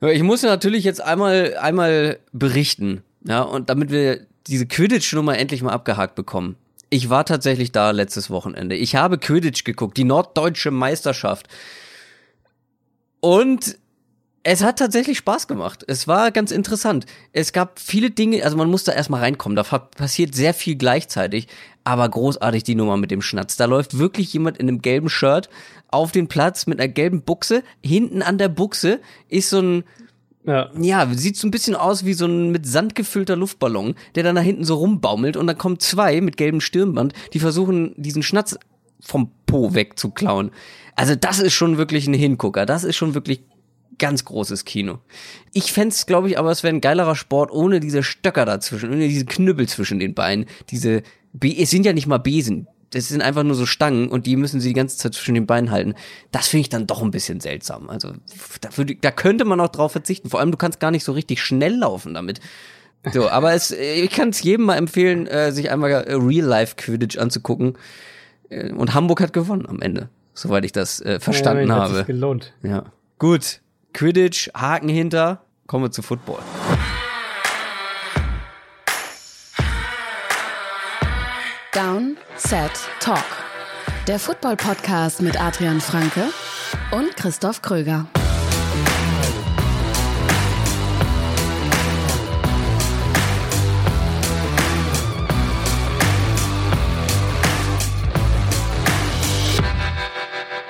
Ich 0.00 0.22
muss 0.22 0.42
natürlich 0.42 0.84
jetzt 0.84 1.00
einmal, 1.00 1.56
einmal 1.58 2.18
berichten, 2.32 3.02
ja, 3.24 3.42
und 3.42 3.70
damit 3.70 3.90
wir 3.90 4.26
diese 4.46 4.66
Quidditch-Nummer 4.66 5.38
endlich 5.38 5.62
mal 5.62 5.72
abgehakt 5.72 6.14
bekommen. 6.14 6.56
Ich 6.90 7.10
war 7.10 7.24
tatsächlich 7.24 7.72
da 7.72 7.90
letztes 7.90 8.30
Wochenende. 8.30 8.76
Ich 8.76 8.94
habe 8.94 9.18
Quidditch 9.18 9.64
geguckt, 9.64 9.96
die 9.96 10.04
norddeutsche 10.04 10.70
Meisterschaft. 10.70 11.48
Und 13.20 13.78
es 14.48 14.62
hat 14.62 14.78
tatsächlich 14.78 15.18
Spaß 15.18 15.48
gemacht. 15.48 15.84
Es 15.88 16.06
war 16.06 16.30
ganz 16.30 16.52
interessant. 16.52 17.04
Es 17.32 17.52
gab 17.52 17.80
viele 17.80 18.10
Dinge, 18.10 18.44
also 18.44 18.56
man 18.56 18.70
musste 18.70 18.92
erstmal 18.92 19.20
reinkommen. 19.20 19.56
Da 19.56 19.64
passiert 19.64 20.36
sehr 20.36 20.54
viel 20.54 20.76
gleichzeitig, 20.76 21.48
aber 21.82 22.08
großartig 22.08 22.62
die 22.62 22.76
Nummer 22.76 22.96
mit 22.96 23.10
dem 23.10 23.22
Schnatz. 23.22 23.56
Da 23.56 23.64
läuft 23.64 23.98
wirklich 23.98 24.32
jemand 24.32 24.58
in 24.58 24.68
einem 24.68 24.82
gelben 24.82 25.08
Shirt 25.08 25.48
auf 25.88 26.12
den 26.12 26.28
Platz 26.28 26.68
mit 26.68 26.78
einer 26.78 26.86
gelben 26.86 27.22
Buchse. 27.22 27.64
Hinten 27.82 28.22
an 28.22 28.38
der 28.38 28.48
Buchse 28.48 29.00
ist 29.28 29.50
so 29.50 29.58
ein 29.58 29.84
ja. 30.44 30.70
ja, 30.80 31.08
sieht 31.12 31.36
so 31.36 31.48
ein 31.48 31.50
bisschen 31.50 31.74
aus 31.74 32.04
wie 32.04 32.14
so 32.14 32.26
ein 32.26 32.52
mit 32.52 32.66
Sand 32.66 32.94
gefüllter 32.94 33.34
Luftballon, 33.34 33.96
der 34.14 34.22
dann 34.22 34.36
da 34.36 34.42
hinten 34.42 34.62
so 34.62 34.76
rumbaumelt 34.76 35.36
und 35.36 35.48
dann 35.48 35.58
kommen 35.58 35.80
zwei 35.80 36.20
mit 36.20 36.36
gelbem 36.36 36.60
Stirnband, 36.60 37.14
die 37.32 37.40
versuchen, 37.40 37.94
diesen 37.96 38.22
Schnatz 38.22 38.56
vom 39.00 39.32
Po 39.46 39.74
wegzuklauen. 39.74 40.52
Also 40.94 41.16
das 41.16 41.40
ist 41.40 41.54
schon 41.54 41.78
wirklich 41.78 42.06
ein 42.06 42.14
Hingucker. 42.14 42.64
Das 42.64 42.84
ist 42.84 42.94
schon 42.94 43.14
wirklich 43.14 43.42
ganz 43.98 44.24
großes 44.24 44.64
Kino. 44.64 44.98
Ich 45.52 45.72
fände 45.72 45.94
glaube 46.06 46.28
ich, 46.28 46.38
aber 46.38 46.50
es 46.50 46.62
wäre 46.62 46.74
ein 46.74 46.80
geilerer 46.80 47.16
Sport 47.16 47.50
ohne 47.50 47.80
diese 47.80 48.02
Stöcker 48.02 48.44
dazwischen, 48.44 48.90
ohne 48.90 49.08
diese 49.08 49.24
Knüppel 49.24 49.68
zwischen 49.68 49.98
den 49.98 50.14
Beinen. 50.14 50.46
Diese, 50.70 51.02
Be 51.32 51.54
es 51.58 51.70
sind 51.70 51.86
ja 51.86 51.92
nicht 51.92 52.06
mal 52.06 52.18
Besen. 52.18 52.66
Das 52.90 53.08
sind 53.08 53.20
einfach 53.20 53.42
nur 53.42 53.56
so 53.56 53.66
Stangen 53.66 54.08
und 54.08 54.26
die 54.26 54.36
müssen 54.36 54.60
sie 54.60 54.68
die 54.68 54.74
ganze 54.74 54.96
Zeit 54.96 55.14
zwischen 55.14 55.34
den 55.34 55.46
Beinen 55.46 55.70
halten. 55.70 55.94
Das 56.30 56.48
finde 56.48 56.62
ich 56.62 56.68
dann 56.68 56.86
doch 56.86 57.02
ein 57.02 57.10
bisschen 57.10 57.40
seltsam. 57.40 57.90
Also 57.90 58.12
da, 58.60 58.76
würde, 58.76 58.96
da 58.96 59.10
könnte 59.10 59.44
man 59.44 59.60
auch 59.60 59.68
drauf 59.68 59.92
verzichten. 59.92 60.30
Vor 60.30 60.40
allem, 60.40 60.52
du 60.52 60.56
kannst 60.56 60.78
gar 60.78 60.90
nicht 60.90 61.04
so 61.04 61.12
richtig 61.12 61.42
schnell 61.42 61.74
laufen 61.74 62.14
damit. 62.14 62.40
So, 63.12 63.28
aber 63.28 63.52
es, 63.52 63.70
ich 63.70 64.10
kann 64.10 64.30
es 64.30 64.42
jedem 64.42 64.66
mal 64.66 64.76
empfehlen, 64.76 65.26
äh, 65.26 65.52
sich 65.52 65.70
einmal 65.70 65.90
äh, 65.90 66.14
Real-Life 66.14 66.76
Quidditch 66.76 67.18
anzugucken. 67.18 67.76
Äh, 68.48 68.72
und 68.72 68.94
Hamburg 68.94 69.20
hat 69.20 69.32
gewonnen 69.32 69.66
am 69.66 69.80
Ende, 69.80 70.08
soweit 70.34 70.64
ich 70.64 70.72
das 70.72 71.00
äh, 71.00 71.20
verstanden 71.20 71.70
oh, 71.70 71.74
habe. 71.74 71.98
Hat 72.00 72.06
gelohnt. 72.06 72.52
Ja. 72.62 72.86
Gut, 73.18 73.60
Quidditch, 73.96 74.50
Haken 74.54 74.90
hinter, 74.90 75.40
kommen 75.66 75.84
wir 75.84 75.90
zu 75.90 76.02
Football. 76.02 76.40
Down, 81.72 82.18
Set, 82.36 82.72
Talk. 83.00 83.24
Der 84.06 84.18
Football-Podcast 84.18 85.22
mit 85.22 85.40
Adrian 85.40 85.80
Franke 85.80 86.24
und 86.90 87.16
Christoph 87.16 87.62
Kröger. 87.62 88.06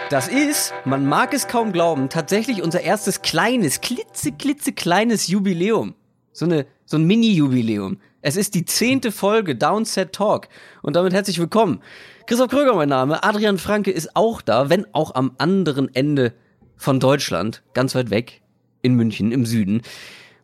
Das 0.09 0.29
ist, 0.29 0.73
man 0.85 1.05
mag 1.05 1.35
es 1.35 1.49
kaum 1.49 1.73
glauben, 1.73 2.09
tatsächlich 2.09 2.63
unser 2.63 2.81
erstes 2.81 3.23
kleines, 3.23 3.81
klitze, 3.81 4.31
klitze 4.31 4.73
kleines 4.73 5.27
Jubiläum. 5.27 5.97
So 6.33 6.45
eine, 6.45 6.67
so 6.85 6.97
ein 6.97 7.05
Mini-Jubiläum. 7.05 7.99
Es 8.23 8.37
ist 8.37 8.55
die 8.55 8.65
zehnte 8.65 9.11
Folge 9.11 9.57
Downset 9.57 10.13
Talk. 10.13 10.47
Und 10.83 10.95
damit 10.95 11.13
herzlich 11.13 11.41
willkommen. 11.41 11.83
Christoph 12.27 12.51
Kröger, 12.51 12.77
mein 12.77 12.89
Name. 12.89 13.25
Adrian 13.25 13.59
Franke 13.59 13.91
ist 13.91 14.15
auch 14.15 14.43
da, 14.43 14.71
wenn 14.71 14.87
auch 14.95 15.17
am 15.17 15.33
anderen 15.39 15.93
Ende 15.93 16.35
von 16.77 17.01
Deutschland, 17.01 17.65
ganz 17.75 17.97
weit 17.97 18.11
weg, 18.11 18.43
in 18.83 18.95
München, 18.95 19.33
im 19.33 19.45
Süden. 19.45 19.83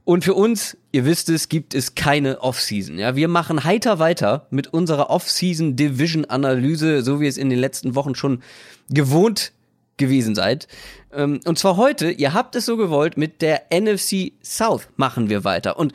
Und 0.03 0.25
für 0.25 0.35
uns, 0.35 0.77
ihr 0.93 1.05
wisst 1.07 1.29
es, 1.31 1.49
gibt 1.49 1.75
es 1.75 1.95
keine 1.95 2.41
Offseason. 2.43 2.99
Ja, 2.99 3.17
wir 3.17 3.29
machen 3.29 3.65
heiter 3.65 3.99
weiter 3.99 4.47
mit 4.51 4.69
unserer 4.69 5.11
Offseason 5.11 5.75
Division 5.75 6.27
Analyse, 6.27 7.03
so 7.03 7.21
wie 7.21 7.27
es 7.27 7.39
in 7.39 7.51
den 7.51 7.59
letzten 7.59 7.95
Wochen 7.95 8.15
schon 8.15 8.43
gewohnt 8.91 9.53
gewesen 9.97 10.35
seid. 10.35 10.69
Ähm, 11.13 11.41
und 11.45 11.59
zwar 11.59 11.77
heute, 11.77 12.11
ihr 12.11 12.35
habt 12.35 12.55
es 12.57 12.67
so 12.67 12.77
gewollt, 12.77 13.17
mit 13.17 13.43
der 13.43 13.65
NFC 13.73 14.33
South 14.45 14.89
machen 14.97 15.31
wir 15.31 15.45
weiter. 15.45 15.79
Und 15.79 15.93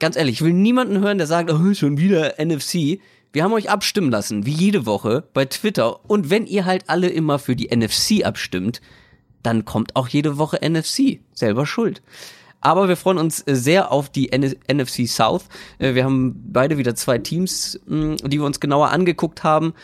ganz 0.00 0.16
ehrlich, 0.16 0.36
ich 0.36 0.42
will 0.42 0.52
niemanden 0.52 1.00
hören, 1.00 1.18
der 1.18 1.26
sagt, 1.26 1.50
oh, 1.50 1.74
schon 1.74 1.98
wieder 1.98 2.34
NFC. 2.44 3.00
Wir 3.32 3.42
haben 3.42 3.52
euch 3.52 3.70
abstimmen 3.70 4.10
lassen, 4.10 4.46
wie 4.46 4.52
jede 4.52 4.86
Woche 4.86 5.24
bei 5.32 5.44
Twitter. 5.44 6.08
Und 6.08 6.30
wenn 6.30 6.46
ihr 6.46 6.64
halt 6.64 6.84
alle 6.88 7.08
immer 7.08 7.38
für 7.38 7.56
die 7.56 7.74
NFC 7.74 8.24
abstimmt, 8.24 8.80
dann 9.42 9.64
kommt 9.64 9.96
auch 9.96 10.08
jede 10.08 10.38
Woche 10.38 10.58
NFC. 10.62 11.20
Selber 11.32 11.66
schuld. 11.66 12.02
Aber 12.64 12.88
wir 12.88 12.96
freuen 12.96 13.18
uns 13.18 13.44
sehr 13.46 13.92
auf 13.92 14.08
die 14.08 14.30
NFC 14.32 15.06
South. 15.06 15.44
Äh, 15.78 15.94
wir 15.94 16.04
haben 16.04 16.34
beide 16.50 16.78
wieder 16.78 16.94
zwei 16.94 17.18
Teams, 17.18 17.78
mm, 17.86 18.16
die 18.24 18.38
wir 18.38 18.46
uns 18.46 18.58
genauer 18.58 18.88
angeguckt 18.90 19.44
haben. 19.44 19.74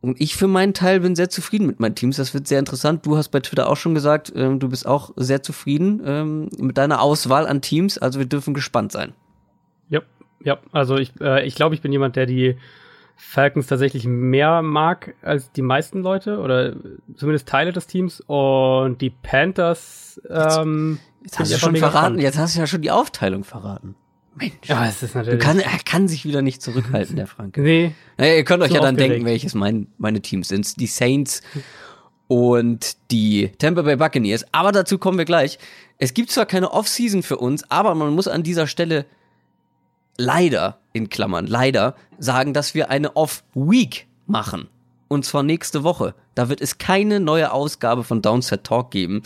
Und 0.00 0.20
ich 0.20 0.36
für 0.36 0.46
meinen 0.46 0.74
Teil 0.74 1.00
bin 1.00 1.16
sehr 1.16 1.28
zufrieden 1.28 1.66
mit 1.66 1.80
meinen 1.80 1.96
Teams. 1.96 2.16
Das 2.16 2.32
wird 2.34 2.46
sehr 2.46 2.60
interessant. 2.60 3.04
Du 3.04 3.16
hast 3.16 3.30
bei 3.30 3.40
Twitter 3.40 3.68
auch 3.68 3.76
schon 3.76 3.94
gesagt, 3.94 4.32
ähm, 4.36 4.60
du 4.60 4.68
bist 4.68 4.86
auch 4.86 5.10
sehr 5.16 5.42
zufrieden 5.42 6.00
ähm, 6.04 6.48
mit 6.58 6.78
deiner 6.78 7.02
Auswahl 7.02 7.48
an 7.48 7.62
Teams. 7.62 7.98
Also 7.98 8.20
wir 8.20 8.26
dürfen 8.26 8.54
gespannt 8.54 8.92
sein. 8.92 9.12
Ja, 9.88 10.02
ja. 10.44 10.58
Also 10.70 10.96
ich, 10.98 11.12
äh, 11.20 11.44
ich 11.44 11.56
glaube, 11.56 11.74
ich 11.74 11.82
bin 11.82 11.90
jemand, 11.90 12.14
der 12.14 12.26
die 12.26 12.56
Falcons 13.16 13.66
tatsächlich 13.66 14.06
mehr 14.06 14.62
mag 14.62 15.16
als 15.20 15.50
die 15.50 15.62
meisten 15.62 16.02
Leute 16.02 16.38
oder 16.38 16.76
zumindest 17.16 17.48
Teile 17.48 17.72
des 17.72 17.88
Teams. 17.88 18.20
Und 18.20 19.00
die 19.00 19.10
Panthers. 19.10 20.22
Ähm, 20.30 21.00
jetzt, 21.22 21.38
hast 21.38 21.52
du 21.52 21.58
schon 21.58 21.76
verraten. 21.76 21.98
Spannend. 21.98 22.22
Jetzt 22.22 22.38
hast 22.38 22.54
du 22.54 22.60
ja 22.60 22.66
schon 22.66 22.82
die 22.82 22.90
Aufteilung 22.90 23.44
verraten. 23.44 23.94
Mensch. 24.34 24.52
Ja, 24.64 24.86
es 24.86 25.02
ist 25.02 25.14
natürlich. 25.14 25.40
Kann, 25.40 25.58
er 25.58 25.78
kann 25.84 26.08
sich 26.08 26.24
wieder 26.24 26.42
nicht 26.42 26.62
zurückhalten, 26.62 27.16
der 27.16 27.26
Franke. 27.26 27.60
nee. 27.60 27.94
Naja, 28.16 28.36
ihr 28.36 28.44
könnt 28.44 28.62
euch 28.62 28.70
ja 28.70 28.80
dann 28.80 28.94
aufgeregt. 28.94 29.12
denken, 29.12 29.26
welches 29.26 29.54
mein, 29.54 29.88
meine 29.98 30.20
Teams 30.20 30.48
sind. 30.48 30.80
Die 30.80 30.86
Saints 30.86 31.42
und 32.28 32.96
die 33.10 33.50
Tampa 33.58 33.82
Bay 33.82 33.96
Buccaneers. 33.96 34.44
Aber 34.52 34.72
dazu 34.72 34.98
kommen 34.98 35.18
wir 35.18 35.24
gleich. 35.24 35.58
Es 35.98 36.14
gibt 36.14 36.30
zwar 36.30 36.46
keine 36.46 36.72
Offseason 36.72 37.22
für 37.22 37.38
uns, 37.38 37.68
aber 37.70 37.94
man 37.94 38.14
muss 38.14 38.28
an 38.28 38.42
dieser 38.42 38.66
Stelle 38.66 39.06
leider, 40.16 40.78
in 40.92 41.08
Klammern, 41.08 41.46
leider 41.46 41.94
sagen, 42.18 42.52
dass 42.52 42.74
wir 42.74 42.90
eine 42.90 43.16
Off-Week 43.16 44.06
machen. 44.26 44.68
Und 45.08 45.24
zwar 45.24 45.42
nächste 45.42 45.84
Woche. 45.84 46.14
Da 46.34 46.48
wird 46.48 46.60
es 46.60 46.78
keine 46.78 47.18
neue 47.18 47.52
Ausgabe 47.52 48.04
von 48.04 48.20
Downset 48.20 48.64
Talk 48.64 48.90
geben. 48.90 49.22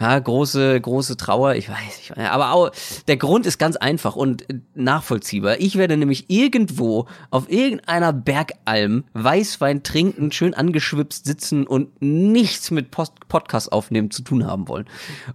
Ja, 0.00 0.18
große, 0.18 0.80
große 0.80 1.16
Trauer, 1.16 1.54
ich 1.54 1.68
weiß, 1.68 1.98
ich 2.00 2.10
weiß. 2.10 2.30
Aber 2.30 2.52
auch, 2.52 2.70
der 3.06 3.16
Grund 3.16 3.46
ist 3.46 3.58
ganz 3.58 3.76
einfach 3.76 4.16
und 4.16 4.44
nachvollziehbar. 4.74 5.60
Ich 5.60 5.76
werde 5.76 5.96
nämlich 5.96 6.28
irgendwo 6.28 7.06
auf 7.30 7.50
irgendeiner 7.50 8.12
Bergalm 8.12 9.04
Weißwein 9.12 9.82
trinken, 9.82 10.32
schön 10.32 10.54
angeschwipst 10.54 11.24
sitzen 11.24 11.66
und 11.66 11.90
nichts 12.00 12.70
mit 12.70 12.90
Post 12.90 13.12
Podcast 13.28 13.72
aufnehmen 13.72 14.10
zu 14.10 14.22
tun 14.22 14.46
haben 14.46 14.66
wollen. 14.68 14.86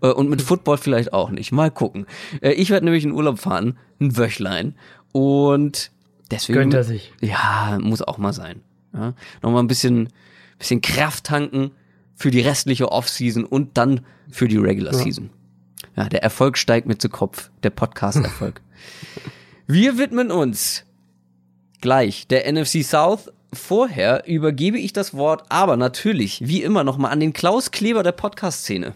Äh, 0.01 0.09
und 0.09 0.29
mit 0.29 0.41
Football 0.41 0.77
vielleicht 0.77 1.13
auch 1.13 1.29
nicht. 1.29 1.51
Mal 1.51 1.71
gucken. 1.71 2.05
Äh, 2.41 2.51
ich 2.51 2.69
werde 2.69 2.85
nämlich 2.85 3.05
in 3.05 3.11
Urlaub 3.11 3.39
fahren, 3.39 3.77
ein 4.01 4.17
Wöchlein. 4.17 4.75
Und 5.13 5.91
deswegen. 6.29 6.59
Gönnt 6.59 6.73
er 6.73 6.83
sich. 6.83 7.13
Ja, 7.21 7.77
muss 7.81 8.01
auch 8.01 8.17
mal 8.17 8.33
sein. 8.33 8.61
Ja, 8.93 9.13
Nochmal 9.41 9.63
ein 9.63 9.67
bisschen, 9.67 10.09
bisschen 10.57 10.81
Kraft 10.81 11.25
tanken 11.25 11.71
für 12.17 12.31
die 12.31 12.41
restliche 12.41 12.91
Offseason 12.91 13.45
und 13.45 13.77
dann 13.77 14.01
für 14.29 14.49
die 14.49 14.57
Regular 14.57 14.93
ja. 14.93 14.99
Season. 14.99 15.29
Ja, 15.95 16.09
der 16.09 16.23
Erfolg 16.23 16.57
steigt 16.57 16.87
mir 16.87 16.97
zu 16.97 17.07
Kopf, 17.07 17.49
der 17.63 17.69
Podcast-Erfolg. 17.69 18.61
Wir 19.67 19.97
widmen 19.97 20.31
uns 20.31 20.85
gleich 21.81 22.27
der 22.27 22.51
NFC 22.51 22.83
South. 22.83 23.31
Vorher 23.53 24.27
übergebe 24.27 24.77
ich 24.77 24.93
das 24.93 25.13
Wort 25.13 25.43
aber 25.49 25.77
natürlich, 25.77 26.47
wie 26.47 26.63
immer, 26.63 26.83
nochmal 26.83 27.11
an 27.11 27.19
den 27.19 27.33
Klaus 27.33 27.71
Kleber 27.71 28.03
der 28.03 28.11
Podcast-Szene. 28.11 28.93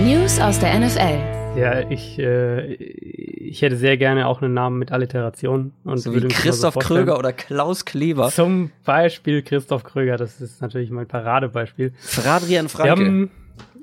News 0.00 0.38
aus 0.38 0.58
der 0.58 0.78
NFL. 0.78 1.43
Ja, 1.56 1.88
ich, 1.88 2.18
äh, 2.18 2.74
ich 2.74 3.62
hätte 3.62 3.76
sehr 3.76 3.96
gerne 3.96 4.26
auch 4.26 4.42
einen 4.42 4.54
Namen 4.54 4.78
mit 4.78 4.90
Alliteration. 4.90 5.72
Und 5.84 5.98
so 5.98 6.12
wie 6.14 6.26
Christoph 6.26 6.74
so 6.74 6.80
Kröger 6.80 7.16
oder 7.16 7.32
Klaus 7.32 7.84
Kleber. 7.84 8.30
Zum 8.30 8.72
Beispiel 8.84 9.42
Christoph 9.42 9.84
Kröger, 9.84 10.16
das 10.16 10.40
ist 10.40 10.60
natürlich 10.60 10.90
mein 10.90 11.06
Paradebeispiel. 11.06 11.92
Fradrian 11.98 12.68
Franke. 12.68 12.90
Haben, 12.90 13.30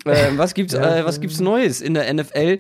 äh, 0.04 0.32
was 0.36 0.54
gibt's, 0.54 0.74
ja, 0.76 0.98
äh, 0.98 1.06
was 1.06 1.22
gibt's 1.22 1.40
Neues 1.40 1.80
in 1.80 1.94
der 1.94 2.14
NFL? 2.14 2.60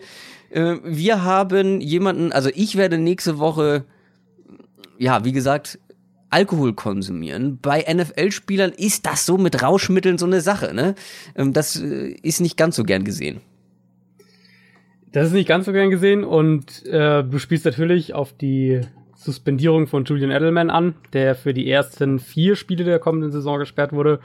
Äh, 0.49 0.75
wir 0.85 1.23
haben 1.23 1.81
jemanden, 1.81 2.31
also 2.31 2.49
ich 2.53 2.77
werde 2.77 2.97
nächste 2.97 3.37
Woche, 3.37 3.83
ja, 4.97 5.25
wie 5.25 5.33
gesagt, 5.33 5.77
Alkohol 6.29 6.73
konsumieren. 6.73 7.59
Bei 7.61 7.85
NFL-Spielern 7.93 8.71
ist 8.71 9.05
das 9.05 9.25
so 9.25 9.37
mit 9.37 9.61
Rauschmitteln 9.61 10.17
so 10.17 10.25
eine 10.25 10.39
Sache, 10.39 10.73
ne? 10.73 10.95
Ähm, 11.35 11.51
das 11.51 11.75
äh, 11.75 12.15
ist 12.23 12.39
nicht 12.39 12.55
ganz 12.55 12.77
so 12.77 12.85
gern 12.85 13.03
gesehen. 13.03 13.41
Das 15.11 15.27
ist 15.27 15.33
nicht 15.33 15.47
ganz 15.47 15.65
so 15.65 15.73
gern 15.73 15.89
gesehen 15.89 16.23
und 16.23 16.85
äh, 16.85 17.23
du 17.23 17.37
spielst 17.37 17.65
natürlich 17.65 18.13
auf 18.13 18.31
die 18.33 18.81
Suspendierung 19.15 19.87
von 19.87 20.05
Julian 20.05 20.31
Edelman 20.31 20.69
an, 20.69 20.95
der 21.13 21.35
für 21.35 21.53
die 21.53 21.69
ersten 21.69 22.19
vier 22.19 22.55
Spiele 22.55 22.85
der 22.85 22.99
kommenden 22.99 23.31
Saison 23.31 23.59
gesperrt 23.59 23.91
wurde. 23.91 24.19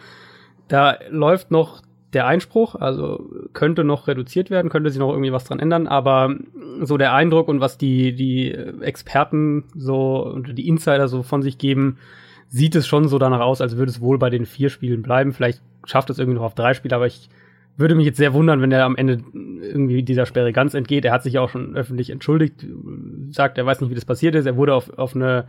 Da 0.68 0.98
läuft 1.10 1.50
noch 1.50 1.82
der 2.12 2.26
Einspruch, 2.26 2.76
also 2.76 3.28
könnte 3.52 3.84
noch 3.84 4.06
reduziert 4.06 4.48
werden, 4.48 4.70
könnte 4.70 4.90
sich 4.90 5.00
noch 5.00 5.10
irgendwie 5.10 5.32
was 5.32 5.44
dran 5.44 5.58
ändern, 5.58 5.86
aber 5.88 6.36
so 6.80 6.96
der 6.96 7.12
Eindruck 7.12 7.48
und 7.48 7.60
was 7.60 7.78
die, 7.78 8.14
die 8.14 8.52
Experten 8.52 9.64
so 9.74 10.24
und 10.24 10.56
die 10.56 10.68
Insider 10.68 11.08
so 11.08 11.22
von 11.22 11.42
sich 11.42 11.58
geben, 11.58 11.98
sieht 12.48 12.76
es 12.76 12.86
schon 12.86 13.08
so 13.08 13.18
danach 13.18 13.40
aus, 13.40 13.60
als 13.60 13.76
würde 13.76 13.90
es 13.90 14.00
wohl 14.00 14.18
bei 14.18 14.30
den 14.30 14.46
vier 14.46 14.70
Spielen 14.70 15.02
bleiben. 15.02 15.32
Vielleicht 15.32 15.60
schafft 15.84 16.10
es 16.10 16.18
irgendwie 16.18 16.38
noch 16.38 16.46
auf 16.46 16.54
drei 16.54 16.74
Spiele, 16.74 16.94
aber 16.94 17.06
ich 17.06 17.28
würde 17.76 17.94
mich 17.94 18.06
jetzt 18.06 18.16
sehr 18.16 18.34
wundern, 18.34 18.60
wenn 18.62 18.72
er 18.72 18.84
am 18.84 18.96
Ende 18.96 19.20
irgendwie 19.34 20.02
dieser 20.02 20.26
Sperre 20.26 20.52
ganz 20.52 20.74
entgeht. 20.74 21.04
Er 21.04 21.12
hat 21.12 21.22
sich 21.22 21.34
ja 21.34 21.40
auch 21.40 21.50
schon 21.50 21.76
öffentlich 21.76 22.10
entschuldigt, 22.10 22.66
sagt, 23.30 23.58
er 23.58 23.66
weiß 23.66 23.80
nicht, 23.80 23.90
wie 23.90 23.94
das 23.94 24.04
passiert 24.04 24.34
ist. 24.34 24.46
Er 24.46 24.56
wurde 24.56 24.74
auf, 24.74 24.98
auf 24.98 25.14
eine 25.14 25.46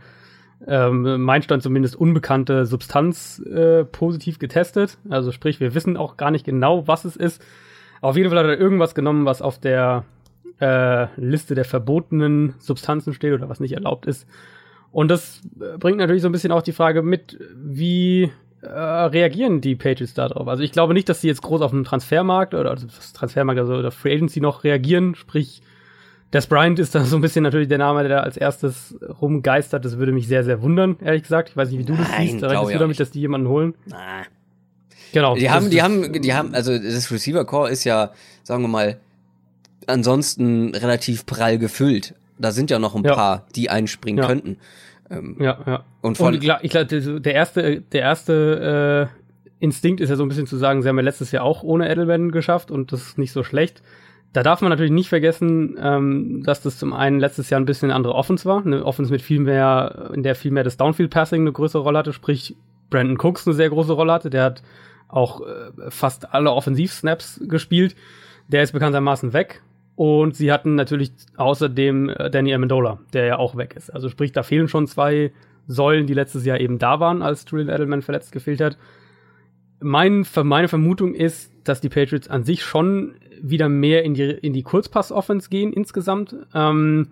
ähm, 0.66 1.22
mein 1.22 1.42
Stand 1.42 1.62
zumindest 1.62 1.96
unbekannte 1.96 2.66
Substanz 2.66 3.38
äh, 3.40 3.84
positiv 3.84 4.38
getestet. 4.38 4.98
Also 5.08 5.32
sprich, 5.32 5.60
wir 5.60 5.74
wissen 5.74 5.96
auch 5.96 6.16
gar 6.16 6.30
nicht 6.30 6.44
genau, 6.44 6.88
was 6.88 7.04
es 7.04 7.16
ist. 7.16 7.44
Auf 8.00 8.16
jeden 8.16 8.30
Fall 8.30 8.38
hat 8.38 8.46
er 8.46 8.58
irgendwas 8.58 8.94
genommen, 8.94 9.24
was 9.24 9.42
auf 9.42 9.58
der 9.58 10.04
äh, 10.60 11.06
Liste 11.16 11.54
der 11.54 11.64
verbotenen 11.64 12.54
Substanzen 12.58 13.12
steht 13.12 13.32
oder 13.32 13.48
was 13.48 13.60
nicht 13.60 13.72
erlaubt 13.72 14.06
ist. 14.06 14.26
Und 14.90 15.10
das 15.10 15.42
bringt 15.78 15.98
natürlich 15.98 16.22
so 16.22 16.28
ein 16.28 16.32
bisschen 16.32 16.52
auch 16.52 16.62
die 16.62 16.72
Frage 16.72 17.02
mit, 17.02 17.38
wie 17.54 18.32
äh, 18.62 18.68
reagieren 18.68 19.60
die 19.60 19.76
Patriots 19.76 20.14
darauf? 20.14 20.48
Also 20.48 20.62
ich 20.62 20.72
glaube 20.72 20.94
nicht, 20.94 21.08
dass 21.08 21.20
sie 21.20 21.28
jetzt 21.28 21.42
groß 21.42 21.62
auf 21.62 21.70
dem 21.70 21.84
Transfermarkt 21.84 22.54
oder 22.54 22.70
also 22.70 22.86
das 22.86 23.12
Transfermarkt 23.12 23.60
also 23.60 23.74
oder 23.74 23.90
Free 23.90 24.14
Agency 24.14 24.40
noch 24.40 24.64
reagieren, 24.64 25.14
sprich 25.14 25.62
Des 26.32 26.46
Bryant 26.46 26.78
ist 26.78 26.94
da 26.94 27.04
so 27.04 27.16
ein 27.16 27.22
bisschen 27.22 27.42
natürlich 27.42 27.68
der 27.68 27.78
Name, 27.78 28.02
der 28.02 28.18
da 28.18 28.22
als 28.22 28.36
erstes 28.36 28.98
rumgeistert. 29.20 29.84
Das 29.84 29.96
würde 29.96 30.12
mich 30.12 30.28
sehr, 30.28 30.44
sehr 30.44 30.60
wundern, 30.60 30.96
ehrlich 31.02 31.22
gesagt. 31.22 31.48
Ich 31.50 31.56
weiß 31.56 31.70
nicht, 31.70 31.78
wie 31.78 31.84
du 31.84 31.94
Nein, 31.94 32.04
das 32.04 32.18
siehst. 32.18 32.42
Da 32.42 32.48
rechnest 32.48 32.74
du 32.74 32.78
damit, 32.78 33.00
dass 33.00 33.10
die 33.10 33.20
jemanden 33.20 33.48
holen? 33.48 33.74
Na. 33.86 34.22
Genau. 35.12 35.36
Die 35.36 35.50
haben, 35.50 35.70
die 35.70 35.80
haben, 35.80 36.20
die 36.20 36.34
haben, 36.34 36.54
also 36.54 36.76
das 36.76 37.10
Receiver 37.10 37.46
Core 37.46 37.70
ist 37.70 37.84
ja, 37.84 38.10
sagen 38.42 38.62
wir 38.62 38.68
mal, 38.68 38.98
ansonsten 39.86 40.74
relativ 40.74 41.24
prall 41.24 41.58
gefüllt. 41.58 42.14
Da 42.38 42.52
sind 42.52 42.70
ja 42.70 42.78
noch 42.78 42.94
ein 42.94 43.04
ja. 43.04 43.14
paar, 43.14 43.46
die 43.56 43.70
einspringen 43.70 44.22
ja. 44.22 44.28
könnten. 44.28 44.58
Ähm, 45.10 45.36
ja, 45.40 45.58
ja. 45.66 45.84
Und, 46.00 46.16
von, 46.16 46.28
und 46.28 46.34
ich 46.34 46.70
glaube, 46.70 47.20
der 47.20 47.34
erste, 47.34 47.80
der 47.80 48.00
erste 48.02 49.10
äh, 49.10 49.18
Instinkt 49.60 50.00
ist 50.00 50.10
ja 50.10 50.16
so 50.16 50.22
ein 50.22 50.28
bisschen 50.28 50.46
zu 50.46 50.56
sagen, 50.56 50.82
sie 50.82 50.88
haben 50.88 50.96
ja 50.96 51.02
letztes 51.02 51.32
Jahr 51.32 51.44
auch 51.44 51.62
ohne 51.62 51.90
Edelman 51.90 52.30
geschafft 52.30 52.70
und 52.70 52.92
das 52.92 53.02
ist 53.02 53.18
nicht 53.18 53.32
so 53.32 53.42
schlecht. 53.42 53.82
Da 54.32 54.42
darf 54.42 54.60
man 54.60 54.70
natürlich 54.70 54.92
nicht 54.92 55.08
vergessen, 55.08 55.76
ähm, 55.80 56.42
dass 56.44 56.60
das 56.60 56.78
zum 56.78 56.92
einen 56.92 57.18
letztes 57.18 57.50
Jahr 57.50 57.60
ein 57.60 57.64
bisschen 57.64 57.90
eine 57.90 57.96
andere 57.96 58.14
Offense 58.14 58.44
war, 58.44 58.64
eine 58.64 58.84
Offense 58.84 59.10
mit 59.10 59.22
viel 59.22 59.40
mehr, 59.40 60.10
in 60.14 60.22
der 60.22 60.34
viel 60.34 60.50
mehr 60.50 60.64
das 60.64 60.76
Downfield 60.76 61.10
Passing 61.10 61.42
eine 61.42 61.52
größere 61.52 61.82
Rolle 61.82 61.98
hatte, 61.98 62.12
sprich 62.12 62.54
Brandon 62.90 63.18
Cooks 63.18 63.46
eine 63.46 63.56
sehr 63.56 63.70
große 63.70 63.92
Rolle 63.92 64.12
hatte, 64.12 64.30
der 64.30 64.44
hat 64.44 64.62
auch 65.08 65.40
äh, 65.40 65.90
fast 65.90 66.34
alle 66.34 66.52
Offensiv-Snaps 66.52 67.40
gespielt. 67.48 67.96
Der 68.48 68.62
ist 68.62 68.72
bekanntermaßen 68.72 69.32
weg 69.32 69.62
und 69.98 70.36
sie 70.36 70.52
hatten 70.52 70.76
natürlich 70.76 71.10
außerdem 71.38 72.10
äh, 72.10 72.30
Danny 72.30 72.54
Amendola, 72.54 73.00
der 73.12 73.26
ja 73.26 73.36
auch 73.38 73.56
weg 73.56 73.74
ist. 73.74 73.90
Also 73.90 74.08
sprich, 74.08 74.30
da 74.30 74.44
fehlen 74.44 74.68
schon 74.68 74.86
zwei 74.86 75.32
Säulen, 75.66 76.06
die 76.06 76.14
letztes 76.14 76.44
Jahr 76.44 76.60
eben 76.60 76.78
da 76.78 77.00
waren, 77.00 77.20
als 77.20 77.44
Julian 77.48 77.68
Edelman 77.68 78.02
verletzt 78.02 78.30
gefehlt 78.30 78.60
hat. 78.60 78.78
Mein, 79.80 80.24
meine 80.44 80.68
Vermutung 80.68 81.14
ist, 81.14 81.50
dass 81.64 81.80
die 81.80 81.88
Patriots 81.88 82.28
an 82.28 82.44
sich 82.44 82.62
schon 82.62 83.16
wieder 83.42 83.68
mehr 83.68 84.04
in 84.04 84.14
die, 84.14 84.30
in 84.30 84.52
die 84.52 84.62
Kurzpass-Offense 84.62 85.50
gehen 85.50 85.72
insgesamt. 85.72 86.36
Ähm, 86.54 87.08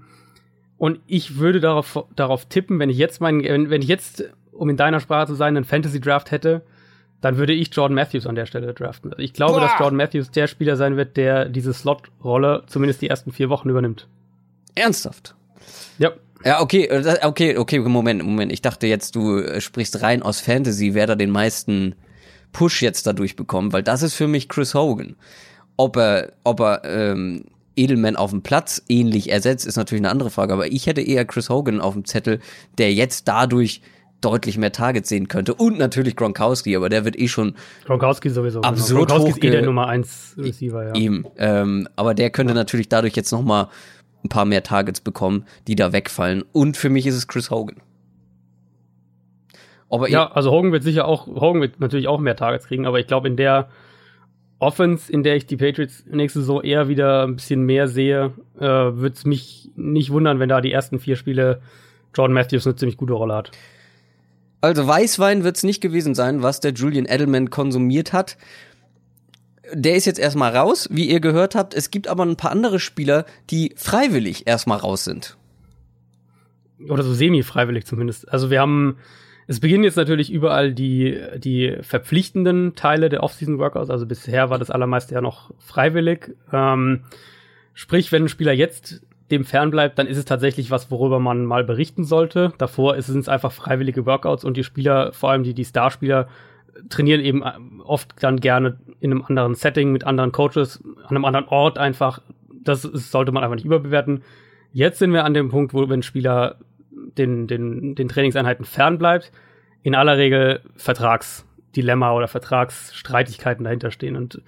und 0.78 1.00
ich 1.08 1.38
würde 1.38 1.58
darauf, 1.58 2.06
darauf 2.14 2.46
tippen, 2.46 2.78
wenn 2.78 2.88
ich 2.88 2.98
jetzt 2.98 3.20
meinen, 3.20 3.68
wenn 3.68 3.82
ich 3.82 3.88
jetzt, 3.88 4.32
um 4.52 4.70
in 4.70 4.76
deiner 4.76 5.00
Sprache 5.00 5.26
zu 5.26 5.34
sein, 5.34 5.56
einen 5.56 5.64
Fantasy-Draft 5.64 6.30
hätte, 6.30 6.62
dann 7.20 7.38
würde 7.38 7.52
ich 7.52 7.74
Jordan 7.74 7.94
Matthews 7.94 8.26
an 8.26 8.34
der 8.34 8.46
Stelle 8.46 8.72
draften. 8.74 9.12
Also 9.12 9.22
ich 9.22 9.32
glaube, 9.32 9.54
Boah. 9.54 9.60
dass 9.60 9.78
Jordan 9.78 9.96
Matthews 9.96 10.30
der 10.30 10.46
Spieler 10.46 10.76
sein 10.76 10.96
wird, 10.96 11.16
der 11.16 11.46
diese 11.46 11.72
Slot-Rolle 11.72 12.64
zumindest 12.66 13.02
die 13.02 13.08
ersten 13.08 13.32
vier 13.32 13.48
Wochen 13.48 13.68
übernimmt. 13.68 14.06
Ernsthaft? 14.74 15.34
Ja. 15.98 16.12
Ja, 16.44 16.60
okay, 16.60 16.84
äh, 16.84 17.18
okay, 17.24 17.56
okay, 17.56 17.78
Moment, 17.80 18.22
Moment. 18.22 18.52
Ich 18.52 18.62
dachte 18.62 18.86
jetzt, 18.86 19.16
du 19.16 19.38
äh, 19.38 19.60
sprichst 19.60 20.02
rein 20.02 20.22
aus 20.22 20.40
Fantasy, 20.40 20.94
wer 20.94 21.06
da 21.06 21.14
den 21.14 21.30
meisten 21.30 21.94
Push 22.52 22.82
jetzt 22.82 23.06
dadurch 23.06 23.36
bekommt, 23.36 23.72
weil 23.72 23.82
das 23.82 24.02
ist 24.02 24.14
für 24.14 24.28
mich 24.28 24.48
Chris 24.48 24.74
Hogan. 24.74 25.16
Ob 25.76 25.96
er, 25.96 26.32
ob 26.44 26.60
er 26.60 26.82
ähm, 26.84 27.46
Edelman 27.74 28.16
auf 28.16 28.30
dem 28.30 28.42
Platz 28.42 28.82
ähnlich 28.88 29.30
ersetzt, 29.30 29.66
ist 29.66 29.76
natürlich 29.76 30.00
eine 30.00 30.10
andere 30.10 30.30
Frage, 30.30 30.52
aber 30.52 30.66
ich 30.66 30.86
hätte 30.86 31.02
eher 31.02 31.24
Chris 31.24 31.50
Hogan 31.50 31.80
auf 31.80 31.94
dem 31.94 32.04
Zettel, 32.04 32.40
der 32.78 32.92
jetzt 32.92 33.28
dadurch 33.28 33.82
deutlich 34.20 34.58
mehr 34.58 34.72
Targets 34.72 35.08
sehen 35.08 35.28
könnte. 35.28 35.54
Und 35.54 35.78
natürlich 35.78 36.16
Gronkowski, 36.16 36.76
aber 36.76 36.88
der 36.88 37.04
wird 37.04 37.18
eh 37.18 37.28
schon 37.28 37.54
Gronkowski 37.84 38.30
sowieso. 38.30 38.60
Genau. 38.60 38.68
Absurd 38.68 39.08
genau. 39.08 39.20
Gronkowski 39.20 39.46
ist 39.46 39.54
eh 39.54 39.56
der 39.56 39.62
Nummer 39.62 39.88
1 39.88 40.36
Receiver, 40.38 40.84
ja. 40.86 40.94
Eben. 40.94 41.24
Ähm, 41.38 41.88
aber 41.96 42.14
der 42.14 42.30
könnte 42.30 42.52
ja. 42.52 42.58
natürlich 42.58 42.88
dadurch 42.88 43.14
jetzt 43.14 43.32
noch 43.32 43.42
mal 43.42 43.68
ein 44.24 44.28
paar 44.28 44.44
mehr 44.44 44.62
Targets 44.62 45.00
bekommen, 45.00 45.44
die 45.68 45.76
da 45.76 45.92
wegfallen. 45.92 46.44
Und 46.52 46.76
für 46.76 46.88
mich 46.88 47.06
ist 47.06 47.14
es 47.14 47.28
Chris 47.28 47.50
Hogan. 47.50 47.76
Aber 49.88 50.08
ja, 50.08 50.30
also 50.32 50.50
Hogan 50.50 50.72
wird 50.72 50.82
sicher 50.82 51.06
auch, 51.06 51.26
Hogan 51.26 51.60
wird 51.60 51.78
natürlich 51.78 52.08
auch 52.08 52.18
mehr 52.18 52.36
Targets 52.36 52.66
kriegen, 52.66 52.86
aber 52.86 52.98
ich 52.98 53.06
glaube 53.06 53.28
in 53.28 53.36
der 53.36 53.68
Offense, 54.58 55.12
in 55.12 55.22
der 55.22 55.36
ich 55.36 55.46
die 55.46 55.56
Patriots 55.56 56.04
nächste 56.06 56.40
Saison 56.40 56.62
eher 56.62 56.88
wieder 56.88 57.24
ein 57.24 57.36
bisschen 57.36 57.62
mehr 57.62 57.88
sehe, 57.88 58.32
äh, 58.58 58.62
würde 58.62 59.14
es 59.14 59.24
mich 59.24 59.70
nicht 59.76 60.10
wundern, 60.10 60.40
wenn 60.40 60.48
da 60.48 60.60
die 60.60 60.72
ersten 60.72 60.98
vier 60.98 61.16
Spiele 61.16 61.60
Jordan 62.14 62.34
Matthews 62.34 62.66
eine 62.66 62.74
ziemlich 62.76 62.96
gute 62.96 63.12
Rolle 63.12 63.34
hat. 63.34 63.50
Also 64.66 64.88
Weißwein 64.88 65.44
wird 65.44 65.56
es 65.56 65.62
nicht 65.62 65.80
gewesen 65.80 66.16
sein, 66.16 66.42
was 66.42 66.58
der 66.58 66.72
Julian 66.72 67.06
Edelman 67.06 67.50
konsumiert 67.50 68.12
hat. 68.12 68.36
Der 69.72 69.94
ist 69.94 70.06
jetzt 70.06 70.18
erstmal 70.18 70.56
raus, 70.56 70.88
wie 70.90 71.08
ihr 71.08 71.20
gehört 71.20 71.54
habt. 71.54 71.72
Es 71.72 71.92
gibt 71.92 72.08
aber 72.08 72.24
ein 72.24 72.36
paar 72.36 72.50
andere 72.50 72.80
Spieler, 72.80 73.26
die 73.48 73.74
freiwillig 73.76 74.48
erstmal 74.48 74.78
raus 74.78 75.04
sind. 75.04 75.36
Oder 76.88 77.04
so 77.04 77.14
semi-freiwillig 77.14 77.84
zumindest. 77.86 78.28
Also 78.28 78.50
wir 78.50 78.60
haben, 78.60 78.96
es 79.46 79.60
beginnen 79.60 79.84
jetzt 79.84 79.96
natürlich 79.96 80.32
überall 80.32 80.74
die, 80.74 81.16
die 81.36 81.76
verpflichtenden 81.82 82.74
Teile 82.74 83.08
der 83.08 83.22
Off-Season-Workouts. 83.22 83.90
Also 83.90 84.04
bisher 84.04 84.50
war 84.50 84.58
das 84.58 84.70
allermeiste 84.70 85.14
ja 85.14 85.20
noch 85.20 85.54
freiwillig. 85.60 86.34
Ähm, 86.52 87.04
sprich, 87.72 88.10
wenn 88.10 88.24
ein 88.24 88.28
Spieler 88.28 88.52
jetzt 88.52 89.00
dem 89.30 89.44
fernbleibt, 89.44 89.98
dann 89.98 90.06
ist 90.06 90.18
es 90.18 90.24
tatsächlich 90.24 90.70
was, 90.70 90.90
worüber 90.90 91.18
man 91.18 91.44
mal 91.44 91.64
berichten 91.64 92.04
sollte. 92.04 92.52
Davor 92.58 92.96
ist 92.96 93.08
es 93.08 93.28
einfach 93.28 93.52
freiwillige 93.52 94.06
Workouts 94.06 94.44
und 94.44 94.56
die 94.56 94.64
Spieler, 94.64 95.12
vor 95.12 95.30
allem 95.30 95.42
die, 95.42 95.54
die 95.54 95.64
Starspieler, 95.64 96.28
trainieren 96.88 97.20
eben 97.20 97.42
äh, 97.42 97.52
oft 97.84 98.22
dann 98.22 98.38
gerne 98.38 98.78
in 99.00 99.10
einem 99.10 99.24
anderen 99.24 99.54
Setting 99.54 99.92
mit 99.92 100.04
anderen 100.04 100.32
Coaches, 100.32 100.82
an 101.02 101.16
einem 101.16 101.24
anderen 101.24 101.48
Ort 101.48 101.78
einfach. 101.78 102.20
Das 102.62 102.82
sollte 102.82 103.32
man 103.32 103.42
einfach 103.42 103.56
nicht 103.56 103.64
überbewerten. 103.64 104.22
Jetzt 104.72 104.98
sind 104.98 105.12
wir 105.12 105.24
an 105.24 105.34
dem 105.34 105.48
Punkt, 105.48 105.74
wo 105.74 105.88
wenn 105.88 106.00
ein 106.00 106.02
Spieler 106.02 106.56
den, 106.90 107.46
den, 107.46 107.94
den 107.94 108.08
Trainingseinheiten 108.08 108.64
fernbleibt, 108.64 109.32
in 109.82 109.94
aller 109.94 110.18
Regel 110.18 110.60
Vertragsdilemma 110.76 112.12
oder 112.12 112.28
Vertragsstreitigkeiten 112.28 113.64
dahinter 113.64 113.90
stehen. 113.90 114.16
Und 114.16 114.42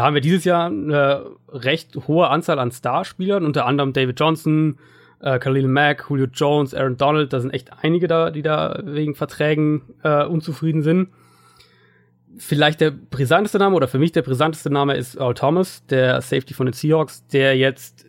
da 0.00 0.06
haben 0.06 0.14
wir 0.14 0.22
dieses 0.22 0.44
Jahr 0.44 0.68
eine 0.68 1.26
recht 1.50 1.94
hohe 2.08 2.28
Anzahl 2.28 2.58
an 2.58 2.72
Starspielern, 2.72 3.44
unter 3.44 3.66
anderem 3.66 3.92
David 3.92 4.18
Johnson, 4.18 4.78
äh, 5.20 5.38
Khalil 5.38 5.68
Mack, 5.68 6.06
Julio 6.08 6.24
Jones, 6.32 6.72
Aaron 6.72 6.96
Donald. 6.96 7.34
Da 7.34 7.40
sind 7.40 7.50
echt 7.50 7.70
einige 7.82 8.08
da, 8.08 8.30
die 8.30 8.40
da 8.40 8.80
wegen 8.82 9.14
Verträgen 9.14 9.82
äh, 10.02 10.24
unzufrieden 10.24 10.82
sind. 10.82 11.10
Vielleicht 12.38 12.80
der 12.80 12.92
brisanteste 12.92 13.58
Name 13.58 13.76
oder 13.76 13.88
für 13.88 13.98
mich 13.98 14.12
der 14.12 14.22
brisanteste 14.22 14.70
Name 14.70 14.96
ist 14.96 15.16
Earl 15.16 15.34
Thomas, 15.34 15.84
der 15.84 16.22
Safety 16.22 16.54
von 16.54 16.64
den 16.64 16.72
Seahawks, 16.72 17.26
der 17.26 17.58
jetzt 17.58 18.06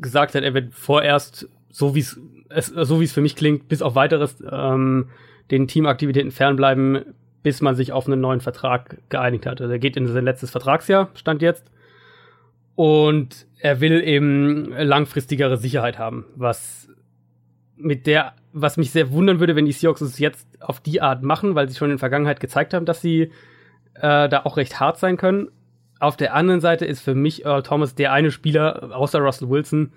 gesagt 0.00 0.34
hat, 0.34 0.42
er 0.42 0.54
wird 0.54 0.74
vorerst, 0.74 1.48
so 1.70 1.94
wie 1.94 2.00
es 2.00 2.20
so 2.50 2.98
wie 2.98 3.04
es 3.04 3.12
für 3.12 3.20
mich 3.20 3.36
klingt, 3.36 3.68
bis 3.68 3.80
auf 3.80 3.94
weiteres 3.94 4.42
ähm, 4.50 5.10
den 5.52 5.68
Teamaktivitäten 5.68 6.32
fernbleiben, 6.32 7.14
bis 7.42 7.60
man 7.60 7.74
sich 7.74 7.92
auf 7.92 8.06
einen 8.06 8.20
neuen 8.20 8.40
Vertrag 8.40 8.98
geeinigt 9.08 9.46
hat. 9.46 9.60
Also 9.60 9.72
er 9.72 9.78
geht 9.78 9.96
in 9.96 10.06
sein 10.06 10.24
letztes 10.24 10.50
Vertragsjahr, 10.50 11.10
stand 11.14 11.42
jetzt. 11.42 11.70
Und 12.74 13.46
er 13.58 13.80
will 13.80 14.02
eben 14.02 14.72
langfristigere 14.72 15.56
Sicherheit 15.56 15.98
haben, 15.98 16.26
was 16.36 16.88
mit 17.76 18.06
der, 18.06 18.34
was 18.52 18.76
mich 18.76 18.90
sehr 18.90 19.10
wundern 19.10 19.40
würde, 19.40 19.56
wenn 19.56 19.66
die 19.66 19.72
Seahawks 19.72 20.00
es 20.00 20.18
jetzt 20.18 20.46
auf 20.60 20.80
die 20.80 21.00
Art 21.00 21.22
machen, 21.22 21.54
weil 21.54 21.68
sie 21.68 21.76
schon 21.76 21.86
in 21.86 21.96
der 21.96 21.98
Vergangenheit 21.98 22.40
gezeigt 22.40 22.74
haben, 22.74 22.86
dass 22.86 23.00
sie 23.00 23.30
äh, 23.94 24.28
da 24.28 24.42
auch 24.44 24.56
recht 24.56 24.80
hart 24.80 24.98
sein 24.98 25.16
können. 25.16 25.48
Auf 26.00 26.16
der 26.16 26.34
anderen 26.34 26.60
Seite 26.60 26.84
ist 26.84 27.00
für 27.00 27.14
mich 27.14 27.44
Earl 27.44 27.62
Thomas 27.62 27.94
der 27.94 28.12
eine 28.12 28.30
Spieler, 28.30 28.96
außer 28.96 29.18
Russell 29.18 29.48
Wilson, 29.48 29.92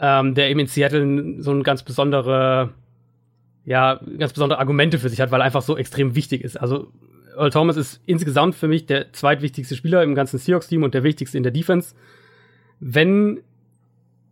ähm, 0.00 0.34
der 0.34 0.50
eben 0.50 0.60
in 0.60 0.66
Seattle 0.66 1.40
so 1.40 1.52
ein 1.52 1.62
ganz 1.62 1.82
besondere 1.82 2.70
ja, 3.64 4.00
ganz 4.18 4.32
besondere 4.32 4.58
Argumente 4.58 4.98
für 4.98 5.08
sich 5.08 5.20
hat, 5.20 5.30
weil 5.30 5.40
er 5.40 5.44
einfach 5.44 5.62
so 5.62 5.76
extrem 5.76 6.14
wichtig 6.14 6.42
ist. 6.42 6.60
Also 6.60 6.88
Earl 7.36 7.50
Thomas 7.50 7.76
ist 7.76 8.00
insgesamt 8.06 8.54
für 8.54 8.68
mich 8.68 8.86
der 8.86 9.12
zweitwichtigste 9.12 9.76
Spieler 9.76 10.02
im 10.02 10.14
ganzen 10.14 10.38
Seahawks-Team 10.38 10.82
und 10.82 10.94
der 10.94 11.02
wichtigste 11.02 11.36
in 11.36 11.42
der 11.42 11.52
Defense. 11.52 11.94
Wenn 12.80 13.40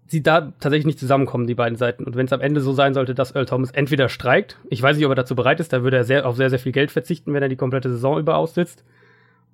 sie 0.06 0.22
da 0.22 0.52
tatsächlich 0.58 0.86
nicht 0.86 0.98
zusammenkommen, 0.98 1.46
die 1.46 1.54
beiden 1.54 1.76
Seiten, 1.76 2.04
und 2.04 2.16
wenn 2.16 2.26
es 2.26 2.32
am 2.32 2.40
Ende 2.40 2.60
so 2.60 2.72
sein 2.72 2.94
sollte, 2.94 3.14
dass 3.14 3.34
Earl 3.34 3.46
Thomas 3.46 3.70
entweder 3.70 4.08
streikt, 4.08 4.58
ich 4.68 4.82
weiß 4.82 4.96
nicht, 4.96 5.06
ob 5.06 5.12
er 5.12 5.16
dazu 5.16 5.36
bereit 5.36 5.60
ist, 5.60 5.72
da 5.72 5.84
würde 5.84 5.98
er 5.98 6.04
sehr, 6.04 6.26
auf 6.26 6.36
sehr, 6.36 6.50
sehr 6.50 6.58
viel 6.58 6.72
Geld 6.72 6.90
verzichten, 6.90 7.32
wenn 7.32 7.42
er 7.42 7.48
die 7.48 7.56
komplette 7.56 7.90
Saison 7.90 8.18
über 8.18 8.36
aussitzt, 8.36 8.84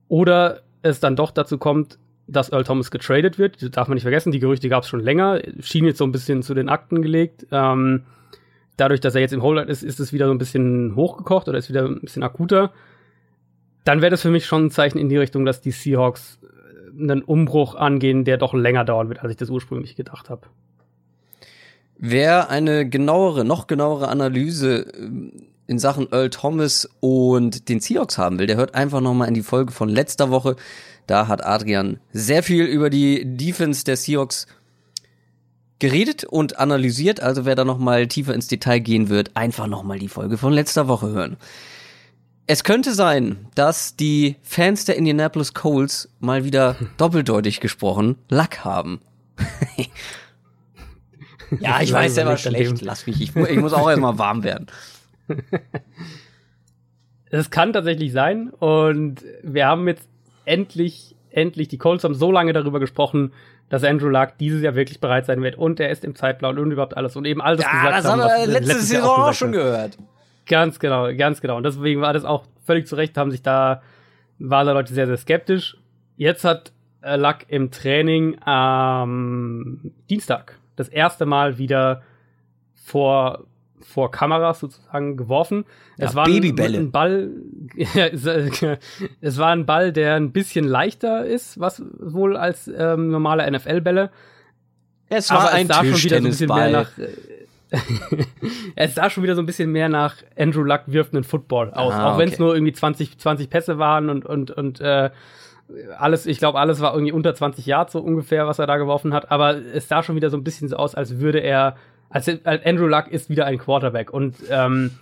Oder 0.09 0.63
es 0.83 1.01
dann 1.01 1.17
doch 1.17 1.31
dazu 1.31 1.59
kommt, 1.59 1.99
dass 2.27 2.51
Earl 2.51 2.65
Thomas 2.65 2.91
getradet 2.91 3.39
wird. 3.39 3.63
Das 3.63 3.71
darf 3.71 3.89
man 3.89 3.97
nicht 3.97 4.03
vergessen, 4.03 4.33
die 4.33 4.39
Gerüchte 4.39 4.69
gab 4.69 4.83
es 4.83 4.89
schon 4.89 5.01
länger, 5.01 5.41
schien 5.61 5.85
jetzt 5.85 5.99
so 5.99 6.05
ein 6.05 6.13
bisschen 6.13 6.43
zu 6.43 6.55
den 6.55 6.69
Akten 6.69 7.03
gelegt. 7.03 7.47
Ähm, 7.51 8.05
dadurch, 8.77 9.01
dass 9.01 9.15
er 9.15 9.21
jetzt 9.21 9.33
im 9.33 9.43
Holdout 9.43 9.71
ist, 9.71 9.83
ist 9.83 10.01
es 10.01 10.13
wieder 10.13 10.27
so 10.27 10.33
ein 10.33 10.39
bisschen 10.39 10.95
hochgekocht 10.97 11.49
oder 11.49 11.59
ist 11.59 11.69
wieder 11.69 11.85
ein 11.85 12.01
bisschen 12.01 12.23
akuter. 12.23 12.73
Dann 13.85 14.01
wäre 14.01 14.11
das 14.11 14.23
für 14.23 14.31
mich 14.31 14.47
schon 14.47 14.67
ein 14.67 14.71
Zeichen 14.71 14.99
in 14.99 15.09
die 15.09 15.17
Richtung, 15.17 15.45
dass 15.45 15.61
die 15.61 15.71
Seahawks 15.71 16.39
äh, 16.43 17.03
einen 17.03 17.23
Umbruch 17.23 17.75
angehen, 17.75 18.25
der 18.25 18.37
doch 18.37 18.55
länger 18.55 18.85
dauern 18.85 19.09
wird, 19.09 19.23
als 19.23 19.31
ich 19.31 19.37
das 19.37 19.51
ursprünglich 19.51 19.97
gedacht 19.97 20.29
habe. 20.29 20.43
Wer 21.99 22.51
eine 22.51 22.89
genauere, 22.89 23.45
noch 23.45 23.67
genauere 23.67 24.09
Analyse 24.09 24.87
ähm, 24.99 25.33
in 25.67 25.79
Sachen 25.79 26.13
Earl 26.13 26.31
Thomas 26.31 26.89
und 27.01 27.69
den 27.69 27.81
Seahawks 27.81 28.19
haben 28.19 28.39
will, 28.39 28.47
der 28.47 28.57
hört 28.57 28.75
einfach 28.75 29.01
noch 29.01 29.15
mal 29.15 29.27
in 29.27 29.35
die 29.35 29.43
Folge 29.43 29.73
von 29.73 29.89
letzter 29.89 30.31
Woche. 30.31 30.57
Da 31.07 31.29
hat 31.29 31.45
Adrian 31.45 31.99
sehr 32.13 32.43
viel 32.43 32.65
über 32.65 32.91
die 32.91 33.37
Defense 33.37 33.85
der 33.85 33.97
Seahawks 33.97 34.47
geredet 35.79 36.25
und 36.25 36.59
analysiert. 36.59 37.21
Also 37.21 37.45
wer 37.45 37.55
da 37.55 37.65
noch 37.65 37.79
mal 37.79 38.07
tiefer 38.07 38.35
ins 38.35 38.49
Detail 38.49 38.81
gehen 38.81 39.09
wird, 39.09 39.37
einfach 39.37 39.67
noch 39.67 39.83
mal 39.83 39.99
die 39.99 40.09
Folge 40.09 40.39
von 40.39 40.53
letzter 40.53 40.89
Woche 40.89 41.09
hören. 41.09 41.37
Es 42.47 42.63
könnte 42.63 42.95
sein, 42.95 43.49
dass 43.55 43.97
die 43.97 44.37
Fans 44.43 44.85
der 44.85 44.97
Indianapolis 44.97 45.53
Colts 45.53 46.09
mal 46.21 46.45
wieder 46.45 46.77
doppeldeutig 46.97 47.61
gesprochen 47.61 48.17
Lack 48.29 48.65
haben. 48.65 49.01
ja, 51.61 51.81
ich 51.81 51.93
weiß, 51.93 52.15
der 52.15 52.27
war 52.27 52.37
schlecht. 52.37 52.81
Lass 52.83 53.07
mich, 53.07 53.21
ich, 53.21 53.37
ich 53.37 53.59
muss 53.59 53.73
auch 53.73 53.89
erstmal 53.91 54.19
warm 54.19 54.45
werden. 54.45 54.67
Es 57.29 57.51
kann 57.51 57.73
tatsächlich 57.73 58.13
sein 58.13 58.51
und 58.51 59.25
wir 59.43 59.67
haben 59.67 59.89
jetzt 59.89 60.09
endlich, 60.45 61.17
endlich, 61.31 61.69
die 61.69 61.79
Colts 61.79 62.05
haben 62.05 62.15
so 62.15 62.31
lange 62.31 62.53
darüber 62.53 62.79
gesprochen, 62.79 63.33
dass 63.69 63.83
Andrew 63.85 64.09
Luck 64.09 64.39
dieses 64.39 64.63
Jahr 64.63 64.75
wirklich 64.75 65.01
bereit 65.01 65.27
sein 65.27 65.43
wird 65.43 65.57
und 65.57 65.81
er 65.81 65.91
ist 65.91 66.05
im 66.05 66.15
Zeitplan 66.15 66.59
und 66.59 66.71
überhaupt 66.71 66.97
alles 66.97 67.17
und 67.17 67.25
eben 67.25 67.43
alles 67.43 67.63
ja, 67.63 67.71
gesagt 67.71 67.99
das 67.99 68.11
haben, 68.11 68.21
wir 68.21 68.47
letzte 68.47 68.81
Saison 68.81 69.09
auch 69.09 69.35
schon 69.35 69.53
gehört. 69.53 69.99
Ganz 70.47 70.79
genau, 70.79 71.13
ganz 71.17 71.41
genau. 71.41 71.57
Und 71.57 71.65
deswegen 71.65 72.01
war 72.01 72.13
das 72.13 72.25
auch 72.25 72.45
völlig 72.65 72.87
zu 72.87 72.95
Recht, 72.95 73.17
haben 73.17 73.31
sich 73.31 73.43
da, 73.43 73.83
waren 74.39 74.67
da 74.67 74.73
Leute 74.73 74.95
sehr, 74.95 75.07
sehr 75.07 75.17
skeptisch. 75.17 75.77
Jetzt 76.17 76.45
hat 76.45 76.73
äh, 77.03 77.17
Luck 77.17 77.39
im 77.49 77.71
Training 77.71 78.41
am 78.43 79.83
ähm, 79.83 79.93
Dienstag 80.09 80.59
das 80.77 80.89
erste 80.89 81.27
Mal 81.27 81.59
wieder 81.59 82.03
vor 82.75 83.45
vor 83.81 84.11
Kameras 84.11 84.61
sozusagen 84.61 85.17
geworfen. 85.17 85.65
Ja, 85.97 86.07
es 86.07 86.15
war 86.15 86.27
Babybälle. 86.27 86.79
Ein, 86.79 86.91
Ball, 86.91 87.31
es, 87.77 88.27
äh, 88.27 88.79
es, 89.21 89.39
war 89.39 89.49
ein 89.49 89.67
Ball, 89.67 89.93
der 89.93 90.15
ein 90.15 90.33
bisschen 90.33 90.67
leichter 90.67 91.25
ist, 91.25 91.61
was 91.61 91.83
wohl 91.99 92.37
als 92.37 92.69
ähm, 92.69 93.11
normale 93.11 93.51
NFL-Bälle. 93.51 94.11
Es 95.09 95.31
war 95.31 95.43
Aber 95.43 95.53
ein 95.53 95.69
es 95.69 95.77
schon 95.77 95.95
wieder 95.95 96.21
so 96.21 96.25
ein 96.25 96.31
bisschen 96.31 96.49
mehr 96.49 96.71
nach. 96.71 96.99
Äh, 96.99 97.09
es 98.77 98.95
sah 98.95 99.11
schon 99.11 99.23
wieder 99.23 99.35
so 99.35 99.43
ein 99.43 99.47
bisschen 99.47 99.73
mehr 99.73 99.89
nach 99.89 100.17
Andrew 100.39 100.63
Luck 100.63 100.83
wirft 100.87 101.15
einen 101.15 101.25
Football 101.25 101.73
aus, 101.73 101.93
ah, 101.93 102.13
auch 102.13 102.19
wenn 102.19 102.29
es 102.29 102.39
nur 102.39 102.55
irgendwie 102.55 102.73
20, 102.73 103.19
20 103.19 103.51
Pässe 103.51 103.79
waren 103.79 104.09
und 104.09 104.25
und 104.25 104.53
und 104.53 104.81
äh, 104.81 105.11
alles, 105.99 106.27
ich 106.27 106.39
glaube, 106.39 106.59
alles 106.59 106.81
war 106.81 106.95
irgendwie 106.95 107.13
unter 107.13 107.35
20 107.35 107.67
Yards 107.67 107.93
so 107.93 108.01
ungefähr, 108.01 108.47
was 108.47 108.59
er 108.59 108.67
da 108.67 108.77
geworfen 108.77 109.13
hat. 109.13 109.31
Aber 109.31 109.57
es 109.57 109.89
sah 109.89 110.03
schon 110.03 110.17
wieder 110.17 110.31
so 110.31 110.37
ein 110.37 110.45
bisschen 110.45 110.69
so 110.69 110.77
aus, 110.77 110.95
als 110.95 111.19
würde 111.19 111.41
er 111.41 111.77
also 112.09 112.33
Andrew 112.45 112.87
Luck 112.87 113.09
ist 113.09 113.29
wieder 113.31 113.47
ein 113.47 113.59
Quarterback 113.59 114.13
und 114.13 114.37
ähm, 114.51 114.93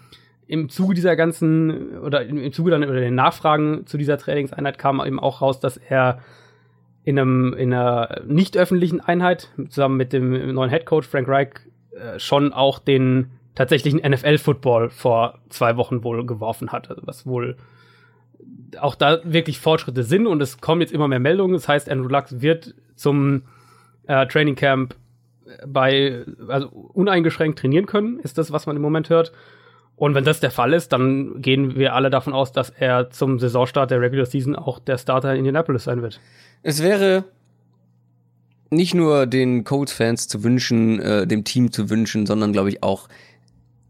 im 0.47 0.69
Zuge 0.69 0.95
dieser 0.95 1.17
ganzen 1.17 1.99
oder 1.99 2.25
im 2.25 2.53
Zuge 2.53 2.71
dann 2.71 2.85
oder 2.85 3.01
den 3.01 3.15
Nachfragen 3.15 3.87
zu 3.87 3.97
dieser 3.97 4.19
Trainingseinheit 4.19 4.79
kam 4.79 5.05
eben 5.05 5.21
auch 5.21 5.41
raus, 5.41 5.61
dass 5.61 5.77
er 5.77 6.21
in 7.05 7.19
einem 7.19 7.55
in 7.55 7.73
einer 7.73 8.23
nicht 8.27 8.57
öffentlichen 8.57 9.01
Einheit 9.01 9.51
zusammen 9.69 9.97
mit 9.97 10.13
dem 10.13 10.55
neuen 10.55 10.71
Head 10.71 10.87
Coach 10.87 11.07
Frank 11.07 11.29
Reich 11.29 11.49
äh, 11.93 12.19
schon 12.19 12.53
auch 12.53 12.79
den 12.79 13.31
tatsächlichen 13.55 14.01
NFL 14.01 14.39
Football 14.39 14.91
vor 14.91 15.39
zwei 15.49 15.77
Wochen 15.77 16.03
wohl 16.03 16.27
geworfen 16.27 16.73
hat, 16.73 16.91
also 16.91 17.03
was 17.05 17.27
wohl 17.27 17.57
auch 18.81 18.95
da 18.95 19.21
wirklich 19.25 19.61
Fortschritte 19.61 20.03
sind 20.03 20.27
und 20.27 20.43
es 20.43 20.61
kommen 20.61 20.81
jetzt 20.81 20.93
immer 20.93 21.09
mehr 21.09 21.21
Meldungen. 21.21 21.55
Das 21.55 21.69
heißt, 21.69 21.89
Andrew 21.89 22.09
Luck 22.09 22.27
wird 22.31 22.75
zum 22.97 23.43
äh, 24.07 24.27
Training 24.27 24.57
Camp 24.57 24.95
bei, 25.67 26.25
also 26.49 26.69
uneingeschränkt 26.69 27.59
trainieren 27.59 27.87
können, 27.87 28.19
ist 28.21 28.39
das, 28.39 28.53
was 28.53 28.67
man 28.67 28.77
im 28.77 28.83
Moment 28.83 29.11
hört. 29.11 29.33
Und 29.97 30.15
wenn 30.15 30.25
das 30.25 30.41
der 30.41 30.51
Fall 30.51 30.73
ist, 30.73 30.93
dann 30.93 31.41
gehen 31.41 31.77
wir 31.77 31.95
alle 31.95 32.11
davon 32.11 32.33
aus, 32.33 32.53
dass 32.53 32.71
er 32.71 33.11
zum 33.11 33.39
Saisonstart 33.39 33.91
der 33.91 34.01
Regular 34.01 34.27
Season 34.27 34.57
auch 34.57 34.79
der 34.79 34.99
Starter 34.99 35.33
in 35.33 35.39
Indianapolis 35.39 35.85
sein 35.85 36.03
wird. 36.03 36.21
Es 36.63 36.83
wäre 36.83 37.25
nicht 38.71 38.95
nur 38.95 39.27
den 39.27 39.63
Colts-Fans 39.63 40.27
zu 40.27 40.43
wünschen, 40.43 40.99
äh, 41.01 41.27
dem 41.27 41.45
Team 41.45 41.71
zu 41.71 41.91
wünschen, 41.91 42.27
sondern 42.27 42.53
glaube 42.53 42.71
ich 42.71 42.83
auch 42.83 43.09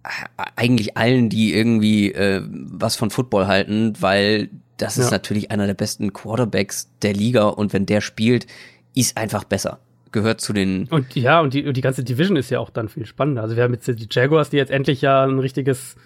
äh, 0.04 0.08
eigentlich 0.56 0.96
allen, 0.96 1.30
die 1.30 1.54
irgendwie 1.54 2.12
äh, 2.12 2.42
was 2.46 2.96
von 2.96 3.10
Football 3.10 3.46
halten, 3.46 3.94
weil 4.00 4.50
das 4.76 4.96
ja. 4.96 5.04
ist 5.04 5.10
natürlich 5.10 5.50
einer 5.50 5.66
der 5.66 5.74
besten 5.74 6.12
Quarterbacks 6.12 6.90
der 7.00 7.14
Liga 7.14 7.44
und 7.44 7.72
wenn 7.72 7.86
der 7.86 8.02
spielt, 8.02 8.46
ist 8.94 9.16
einfach 9.16 9.44
besser 9.44 9.78
gehört 10.14 10.40
zu 10.40 10.54
den. 10.54 10.86
Und 10.88 11.14
ja, 11.14 11.40
und 11.40 11.52
die, 11.52 11.66
und 11.66 11.76
die 11.76 11.82
ganze 11.82 12.02
Division 12.02 12.36
ist 12.36 12.48
ja 12.48 12.60
auch 12.60 12.70
dann 12.70 12.88
viel 12.88 13.04
spannender. 13.04 13.42
Also 13.42 13.56
wir 13.56 13.62
haben 13.62 13.74
jetzt 13.74 13.86
die 13.86 14.08
Jaguars, 14.10 14.48
die 14.48 14.56
jetzt 14.56 14.70
endlich 14.70 15.02
ja 15.02 15.22
ein 15.24 15.38
richtiges, 15.38 15.96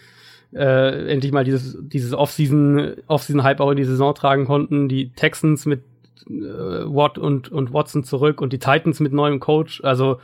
äh, 0.52 1.12
endlich 1.12 1.30
mal 1.30 1.44
dieses, 1.44 1.78
dieses 1.80 2.12
Off-Season, 2.12 2.94
Off-Season-Hype 3.06 3.60
auch 3.60 3.70
in 3.70 3.76
die 3.76 3.84
Saison 3.84 4.14
tragen 4.14 4.46
konnten. 4.46 4.88
Die 4.88 5.10
Texans 5.10 5.66
mit 5.66 5.82
äh, 6.26 6.32
Watt 6.32 7.18
und, 7.18 7.52
und 7.52 7.72
Watson 7.72 8.02
zurück 8.02 8.40
und 8.40 8.52
die 8.52 8.58
Titans 8.58 8.98
mit 8.98 9.12
neuem 9.12 9.38
Coach. 9.38 9.84
Also 9.84 10.18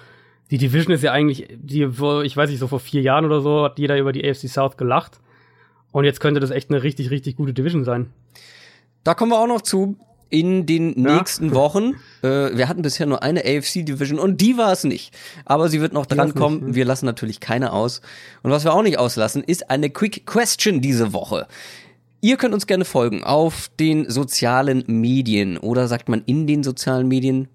die 0.50 0.58
Division 0.58 0.92
ist 0.92 1.04
ja 1.04 1.12
eigentlich, 1.12 1.46
die, 1.54 1.82
ich 1.82 2.36
weiß 2.36 2.50
nicht, 2.50 2.58
so 2.58 2.66
vor 2.66 2.80
vier 2.80 3.02
Jahren 3.02 3.24
oder 3.24 3.40
so 3.40 3.62
hat 3.62 3.78
jeder 3.78 3.98
über 3.98 4.12
die 4.12 4.28
AFC 4.28 4.48
South 4.48 4.76
gelacht. 4.76 5.20
Und 5.92 6.04
jetzt 6.04 6.18
könnte 6.18 6.40
das 6.40 6.50
echt 6.50 6.70
eine 6.70 6.82
richtig, 6.82 7.10
richtig 7.10 7.36
gute 7.36 7.54
Division 7.54 7.84
sein. 7.84 8.10
Da 9.04 9.14
kommen 9.14 9.30
wir 9.30 9.38
auch 9.38 9.46
noch 9.46 9.62
zu 9.62 9.96
in 10.34 10.66
den 10.66 11.00
ja. 11.00 11.16
nächsten 11.16 11.54
Wochen. 11.54 11.94
Äh, 12.22 12.56
wir 12.56 12.68
hatten 12.68 12.82
bisher 12.82 13.06
nur 13.06 13.22
eine 13.22 13.40
AFC 13.44 13.86
Division 13.86 14.18
und 14.18 14.40
die 14.40 14.56
war 14.56 14.72
es 14.72 14.82
nicht. 14.82 15.14
Aber 15.44 15.68
sie 15.68 15.80
wird 15.80 15.92
noch 15.92 16.06
drankommen. 16.06 16.58
Nicht, 16.58 16.68
ne? 16.68 16.74
Wir 16.74 16.84
lassen 16.84 17.06
natürlich 17.06 17.38
keine 17.38 17.72
aus. 17.72 18.00
Und 18.42 18.50
was 18.50 18.64
wir 18.64 18.74
auch 18.74 18.82
nicht 18.82 18.98
auslassen, 18.98 19.44
ist 19.44 19.70
eine 19.70 19.90
Quick 19.90 20.26
Question 20.26 20.80
diese 20.80 21.12
Woche. 21.12 21.46
Ihr 22.20 22.36
könnt 22.36 22.54
uns 22.54 22.66
gerne 22.66 22.84
folgen 22.84 23.22
auf 23.22 23.70
den 23.78 24.10
sozialen 24.10 24.82
Medien 24.86 25.56
oder 25.56 25.86
sagt 25.86 26.08
man 26.08 26.22
in 26.26 26.46
den 26.46 26.64
sozialen 26.64 27.06
Medien? 27.06 27.48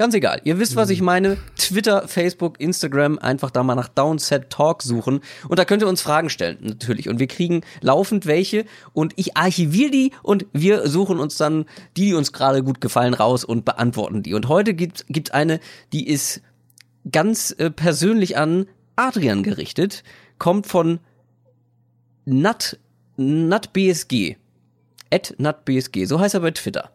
Ganz 0.00 0.14
egal. 0.14 0.40
Ihr 0.44 0.58
wisst, 0.58 0.76
was 0.76 0.88
ich 0.88 1.02
meine. 1.02 1.36
Twitter, 1.58 2.08
Facebook, 2.08 2.58
Instagram, 2.58 3.18
einfach 3.18 3.50
da 3.50 3.62
mal 3.62 3.74
nach 3.74 3.88
Downset 3.88 4.48
Talk 4.48 4.82
suchen. 4.82 5.20
Und 5.46 5.58
da 5.58 5.66
könnt 5.66 5.82
ihr 5.82 5.88
uns 5.88 6.00
Fragen 6.00 6.30
stellen, 6.30 6.56
natürlich. 6.62 7.10
Und 7.10 7.18
wir 7.18 7.26
kriegen 7.26 7.60
laufend 7.82 8.24
welche. 8.24 8.64
Und 8.94 9.12
ich 9.16 9.36
archiviere 9.36 9.90
die 9.90 10.12
und 10.22 10.46
wir 10.54 10.88
suchen 10.88 11.20
uns 11.20 11.36
dann 11.36 11.66
die, 11.98 12.06
die 12.06 12.14
uns 12.14 12.32
gerade 12.32 12.64
gut 12.64 12.80
gefallen, 12.80 13.12
raus 13.12 13.44
und 13.44 13.66
beantworten 13.66 14.22
die. 14.22 14.32
Und 14.32 14.48
heute 14.48 14.72
gibt 14.72 15.04
es 15.06 15.30
eine, 15.32 15.60
die 15.92 16.08
ist 16.08 16.40
ganz 17.12 17.54
äh, 17.58 17.70
persönlich 17.70 18.38
an 18.38 18.68
Adrian 18.96 19.42
gerichtet. 19.42 20.02
Kommt 20.38 20.66
von 20.66 21.00
Nat, 22.24 22.78
NatBSG. 23.18 24.36
At 25.12 25.34
NatBSG. 25.36 26.06
So 26.06 26.18
heißt 26.20 26.32
er 26.32 26.40
bei 26.40 26.52
Twitter. 26.52 26.90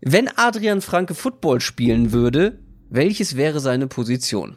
Wenn 0.00 0.28
Adrian 0.36 0.80
Franke 0.80 1.14
Football 1.14 1.60
spielen 1.60 2.12
würde, 2.12 2.58
welches 2.88 3.36
wäre 3.36 3.60
seine 3.60 3.86
Position? 3.86 4.56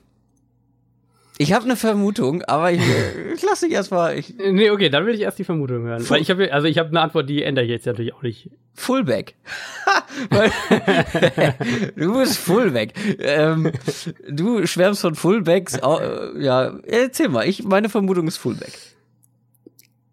Ich 1.38 1.54
habe 1.54 1.66
eine 1.66 1.76
Vermutung, 1.76 2.44
aber 2.44 2.72
ich, 2.72 2.82
ich 3.34 3.42
lasse 3.42 3.66
dich 3.66 3.74
erstmal. 3.74 4.16
Ich 4.16 4.36
nee, 4.38 4.70
okay, 4.70 4.90
dann 4.90 5.08
will 5.08 5.16
ich 5.16 5.22
erst 5.22 5.40
die 5.40 5.44
Vermutung 5.44 5.82
hören. 5.84 6.02
Full 6.02 6.18
Weil 6.18 6.22
ich 6.22 6.30
habe 6.30 6.54
also 6.54 6.68
ich 6.68 6.78
habe 6.78 6.90
eine 6.90 7.02
Antwort, 7.02 7.28
die 7.28 7.42
ändere 7.42 7.66
ich 7.66 7.72
jetzt 7.72 7.88
natürlich 7.88 8.14
auch 8.14 8.22
nicht. 8.22 8.52
Fullback. 8.76 9.34
du 11.96 12.14
bist 12.20 12.38
Fullback. 12.38 12.94
Ähm, 13.20 13.72
du 14.30 14.68
schwärmst 14.68 15.02
von 15.02 15.16
Fullbacks. 15.16 15.80
ja, 15.82 16.78
erzähl 16.84 17.30
mal. 17.30 17.48
Ich 17.48 17.64
meine 17.64 17.90
Vermutung 17.90 18.28
ist 18.28 18.38
Fullback. 18.38 18.78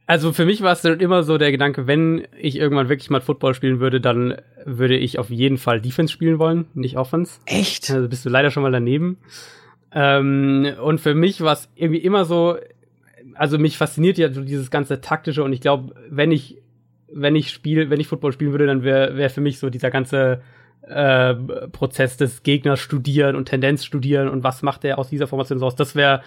Also 0.09 0.33
für 0.33 0.47
mich 0.47 0.63
war 0.63 0.73
es 0.73 0.81
dann 0.81 1.01
immer 1.01 1.23
so 1.23 1.37
der 1.37 1.53
Gedanke, 1.53 1.87
wenn 1.87 2.27
ich 2.39 2.57
irgendwann 2.57 2.89
wirklich 2.89 3.11
mal 3.11 3.21
Football 3.21 3.53
spielen 3.53 3.79
würde, 3.79 4.01
dann 4.01 4.37
würde 4.65 4.97
ich 4.97 5.19
auf 5.19 5.29
jeden 5.29 5.59
Fall 5.59 5.83
Defense 5.83 6.11
spielen 6.11 6.39
wollen, 6.39 6.65
nicht 6.73 6.97
Offense. 6.97 7.41
Echt? 7.45 7.91
Also 7.91 8.09
bist 8.09 8.25
du 8.25 8.31
leider 8.31 8.51
schon 8.51 8.63
mal 8.63 8.73
daneben. 8.73 9.19
Ähm, 9.93 10.67
und 10.83 10.99
für 10.99 11.15
mich 11.15 11.43
war 11.43 11.53
es 11.53 11.69
irgendwie 11.77 12.01
immer 12.01 12.25
so, 12.25 12.57
also 13.35 13.59
mich 13.59 13.77
fasziniert 13.77 14.17
ja 14.17 14.33
so 14.33 14.41
dieses 14.41 14.71
ganze 14.71 15.03
taktische 15.03 15.45
und 15.45 15.53
ich 15.53 15.61
glaube, 15.61 15.95
wenn 16.09 16.33
ich 16.33 16.57
wenn 17.13 17.37
ich 17.37 17.51
spiel, 17.51 17.91
wenn 17.91 18.01
ich 18.01 18.09
Football 18.09 18.33
spielen 18.33 18.53
würde, 18.53 18.67
dann 18.67 18.83
wäre 18.83 19.15
wär 19.17 19.29
für 19.29 19.43
mich 19.43 19.59
so 19.59 19.69
dieser 19.69 19.91
ganze 19.91 20.41
äh, 20.87 21.35
Prozess 21.35 22.17
des 22.17 22.43
Gegners 22.43 22.81
studieren 22.81 23.37
und 23.37 23.45
Tendenz 23.45 23.85
studieren 23.85 24.29
und 24.31 24.43
was 24.43 24.63
macht 24.63 24.87
er 24.87 24.99
aus 24.99 25.11
dieser 25.11 25.27
Formation 25.27 25.59
so 25.59 25.67
aus. 25.67 25.77
Das 25.77 25.95
wäre 25.95 26.23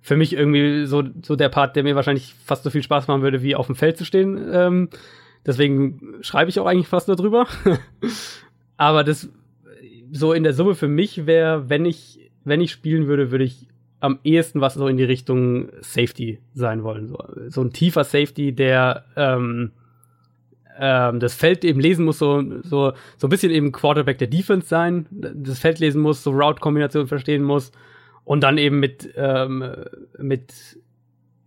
für 0.00 0.16
mich 0.16 0.32
irgendwie 0.32 0.86
so, 0.86 1.02
so 1.22 1.36
der 1.36 1.48
Part, 1.48 1.76
der 1.76 1.82
mir 1.82 1.96
wahrscheinlich 1.96 2.34
fast 2.44 2.64
so 2.64 2.70
viel 2.70 2.82
Spaß 2.82 3.08
machen 3.08 3.22
würde, 3.22 3.42
wie 3.42 3.56
auf 3.56 3.66
dem 3.66 3.76
Feld 3.76 3.96
zu 3.96 4.04
stehen. 4.04 4.40
Ähm, 4.52 4.88
Deswegen 5.46 6.16
schreibe 6.22 6.50
ich 6.50 6.58
auch 6.58 6.66
eigentlich 6.66 6.88
fast 6.88 7.06
nur 7.06 7.16
drüber. 7.16 7.46
Aber 8.76 9.04
das 9.04 9.30
so 10.12 10.32
in 10.32 10.42
der 10.42 10.52
Summe 10.52 10.74
für 10.74 10.88
mich 10.88 11.26
wäre, 11.26 11.70
wenn 11.70 11.84
ich, 11.84 12.30
wenn 12.44 12.60
ich 12.60 12.72
spielen 12.72 13.06
würde, 13.06 13.30
würde 13.30 13.44
ich 13.44 13.68
am 14.00 14.18
ehesten 14.24 14.60
was 14.60 14.74
so 14.74 14.88
in 14.88 14.96
die 14.96 15.04
Richtung 15.04 15.70
Safety 15.80 16.40
sein 16.52 16.82
wollen. 16.82 17.06
So, 17.06 17.18
so 17.48 17.62
ein 17.62 17.72
tiefer 17.72 18.04
Safety, 18.04 18.52
der 18.52 19.04
ähm, 19.16 19.72
ähm, 20.78 21.20
das 21.20 21.34
Feld 21.34 21.64
eben 21.64 21.80
lesen 21.80 22.04
muss, 22.04 22.18
so, 22.18 22.42
so, 22.62 22.92
so 23.16 23.26
ein 23.26 23.30
bisschen 23.30 23.50
eben 23.52 23.72
Quarterback 23.72 24.18
der 24.18 24.28
Defense 24.28 24.66
sein, 24.66 25.06
das 25.10 25.58
Feld 25.58 25.78
lesen 25.78 26.02
muss, 26.02 26.22
so 26.22 26.30
Route-Kombination 26.32 27.06
verstehen 27.06 27.42
muss 27.42 27.72
und 28.26 28.42
dann 28.42 28.58
eben 28.58 28.80
mit, 28.80 29.08
ähm, 29.16 29.64
mit 30.18 30.52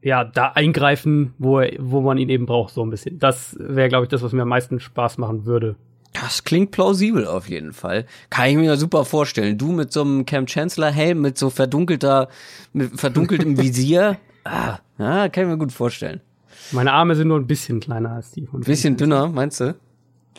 ja, 0.02 0.24
da 0.24 0.54
eingreifen, 0.54 1.34
wo, 1.38 1.62
wo 1.78 2.02
man 2.02 2.18
ihn 2.18 2.30
eben 2.30 2.46
braucht, 2.46 2.74
so 2.74 2.82
ein 2.82 2.90
bisschen. 2.90 3.20
Das 3.20 3.56
wäre, 3.60 3.90
glaube 3.90 4.06
ich, 4.06 4.10
das, 4.10 4.24
was 4.24 4.32
mir 4.32 4.44
am 4.44 4.48
meisten 4.48 4.80
Spaß 4.80 5.18
machen 5.18 5.46
würde. 5.46 5.76
Das 6.14 6.46
klingt 6.46 6.72
plausibel 6.72 7.28
auf 7.28 7.50
jeden 7.50 7.74
Fall. 7.74 8.06
Kann 8.30 8.48
ich 8.48 8.56
mir 8.56 8.78
super 8.78 9.04
vorstellen. 9.04 9.58
Du 9.58 9.74
mit 9.74 9.92
so 9.92 10.02
einem 10.02 10.26
Camp 10.26 10.50
Chancellor 10.50 10.90
Helm 10.90 11.22
mit 11.22 11.38
so 11.38 11.50
verdunkelter, 11.50 12.30
mit 12.72 12.98
verdunkeltem 12.98 13.58
Visier. 13.62 14.18
Ah, 14.46 14.80
ja, 14.98 15.28
kann 15.28 15.44
ich 15.44 15.50
mir 15.50 15.58
gut 15.58 15.74
vorstellen. 15.74 16.22
Meine 16.72 16.94
Arme 16.94 17.16
sind 17.16 17.28
nur 17.28 17.38
ein 17.38 17.46
bisschen 17.46 17.82
kleiner 17.82 18.12
als 18.12 18.32
die 18.32 18.46
von. 18.48 18.62
Ein 18.62 18.66
bisschen 18.66 18.96
dünner, 18.96 19.28
meinst 19.28 19.60
du? 19.60 19.76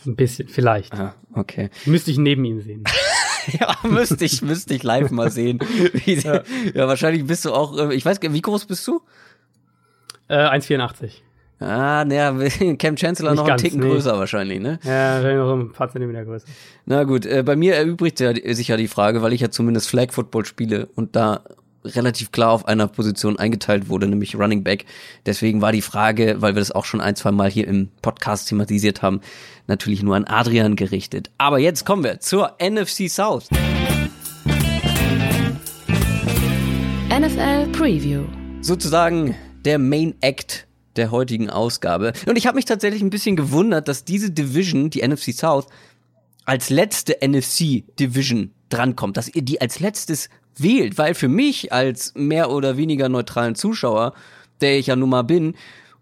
Ein 0.07 0.17
bisschen, 0.17 0.49
vielleicht. 0.49 0.95
Ah, 0.95 1.15
okay. 1.35 1.69
Müsste 1.85 2.11
ich 2.11 2.17
neben 2.19 2.45
ihm 2.47 2.63
sehen. 2.63 2.85
ja, 3.61 3.77
müsste 3.83 4.25
ich, 4.25 4.43
müsste 4.43 4.75
ich 4.75 4.83
live 4.83 5.11
mal 5.11 5.31
sehen. 5.31 5.59
ja. 6.05 6.43
ja. 6.75 6.89
wahrscheinlich 6.89 7.27
bist 7.27 7.45
du 7.45 7.53
auch, 7.53 7.77
äh, 7.79 7.95
ich 7.95 8.05
weiß 8.05 8.21
wie 8.21 8.41
groß 8.41 8.67
bist 8.67 8.87
du? 8.87 9.01
Äh, 10.29 10.37
1,84. 10.37 11.11
Ah, 11.61 12.05
naja, 12.07 12.33
Cam 12.79 12.97
Chancellor 12.97 13.33
Nicht 13.33 13.41
noch 13.41 13.47
ganz, 13.47 13.63
einen 13.63 13.71
Ticken 13.71 13.81
nee. 13.81 13.91
größer 13.93 14.19
wahrscheinlich, 14.19 14.61
ne? 14.61 14.79
Ja, 14.83 15.17
wahrscheinlich 15.17 15.39
noch 15.39 15.53
ein 15.53 15.73
paar 15.73 15.91
Zentimeter 15.91 16.25
größer. 16.25 16.47
Na 16.87 17.05
gut, 17.05 17.27
äh, 17.27 17.43
bei 17.43 17.55
mir 17.55 17.75
erübrigt 17.75 18.19
sich 18.19 18.69
ja 18.69 18.77
die 18.77 18.89
Frage, 18.89 19.21
weil 19.21 19.35
ich 19.35 19.43
ja 19.43 19.51
zumindest 19.51 19.89
Flag 19.89 20.13
Football 20.13 20.47
spiele 20.47 20.89
und 20.95 21.17
da 21.17 21.45
relativ 21.85 22.33
klar 22.33 22.51
auf 22.51 22.67
einer 22.67 22.87
Position 22.87 23.39
eingeteilt 23.39 23.89
wurde, 23.89 24.07
nämlich 24.07 24.37
Running 24.37 24.63
Back. 24.63 24.85
Deswegen 25.27 25.61
war 25.61 25.73
die 25.73 25.83
Frage, 25.83 26.37
weil 26.39 26.55
wir 26.55 26.61
das 26.61 26.73
auch 26.73 26.85
schon 26.85 27.01
ein, 27.01 27.17
zwei 27.17 27.31
Mal 27.31 27.51
hier 27.51 27.67
im 27.67 27.89
Podcast 28.03 28.49
thematisiert 28.49 29.03
haben, 29.03 29.21
natürlich 29.67 30.03
nur 30.03 30.17
an 30.17 30.25
Adrian 30.25 30.77
gerichtet. 30.77 31.31
Aber 31.39 31.59
jetzt 31.59 31.85
kommen 31.85 32.05
wir 32.05 32.21
zur 32.21 32.57
NFC 32.63 33.09
South. 33.11 33.49
NFL 37.11 37.67
Preview. 37.73 38.25
Sozusagen 38.61 39.35
der 39.65 39.79
Main 39.79 40.15
Act 40.21 40.67
der 40.97 41.11
heutigen 41.11 41.51
Ausgabe. 41.51 42.13
Und 42.27 42.37
ich 42.37 42.47
habe 42.47 42.57
mich 42.57 42.65
tatsächlich 42.65 43.03
ein 43.03 43.11
bisschen 43.11 43.37
gewundert, 43.37 43.89
dass 43.89 44.05
diese 44.05 44.31
Division, 44.31 44.91
die 44.91 45.07
NFC 45.07 45.33
South, 45.33 45.67
als 46.45 46.71
letzte 46.71 47.19
NFC 47.27 47.85
Division 47.99 48.53
drankommt, 48.71 49.17
dass 49.17 49.29
ihr 49.29 49.43
die 49.43 49.61
als 49.61 49.81
letztes 49.81 50.29
wählt, 50.57 50.99
weil 50.99 51.15
für 51.15 51.29
mich 51.29 51.73
als 51.73 52.15
mehr 52.15 52.51
oder 52.51 52.77
weniger 52.77 53.09
neutralen 53.09 53.55
Zuschauer, 53.55 54.15
der 54.61 54.79
ich 54.79 54.89
ja 54.89 54.97
nun 54.97 55.11
mal 55.11 55.23
bin, 55.23 55.55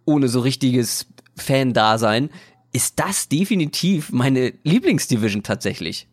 ohne 0.04 0.28
so 0.28 0.40
richtiges 0.40 1.06
Fan-Dasein, 1.36 2.30
ist 2.72 2.98
das 2.98 3.28
definitiv 3.28 4.12
meine 4.12 4.52
Lieblingsdivision 4.64 5.42
tatsächlich. 5.42 6.06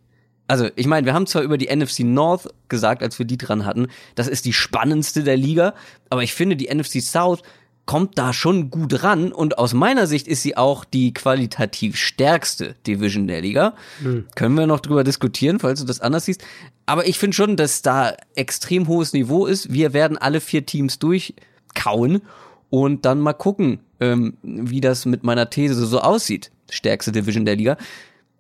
Also, 0.48 0.70
ich 0.75 0.86
meine, 0.86 1.06
wir 1.06 1.13
haben 1.13 1.25
zwar 1.25 1.42
über 1.42 1.58
die 1.58 1.75
NFC 1.75 2.01
North 2.01 2.48
gesagt, 2.70 3.01
als 3.01 3.18
wir 3.18 3.25
die 3.25 3.38
dran 3.38 3.65
hatten, 3.65 3.88
das 4.13 4.27
ist 4.27 4.46
die 4.46 4.54
spannendste 4.54 5.24
der 5.24 5.38
Liga, 5.38 5.74
aber 6.10 6.22
ich 6.22 6.34
finde, 6.34 6.56
die 6.56 6.74
NFC 6.74 7.01
South 7.01 7.42
kommt 7.86 8.18
da 8.18 8.34
schon 8.34 8.72
gut 8.72 9.04
ran 9.04 9.32
und 9.32 9.58
aus 9.58 9.74
meiner 9.74 10.08
Sicht 10.08 10.27
ist 10.27 10.42
sie 10.42 10.58
auch 10.58 10.86
die 10.86 11.13
qualitativ 11.13 11.98
stärkste 11.98 12.75
Division 12.88 13.27
der 13.27 13.42
Liga. 13.42 13.75
Mhm. 14.01 14.25
Können 14.36 14.56
wir 14.56 14.68
noch 14.68 14.80
drüber 14.80 15.04
diskutieren, 15.04 15.60
falls 15.60 15.82
du 15.82 15.86
das 15.86 16.01
anders 16.01 16.25
siehst. 16.25 16.44
Aber 16.86 17.08
ich 17.08 17.20
finde 17.20 17.36
schon, 17.36 17.58
dass 17.58 17.82
da 17.82 18.15
extrem 18.36 18.88
hohes 18.88 19.13
Niveau 19.13 19.46
ist. 19.46 19.72
Wir 19.72 19.94
werden 19.94 20.18
alle 20.18 20.42
vier 20.42 20.66
Teams 20.66 21.00
durchkauen 21.00 22.22
und 22.70 23.05
dann 23.05 23.20
mal 23.20 23.33
gucken, 23.33 23.79
ähm, 24.00 24.38
wie 24.42 24.81
das 24.81 25.05
mit 25.05 25.24
meiner 25.24 25.50
These 25.50 25.86
so 25.86 26.00
aussieht. 26.00 26.51
Stärkste 26.70 27.12
Division 27.12 27.46
der 27.46 27.55
Liga. 27.55 27.77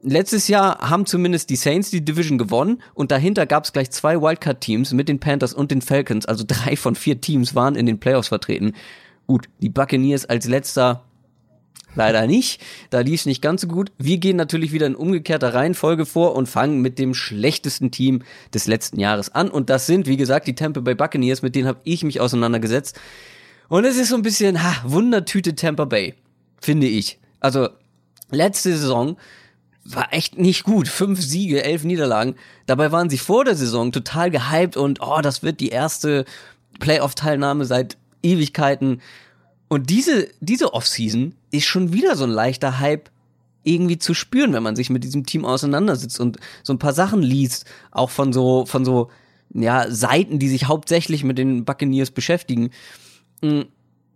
Letztes 0.01 0.47
Jahr 0.47 0.87
haben 0.87 1.07
zumindest 1.07 1.49
die 1.49 1.55
Saints 1.55 1.89
die 1.89 2.05
Division 2.05 2.37
gewonnen 2.37 2.81
und 2.93 3.11
dahinter 3.11 3.47
gab 3.47 3.63
es 3.63 3.73
gleich 3.73 3.89
zwei 3.89 4.21
Wildcard-Teams 4.21 4.93
mit 4.93 5.09
den 5.09 5.19
Panthers 5.19 5.53
und 5.53 5.71
den 5.71 5.81
Falcons. 5.81 6.27
Also 6.27 6.43
drei 6.47 6.75
von 6.75 6.95
vier 6.95 7.21
Teams 7.21 7.55
waren 7.55 7.75
in 7.75 7.87
den 7.87 7.99
Playoffs 7.99 8.27
vertreten. 8.27 8.73
Gut, 9.27 9.47
die 9.59 9.69
Buccaneers 9.69 10.25
als 10.25 10.47
letzter 10.47 11.03
leider 11.95 12.27
nicht. 12.27 12.61
Da 12.89 12.99
lief 12.99 13.21
es 13.21 13.25
nicht 13.25 13.41
ganz 13.41 13.61
so 13.61 13.67
gut. 13.67 13.91
Wir 13.97 14.17
gehen 14.17 14.37
natürlich 14.37 14.71
wieder 14.71 14.85
in 14.85 14.95
umgekehrter 14.95 15.53
Reihenfolge 15.53 16.05
vor 16.05 16.35
und 16.35 16.47
fangen 16.47 16.81
mit 16.81 16.99
dem 16.99 17.13
schlechtesten 17.13 17.91
Team 17.91 18.21
des 18.53 18.67
letzten 18.67 18.99
Jahres 18.99 19.33
an. 19.33 19.49
Und 19.49 19.69
das 19.69 19.85
sind, 19.85 20.07
wie 20.07 20.17
gesagt, 20.17 20.47
die 20.47 20.55
Tampa 20.55 20.81
Bay 20.81 20.95
Buccaneers, 20.95 21.41
mit 21.41 21.55
denen 21.55 21.67
habe 21.67 21.79
ich 21.83 22.03
mich 22.03 22.19
auseinandergesetzt. 22.19 22.99
Und 23.67 23.85
es 23.85 23.97
ist 23.97 24.09
so 24.09 24.15
ein 24.15 24.21
bisschen, 24.21 24.61
ha, 24.61 24.75
Wundertüte 24.85 25.55
Tampa 25.55 25.85
Bay, 25.85 26.13
finde 26.61 26.87
ich. 26.87 27.19
Also, 27.39 27.69
letzte 28.29 28.71
Saison 28.71 29.17
war 29.85 30.13
echt 30.13 30.37
nicht 30.37 30.63
gut. 30.63 30.87
Fünf 30.87 31.21
Siege, 31.21 31.63
elf 31.63 31.83
Niederlagen. 31.83 32.35
Dabei 32.65 32.91
waren 32.91 33.09
sie 33.09 33.17
vor 33.17 33.45
der 33.45 33.55
Saison 33.55 33.91
total 33.91 34.31
gehypt 34.31 34.77
und, 34.77 34.99
oh, 35.01 35.21
das 35.21 35.43
wird 35.43 35.59
die 35.59 35.69
erste 35.69 36.25
Playoff-Teilnahme 36.79 37.65
seit 37.65 37.97
Ewigkeiten. 38.25 39.01
Und 39.67 39.89
diese, 39.89 40.27
diese 40.41 40.73
Offseason 40.73 41.35
ist 41.51 41.65
schon 41.65 41.93
wieder 41.93 42.15
so 42.15 42.23
ein 42.23 42.29
leichter 42.29 42.79
Hype 42.79 43.09
irgendwie 43.63 43.97
zu 43.97 44.13
spüren, 44.13 44.53
wenn 44.53 44.63
man 44.63 44.75
sich 44.75 44.89
mit 44.89 45.03
diesem 45.03 45.25
Team 45.25 45.43
auseinandersetzt 45.43 46.19
und 46.19 46.37
so 46.63 46.73
ein 46.73 46.79
paar 46.79 46.93
Sachen 46.93 47.21
liest, 47.21 47.65
auch 47.91 48.11
von 48.11 48.31
so, 48.31 48.65
von 48.65 48.85
so, 48.85 49.09
ja, 49.53 49.89
Seiten, 49.89 50.37
die 50.39 50.49
sich 50.49 50.67
hauptsächlich 50.67 51.23
mit 51.23 51.37
den 51.37 51.65
Buccaneers 51.65 52.11
beschäftigen. 52.11 52.69
Mm, 53.41 53.61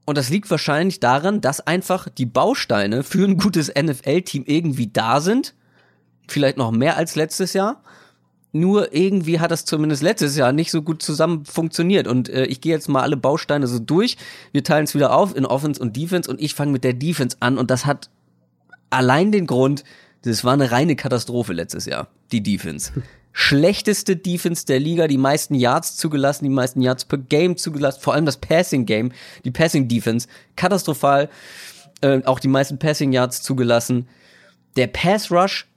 und 0.06 0.18
das 0.18 0.30
liegt 0.30 0.50
wahrscheinlich 0.50 1.00
daran, 1.00 1.42
dass 1.42 1.62
einfach 1.62 2.10
die 2.10 2.26
Bausteine 2.26 3.04
für 3.04 3.26
ein 3.26 3.38
gutes 3.38 3.70
NFL-Team 3.70 4.44
irgendwie 4.46 4.88
da 4.88 5.22
sind. 5.22 5.54
Vielleicht 6.28 6.58
noch 6.58 6.72
mehr 6.72 6.98
als 6.98 7.16
letztes 7.16 7.54
Jahr. 7.54 7.84
Nur 8.52 8.96
irgendwie 8.96 9.40
hat 9.40 9.52
das 9.52 9.66
zumindest 9.66 10.02
letztes 10.02 10.36
Jahr 10.36 10.52
nicht 10.52 10.72
so 10.72 10.82
gut 10.82 11.04
zusammen 11.04 11.46
funktioniert. 11.46 12.08
Und 12.08 12.30
äh, 12.30 12.46
ich 12.46 12.62
gehe 12.62 12.74
jetzt 12.74 12.90
mal 12.90 13.02
alle 13.02 13.18
Bausteine 13.18 13.68
so 13.68 13.78
durch. 13.78 14.18
Wir 14.52 14.64
teilen 14.64 14.86
es 14.86 14.96
wieder 14.96 15.14
auf 15.14 15.36
in 15.36 15.46
Offense 15.46 15.80
und 15.80 15.96
Defense 15.96 16.30
und 16.30 16.42
ich 16.42 16.56
fange 16.56 16.72
mit 16.72 16.84
der 16.84 16.94
Defense 16.94 17.38
an. 17.40 17.60
Und 17.60 17.70
das 17.70 17.86
hat 17.86 18.10
allein 18.90 19.32
den 19.32 19.46
Grund, 19.46 19.84
das 20.24 20.44
war 20.44 20.54
eine 20.54 20.72
reine 20.72 20.96
Katastrophe 20.96 21.54
letztes 21.54 21.86
Jahr, 21.86 22.08
die 22.32 22.42
Defense. 22.42 22.92
Schlechteste 23.32 24.16
Defense 24.16 24.66
der 24.66 24.80
Liga, 24.80 25.08
die 25.08 25.20
meisten 25.20 25.54
Yards 25.54 25.96
zugelassen, 25.96 26.46
die 26.46 26.50
meisten 26.50 26.82
Yards 26.82 27.06
per 27.06 27.20
Game 27.20 27.56
zugelassen, 27.56 28.02
vor 28.02 28.16
allem 28.16 28.26
das 28.26 28.38
Passing 28.38 28.88
Game, 28.88 29.12
die 29.46 29.52
Passing 29.52 29.88
Defense, 29.88 30.28
katastrophal, 30.56 31.30
äh, 32.02 32.24
auch 32.26 32.40
die 32.40 32.48
meisten 32.48 32.80
Passing 32.80 33.14
Yards 33.14 33.44
zugelassen. 33.44 34.08
Der 34.76 34.88
Pass 34.88 35.32
Rush, 35.32 35.68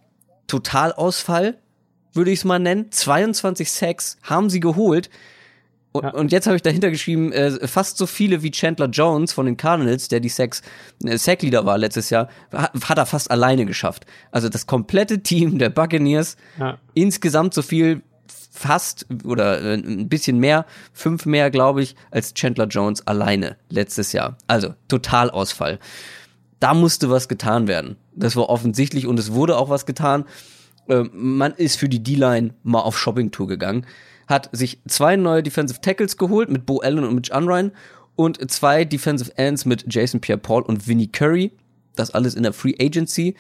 Totalausfall, 0.47 1.59
würde 2.13 2.31
ich 2.31 2.41
es 2.41 2.45
mal 2.45 2.59
nennen. 2.59 2.91
22 2.91 3.71
Sacks 3.71 4.17
haben 4.23 4.51
sie 4.51 4.61
geholt. 4.61 5.11
Und, 5.93 6.05
ja. 6.05 6.11
und 6.11 6.33
jetzt 6.33 6.47
habe 6.47 6.57
ich 6.57 6.63
dahinter 6.63 6.91
geschrieben, 6.91 7.33
äh, 7.33 7.69
fast 7.69 7.99
so 7.99 8.07
viele 8.07 8.43
wie 8.43 8.51
Chandler 8.51 8.89
Jones 8.89 9.33
von 9.33 9.45
den 9.45 9.59
Cardinals, 9.59 10.09
der 10.09 10.21
die 10.21 10.31
Sacks, 10.31 10.63
äh, 11.05 11.19
Sackleader 11.19 11.67
war 11.67 11.77
letztes 11.77 12.09
Jahr, 12.09 12.29
hat, 12.51 12.73
hat, 12.89 12.99
er 12.99 13.05
fast 13.05 13.31
alleine 13.31 13.67
geschafft. 13.67 14.07
Also 14.31 14.49
das 14.49 14.67
komplette 14.67 15.23
Team 15.23 15.59
der 15.59 15.69
Buccaneers, 15.69 16.39
ja. 16.59 16.79
insgesamt 16.95 17.53
so 17.53 17.61
viel, 17.61 18.03
fast 18.53 19.07
oder 19.25 19.61
äh, 19.63 19.75
ein 19.75 20.09
bisschen 20.09 20.39
mehr, 20.39 20.67
fünf 20.93 21.27
mehr, 21.27 21.51
glaube 21.51 21.83
ich, 21.83 21.97
als 22.11 22.35
Chandler 22.35 22.67
Jones 22.67 23.07
alleine 23.07 23.57
letztes 23.69 24.13
Jahr. 24.13 24.37
Also 24.47 24.75
Totalausfall. 24.89 25.79
Da 26.61 26.75
musste 26.75 27.11
was 27.11 27.29
getan 27.29 27.67
werden. 27.67 27.97
Das 28.15 28.37
war 28.37 28.49
offensichtlich 28.49 29.07
und 29.07 29.19
es 29.19 29.33
wurde 29.33 29.57
auch 29.57 29.69
was 29.69 29.87
getan. 29.87 30.25
Äh, 30.89 31.05
man 31.13 31.53
ist 31.53 31.77
für 31.77 31.89
die 31.89 32.03
D-Line 32.03 32.55
mal 32.63 32.81
auf 32.81 32.99
Shopping-Tour 32.99 33.47
gegangen, 33.47 33.87
hat 34.27 34.49
sich 34.53 34.81
zwei 34.87 35.17
neue 35.17 35.43
Defensive 35.43 35.81
Tackles 35.81 36.17
geholt 36.17 36.51
mit 36.51 36.67
Bo 36.67 36.79
Allen 36.81 37.05
und 37.05 37.15
Mitch 37.15 37.35
Unrein 37.35 37.73
und 38.17 38.51
zwei 38.51 38.85
Defensive 38.85 39.37
Ends 39.37 39.65
mit 39.65 39.85
Jason 39.93 40.21
Pierre-Paul 40.21 40.63
und 40.63 40.87
Vinnie 40.87 41.11
Curry. 41.11 41.53
Das 41.97 42.13
alles 42.13 42.35
in 42.35 42.43
der 42.43 42.53
Free 42.53 42.75
Agency. 42.81 43.35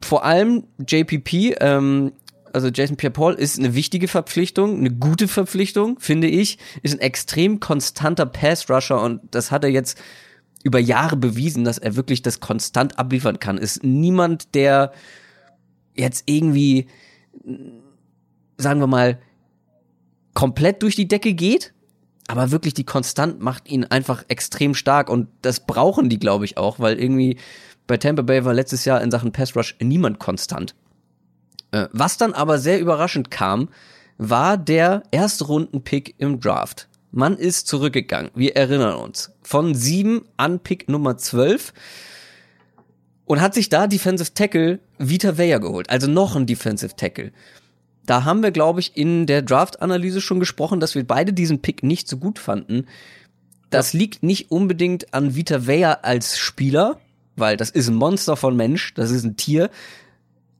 Vor 0.00 0.24
allem 0.24 0.64
JPP, 0.86 1.56
ähm, 1.60 2.12
also 2.52 2.68
Jason 2.68 2.96
Pierre-Paul 2.96 3.34
ist 3.34 3.58
eine 3.58 3.74
wichtige 3.74 4.06
Verpflichtung, 4.06 4.78
eine 4.78 4.90
gute 4.90 5.28
Verpflichtung, 5.28 5.98
finde 5.98 6.28
ich, 6.28 6.58
ist 6.82 6.94
ein 6.94 7.00
extrem 7.00 7.58
konstanter 7.58 8.26
Pass-Rusher 8.26 9.02
und 9.02 9.22
das 9.30 9.50
hat 9.50 9.64
er 9.64 9.70
jetzt 9.70 9.98
über 10.62 10.78
Jahre 10.78 11.16
bewiesen, 11.16 11.64
dass 11.64 11.78
er 11.78 11.96
wirklich 11.96 12.22
das 12.22 12.40
konstant 12.40 12.98
abliefern 12.98 13.38
kann. 13.38 13.58
Ist 13.58 13.82
niemand, 13.82 14.54
der 14.54 14.92
jetzt 15.94 16.24
irgendwie, 16.26 16.86
sagen 18.56 18.80
wir 18.80 18.86
mal, 18.86 19.18
komplett 20.34 20.82
durch 20.82 20.96
die 20.96 21.08
Decke 21.08 21.34
geht, 21.34 21.72
aber 22.26 22.50
wirklich 22.50 22.74
die 22.74 22.84
Konstant 22.84 23.40
macht 23.40 23.68
ihn 23.68 23.84
einfach 23.84 24.24
extrem 24.28 24.74
stark 24.74 25.08
und 25.10 25.28
das 25.42 25.66
brauchen 25.66 26.08
die, 26.08 26.18
glaube 26.18 26.44
ich, 26.44 26.56
auch, 26.56 26.78
weil 26.78 26.98
irgendwie 26.98 27.38
Bei 27.86 27.98
Tampa 27.98 28.22
Bay 28.22 28.44
war 28.44 28.54
letztes 28.54 28.84
Jahr 28.84 29.02
in 29.02 29.10
Sachen 29.10 29.32
Pass 29.32 29.54
Rush 29.56 29.76
niemand 29.80 30.18
konstant. 30.18 30.74
Äh, 31.70 31.88
was 31.92 32.16
dann 32.16 32.32
aber 32.32 32.58
sehr 32.58 32.80
überraschend 32.80 33.30
kam, 33.30 33.68
war 34.16 34.56
der 34.56 35.02
erste 35.10 35.44
Runden-Pick 35.44 36.14
im 36.18 36.40
Draft. 36.40 36.88
Man 37.10 37.36
ist 37.36 37.68
zurückgegangen, 37.68 38.30
wir 38.34 38.56
erinnern 38.56 38.96
uns, 38.96 39.32
von 39.42 39.74
sieben 39.74 40.24
an 40.36 40.60
Pick 40.60 40.88
Nummer 40.88 41.16
12 41.16 41.72
und 43.26 43.40
hat 43.40 43.54
sich 43.54 43.68
da 43.68 43.86
Defensive 43.86 44.34
Tackle 44.34 44.80
Vita 44.98 45.38
Vea 45.38 45.58
geholt, 45.58 45.90
also 45.90 46.06
noch 46.06 46.36
ein 46.36 46.46
Defensive 46.46 46.96
Tackle. 46.96 47.32
Da 48.06 48.24
haben 48.24 48.42
wir, 48.42 48.50
glaube 48.50 48.80
ich, 48.80 48.96
in 48.96 49.26
der 49.26 49.42
Draft-Analyse 49.42 50.20
schon 50.20 50.40
gesprochen, 50.40 50.78
dass 50.80 50.94
wir 50.94 51.06
beide 51.06 51.32
diesen 51.32 51.62
Pick 51.62 51.82
nicht 51.82 52.06
so 52.06 52.18
gut 52.18 52.38
fanden. 52.38 52.86
Das 53.70 53.92
ja. 53.92 54.00
liegt 54.00 54.22
nicht 54.22 54.50
unbedingt 54.50 55.14
an 55.14 55.34
Vita 55.34 55.66
Vea 55.66 55.92
als 56.02 56.38
Spieler, 56.38 56.98
weil 57.36 57.56
das 57.56 57.70
ist 57.70 57.88
ein 57.88 57.94
Monster 57.94 58.36
von 58.36 58.56
Mensch, 58.56 58.94
das 58.94 59.10
ist 59.10 59.24
ein 59.24 59.36
Tier, 59.36 59.70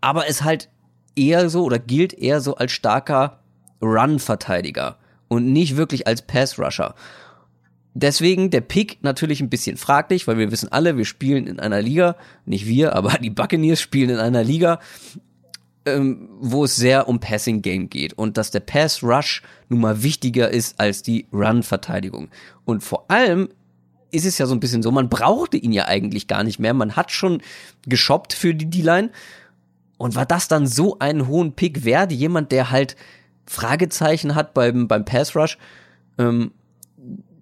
aber 0.01 0.29
es 0.29 0.43
halt 0.43 0.71
eher 1.17 1.49
so 1.51 1.65
oder 1.65 1.79
gilt 1.79 2.15
eher 2.15 2.41
so 2.41 2.57
als 2.57 2.73
starker 2.73 3.41
Run-Verteidiger 3.83 4.97
und 5.29 5.53
nicht 5.53 5.77
wirklich 5.77 6.07
als 6.07 6.23
Pass-Rusher. 6.23 6.95
Deswegen 7.95 8.51
der 8.51 8.61
Pick 8.61 8.99
natürlich 9.03 9.41
ein 9.41 9.49
bisschen 9.49 9.77
fraglich, 9.77 10.27
weil 10.27 10.37
wir 10.37 10.51
wissen 10.51 10.71
alle, 10.71 10.97
wir 10.97 11.05
spielen 11.05 11.47
in 11.47 11.61
einer 11.61 11.81
Liga, 11.81 12.17
nicht 12.45 12.67
wir, 12.67 12.95
aber 12.95 13.19
die 13.19 13.31
Buccaneers 13.31 13.81
spielen 13.81 14.11
in 14.11 14.19
einer 14.19 14.43
Liga, 14.43 14.81
ähm, 15.87 16.29
wo 16.41 16.65
es 16.65 16.75
sehr 16.75 17.09
um 17.09 17.21
Passing 17.21 17.63
Game 17.63 17.89
geht 17.89 18.15
und 18.15 18.37
dass 18.37 18.51
der 18.51 18.61
Pass 18.61 19.03
Rush 19.03 19.43
nun 19.69 19.81
mal 19.81 20.03
wichtiger 20.03 20.51
ist 20.51 20.81
als 20.81 21.03
die 21.03 21.27
Run 21.33 21.63
Verteidigung. 21.63 22.31
Und 22.65 22.83
vor 22.83 23.09
allem 23.09 23.49
ist 24.11 24.25
es 24.25 24.39
ja 24.39 24.47
so 24.47 24.55
ein 24.55 24.61
bisschen 24.61 24.83
so, 24.83 24.91
man 24.91 25.09
brauchte 25.09 25.57
ihn 25.57 25.73
ja 25.73 25.87
eigentlich 25.87 26.27
gar 26.27 26.45
nicht 26.45 26.59
mehr. 26.59 26.75
Man 26.75 26.97
hat 26.97 27.11
schon 27.11 27.43
geshoppt 27.87 28.33
für 28.33 28.55
die 28.55 28.71
D-Line. 28.71 29.11
Und 29.97 30.17
war 30.17 30.27
das 30.27 30.49
dann 30.49 30.67
so 30.67 30.99
einen 30.99 31.29
hohen 31.29 31.53
Pick 31.53 31.85
wert? 31.85 32.13
Jemand, 32.13 32.53
der 32.53 32.71
halt 32.71 32.97
Fragezeichen 33.47 34.35
hat 34.35 34.55
beim, 34.55 34.89
beim 34.89 35.05
Pass 35.05 35.37
Rush. 35.37 35.59
Ähm, 36.19 36.53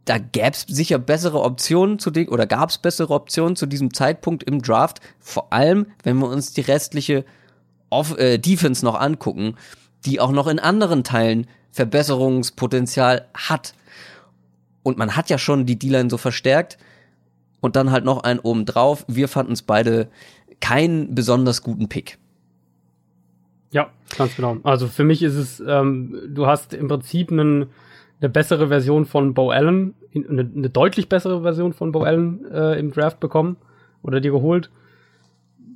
da 0.05 0.19
gäbe 0.19 0.51
es 0.51 0.65
sicher 0.69 0.99
bessere 0.99 1.41
Optionen 1.43 1.99
zu 1.99 2.11
dem, 2.11 2.29
oder 2.29 2.47
gab 2.47 2.71
es 2.71 2.79
bessere 2.79 3.15
Optionen 3.15 3.57
zu 3.57 3.67
diesem 3.67 3.95
Zeitpunkt 3.95 4.43
im 4.43 4.61
Draft. 4.63 5.01
Vor 5.21 5.53
allem, 5.53 5.87
wenn 6.03 6.19
wir 6.19 6.29
uns 6.29 6.53
die 6.53 6.63
restliche 6.63 7.25
Off 7.91 8.17
äh, 8.19 8.39
Defense 8.39 8.85
noch 8.85 8.99
angucken, 8.99 9.57
die 10.05 10.19
auch 10.19 10.33
noch 10.33 10.47
in 10.49 10.59
anderen 10.59 11.05
Teilen 11.05 11.47
Verbesserungspotenzial 11.71 13.29
hat. 13.35 13.75
Und 14.83 14.99
man 14.99 15.17
hat 15.17 15.31
ja 15.31 15.39
schon 15.39 15.67
die 15.67 15.79
D-Line 15.79 16.11
so 16.11 16.19
verstärkt 16.19 16.79
und 17.61 17.77
dann 17.77 17.91
halt 17.91 18.05
noch 18.05 18.25
einen 18.25 18.41
oben 18.41 18.67
drauf. 18.67 19.05
Wir 19.09 19.29
fanden 19.29 19.53
es 19.53 19.63
beide 19.63 20.09
keinen 20.61 21.15
besonders 21.15 21.63
guten 21.63 21.89
Pick. 21.89 22.19
Ja, 23.71 23.91
ganz 24.17 24.37
genau. 24.37 24.59
Also 24.65 24.87
für 24.87 25.05
mich 25.05 25.23
ist 25.23 25.35
es, 25.35 25.61
ähm, 25.61 26.17
du 26.29 26.47
hast 26.47 26.75
im 26.75 26.89
Prinzip 26.89 27.31
einen, 27.31 27.71
eine 28.23 28.31
bessere 28.31 28.69
Version 28.69 29.05
von 29.05 29.35
Bo 29.35 29.51
Allen, 29.51 29.95
eine, 30.15 30.49
eine 30.57 30.71
deutlich 30.71 31.09
bessere 31.09 31.43
Version 31.43 31.73
von 31.73 31.91
Bo 31.91 32.03
Allen 32.03 32.45
äh, 32.51 32.79
im 32.79 32.93
Draft 32.93 33.19
bekommen 33.19 33.57
oder 34.03 34.21
dir 34.21 34.31
geholt. 34.31 34.71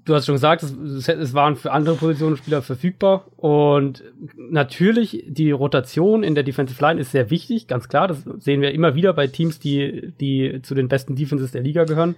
Du 0.04 0.14
hast 0.14 0.26
schon 0.26 0.36
gesagt, 0.36 0.62
es, 0.62 1.08
es 1.08 1.34
waren 1.34 1.56
für 1.56 1.72
andere 1.72 1.96
Positionen 1.96 2.36
Spieler 2.36 2.62
verfügbar 2.62 3.26
und 3.36 4.04
natürlich 4.36 5.24
die 5.26 5.50
Rotation 5.50 6.22
in 6.22 6.36
der 6.36 6.44
Defensive 6.44 6.80
Line 6.80 7.00
ist 7.00 7.10
sehr 7.10 7.30
wichtig, 7.30 7.66
ganz 7.66 7.88
klar. 7.88 8.06
Das 8.06 8.22
sehen 8.38 8.60
wir 8.60 8.70
immer 8.70 8.94
wieder 8.94 9.12
bei 9.12 9.26
Teams, 9.26 9.58
die, 9.58 10.12
die 10.20 10.60
zu 10.62 10.76
den 10.76 10.86
besten 10.86 11.16
Defenses 11.16 11.50
der 11.50 11.62
Liga 11.62 11.84
gehören. 11.84 12.14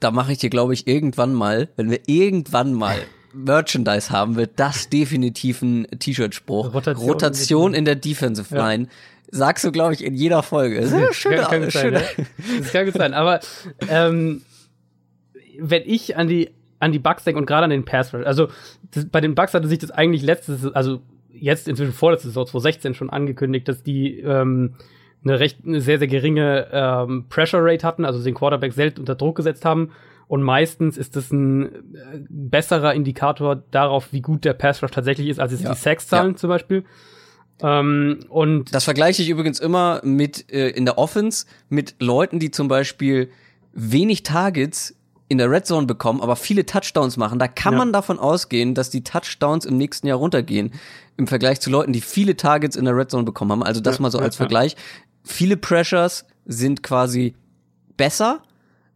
Da 0.00 0.10
mache 0.10 0.32
ich 0.32 0.38
dir, 0.38 0.48
glaube 0.48 0.72
ich, 0.72 0.88
irgendwann 0.88 1.34
mal, 1.34 1.68
wenn 1.76 1.90
wir 1.90 2.00
irgendwann 2.06 2.72
mal 2.72 2.96
Merchandise 3.34 4.10
haben, 4.10 4.36
wird 4.36 4.52
das 4.56 4.88
definitiv 4.88 5.62
ein 5.62 5.86
T-Shirt-Spruch. 5.98 6.74
Rotation, 6.74 7.08
Rotation, 7.08 7.74
in 7.74 7.84
der 7.84 7.96
Defensive 7.96 8.54
Line. 8.54 8.84
Ja. 8.84 8.90
Sagst 9.34 9.64
du, 9.64 9.72
glaube 9.72 9.94
ich, 9.94 10.04
in 10.04 10.14
jeder 10.14 10.42
Folge. 10.42 10.86
Sehr 10.86 11.12
schön. 11.14 11.36
Kann, 11.36 11.62
kann 11.62 11.70
schön. 11.70 11.94
Sein, 11.94 12.02
ja. 12.18 12.24
Das 12.58 12.72
kann 12.72 12.84
gut 12.84 12.94
sein. 12.94 13.14
Aber 13.14 13.40
ähm, 13.88 14.42
wenn 15.58 15.82
ich 15.86 16.16
an 16.16 16.28
die 16.28 16.50
an 16.80 16.92
die 16.92 16.98
Bugs 16.98 17.24
denke 17.24 17.38
und 17.38 17.46
gerade 17.46 17.64
an 17.64 17.70
den 17.70 17.84
Pass 17.84 18.12
Rush, 18.12 18.26
also 18.26 18.48
das, 18.90 19.06
bei 19.08 19.20
den 19.20 19.34
Bugs 19.34 19.54
hatte 19.54 19.68
sich 19.68 19.78
das 19.78 19.90
eigentlich 19.90 20.22
letztes, 20.22 20.66
also 20.74 21.00
jetzt 21.30 21.68
inzwischen 21.68 21.92
vorletzte 21.92 22.28
Saison 22.28 22.44
2016 22.44 22.94
schon 22.94 23.08
angekündigt, 23.08 23.68
dass 23.68 23.82
die 23.82 24.18
ähm, 24.18 24.74
eine 25.24 25.40
recht 25.40 25.60
eine 25.64 25.80
sehr 25.80 25.98
sehr 25.98 26.08
geringe 26.08 26.68
ähm, 26.72 27.26
Pressure 27.30 27.60
Rate 27.62 27.86
hatten, 27.86 28.04
also 28.04 28.22
den 28.22 28.34
Quarterback 28.34 28.74
selbst 28.74 28.98
unter 28.98 29.14
Druck 29.14 29.36
gesetzt 29.36 29.64
haben 29.64 29.92
und 30.26 30.42
meistens 30.42 30.98
ist 30.98 31.16
das 31.16 31.30
ein 31.30 31.66
äh, 31.66 31.70
besserer 32.28 32.94
Indikator 32.94 33.56
darauf, 33.70 34.12
wie 34.12 34.20
gut 34.20 34.44
der 34.44 34.54
Pass 34.54 34.82
Rush 34.82 34.90
tatsächlich 34.90 35.28
ist, 35.28 35.40
als 35.40 35.52
es 35.52 35.62
ja. 35.62 35.70
die 35.70 35.78
Sex-Zahlen 35.78 36.32
ja. 36.32 36.36
zum 36.36 36.48
Beispiel. 36.48 36.84
Ähm, 37.62 38.20
und 38.28 38.74
das 38.74 38.84
vergleiche 38.84 39.22
ich 39.22 39.28
übrigens 39.28 39.60
immer 39.60 40.00
mit 40.04 40.50
äh, 40.52 40.68
in 40.70 40.84
der 40.84 40.98
Offense 40.98 41.46
mit 41.68 41.94
Leuten, 42.00 42.38
die 42.38 42.50
zum 42.50 42.68
Beispiel 42.68 43.30
wenig 43.72 44.22
Targets 44.22 44.94
in 45.28 45.38
der 45.38 45.50
Red 45.50 45.66
Zone 45.66 45.86
bekommen, 45.86 46.20
aber 46.20 46.36
viele 46.36 46.66
Touchdowns 46.66 47.16
machen. 47.16 47.38
Da 47.38 47.48
kann 47.48 47.72
ja. 47.72 47.78
man 47.78 47.92
davon 47.92 48.18
ausgehen, 48.18 48.74
dass 48.74 48.90
die 48.90 49.02
Touchdowns 49.02 49.64
im 49.64 49.78
nächsten 49.78 50.06
Jahr 50.06 50.18
runtergehen 50.18 50.72
im 51.16 51.26
Vergleich 51.26 51.60
zu 51.60 51.70
Leuten, 51.70 51.92
die 51.92 52.02
viele 52.02 52.36
Targets 52.36 52.76
in 52.76 52.84
der 52.84 52.96
Red 52.96 53.10
Zone 53.10 53.24
bekommen 53.24 53.52
haben. 53.52 53.62
Also 53.62 53.80
das 53.80 53.98
mal 53.98 54.10
so 54.10 54.18
als 54.18 54.36
Vergleich. 54.36 54.76
Viele 55.24 55.56
Pressures 55.56 56.26
sind 56.44 56.82
quasi 56.82 57.34
besser 57.96 58.42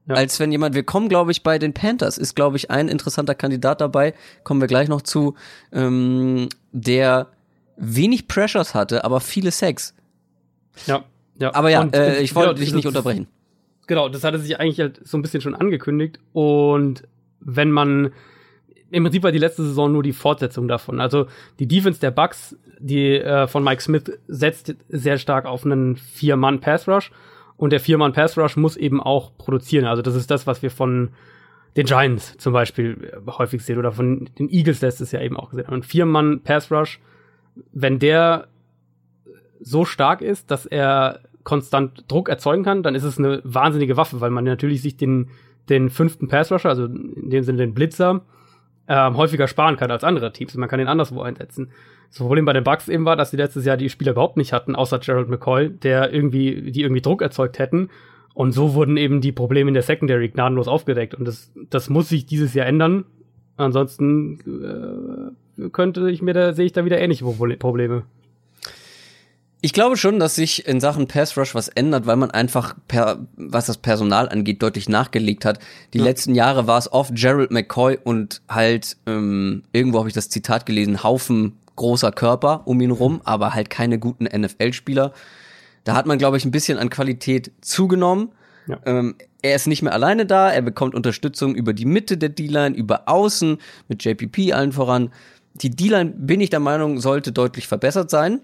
ja. 0.08 0.14
Als 0.14 0.38
wenn 0.38 0.52
jemand, 0.52 0.74
wir 0.74 0.84
kommen, 0.84 1.08
glaube 1.08 1.32
ich, 1.32 1.42
bei 1.42 1.58
den 1.58 1.74
Panthers, 1.74 2.16
ist, 2.16 2.36
glaube 2.36 2.56
ich, 2.56 2.70
ein 2.70 2.88
interessanter 2.88 3.34
Kandidat 3.34 3.80
dabei, 3.80 4.14
kommen 4.44 4.60
wir 4.60 4.68
gleich 4.68 4.88
noch 4.88 5.02
zu, 5.02 5.34
ähm, 5.72 6.48
der 6.70 7.26
wenig 7.76 8.28
Pressures 8.28 8.74
hatte, 8.74 9.04
aber 9.04 9.20
viele 9.20 9.50
Sex. 9.50 9.94
Ja, 10.86 11.04
ja. 11.38 11.54
Aber 11.54 11.70
ja, 11.70 11.82
und, 11.82 11.94
äh, 11.94 12.20
ich 12.20 12.34
wollte 12.34 12.54
genau, 12.54 12.64
dich 12.64 12.74
nicht 12.74 12.86
unterbrechen. 12.86 13.26
Genau, 13.86 14.08
das 14.08 14.24
hatte 14.24 14.38
sich 14.38 14.58
eigentlich 14.58 14.80
halt 14.80 15.00
so 15.04 15.16
ein 15.16 15.22
bisschen 15.22 15.40
schon 15.40 15.54
angekündigt. 15.54 16.18
Und 16.32 17.04
wenn 17.40 17.70
man 17.70 18.12
im 18.90 19.02
Prinzip 19.02 19.22
war 19.22 19.32
die 19.32 19.38
letzte 19.38 19.64
Saison 19.64 19.92
nur 19.92 20.02
die 20.02 20.12
Fortsetzung 20.12 20.68
davon. 20.68 21.00
Also 21.00 21.26
die 21.58 21.66
Defense 21.66 22.00
der 22.00 22.12
Bucks, 22.12 22.56
die 22.78 23.14
äh, 23.14 23.46
von 23.46 23.64
Mike 23.64 23.82
Smith 23.82 24.04
setzt 24.28 24.74
sehr 24.88 25.18
stark 25.18 25.44
auf 25.44 25.64
einen 25.64 25.96
Vier-Mann-Pass-Rush. 25.96 27.10
Und 27.56 27.70
der 27.72 27.80
Viermann 27.80 28.12
Pass 28.12 28.36
Rush 28.36 28.56
muss 28.56 28.76
eben 28.76 29.00
auch 29.00 29.36
produzieren. 29.36 29.86
Also 29.86 30.02
das 30.02 30.14
ist 30.14 30.30
das, 30.30 30.46
was 30.46 30.62
wir 30.62 30.70
von 30.70 31.10
den 31.76 31.86
Giants 31.86 32.36
zum 32.38 32.52
Beispiel 32.52 33.12
häufig 33.26 33.64
sehen 33.64 33.78
oder 33.78 33.92
von 33.92 34.28
den 34.38 34.48
Eagles 34.50 34.80
letztes 34.80 35.12
Jahr 35.12 35.22
eben 35.22 35.36
auch 35.36 35.50
gesehen 35.50 35.66
haben. 35.66 35.74
Und 35.74 35.86
Viermann 35.86 36.40
Pass 36.42 36.70
Rush, 36.70 37.00
wenn 37.72 37.98
der 37.98 38.48
so 39.60 39.84
stark 39.84 40.22
ist, 40.22 40.50
dass 40.50 40.66
er 40.66 41.20
konstant 41.44 42.04
Druck 42.08 42.28
erzeugen 42.28 42.64
kann, 42.64 42.82
dann 42.82 42.94
ist 42.94 43.04
es 43.04 43.18
eine 43.18 43.40
wahnsinnige 43.44 43.96
Waffe, 43.96 44.20
weil 44.20 44.30
man 44.30 44.44
natürlich 44.44 44.82
sich 44.82 44.96
den, 44.96 45.28
den 45.68 45.90
fünften 45.90 46.28
Pass 46.28 46.50
Rusher, 46.50 46.68
also 46.68 46.86
in 46.86 47.30
dem 47.30 47.42
Sinne 47.42 47.58
den 47.58 47.74
Blitzer, 47.74 48.22
ähm, 48.88 49.16
häufiger 49.16 49.48
sparen 49.48 49.76
kann 49.76 49.90
als 49.90 50.04
andere 50.04 50.32
Teams. 50.32 50.54
Man 50.56 50.68
kann 50.68 50.80
ihn 50.80 50.88
anderswo 50.88 51.22
einsetzen. 51.22 51.70
Das 52.08 52.18
Problem 52.18 52.44
bei 52.44 52.52
den 52.52 52.64
Bucks 52.64 52.88
eben 52.88 53.04
war, 53.04 53.16
dass 53.16 53.30
sie 53.30 53.36
letztes 53.36 53.64
Jahr 53.64 53.76
die 53.76 53.88
Spieler 53.88 54.12
überhaupt 54.12 54.36
nicht 54.36 54.52
hatten, 54.52 54.76
außer 54.76 54.98
Gerald 54.98 55.28
McCoy, 55.28 55.70
der 55.70 56.12
irgendwie, 56.12 56.70
die 56.70 56.82
irgendwie 56.82 57.02
Druck 57.02 57.22
erzeugt 57.22 57.58
hätten. 57.58 57.90
Und 58.34 58.52
so 58.52 58.74
wurden 58.74 58.96
eben 58.96 59.20
die 59.20 59.32
Probleme 59.32 59.68
in 59.68 59.74
der 59.74 59.82
Secondary 59.82 60.28
gnadenlos 60.28 60.68
aufgedeckt. 60.68 61.14
Und 61.14 61.26
das, 61.26 61.52
das 61.70 61.88
muss 61.88 62.08
sich 62.08 62.26
dieses 62.26 62.54
Jahr 62.54 62.66
ändern. 62.66 63.04
Ansonsten 63.56 64.40
äh, 64.40 65.32
könnte 65.72 66.10
ich 66.10 66.22
mir 66.22 66.34
da, 66.34 66.52
sehe 66.52 66.66
ich 66.66 66.72
da 66.72 66.84
wieder 66.84 66.98
ähnliche 66.98 67.24
Probleme. 67.24 68.04
Ich 69.62 69.72
glaube 69.72 69.96
schon, 69.96 70.20
dass 70.20 70.34
sich 70.34 70.66
in 70.68 70.80
Sachen 70.80 71.08
Pass 71.08 71.36
Rush 71.36 71.54
was 71.54 71.68
ändert, 71.68 72.06
weil 72.06 72.16
man 72.16 72.30
einfach, 72.30 72.74
per, 72.88 73.26
was 73.36 73.66
das 73.66 73.78
Personal 73.78 74.28
angeht, 74.28 74.62
deutlich 74.62 74.88
nachgelegt 74.88 75.44
hat. 75.44 75.58
Die 75.92 75.98
ja. 75.98 76.04
letzten 76.04 76.34
Jahre 76.34 76.66
war 76.66 76.78
es 76.78 76.92
oft 76.92 77.14
Gerald 77.14 77.50
McCoy 77.50 77.98
und 78.02 78.42
halt, 78.48 78.96
ähm, 79.06 79.64
irgendwo 79.72 79.98
habe 79.98 80.08
ich 80.08 80.14
das 80.14 80.28
Zitat 80.28 80.66
gelesen, 80.66 81.02
Haufen 81.02 81.54
großer 81.74 82.12
Körper 82.12 82.62
um 82.66 82.80
ihn 82.80 82.90
rum, 82.90 83.20
aber 83.24 83.54
halt 83.54 83.70
keine 83.70 83.98
guten 83.98 84.24
NFL-Spieler. 84.24 85.12
Da 85.84 85.94
hat 85.94 86.06
man, 86.06 86.18
glaube 86.18 86.36
ich, 86.36 86.44
ein 86.44 86.50
bisschen 86.50 86.78
an 86.78 86.90
Qualität 86.90 87.52
zugenommen. 87.60 88.30
Ja. 88.66 88.80
Ähm, 88.84 89.14
er 89.42 89.54
ist 89.54 89.68
nicht 89.68 89.82
mehr 89.82 89.92
alleine 89.92 90.26
da, 90.26 90.50
er 90.50 90.62
bekommt 90.62 90.94
Unterstützung 90.94 91.54
über 91.54 91.72
die 91.72 91.84
Mitte 91.84 92.18
der 92.18 92.30
D-Line, 92.30 92.76
über 92.76 93.08
Außen, 93.08 93.58
mit 93.88 94.04
JPP 94.04 94.52
allen 94.52 94.72
voran. 94.72 95.10
Die 95.62 95.70
D-Line, 95.70 96.12
bin 96.16 96.40
ich 96.40 96.50
der 96.50 96.60
Meinung, 96.60 97.00
sollte 97.00 97.32
deutlich 97.32 97.68
verbessert 97.68 98.10
sein. 98.10 98.40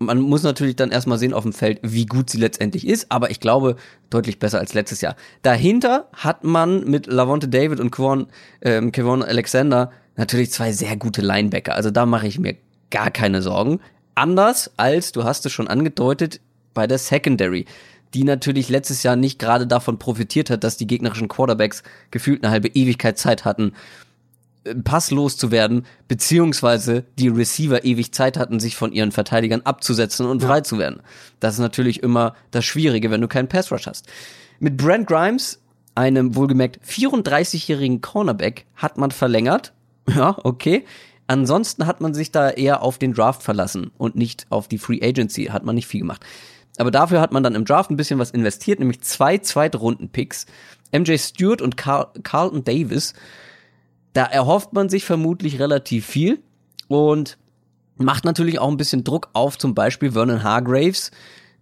Man 0.00 0.20
muss 0.20 0.44
natürlich 0.44 0.76
dann 0.76 0.92
erstmal 0.92 1.18
sehen 1.18 1.34
auf 1.34 1.42
dem 1.42 1.52
Feld, 1.52 1.80
wie 1.82 2.06
gut 2.06 2.30
sie 2.30 2.38
letztendlich 2.38 2.86
ist, 2.86 3.10
aber 3.10 3.30
ich 3.30 3.40
glaube, 3.40 3.74
deutlich 4.10 4.38
besser 4.38 4.60
als 4.60 4.72
letztes 4.72 5.00
Jahr. 5.00 5.16
Dahinter 5.42 6.08
hat 6.12 6.44
man 6.44 6.84
mit 6.84 7.08
Lavonte 7.08 7.48
David 7.48 7.80
und 7.80 7.90
Kevon, 7.90 8.28
ähm, 8.62 8.92
Kevon 8.92 9.24
Alexander 9.24 9.90
natürlich 10.16 10.52
zwei 10.52 10.72
sehr 10.72 10.96
gute 10.96 11.20
Linebacker. 11.20 11.74
Also 11.74 11.90
da 11.90 12.06
mache 12.06 12.28
ich 12.28 12.38
mir 12.38 12.56
gar 12.90 13.10
keine 13.10 13.42
Sorgen. 13.42 13.80
Anders 14.14 14.70
als, 14.76 15.10
du 15.12 15.24
hast 15.24 15.44
es 15.46 15.52
schon 15.52 15.68
angedeutet, 15.68 16.40
bei 16.74 16.86
der 16.86 16.98
Secondary. 16.98 17.66
die 18.14 18.24
natürlich 18.24 18.68
letztes 18.68 19.02
Jahr 19.02 19.16
nicht 19.16 19.38
gerade 19.38 19.66
davon 19.66 19.98
profitiert 19.98 20.48
hat, 20.48 20.64
dass 20.64 20.76
die 20.76 20.86
gegnerischen 20.86 21.28
Quarterbacks 21.28 21.82
gefühlt 22.10 22.42
eine 22.42 22.50
halbe 22.50 22.68
Ewigkeit 22.68 23.18
Zeit 23.18 23.44
hatten, 23.44 23.72
äh, 24.68 24.74
passlos 24.74 25.36
zu 25.36 25.50
werden, 25.50 25.84
beziehungsweise 26.06 27.04
die 27.18 27.28
Receiver 27.28 27.84
ewig 27.84 28.12
Zeit 28.12 28.36
hatten, 28.36 28.60
sich 28.60 28.76
von 28.76 28.92
ihren 28.92 29.12
Verteidigern 29.12 29.62
abzusetzen 29.62 30.26
und 30.26 30.42
frei 30.42 30.60
zu 30.60 30.78
werden. 30.78 31.00
Das 31.40 31.54
ist 31.54 31.60
natürlich 31.60 32.02
immer 32.02 32.34
das 32.50 32.64
Schwierige, 32.64 33.10
wenn 33.10 33.20
du 33.20 33.28
keinen 33.28 33.48
Pass 33.48 33.72
Rush 33.72 33.86
hast. 33.86 34.06
Mit 34.60 34.76
Brent 34.76 35.06
Grimes, 35.06 35.60
einem 35.94 36.34
wohlgemerkt 36.34 36.80
34-jährigen 36.86 38.00
Cornerback, 38.00 38.66
hat 38.76 38.98
man 38.98 39.10
verlängert. 39.10 39.72
Ja, 40.08 40.38
okay. 40.42 40.86
Ansonsten 41.26 41.86
hat 41.86 42.00
man 42.00 42.14
sich 42.14 42.32
da 42.32 42.48
eher 42.48 42.82
auf 42.82 42.96
den 42.96 43.12
Draft 43.12 43.42
verlassen 43.42 43.90
und 43.98 44.16
nicht 44.16 44.46
auf 44.48 44.68
die 44.68 44.78
Free 44.78 45.00
Agency. 45.02 45.44
Hat 45.52 45.62
man 45.62 45.74
nicht 45.74 45.86
viel 45.86 46.00
gemacht. 46.00 46.24
Aber 46.78 46.90
dafür 46.90 47.20
hat 47.20 47.32
man 47.32 47.42
dann 47.42 47.54
im 47.54 47.66
Draft 47.66 47.90
ein 47.90 47.96
bisschen 47.96 48.18
was 48.18 48.30
investiert, 48.30 48.78
nämlich 48.78 49.02
zwei 49.02 49.36
Zweitrunden-Picks. 49.36 50.46
MJ 50.92 51.18
Stewart 51.18 51.60
und 51.60 51.76
Carl 51.76 52.08
Carlton 52.22 52.64
Davis. 52.64 53.12
Da 54.18 54.24
erhofft 54.24 54.72
man 54.72 54.88
sich 54.88 55.04
vermutlich 55.04 55.60
relativ 55.60 56.04
viel 56.04 56.42
und 56.88 57.38
macht 57.98 58.24
natürlich 58.24 58.58
auch 58.58 58.66
ein 58.66 58.76
bisschen 58.76 59.04
Druck 59.04 59.28
auf 59.32 59.56
zum 59.58 59.76
Beispiel 59.76 60.10
Vernon 60.10 60.42
Hargraves. 60.42 61.12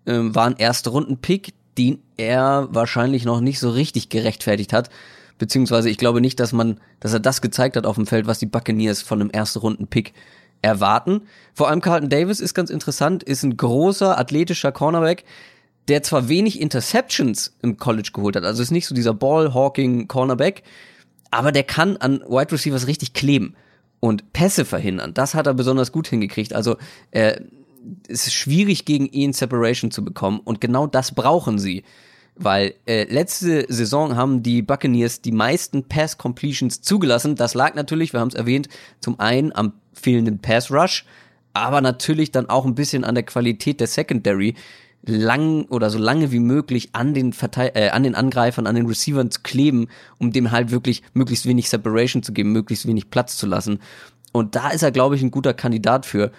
Ähm, 0.07 0.35
war 0.35 0.47
ein 0.47 0.57
erster 0.57 0.93
Runden-Pick, 0.93 1.53
den 1.77 1.99
er 2.17 2.69
wahrscheinlich 2.71 3.27
noch 3.27 3.43
nicht 3.43 3.59
so 3.59 3.69
richtig 3.69 4.09
gerechtfertigt 4.09 4.73
hat. 4.73 4.89
Beziehungsweise 5.37 5.91
ich 5.91 5.99
glaube 5.99 6.23
nicht, 6.23 6.41
dass 6.41 6.55
man, 6.55 6.81
dass 6.99 7.13
er 7.13 7.21
das 7.21 7.43
gezeigt 7.43 7.77
hat 7.77 7.85
auf 7.85 7.97
dem 7.97 8.07
Feld, 8.07 8.27
was 8.27 8.39
die 8.39 8.47
Buccaneers 8.47 9.03
von 9.03 9.21
einem 9.21 9.29
ersten 9.29 9.59
Runden-Pick 9.59 10.15
erwarten. 10.63 11.27
Vor 11.53 11.69
allem 11.69 11.83
Carlton 11.83 12.09
Davis 12.09 12.41
ist 12.41 12.55
ganz 12.55 12.71
interessant, 12.71 13.23
ist 13.23 13.43
ein 13.43 13.59
großer, 13.59 14.19
athletischer 14.19 14.73
Cornerback, 14.73 15.25
der 15.89 16.03
zwar 16.03 16.31
wenig 16.31 16.59
Interceptions 16.59 17.55
im 17.61 17.77
College 17.77 18.13
geholt 18.15 18.35
hat, 18.35 18.45
also 18.45 18.63
ist 18.63 18.71
nicht 18.71 18.87
so 18.87 18.95
dieser 18.95 19.13
Ball-Hawking 19.13 20.09
Cornerback, 20.09 20.63
aber 21.37 21.53
der 21.53 21.65
kann 21.65 21.99
an 21.99 22.23
Wide 22.27 22.51
Receivers 22.51 22.87
richtig 22.87 23.13
kleben 23.13 23.55
und 24.01 24.33
Pässe 24.33 24.65
verhindern. 24.65 25.13
Das 25.13 25.35
hat 25.35 25.47
er 25.47 25.53
besonders 25.53 25.93
gut 25.93 26.09
hingekriegt. 26.09 26.55
Also 26.55 26.77
äh, 27.11 27.41
es 28.09 28.27
ist 28.27 28.35
schwierig 28.35 28.87
gegen 28.87 29.07
ihn 29.07 29.35
Separation 29.35 29.91
zu 29.91 30.03
bekommen 30.03 30.41
und 30.43 30.63
genau 30.63 30.87
das 30.87 31.15
brauchen 31.15 31.59
sie. 31.59 31.85
Weil 32.37 32.75
äh, 32.87 33.05
letzte 33.05 33.67
Saison 33.69 34.17
haben 34.17 34.43
die 34.43 34.63
Buccaneers 34.63 35.21
die 35.21 35.33
meisten 35.33 35.85
Pass-Completions 35.85 36.81
zugelassen. 36.81 37.35
Das 37.35 37.53
lag 37.53 37.75
natürlich, 37.75 38.15
wir 38.15 38.21
haben 38.21 38.29
es 38.29 38.35
erwähnt, 38.35 38.71
zum 39.01 39.21
einen 39.21 39.55
am 39.55 39.75
fehlenden 39.93 40.39
Pass-Rush, 40.39 41.05
aber 41.53 41.83
natürlich 41.83 42.33
dann 42.33 42.49
auch 42.49 42.65
ein 42.65 42.75
bisschen 42.75 43.05
an 43.05 43.15
der 43.15 43.25
Qualität 43.25 43.81
der 43.81 43.89
Secondary 43.89 44.55
lang 45.07 45.65
oder 45.67 45.91
so 45.91 45.99
lange 45.99 46.33
wie 46.33 46.41
möglich 46.41 46.91
an 46.93 47.15
den 47.15 47.33
Verteil 47.33 47.73
äh, 47.75 47.91
an 47.91 48.03
den 48.03 48.15
Angreifern, 48.15 48.67
an 48.67 48.75
den 48.75 48.87
Receivern 48.87 49.31
zu 49.31 49.41
kleben, 49.43 49.89
um 50.19 50.33
dem 50.33 50.51
halt 50.51 50.71
wirklich 50.71 51.03
möglichst 51.15 51.47
wenig 51.47 51.69
Separation 51.69 52.23
zu 52.23 52.33
geben, 52.33 52.53
möglichst 52.53 52.87
wenig 52.87 53.11
Platz 53.11 53.37
zu 53.37 53.47
lassen. 53.47 53.79
Und 54.33 54.55
da 54.55 54.71
ist 54.71 54.83
er, 54.83 54.93
glaube 54.93 55.17
ich, 55.17 55.23
ein 55.23 55.31
guter 55.31 55.55
Kandidat 55.55 56.05
für. 56.07 56.31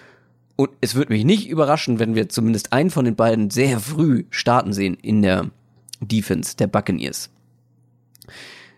Und 0.56 0.70
es 0.80 0.94
würde 0.94 1.12
mich 1.12 1.24
nicht 1.24 1.48
überraschen, 1.48 1.98
wenn 1.98 2.14
wir 2.14 2.28
zumindest 2.28 2.72
einen 2.72 2.90
von 2.90 3.04
den 3.04 3.16
beiden 3.16 3.50
sehr 3.50 3.80
früh 3.80 4.24
starten 4.30 4.72
sehen 4.72 4.94
in 5.00 5.22
der 5.22 5.50
Defense 6.00 6.56
der 6.56 6.66
Buccaneers. 6.66 7.30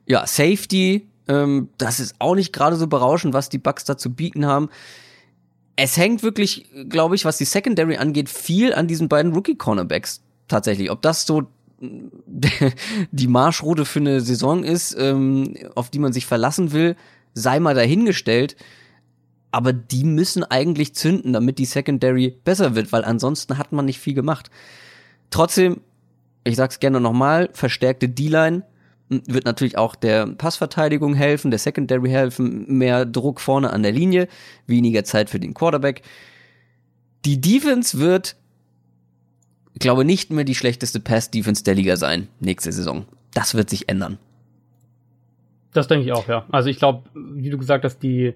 Ja, 0.07 0.26
Safety, 0.26 1.09
ähm, 1.29 1.68
das 1.79 2.00
ist 2.00 2.16
auch 2.18 2.35
nicht 2.35 2.53
gerade 2.53 2.76
so 2.76 2.87
berauschend, 2.87 3.35
was 3.35 3.48
die 3.48 3.59
Bucks 3.59 3.85
da 3.85 3.96
zu 3.96 4.11
bieten 4.11 4.46
haben. 4.46 4.68
Es 5.83 5.97
hängt 5.97 6.23
wirklich, 6.23 6.69
glaube 6.90 7.14
ich, 7.14 7.25
was 7.25 7.38
die 7.38 7.47
Secondary 7.47 7.97
angeht, 7.97 8.29
viel 8.29 8.75
an 8.75 8.87
diesen 8.87 9.09
beiden 9.09 9.33
Rookie-Cornerbacks 9.33 10.21
tatsächlich. 10.47 10.90
Ob 10.90 11.01
das 11.01 11.25
so 11.27 11.45
die 11.81 13.27
Marschroute 13.27 13.87
für 13.87 14.01
eine 14.01 14.21
Saison 14.21 14.62
ist, 14.62 14.95
ähm, 14.99 15.55
auf 15.75 15.88
die 15.88 15.99
man 15.99 16.12
sich 16.12 16.27
verlassen 16.27 16.73
will, 16.73 16.97
sei 17.33 17.61
mal 17.61 17.75
dahingestellt. 17.75 18.57
Aber 19.53 19.73
die 19.73 20.05
müssen 20.05 20.45
eigentlich 20.45 20.95
zünden, 20.95 21.33
damit 21.33 21.59
die 21.59 21.64
Secondary 21.64 22.37
besser 22.45 22.75
wird, 22.75 22.93
weil 22.93 23.05
ansonsten 23.05 23.57
hat 23.57 23.73
man 23.73 23.87
nicht 23.87 23.99
viel 23.99 24.14
gemacht. 24.14 24.51
Trotzdem 25.31 25.81
ich 26.45 26.57
sag's 26.57 26.81
gerne 26.81 27.01
nochmal, 27.01 27.51
verstärkte 27.53 28.09
D-Line 28.09 28.62
wird 29.11 29.44
natürlich 29.44 29.77
auch 29.77 29.96
der 29.96 30.27
Passverteidigung 30.27 31.14
helfen, 31.14 31.51
der 31.51 31.59
Secondary 31.59 32.11
helfen, 32.11 32.64
mehr 32.68 33.05
Druck 33.05 33.40
vorne 33.40 33.73
an 33.73 33.83
der 33.83 33.92
Linie, 33.92 34.29
weniger 34.66 35.05
Zeit 35.05 35.29
für 35.29 35.40
den 35.40 35.53
Quarterback. 35.53 36.03
Die 37.25 37.40
Defense 37.40 37.99
wird, 37.99 38.37
ich 39.75 39.81
glaube, 39.81 40.05
nicht 40.05 40.31
mehr 40.31 40.44
die 40.44 40.55
schlechteste 40.55 41.01
Pass-Defense 41.01 41.64
der 41.64 41.75
Liga 41.75 41.96
sein 41.96 42.29
nächste 42.38 42.73
Saison. 42.73 43.05
Das 43.35 43.55
wird 43.55 43.68
sich 43.68 43.88
ändern. 43.88 44.18
Das 45.73 45.88
denke 45.88 46.07
ich 46.07 46.12
auch, 46.12 46.29
ja. 46.29 46.44
Also 46.51 46.68
ich 46.68 46.79
glaube, 46.79 47.03
wie 47.14 47.51
du 47.51 47.59
gesagt 47.59 47.85
hast, 47.85 47.99
die, 47.99 48.35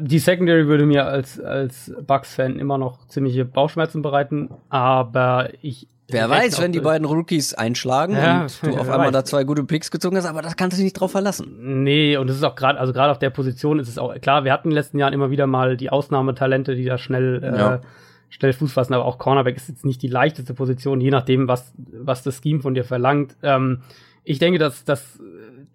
die 0.00 0.18
Secondary 0.18 0.66
würde 0.66 0.86
mir 0.86 1.06
als, 1.06 1.40
als 1.40 1.92
Bucks-Fan 2.06 2.58
immer 2.58 2.78
noch 2.78 3.06
ziemliche 3.08 3.44
Bauchschmerzen 3.44 4.02
bereiten, 4.02 4.50
aber 4.68 5.50
ich 5.62 5.88
Wer 6.10 6.30
weiß, 6.30 6.60
wenn 6.60 6.72
die 6.72 6.80
beiden 6.80 7.06
Rookies 7.06 7.54
einschlagen 7.54 8.14
ja, 8.14 8.42
und 8.42 8.62
du 8.62 8.70
auf 8.78 8.88
einmal 8.88 9.06
weiß. 9.06 9.12
da 9.12 9.24
zwei 9.24 9.44
gute 9.44 9.64
Picks 9.64 9.90
gezogen 9.90 10.16
hast, 10.16 10.26
aber 10.26 10.42
das 10.42 10.56
kannst 10.56 10.76
du 10.76 10.78
dich 10.78 10.84
nicht 10.84 11.00
drauf 11.00 11.10
verlassen. 11.10 11.82
Nee, 11.84 12.16
und 12.16 12.28
es 12.30 12.36
ist 12.36 12.44
auch 12.44 12.54
gerade, 12.54 12.78
also 12.78 12.92
gerade 12.92 13.10
auf 13.10 13.18
der 13.18 13.30
Position 13.30 13.78
ist 13.78 13.88
es 13.88 13.98
auch 13.98 14.14
klar, 14.20 14.44
wir 14.44 14.52
hatten 14.52 14.68
in 14.68 14.70
den 14.70 14.76
letzten 14.76 14.98
Jahren 14.98 15.12
immer 15.12 15.30
wieder 15.30 15.46
mal 15.46 15.76
die 15.76 15.90
Ausnahmetalente, 15.90 16.74
die 16.74 16.84
da 16.84 16.98
schnell, 16.98 17.42
äh, 17.42 17.58
ja. 17.58 17.74
äh, 17.76 17.80
schnell 18.28 18.52
Fuß 18.52 18.72
fassen, 18.72 18.94
aber 18.94 19.04
auch 19.04 19.18
Cornerback 19.18 19.56
ist 19.56 19.68
jetzt 19.68 19.84
nicht 19.84 20.02
die 20.02 20.08
leichteste 20.08 20.54
Position, 20.54 21.00
je 21.00 21.10
nachdem, 21.10 21.48
was, 21.48 21.72
was 21.76 22.22
das 22.22 22.40
Scheme 22.42 22.60
von 22.60 22.74
dir 22.74 22.84
verlangt. 22.84 23.36
Ähm, 23.42 23.82
ich 24.24 24.38
denke, 24.38 24.58
dass, 24.58 24.84
dass 24.84 25.18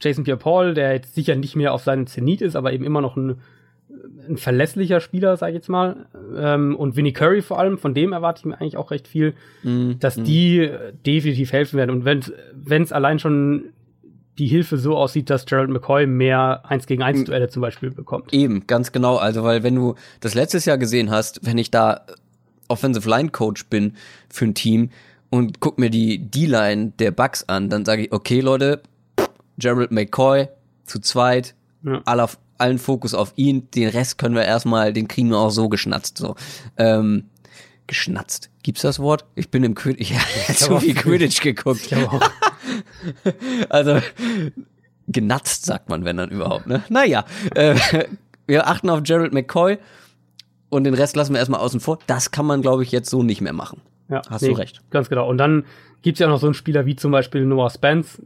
Jason 0.02 0.24
Pierre-Paul, 0.24 0.74
der 0.74 0.94
jetzt 0.94 1.16
sicher 1.16 1.36
nicht 1.36 1.56
mehr 1.56 1.74
auf 1.74 1.84
seinem 1.84 2.08
Zenit 2.08 2.42
ist, 2.42 2.56
aber 2.56 2.74
eben 2.74 2.86
immer 2.86 3.02
noch 3.02 3.16
ein 3.16 3.42
ein 4.28 4.38
verlässlicher 4.38 5.00
Spieler, 5.00 5.38
sag 5.38 5.50
ich 5.50 5.56
jetzt 5.56 5.70
mal. 5.70 6.08
Ähm, 6.36 6.76
und 6.76 6.96
Vinnie 6.96 7.14
Curry 7.14 7.42
vor 7.42 7.60
allem, 7.60 7.78
von 7.78 7.94
dem 7.94 8.14
erwarte 8.14 8.40
ich 8.40 8.46
mir 8.46 8.60
eigentlich 8.60 8.78
auch 8.78 8.92
recht 8.92 9.08
viel, 9.08 9.34
mm, 9.64 9.94
dass 10.00 10.18
mm. 10.18 10.24
die 10.24 10.70
definitiv 11.06 11.52
helfen 11.52 11.78
werden. 11.78 11.92
Und 11.92 12.06
wenn 12.06 12.82
es 12.82 12.92
allein 12.92 13.20
schon 13.20 13.70
die 14.38 14.48
Hilfe 14.48 14.78
so 14.78 14.98
aussieht, 14.98 15.30
dass 15.30 15.46
Gerald 15.46 15.70
McCoy 15.70 16.08
mehr 16.08 16.64
1 16.66 16.88
gegen 16.88 17.02
1 17.04 17.26
Duelle 17.26 17.50
zum 17.50 17.62
Beispiel 17.62 17.92
bekommt. 17.92 18.34
Eben, 18.34 18.68
ganz 18.68 18.92
genau. 18.92 19.16
Also, 19.16 19.44
weil 19.44 19.64
wenn 19.64 19.76
du 19.76 19.96
das 20.20 20.34
letztes 20.34 20.66
Jahr 20.66 20.78
gesehen 20.78 21.10
hast, 21.10 21.46
wenn 21.46 21.58
ich 21.58 21.72
da 21.72 22.06
Offensive 22.68 23.10
Line 23.10 23.30
Coach 23.30 23.68
bin 23.68 23.94
für 24.30 24.46
ein 24.46 24.54
Team 24.54 24.90
und 25.30 25.60
guck 25.60 25.80
mir 25.80 25.90
die 25.90 26.20
D-Line 26.20 26.94
der 27.00 27.12
Bucks 27.12 27.44
an, 27.48 27.70
dann 27.70 27.86
sage 27.86 28.04
ich, 28.04 28.12
okay, 28.12 28.42
Leute, 28.42 28.82
Gerald 29.58 29.92
McCoy 29.92 30.50
zu 30.84 31.00
zweit, 31.00 31.56
ja. 31.84 32.02
aller 32.06 32.30
allen 32.58 32.80
Fokus 32.80 33.14
auf 33.14 33.34
ihn, 33.36 33.70
den 33.72 33.90
Rest 33.90 34.18
können 34.18 34.36
wir 34.36 34.46
erstmal, 34.46 34.94
den 34.94 35.08
kriegen 35.08 35.30
wir 35.30 35.38
auch 35.38 35.50
so 35.50 35.70
geschnatzt. 35.70 36.18
So. 36.18 36.36
Ähm, 36.78 37.26
geschnatzt. 37.88 38.50
Gibt's 38.64 38.82
das 38.82 39.00
Wort? 39.00 39.26
Ich 39.36 39.50
bin 39.50 39.64
im 39.64 39.76
Quidditch, 39.76 40.12
ich 40.12 40.14
habe 40.14 40.58
zu 40.58 40.80
viel 40.80 40.96
Quidditch 40.96 41.42
geguckt. 41.42 41.90
also 43.70 44.00
genatzt 45.08 45.66
sagt 45.66 45.90
man, 45.90 46.06
wenn 46.06 46.18
dann 46.18 46.30
überhaupt. 46.30 46.68
Ne? 46.68 46.84
Naja, 46.90 47.26
äh, 47.54 47.76
wir 48.48 48.68
achten 48.68 48.90
auf 48.90 49.04
Gerald 49.04 49.34
McCoy 49.34 49.78
und 50.70 50.84
den 50.84 50.94
Rest 50.94 51.16
lassen 51.16 51.34
wir 51.34 51.40
erstmal 51.40 51.60
außen 51.60 51.80
vor. 51.80 52.00
Das 52.08 52.32
kann 52.32 52.46
man, 52.46 52.62
glaube 52.62 52.84
ich, 52.84 52.92
jetzt 52.92 53.10
so 53.10 53.24
nicht 53.24 53.42
mehr 53.42 53.54
machen. 53.54 53.82
Ja, 54.10 54.22
hast 54.30 54.42
nee, 54.42 54.50
du 54.50 54.56
recht. 54.56 54.82
Ganz 54.92 55.10
genau. 55.10 55.28
Und 55.28 55.38
dann 55.38 55.66
gibt's 56.02 56.20
ja 56.20 56.28
noch 56.28 56.40
so 56.40 56.48
einen 56.48 56.54
Spieler 56.54 56.86
wie 56.86 56.96
zum 56.96 57.12
Beispiel 57.12 57.46
Noah 57.46 57.70
Spence, 57.70 58.20
äh, 58.20 58.24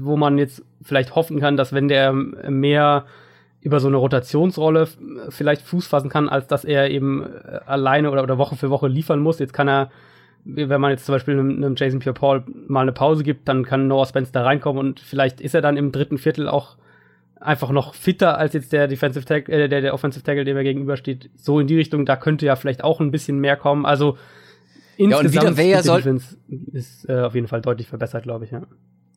wo 0.00 0.16
man 0.16 0.38
jetzt 0.38 0.62
vielleicht 0.82 1.14
hoffen 1.14 1.40
kann, 1.40 1.56
dass 1.56 1.72
wenn 1.72 1.88
der 1.88 2.12
mehr 2.12 3.06
über 3.62 3.78
so 3.80 3.88
eine 3.88 3.96
Rotationsrolle 3.96 4.88
vielleicht 5.28 5.62
Fuß 5.62 5.86
fassen 5.86 6.10
kann, 6.10 6.28
als 6.28 6.48
dass 6.48 6.64
er 6.64 6.90
eben 6.90 7.24
äh, 7.24 7.60
alleine 7.64 8.10
oder, 8.10 8.22
oder 8.22 8.36
Woche 8.38 8.56
für 8.56 8.70
Woche 8.70 8.88
liefern 8.88 9.20
muss. 9.20 9.38
Jetzt 9.38 9.52
kann 9.52 9.68
er, 9.68 9.90
wenn 10.44 10.80
man 10.80 10.90
jetzt 10.90 11.06
zum 11.06 11.14
Beispiel 11.14 11.34
einem, 11.34 11.56
einem 11.56 11.76
Jason 11.76 12.00
Pierre-Paul 12.00 12.44
mal 12.66 12.80
eine 12.80 12.92
Pause 12.92 13.22
gibt, 13.22 13.48
dann 13.48 13.64
kann 13.64 13.86
Noah 13.86 14.06
Spence 14.06 14.32
da 14.32 14.42
reinkommen 14.42 14.80
und 14.80 15.00
vielleicht 15.00 15.40
ist 15.40 15.54
er 15.54 15.60
dann 15.60 15.76
im 15.76 15.92
dritten 15.92 16.18
Viertel 16.18 16.48
auch 16.48 16.76
einfach 17.42 17.70
noch 17.70 17.94
fitter 17.94 18.38
als 18.38 18.52
jetzt 18.52 18.72
der 18.72 18.88
Defensive 18.88 19.24
Tackle, 19.24 19.54
äh, 19.54 19.68
der, 19.68 19.80
der 19.80 19.94
Offensive 19.94 20.24
Tackle, 20.24 20.44
dem 20.44 20.56
er 20.56 20.64
gegenübersteht. 20.64 21.30
So 21.36 21.60
in 21.60 21.66
die 21.66 21.76
Richtung, 21.76 22.06
da 22.06 22.16
könnte 22.16 22.46
ja 22.46 22.56
vielleicht 22.56 22.82
auch 22.82 23.00
ein 23.00 23.10
bisschen 23.10 23.38
mehr 23.38 23.56
kommen. 23.56 23.86
Also 23.86 24.16
insgesamt 24.96 25.34
ja, 25.34 25.40
und 25.40 25.56
wieder 25.56 25.64
Weyer 25.64 25.82
soll 25.82 26.20
ist 26.72 27.08
äh, 27.08 27.20
auf 27.20 27.34
jeden 27.34 27.48
Fall 27.48 27.60
deutlich 27.60 27.88
verbessert, 27.88 28.24
glaube 28.24 28.44
ich, 28.44 28.50
ja. 28.50 28.62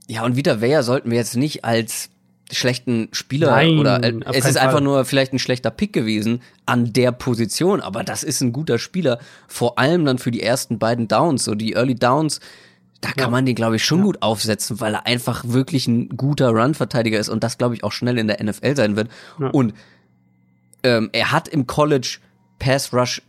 Ja, 0.08 0.24
und 0.24 0.36
wieder 0.36 0.62
Weyer 0.62 0.84
sollten 0.84 1.10
wir 1.10 1.18
jetzt 1.18 1.36
nicht 1.36 1.66
als 1.66 2.12
schlechten 2.52 3.10
Spieler 3.12 3.52
Nein, 3.52 3.80
oder 3.80 4.04
äh, 4.04 4.14
es 4.34 4.46
ist 4.46 4.58
einfach 4.58 4.82
nur 4.82 5.06
vielleicht 5.06 5.34
ein 5.34 5.40
schlechter 5.40 5.72
Pick 5.72 5.94
gewesen 5.94 6.42
an 6.66 6.94
der 6.94 7.12
Position, 7.12 7.82
aber 7.82 8.04
das 8.04 8.24
ist 8.24 8.42
ein 8.42 8.54
guter 8.54 8.78
Spieler, 8.78 9.20
vor 9.48 9.80
allem 9.80 10.06
dann 10.06 10.20
für 10.20 10.32
die 10.32 10.42
ersten 10.42 10.78
beiden 10.78 11.08
Downs, 11.08 11.44
so 11.44 11.56
die 11.56 11.74
Early 11.74 11.96
Downs, 11.96 12.40
da 13.02 13.10
kann 13.10 13.26
ja. 13.26 13.30
man 13.30 13.46
den 13.46 13.56
glaube 13.56 13.78
ich 13.78 13.86
schon 13.86 14.00
ja. 14.00 14.06
gut 14.06 14.22
aufsetzen, 14.22 14.80
weil 14.80 14.94
er 14.94 15.08
einfach 15.08 15.44
wirklich 15.46 15.88
ein 15.88 16.10
guter 16.10 16.50
Run-Verteidiger 16.50 17.20
ist 17.20 17.30
und 17.30 17.44
das 17.44 17.58
glaube 17.58 17.76
ich 17.76 17.84
auch 17.84 17.92
schnell 17.92 18.18
in 18.18 18.28
der 18.28 18.44
NFL 18.44 18.76
sein 18.76 18.96
wird. 18.96 19.10
Ja. 19.40 19.48
Und 19.50 19.74
ähm, 20.84 21.10
er 21.14 21.32
hat 21.32 21.48
im 21.48 21.66
College 21.66 22.20
Pass 22.60 22.94
Rush 22.94 23.22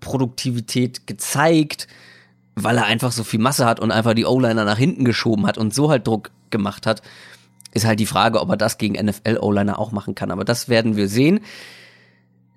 Produktivität 0.00 1.06
gezeigt 1.06 1.86
weil 2.56 2.76
er 2.76 2.84
einfach 2.84 3.12
so 3.12 3.24
viel 3.24 3.40
Masse 3.40 3.66
hat 3.66 3.80
und 3.80 3.90
einfach 3.90 4.14
die 4.14 4.24
O-Liner 4.24 4.64
nach 4.64 4.78
hinten 4.78 5.04
geschoben 5.04 5.46
hat 5.46 5.58
und 5.58 5.74
so 5.74 5.90
halt 5.90 6.06
Druck 6.06 6.30
gemacht 6.50 6.86
hat, 6.86 7.02
ist 7.74 7.84
halt 7.84 8.00
die 8.00 8.06
Frage, 8.06 8.40
ob 8.40 8.48
er 8.48 8.56
das 8.56 8.78
gegen 8.78 9.04
NFL-O-Liner 9.04 9.78
auch 9.78 9.92
machen 9.92 10.14
kann. 10.14 10.30
Aber 10.30 10.44
das 10.44 10.68
werden 10.68 10.96
wir 10.96 11.08
sehen. 11.08 11.40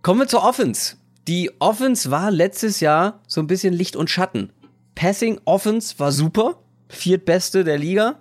Kommen 0.01 0.21
wir 0.21 0.27
zur 0.27 0.43
Offense. 0.43 0.95
Die 1.27 1.51
Offense 1.59 2.09
war 2.09 2.31
letztes 2.31 2.79
Jahr 2.79 3.19
so 3.27 3.41
ein 3.41 3.47
bisschen 3.47 3.73
Licht 3.73 3.97
und 3.97 4.09
Schatten. 4.09 4.53
Passing 4.95 5.39
Offense 5.45 5.99
war 5.99 6.11
super, 6.11 6.59
viertbeste 6.87 7.63
der 7.63 7.77
Liga, 7.77 8.15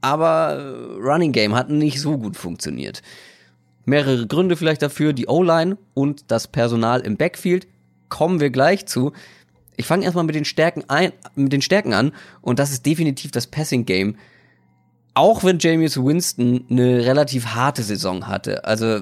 aber 0.00 0.54
äh, 0.54 1.00
Running 1.00 1.32
Game 1.32 1.54
hat 1.54 1.68
nicht 1.68 2.00
so 2.00 2.16
gut 2.16 2.36
funktioniert. 2.36 3.02
Mehrere 3.84 4.26
Gründe 4.26 4.56
vielleicht 4.56 4.82
dafür, 4.82 5.12
die 5.12 5.28
O-Line 5.28 5.76
und 5.94 6.30
das 6.30 6.48
Personal 6.48 7.00
im 7.00 7.16
Backfield, 7.16 7.68
kommen 8.08 8.40
wir 8.40 8.50
gleich 8.50 8.86
zu. 8.86 9.12
Ich 9.76 9.86
fange 9.86 10.04
erstmal 10.04 10.24
mit 10.24 10.34
den 10.34 10.44
Stärken 10.44 10.84
ein, 10.88 11.12
mit 11.34 11.52
den 11.52 11.62
Stärken 11.62 11.92
an 11.92 12.12
und 12.40 12.58
das 12.58 12.72
ist 12.72 12.86
definitiv 12.86 13.30
das 13.30 13.46
Passing 13.46 13.84
Game. 13.84 14.16
Auch 15.16 15.44
wenn 15.44 15.58
Jameis 15.58 15.96
Winston 15.96 16.66
eine 16.68 17.06
relativ 17.06 17.46
harte 17.46 17.82
Saison 17.82 18.28
hatte, 18.28 18.66
also 18.66 19.00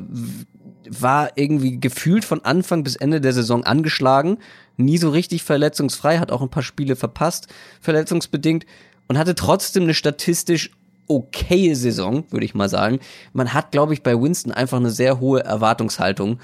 war 0.89 1.33
irgendwie 1.35 1.81
gefühlt 1.81 2.25
von 2.25 2.45
Anfang 2.45 2.85
bis 2.85 2.95
Ende 2.95 3.21
der 3.21 3.33
Saison 3.33 3.65
angeschlagen, 3.65 4.39
nie 4.77 4.97
so 4.97 5.11
richtig 5.11 5.43
verletzungsfrei, 5.43 6.19
hat 6.19 6.31
auch 6.31 6.41
ein 6.41 6.51
paar 6.51 6.63
Spiele 6.63 6.95
verpasst, 6.95 7.49
verletzungsbedingt 7.81 8.65
und 9.09 9.19
hatte 9.19 9.35
trotzdem 9.35 9.83
eine 9.83 9.95
statistisch 9.95 10.71
okaye 11.09 11.75
Saison, 11.75 12.31
würde 12.31 12.47
ich 12.47 12.55
mal 12.55 12.69
sagen. 12.69 13.01
Man 13.33 13.53
hat, 13.53 13.73
glaube 13.73 13.93
ich, 13.93 14.05
bei 14.05 14.15
Winston 14.15 14.53
einfach 14.53 14.79
eine 14.79 14.91
sehr 14.91 15.19
hohe 15.19 15.43
Erwartungshaltung 15.43 16.39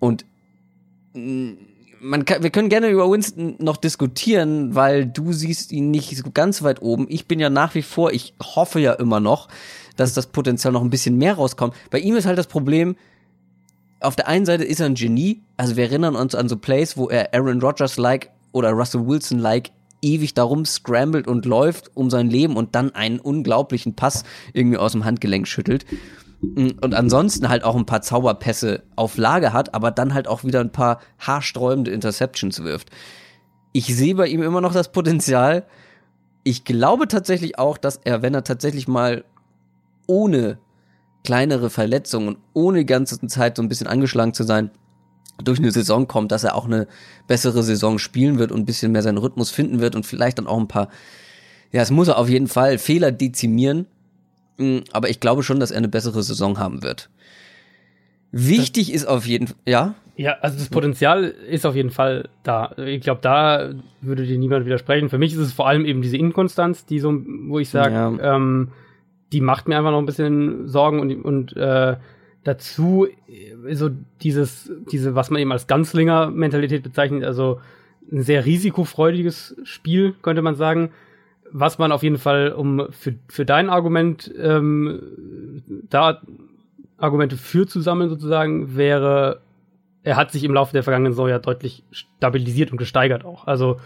und 0.00 0.26
mm, 1.14 1.52
man 2.00 2.24
kann, 2.24 2.42
wir 2.42 2.50
können 2.50 2.68
gerne 2.68 2.88
über 2.88 3.10
Winston 3.10 3.56
noch 3.58 3.76
diskutieren, 3.76 4.74
weil 4.74 5.06
du 5.06 5.32
siehst 5.32 5.72
ihn 5.72 5.90
nicht 5.90 6.16
so 6.16 6.30
ganz 6.32 6.62
weit 6.62 6.82
oben. 6.82 7.06
Ich 7.08 7.26
bin 7.26 7.40
ja 7.40 7.50
nach 7.50 7.74
wie 7.74 7.82
vor, 7.82 8.12
ich 8.12 8.34
hoffe 8.42 8.80
ja 8.80 8.92
immer 8.94 9.20
noch, 9.20 9.48
dass 9.96 10.14
das 10.14 10.28
Potenzial 10.28 10.72
noch 10.72 10.82
ein 10.82 10.90
bisschen 10.90 11.16
mehr 11.16 11.34
rauskommt. 11.34 11.74
Bei 11.90 11.98
ihm 11.98 12.16
ist 12.16 12.26
halt 12.26 12.38
das 12.38 12.46
Problem, 12.46 12.96
auf 14.00 14.16
der 14.16 14.28
einen 14.28 14.46
Seite 14.46 14.64
ist 14.64 14.80
er 14.80 14.86
ein 14.86 14.94
Genie, 14.94 15.42
also 15.56 15.76
wir 15.76 15.84
erinnern 15.84 16.14
uns 16.14 16.34
an 16.34 16.48
so 16.48 16.56
Plays, 16.56 16.96
wo 16.96 17.08
er 17.08 17.34
Aaron 17.34 17.60
Rodgers-like 17.60 18.30
oder 18.52 18.70
Russell 18.70 19.06
Wilson-like 19.06 19.70
ewig 20.00 20.34
darum 20.34 20.64
scrambled 20.64 21.26
und 21.26 21.44
läuft 21.44 21.90
um 21.96 22.08
sein 22.10 22.30
Leben 22.30 22.56
und 22.56 22.76
dann 22.76 22.94
einen 22.94 23.18
unglaublichen 23.18 23.94
Pass 23.94 24.22
irgendwie 24.52 24.78
aus 24.78 24.92
dem 24.92 25.04
Handgelenk 25.04 25.48
schüttelt. 25.48 25.84
Und 26.40 26.94
ansonsten 26.94 27.48
halt 27.48 27.64
auch 27.64 27.74
ein 27.74 27.86
paar 27.86 28.02
Zauberpässe 28.02 28.84
auf 28.94 29.16
Lage 29.16 29.52
hat, 29.52 29.74
aber 29.74 29.90
dann 29.90 30.14
halt 30.14 30.28
auch 30.28 30.44
wieder 30.44 30.60
ein 30.60 30.70
paar 30.70 31.00
haarsträubende 31.18 31.90
Interceptions 31.90 32.62
wirft. 32.62 32.90
Ich 33.72 33.94
sehe 33.94 34.14
bei 34.14 34.28
ihm 34.28 34.42
immer 34.42 34.60
noch 34.60 34.72
das 34.72 34.92
Potenzial. 34.92 35.66
Ich 36.44 36.64
glaube 36.64 37.08
tatsächlich 37.08 37.58
auch, 37.58 37.76
dass 37.76 38.00
er, 38.04 38.22
wenn 38.22 38.34
er 38.34 38.44
tatsächlich 38.44 38.86
mal 38.86 39.24
ohne 40.06 40.58
kleinere 41.24 41.70
Verletzungen 41.70 42.28
und 42.28 42.38
ohne 42.54 42.78
die 42.78 42.86
ganze 42.86 43.20
Zeit 43.26 43.56
so 43.56 43.62
ein 43.62 43.68
bisschen 43.68 43.88
angeschlagen 43.88 44.32
zu 44.32 44.44
sein, 44.44 44.70
durch 45.42 45.58
eine 45.58 45.70
Saison 45.70 46.06
kommt, 46.06 46.32
dass 46.32 46.44
er 46.44 46.54
auch 46.54 46.64
eine 46.64 46.86
bessere 47.26 47.62
Saison 47.62 47.98
spielen 47.98 48.38
wird 48.38 48.52
und 48.52 48.60
ein 48.60 48.66
bisschen 48.66 48.92
mehr 48.92 49.02
seinen 49.02 49.18
Rhythmus 49.18 49.50
finden 49.50 49.80
wird 49.80 49.94
und 49.94 50.06
vielleicht 50.06 50.38
dann 50.38 50.46
auch 50.46 50.58
ein 50.58 50.68
paar, 50.68 50.88
ja, 51.72 51.82
es 51.82 51.90
muss 51.90 52.08
er 52.08 52.18
auf 52.18 52.28
jeden 52.28 52.48
Fall 52.48 52.78
Fehler 52.78 53.12
dezimieren, 53.12 53.80
mm, 53.80 53.97
aber 54.92 55.08
ich 55.08 55.20
glaube 55.20 55.42
schon, 55.42 55.60
dass 55.60 55.70
er 55.70 55.78
eine 55.78 55.88
bessere 55.88 56.22
Saison 56.22 56.58
haben 56.58 56.82
wird. 56.82 57.10
Wichtig 58.30 58.88
das, 58.88 58.96
ist 58.96 59.06
auf 59.06 59.26
jeden 59.26 59.46
Fall, 59.46 59.56
ja? 59.66 59.94
Ja, 60.16 60.36
also 60.40 60.58
das 60.58 60.68
Potenzial 60.68 61.24
ist 61.24 61.64
auf 61.64 61.76
jeden 61.76 61.90
Fall 61.90 62.28
da. 62.42 62.72
Ich 62.76 63.02
glaube, 63.02 63.20
da 63.22 63.70
würde 64.00 64.26
dir 64.26 64.36
niemand 64.36 64.66
widersprechen. 64.66 65.08
Für 65.08 65.18
mich 65.18 65.32
ist 65.32 65.38
es 65.38 65.52
vor 65.52 65.68
allem 65.68 65.84
eben 65.84 66.02
diese 66.02 66.16
Inkonstanz, 66.16 66.84
die 66.84 66.98
so, 66.98 67.22
wo 67.46 67.60
ich 67.60 67.70
sage, 67.70 67.94
ja. 67.94 68.36
ähm, 68.36 68.72
die 69.32 69.40
macht 69.40 69.68
mir 69.68 69.78
einfach 69.78 69.92
noch 69.92 70.00
ein 70.00 70.06
bisschen 70.06 70.66
Sorgen 70.66 71.00
und, 71.00 71.24
und 71.24 71.56
äh, 71.56 71.96
dazu 72.42 73.06
äh, 73.06 73.74
so 73.74 73.90
dieses, 74.22 74.72
diese, 74.90 75.14
was 75.14 75.30
man 75.30 75.40
eben 75.40 75.52
als 75.52 75.66
Ganzlinger-Mentalität 75.68 76.82
bezeichnet, 76.82 77.24
also 77.24 77.60
ein 78.10 78.22
sehr 78.22 78.44
risikofreudiges 78.44 79.56
Spiel, 79.62 80.14
könnte 80.22 80.42
man 80.42 80.56
sagen. 80.56 80.90
Was 81.52 81.78
man 81.78 81.92
auf 81.92 82.02
jeden 82.02 82.18
Fall, 82.18 82.52
um 82.52 82.88
für, 82.90 83.14
für 83.28 83.44
dein 83.44 83.70
Argument 83.70 84.32
ähm, 84.38 85.62
da 85.88 86.20
Argumente 86.98 87.36
für 87.36 87.66
zu 87.66 87.80
sammeln, 87.80 88.10
sozusagen, 88.10 88.76
wäre, 88.76 89.40
er 90.02 90.16
hat 90.16 90.32
sich 90.32 90.44
im 90.44 90.52
Laufe 90.52 90.72
der 90.72 90.82
vergangenen 90.82 91.12
Saison 91.12 91.28
ja 91.28 91.38
deutlich 91.38 91.84
stabilisiert 91.90 92.72
und 92.72 92.78
gesteigert 92.78 93.24
auch. 93.24 93.46
Also 93.46 93.78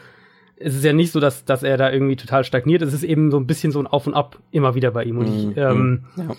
es 0.57 0.75
ist 0.75 0.85
ja 0.85 0.93
nicht 0.93 1.13
so, 1.13 1.21
dass, 1.21 1.45
dass 1.45 1.63
er 1.63 1.77
da 1.77 1.91
irgendwie 1.91 2.17
total 2.17 2.45
stagniert. 2.45 2.83
Es 2.83 2.93
ist 2.93 3.05
eben 3.05 3.31
so 3.31 3.39
ein 3.39 3.47
bisschen 3.47 3.73
so 3.73 3.81
ein 3.81 3.87
Auf 3.87 4.07
und 4.07 4.15
Ab 4.15 4.39
immer 4.51 4.75
wieder 4.75 4.91
bei 4.91 5.05
ihm. 5.05 5.19
Und 5.19 5.27
ich, 5.27 5.47
mhm. 5.47 5.53
ähm, 5.57 6.05
ja. 6.17 6.37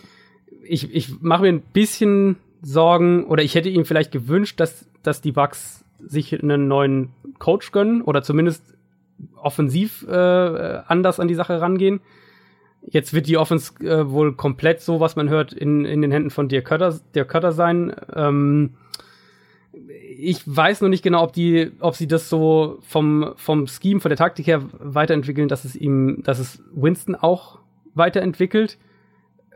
ich, 0.63 0.93
ich 0.93 1.21
mache 1.21 1.43
mir 1.43 1.49
ein 1.49 1.61
bisschen 1.61 2.37
Sorgen 2.61 3.25
oder 3.25 3.43
ich 3.43 3.55
hätte 3.55 3.69
ihm 3.69 3.85
vielleicht 3.85 4.11
gewünscht, 4.11 4.59
dass, 4.59 4.87
dass 5.03 5.21
die 5.21 5.33
Bucks 5.33 5.83
sich 5.99 6.41
einen 6.41 6.67
neuen 6.67 7.09
Coach 7.39 7.71
gönnen 7.71 8.01
oder 8.01 8.23
zumindest 8.23 8.72
offensiv 9.35 10.05
äh, 10.07 10.81
anders 10.87 11.19
an 11.19 11.27
die 11.27 11.35
Sache 11.35 11.59
rangehen. 11.61 12.01
Jetzt 12.85 13.13
wird 13.13 13.27
die 13.27 13.37
Offense 13.37 13.73
äh, 13.83 14.09
wohl 14.09 14.33
komplett 14.33 14.81
so, 14.81 14.99
was 14.99 15.15
man 15.15 15.29
hört, 15.29 15.53
in, 15.53 15.85
in 15.85 16.01
den 16.01 16.11
Händen 16.11 16.29
von 16.29 16.49
Dirk 16.49 16.65
Cutter, 16.65 16.99
Dirk 17.15 17.29
Cutter 17.29 17.51
sein. 17.53 17.95
Ähm, 18.13 18.75
ich 20.17 20.41
weiß 20.45 20.81
noch 20.81 20.89
nicht 20.89 21.03
genau, 21.03 21.23
ob 21.23 21.33
die, 21.33 21.71
ob 21.79 21.95
sie 21.95 22.07
das 22.07 22.29
so 22.29 22.79
vom, 22.81 23.33
vom 23.35 23.67
Scheme, 23.67 23.99
von 23.99 24.09
der 24.09 24.17
Taktik 24.17 24.47
her 24.47 24.61
weiterentwickeln, 24.79 25.47
dass 25.47 25.65
es 25.65 25.75
ihm, 25.75 26.21
dass 26.23 26.39
es 26.39 26.61
Winston 26.73 27.15
auch 27.15 27.59
weiterentwickelt. 27.95 28.77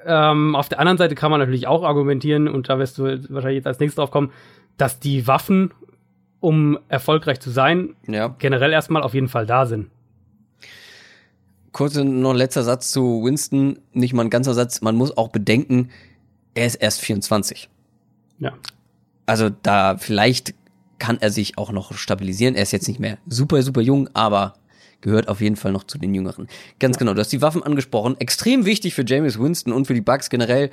Ähm, 0.06 0.56
auf 0.56 0.70
der 0.70 0.80
anderen 0.80 0.98
Seite 0.98 1.16
kann 1.16 1.32
man 1.32 1.40
natürlich 1.40 1.68
auch 1.68 1.84
argumentieren, 1.84 2.48
und 2.48 2.70
da 2.70 2.80
wirst 2.80 2.98
du 2.98 3.04
wahrscheinlich 3.04 3.58
jetzt 3.58 3.68
als 3.68 3.80
nächstes 3.80 3.98
drauf 3.98 4.12
kommen, 4.12 4.32
dass 4.78 5.00
die 5.00 5.28
Waffen, 5.28 5.72
um 6.40 6.78
erfolgreich 6.90 7.40
zu 7.40 7.50
sein, 7.50 7.96
ja. 8.08 8.36
generell 8.40 8.72
erstmal 8.72 9.04
auf 9.04 9.14
jeden 9.14 9.28
Fall 9.28 9.46
da 9.46 9.66
sind. 9.66 9.90
Kurz 11.72 11.96
noch 11.96 12.34
letzter 12.34 12.64
Satz 12.64 12.92
zu 12.92 13.24
Winston, 13.24 13.80
nicht 13.94 14.14
mal 14.14 14.24
ein 14.24 14.30
ganzer 14.30 14.54
Satz. 14.54 14.82
Man 14.82 14.96
muss 14.96 15.16
auch 15.16 15.30
bedenken, 15.30 15.90
er 16.56 16.66
ist 16.66 16.76
erst 16.76 17.02
24. 17.02 17.70
Ja. 18.40 18.54
Also 19.26 19.50
da 19.50 19.98
vielleicht 19.98 20.56
kann 21.00 21.18
er 21.22 21.30
sich 21.30 21.58
auch 21.58 21.72
noch 21.72 21.94
stabilisieren. 21.94 22.56
Er 22.56 22.64
ist 22.64 22.72
jetzt 22.72 22.88
nicht 22.88 23.00
mehr 23.00 23.18
super, 23.28 23.62
super 23.62 23.82
jung, 23.82 24.10
aber 24.14 24.56
gehört 25.02 25.28
auf 25.28 25.42
jeden 25.42 25.56
Fall 25.56 25.72
noch 25.72 25.84
zu 25.84 25.98
den 25.98 26.14
Jüngeren. 26.14 26.48
Ganz 26.80 26.96
ja. 26.96 27.00
genau, 27.00 27.14
du 27.14 27.20
hast 27.20 27.32
die 27.32 27.42
Waffen 27.42 27.62
angesprochen. 27.62 28.16
Extrem 28.20 28.66
wichtig 28.66 28.96
für 28.96 29.06
James 29.06 29.40
Winston 29.40 29.74
und 29.74 29.86
für 29.86 29.94
die 29.94 30.02
Bucks 30.02 30.30
generell 30.30 30.72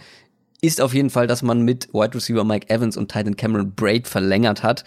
ist 0.62 0.80
auf 0.80 0.94
jeden 0.94 1.10
Fall, 1.10 1.26
dass 1.26 1.42
man 1.42 1.62
mit 1.62 1.92
Wide 1.92 2.14
Receiver 2.14 2.44
Mike 2.44 2.70
Evans 2.70 2.96
und 2.96 3.12
Titan 3.12 3.36
Cameron 3.36 3.72
Braid 3.74 4.08
verlängert 4.08 4.62
hat, 4.62 4.84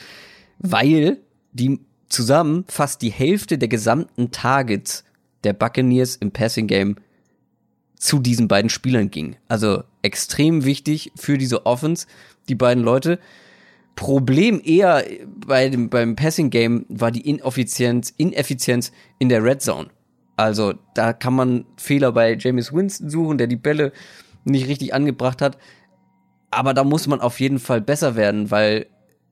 weil 0.59 1.17
die 1.51 1.79
zusammen 2.09 2.65
fast 2.67 3.01
die 3.01 3.11
Hälfte 3.11 3.57
der 3.57 3.67
gesamten 3.67 4.31
Targets 4.31 5.03
der 5.43 5.53
Buccaneers 5.53 6.15
im 6.15 6.31
Passing 6.31 6.67
Game 6.67 6.95
zu 7.95 8.19
diesen 8.19 8.47
beiden 8.47 8.69
Spielern 8.69 9.09
ging. 9.09 9.35
Also 9.47 9.83
extrem 10.01 10.65
wichtig 10.65 11.11
für 11.15 11.37
diese 11.37 11.65
Offense, 11.65 12.07
die 12.47 12.55
beiden 12.55 12.83
Leute. 12.83 13.19
Problem 13.95 14.61
eher 14.63 15.03
bei 15.25 15.69
dem, 15.69 15.89
beim 15.89 16.15
Passing 16.15 16.49
Game 16.51 16.85
war 16.87 17.11
die 17.11 17.27
Ineffizienz, 17.27 18.13
Ineffizienz 18.17 18.91
in 19.17 19.29
der 19.29 19.43
Red 19.43 19.61
Zone. 19.61 19.89
Also 20.35 20.75
da 20.93 21.13
kann 21.13 21.33
man 21.33 21.65
Fehler 21.77 22.11
bei 22.11 22.37
James 22.39 22.71
Winston 22.71 23.09
suchen, 23.09 23.39
der 23.39 23.47
die 23.47 23.55
Bälle 23.55 23.91
nicht 24.45 24.67
richtig 24.67 24.93
angebracht 24.93 25.41
hat. 25.41 25.57
Aber 26.51 26.75
da 26.75 26.83
muss 26.83 27.07
man 27.07 27.19
auf 27.19 27.39
jeden 27.39 27.59
Fall 27.59 27.81
besser 27.81 28.15
werden, 28.15 28.51
weil 28.51 28.85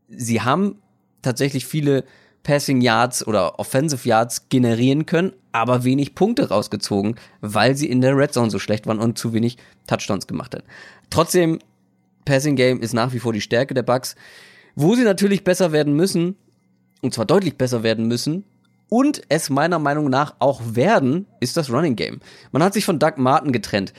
sie 0.09 0.41
haben 0.41 0.79
tatsächlich 1.25 1.65
viele 1.65 2.03
Passing 2.43 2.79
Yards 2.79 3.27
oder 3.27 3.59
Offensive 3.59 4.07
Yards 4.07 4.49
generieren 4.49 5.05
können, 5.05 5.33
aber 5.51 5.83
wenig 5.83 6.15
Punkte 6.15 6.49
rausgezogen, 6.49 7.15
weil 7.41 7.75
sie 7.75 7.89
in 7.89 8.01
der 8.01 8.15
Red 8.15 8.33
Zone 8.33 8.51
so 8.51 8.59
schlecht 8.59 8.87
waren 8.87 8.99
und 8.99 9.17
zu 9.17 9.33
wenig 9.33 9.57
Touchdowns 9.87 10.27
gemacht 10.27 10.53
haben. 10.53 10.63
Trotzdem, 11.09 11.59
Passing 12.23 12.55
Game 12.55 12.81
ist 12.81 12.93
nach 12.93 13.13
wie 13.13 13.19
vor 13.19 13.33
die 13.33 13.41
Stärke 13.41 13.73
der 13.73 13.83
Bucks. 13.83 14.15
Wo 14.75 14.95
sie 14.95 15.03
natürlich 15.03 15.43
besser 15.43 15.71
werden 15.71 15.95
müssen, 15.95 16.35
und 17.01 17.13
zwar 17.13 17.25
deutlich 17.25 17.57
besser 17.57 17.83
werden 17.83 18.07
müssen, 18.07 18.43
und 18.89 19.21
es 19.29 19.49
meiner 19.49 19.79
Meinung 19.79 20.09
nach 20.09 20.35
auch 20.39 20.61
werden, 20.63 21.25
ist 21.39 21.57
das 21.57 21.71
Running 21.71 21.95
Game. 21.95 22.19
Man 22.51 22.61
hat 22.61 22.73
sich 22.73 22.85
von 22.85 22.99
Doug 22.99 23.13
Martin 23.17 23.51
getrennt, 23.51 23.93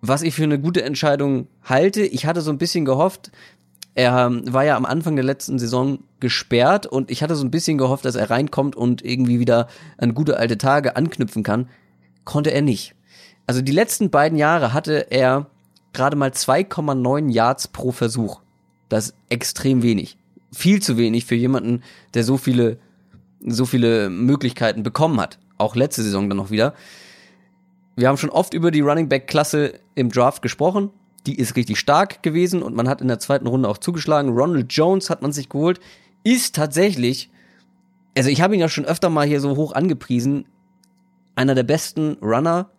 was 0.00 0.22
ich 0.22 0.34
für 0.34 0.44
eine 0.44 0.58
gute 0.58 0.82
Entscheidung 0.82 1.48
halte. 1.62 2.02
Ich 2.02 2.24
hatte 2.24 2.40
so 2.40 2.50
ein 2.50 2.58
bisschen 2.58 2.84
gehofft, 2.84 3.30
er 3.94 4.26
ähm, 4.26 4.52
war 4.52 4.64
ja 4.64 4.76
am 4.76 4.86
Anfang 4.86 5.16
der 5.16 5.24
letzten 5.24 5.58
Saison 5.58 5.98
gesperrt 6.20 6.86
und 6.86 7.10
ich 7.10 7.22
hatte 7.22 7.36
so 7.36 7.44
ein 7.44 7.50
bisschen 7.50 7.76
gehofft, 7.76 8.04
dass 8.04 8.14
er 8.14 8.30
reinkommt 8.30 8.74
und 8.74 9.04
irgendwie 9.04 9.38
wieder 9.38 9.68
an 9.98 10.14
gute 10.14 10.38
alte 10.38 10.56
Tage 10.56 10.96
anknüpfen 10.96 11.42
kann. 11.42 11.68
Konnte 12.24 12.50
er 12.50 12.62
nicht. 12.62 12.94
Also 13.46 13.60
die 13.60 13.72
letzten 13.72 14.10
beiden 14.10 14.38
Jahre 14.38 14.72
hatte 14.72 15.10
er 15.10 15.46
gerade 15.92 16.16
mal 16.16 16.30
2,9 16.30 17.30
Yards 17.30 17.68
pro 17.68 17.92
Versuch. 17.92 18.40
Das 18.88 19.06
ist 19.06 19.14
extrem 19.28 19.82
wenig. 19.82 20.16
Viel 20.52 20.80
zu 20.80 20.96
wenig 20.96 21.26
für 21.26 21.34
jemanden, 21.34 21.82
der 22.14 22.24
so 22.24 22.36
viele, 22.36 22.78
so 23.40 23.66
viele 23.66 24.08
Möglichkeiten 24.08 24.82
bekommen 24.82 25.20
hat. 25.20 25.38
auch 25.58 25.76
letzte 25.76 26.02
Saison 26.02 26.28
dann 26.28 26.38
noch 26.38 26.50
wieder. 26.50 26.74
Wir 27.94 28.08
haben 28.08 28.16
schon 28.16 28.30
oft 28.30 28.54
über 28.54 28.70
die 28.70 28.80
Running 28.80 29.08
Back 29.08 29.26
Klasse 29.28 29.74
im 29.94 30.10
Draft 30.10 30.40
gesprochen. 30.40 30.90
Die 31.26 31.38
ist 31.38 31.56
richtig 31.56 31.78
stark 31.78 32.22
gewesen 32.22 32.62
und 32.62 32.74
man 32.74 32.88
hat 32.88 33.00
in 33.00 33.08
der 33.08 33.18
zweiten 33.18 33.46
Runde 33.46 33.68
auch 33.68 33.78
zugeschlagen. 33.78 34.30
Ronald 34.30 34.72
Jones 34.72 35.10
hat 35.10 35.22
man 35.22 35.32
sich 35.32 35.48
geholt. 35.48 35.80
Ist 36.24 36.54
tatsächlich, 36.54 37.30
also 38.16 38.28
ich 38.28 38.40
habe 38.40 38.54
ihn 38.54 38.60
ja 38.60 38.68
schon 38.68 38.84
öfter 38.84 39.10
mal 39.10 39.26
hier 39.26 39.40
so 39.40 39.56
hoch 39.56 39.72
angepriesen, 39.72 40.46
einer 41.34 41.54
der 41.54 41.62
besten 41.62 42.16
Runner 42.20 42.70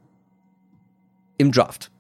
im 1.38 1.52
Draft. 1.52 1.92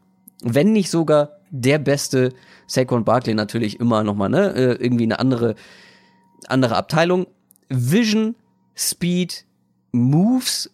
Wenn 0.43 0.73
nicht 0.73 0.89
sogar 0.89 1.37
der 1.49 1.79
beste 1.79 2.33
Saquon 2.67 3.05
Barkley 3.05 3.33
natürlich 3.33 3.79
immer 3.79 4.03
nochmal, 4.03 4.29
ne, 4.29 4.53
äh, 4.53 4.83
irgendwie 4.83 5.03
eine 5.03 5.19
andere, 5.19 5.55
andere 6.47 6.75
Abteilung. 6.75 7.27
Vision, 7.69 8.35
Speed, 8.75 9.45
Moves, 9.91 10.69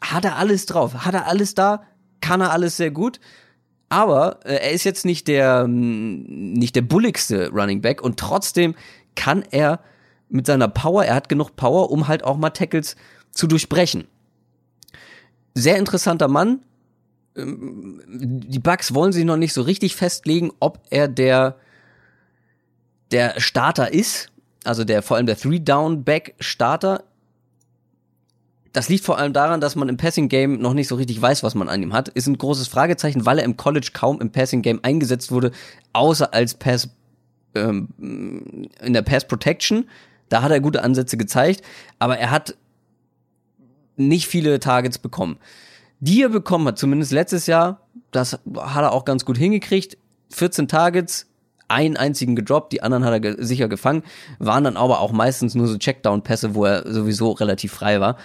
hat 0.00 0.24
er 0.24 0.36
alles 0.36 0.66
drauf, 0.66 1.04
hat 1.04 1.14
er 1.14 1.26
alles 1.26 1.54
da, 1.54 1.82
kann 2.20 2.40
er 2.40 2.52
alles 2.52 2.76
sehr 2.76 2.90
gut. 2.90 3.20
Aber 3.88 4.40
äh, 4.44 4.54
er 4.54 4.70
ist 4.72 4.84
jetzt 4.84 5.04
nicht 5.04 5.28
der, 5.28 5.66
nicht 5.68 6.76
der 6.76 6.82
bulligste 6.82 7.50
Running 7.50 7.80
Back 7.80 8.02
und 8.02 8.18
trotzdem 8.18 8.74
kann 9.14 9.44
er 9.50 9.80
mit 10.28 10.46
seiner 10.46 10.68
Power, 10.68 11.04
er 11.04 11.14
hat 11.14 11.28
genug 11.28 11.56
Power, 11.56 11.90
um 11.90 12.08
halt 12.08 12.24
auch 12.24 12.36
mal 12.36 12.50
Tackles 12.50 12.96
zu 13.30 13.46
durchbrechen. 13.46 14.08
Sehr 15.54 15.78
interessanter 15.78 16.28
Mann, 16.28 16.60
ähm, 17.36 18.02
die 18.06 18.58
Bugs 18.58 18.94
wollen 18.94 19.12
sich 19.12 19.24
noch 19.24 19.36
nicht 19.36 19.52
so 19.52 19.62
richtig 19.62 19.94
festlegen, 19.94 20.52
ob 20.60 20.80
er 20.90 21.08
der 21.08 21.56
der 23.12 23.40
Starter 23.40 23.92
ist, 23.92 24.32
also 24.64 24.82
der 24.84 25.02
vor 25.02 25.16
allem 25.16 25.26
der 25.26 25.36
Three 25.36 25.60
Down 25.60 26.02
Back 26.02 26.34
Starter. 26.40 27.04
Das 28.76 28.88
liegt 28.90 29.04
vor 29.04 29.18
allem 29.18 29.32
daran, 29.32 29.60
dass 29.60 29.74
man 29.74 29.88
im 29.88 29.96
Passing 29.96 30.28
Game 30.28 30.58
noch 30.60 30.74
nicht 30.74 30.88
so 30.88 30.96
richtig 30.96 31.20
weiß, 31.20 31.42
was 31.42 31.54
man 31.54 31.68
an 31.68 31.82
ihm 31.82 31.94
hat. 31.94 32.08
Ist 32.08 32.26
ein 32.26 32.36
großes 32.36 32.68
Fragezeichen, 32.68 33.24
weil 33.24 33.38
er 33.38 33.44
im 33.44 33.56
College 33.56 33.90
kaum 33.92 34.20
im 34.20 34.30
Passing 34.30 34.60
Game 34.60 34.80
eingesetzt 34.82 35.32
wurde, 35.32 35.52
außer 35.94 36.34
als 36.34 36.54
Pass 36.54 36.90
ähm, 37.54 37.88
in 37.98 38.92
der 38.92 39.02
Pass 39.02 39.26
Protection. 39.26 39.88
Da 40.28 40.42
hat 40.42 40.50
er 40.50 40.60
gute 40.60 40.82
Ansätze 40.82 41.16
gezeigt, 41.16 41.62
aber 41.98 42.18
er 42.18 42.30
hat 42.30 42.54
nicht 43.96 44.26
viele 44.26 44.60
Targets 44.60 44.98
bekommen 44.98 45.38
die 46.00 46.22
er 46.22 46.28
bekommen 46.28 46.66
hat, 46.68 46.78
zumindest 46.78 47.12
letztes 47.12 47.46
Jahr, 47.46 47.80
das 48.10 48.34
hat 48.56 48.82
er 48.82 48.92
auch 48.92 49.04
ganz 49.04 49.24
gut 49.24 49.38
hingekriegt. 49.38 49.96
14 50.30 50.68
Targets, 50.68 51.26
einen 51.68 51.96
einzigen 51.96 52.36
gedroppt, 52.36 52.72
die 52.72 52.82
anderen 52.82 53.04
hat 53.04 53.12
er 53.12 53.20
ge 53.20 53.36
sicher 53.38 53.68
gefangen, 53.68 54.02
waren 54.38 54.64
dann 54.64 54.76
aber 54.76 55.00
auch 55.00 55.12
meistens 55.12 55.54
nur 55.54 55.66
so 55.66 55.78
Checkdown-Pässe, 55.78 56.54
wo 56.54 56.64
er 56.64 56.90
sowieso 56.92 57.32
relativ 57.32 57.72
frei 57.72 58.00
war. 58.00 58.16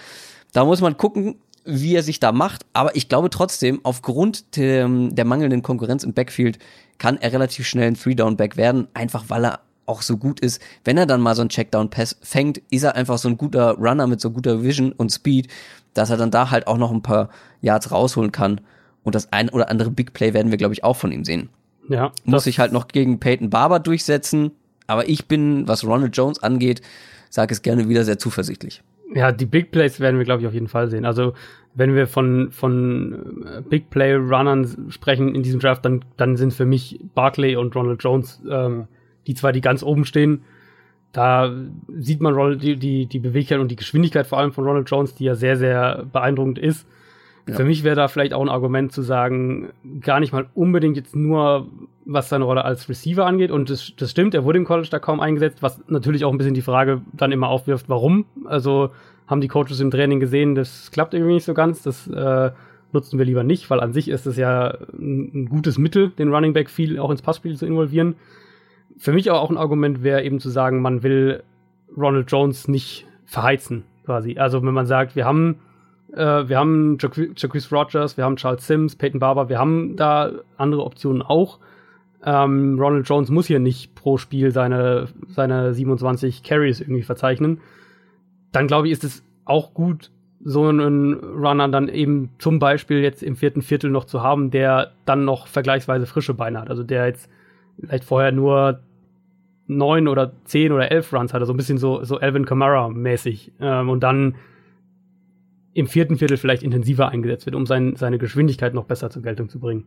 Da 0.52 0.66
muss 0.66 0.82
man 0.82 0.98
gucken, 0.98 1.36
wie 1.64 1.96
er 1.96 2.04
sich 2.04 2.20
da 2.20 2.32
macht, 2.32 2.66
aber 2.74 2.96
ich 2.96 3.08
glaube 3.08 3.30
trotzdem, 3.30 3.80
aufgrund 3.84 4.56
der, 4.58 4.88
der 4.88 5.26
mangelnden 5.26 5.62
Konkurrenz 5.62 6.04
im 6.04 6.14
Backfield 6.14 6.58
kann 6.98 7.18
er 7.18 7.34
relativ 7.34 7.68
schnell 7.68 7.88
ein 7.88 7.96
Three-Down-Back 7.96 8.58
werden, 8.58 8.88
einfach 8.94 9.26
weil 9.28 9.46
er 9.46 9.60
auch 9.86 10.02
so 10.02 10.18
gut 10.18 10.40
ist. 10.40 10.62
Wenn 10.84 10.98
er 10.98 11.06
dann 11.06 11.22
mal 11.22 11.36
so 11.36 11.42
einen 11.42 11.50
Checkdown-Pass 11.50 12.18
fängt, 12.22 12.60
ist 12.70 12.84
er 12.84 12.96
einfach 12.96 13.18
so 13.18 13.28
ein 13.28 13.38
guter 13.38 13.72
Runner 13.78 14.08
mit 14.08 14.22
so 14.22 14.32
guter 14.32 14.64
Vision 14.64 14.92
und 14.92 15.12
Speed, 15.12 15.48
dass 15.94 16.10
er 16.10 16.18
dann 16.18 16.32
da 16.32 16.50
halt 16.52 16.68
auch 16.68 16.78
noch 16.78 16.92
ein 16.92 17.02
paar 17.02 17.30
Yards 17.62 17.92
rausholen 17.92 18.32
kann. 18.32 18.62
Und 19.04 19.16
das 19.16 19.32
ein 19.34 19.50
oder 19.50 19.70
andere 19.70 19.92
Big 19.92 20.14
Play 20.14 20.34
werden 20.34 20.52
wir, 20.52 20.58
glaube 20.58 20.74
ich, 20.74 20.84
auch 20.84 20.96
von 20.96 21.12
ihm 21.12 21.26
sehen. 21.26 21.50
Ja. 21.90 22.12
Muss 22.24 22.46
sich 22.46 22.60
halt 22.60 22.72
noch 22.72 22.88
gegen 22.88 23.20
Peyton 23.20 23.50
Barber 23.50 23.80
durchsetzen. 23.80 24.52
Aber 24.88 25.10
ich 25.10 25.28
bin, 25.28 25.68
was 25.68 25.84
Ronald 25.84 26.16
Jones 26.16 26.42
angeht, 26.42 26.82
sage 27.30 27.54
es 27.54 27.62
gerne 27.62 27.90
wieder 27.90 28.04
sehr 28.04 28.20
zuversichtlich. 28.20 28.84
Ja, 29.14 29.32
die 29.32 29.46
Big 29.46 29.72
Plays 29.72 30.00
werden 30.00 30.18
wir, 30.18 30.26
glaube 30.26 30.42
ich, 30.42 30.48
auf 30.48 30.54
jeden 30.54 30.68
Fall 30.68 30.90
sehen. 30.90 31.06
Also, 31.06 31.34
wenn 31.74 31.96
wir 31.96 32.08
von, 32.08 32.52
von 32.52 33.46
äh, 33.46 33.62
Big 33.62 33.90
Play 33.90 34.16
Runnern 34.16 34.88
sprechen 34.90 35.36
in 35.36 35.44
diesem 35.44 35.60
Draft, 35.60 35.86
dann, 35.86 36.04
dann 36.18 36.38
sind 36.38 36.54
für 36.54 36.66
mich 36.66 37.00
Barkley 37.14 37.56
und 37.56 37.76
Ronald 37.76 38.04
Jones 38.04 38.42
ähm, 38.50 38.88
die 39.28 39.34
zwei, 39.36 39.52
die 39.52 39.62
ganz 39.62 39.84
oben 39.84 40.06
stehen. 40.06 40.44
Da 41.12 41.54
sieht 41.90 42.22
man 42.22 42.34
Ronald, 42.34 42.64
die, 42.64 42.78
die, 42.78 43.06
die 43.06 43.20
Beweglichkeit 43.20 43.60
und 43.60 43.70
die 43.70 43.76
Geschwindigkeit 43.76 44.28
vor 44.28 44.40
allem 44.40 44.54
von 44.54 44.66
Ronald 44.66 44.90
Jones, 44.90 45.16
die 45.16 45.26
ja 45.26 45.36
sehr, 45.36 45.58
sehr 45.58 46.06
beeindruckend 46.12 46.58
ist. 46.58 46.88
Ja. 47.48 47.56
Für 47.56 47.64
mich 47.64 47.84
wäre 47.84 47.96
da 47.96 48.08
vielleicht 48.08 48.34
auch 48.34 48.42
ein 48.42 48.50
Argument 48.50 48.92
zu 48.92 49.02
sagen, 49.02 49.70
gar 50.00 50.20
nicht 50.20 50.32
mal 50.32 50.48
unbedingt 50.54 50.96
jetzt 50.96 51.16
nur, 51.16 51.68
was 52.06 52.30
seine 52.30 52.46
Rolle 52.46 52.66
als 52.66 52.90
Receiver 52.90 53.26
angeht. 53.26 53.52
Und 53.52 53.70
das, 53.70 53.94
das 53.98 54.12
stimmt, 54.12 54.34
er 54.34 54.44
wurde 54.44 54.60
im 54.60 54.66
College 54.66 54.90
da 54.90 55.00
kaum 55.00 55.20
eingesetzt, 55.20 55.62
was 55.62 55.82
natürlich 55.88 56.26
auch 56.26 56.32
ein 56.32 56.38
bisschen 56.38 56.54
die 56.54 56.62
Frage 56.62 57.02
dann 57.14 57.32
immer 57.32 57.50
aufwirft, 57.50 57.90
warum. 57.90 58.26
Also 58.46 58.92
haben 59.28 59.42
die 59.42 59.48
Coaches 59.48 59.80
im 59.80 59.92
Training 59.92 60.20
gesehen, 60.20 60.56
das 60.56 60.92
klappt 60.92 61.14
irgendwie 61.14 61.34
nicht 61.34 61.46
so 61.46 61.54
ganz, 61.54 61.84
das 61.84 62.08
äh, 62.08 62.52
nutzen 62.92 63.18
wir 63.18 63.26
lieber 63.26 63.44
nicht, 63.44 63.70
weil 63.70 63.80
an 63.80 63.94
sich 63.94 64.10
ist 64.10 64.26
es 64.26 64.36
ja 64.36 64.78
ein, 64.94 65.32
ein 65.34 65.50
gutes 65.50 65.78
Mittel, 65.78 66.10
den 66.10 66.34
Running 66.34 66.54
Back 66.54 66.70
viel 66.70 67.00
auch 67.00 67.12
ins 67.12 67.22
Passspiel 67.22 67.56
zu 67.56 67.66
involvieren 67.66 68.16
für 69.02 69.14
mich 69.14 69.32
auch 69.32 69.50
ein 69.50 69.58
Argument 69.58 70.04
wäre 70.04 70.24
eben 70.24 70.40
zu 70.40 70.50
sagen, 70.50 70.82
man 70.82 71.02
will 71.02 71.44
Ronald 71.98 72.32
Jones 72.32 72.68
nicht 72.68 73.08
verheizen, 73.26 73.84
quasi. 74.06 74.38
Also 74.38 74.62
wenn 74.64 74.74
man 74.74 74.86
sagt, 74.86 75.16
wir 75.16 75.26
haben 75.26 75.60
äh, 76.14 76.48
wir 76.48 76.58
haben 76.58 76.98
Jacquees 77.00 77.72
Rogers, 77.72 78.18
wir 78.18 78.26
haben 78.26 78.36
Charles 78.36 78.68
Sims, 78.68 78.96
Peyton 78.96 79.20
Barber, 79.20 79.50
wir 79.50 79.58
haben 79.58 79.96
da 79.96 80.32
andere 80.58 80.84
Optionen 80.84 81.24
auch. 81.24 81.58
Ähm, 82.24 82.80
Ronald 82.80 83.08
Jones 83.08 83.30
muss 83.30 83.48
hier 83.48 83.60
nicht 83.60 83.96
pro 83.96 84.18
Spiel 84.18 84.52
seine, 84.52 85.08
seine 85.28 85.74
27 85.74 86.44
Carries 86.44 86.80
irgendwie 86.80 87.04
verzeichnen. 87.04 87.60
Dann 88.52 88.68
glaube 88.68 88.88
ich, 88.88 88.94
ist 88.94 89.04
es 89.04 89.24
auch 89.46 89.74
gut, 89.74 90.12
so 90.44 90.68
einen 90.68 91.14
Runner 91.14 91.68
dann 91.68 91.88
eben 91.88 92.32
zum 92.40 92.60
Beispiel 92.60 93.02
jetzt 93.02 93.22
im 93.24 93.36
vierten 93.36 93.62
Viertel 93.62 93.92
noch 93.92 94.06
zu 94.06 94.24
haben, 94.24 94.52
der 94.52 94.92
dann 95.06 95.26
noch 95.26 95.48
vergleichsweise 95.48 96.06
frische 96.06 96.34
Beine 96.34 96.62
hat. 96.62 96.70
Also 96.70 96.84
der 96.84 97.06
jetzt 97.08 97.30
vielleicht 97.80 98.04
vorher 98.04 98.32
nur 98.32 98.80
neun 99.68 100.08
oder 100.08 100.34
zehn 100.44 100.72
oder 100.72 100.92
elf 100.92 101.14
Runs 101.14 101.34
hatte, 101.34 101.46
so 101.46 101.54
ein 101.54 101.58
bisschen 101.58 101.78
so, 101.78 102.04
so 102.04 102.18
Alvin 102.18 102.46
Kamara-mäßig. 102.46 103.54
Ähm, 103.60 103.90
und 103.90 104.02
dann 104.02 104.36
im 105.74 105.88
vierten 105.88 106.18
Viertel 106.18 106.38
vielleicht 106.38 106.64
intensiver 106.64 107.10
eingesetzt 107.10 107.46
wird, 107.46 107.56
um 107.56 107.66
sein, 107.66 107.96
seine 107.96 108.18
Geschwindigkeit 108.18 108.74
noch 108.74 108.86
besser 108.86 109.10
zur 109.10 109.22
Geltung 109.22 109.48
zu 109.48 109.60
bringen. 109.60 109.86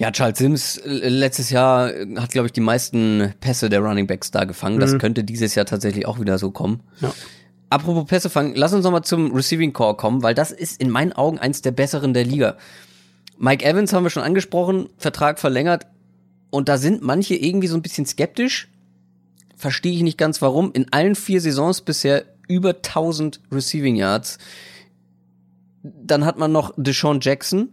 Ja, 0.00 0.10
Charles 0.10 0.38
Sims 0.38 0.78
äh, 0.78 1.10
letztes 1.10 1.50
Jahr 1.50 1.92
hat, 2.16 2.30
glaube 2.30 2.46
ich, 2.46 2.52
die 2.52 2.62
meisten 2.62 3.34
Pässe 3.40 3.68
der 3.68 3.80
Running 3.80 4.06
Backs 4.06 4.30
da 4.30 4.44
gefangen. 4.44 4.76
Mhm. 4.76 4.80
Das 4.80 4.98
könnte 4.98 5.24
dieses 5.24 5.54
Jahr 5.54 5.66
tatsächlich 5.66 6.06
auch 6.06 6.18
wieder 6.18 6.38
so 6.38 6.50
kommen. 6.50 6.80
Ja. 7.02 7.12
Apropos 7.68 8.06
Pässe 8.06 8.30
fangen, 8.30 8.54
lass 8.54 8.72
uns 8.72 8.82
nochmal 8.82 9.04
zum 9.04 9.30
Receiving 9.32 9.74
Core 9.74 9.96
kommen, 9.96 10.22
weil 10.22 10.34
das 10.34 10.52
ist 10.52 10.80
in 10.80 10.88
meinen 10.88 11.12
Augen 11.12 11.38
eins 11.38 11.60
der 11.60 11.72
besseren 11.72 12.14
der 12.14 12.24
Liga. 12.24 12.56
Mike 13.36 13.62
Evans 13.62 13.92
haben 13.92 14.02
wir 14.02 14.08
schon 14.08 14.22
angesprochen, 14.22 14.88
Vertrag 14.96 15.38
verlängert. 15.38 15.86
Und 16.48 16.70
da 16.70 16.78
sind 16.78 17.02
manche 17.02 17.34
irgendwie 17.34 17.68
so 17.68 17.76
ein 17.76 17.82
bisschen 17.82 18.06
skeptisch. 18.06 18.68
Verstehe 19.54 19.92
ich 19.92 20.02
nicht 20.02 20.16
ganz 20.16 20.40
warum. 20.40 20.72
In 20.72 20.90
allen 20.94 21.14
vier 21.14 21.42
Saisons 21.42 21.82
bisher 21.82 22.24
über 22.48 22.70
1000 22.70 23.40
Receiving 23.52 23.96
Yards. 23.96 24.38
Dann 25.82 26.24
hat 26.24 26.38
man 26.38 26.52
noch 26.52 26.72
Deshaun 26.78 27.20
Jackson. 27.20 27.68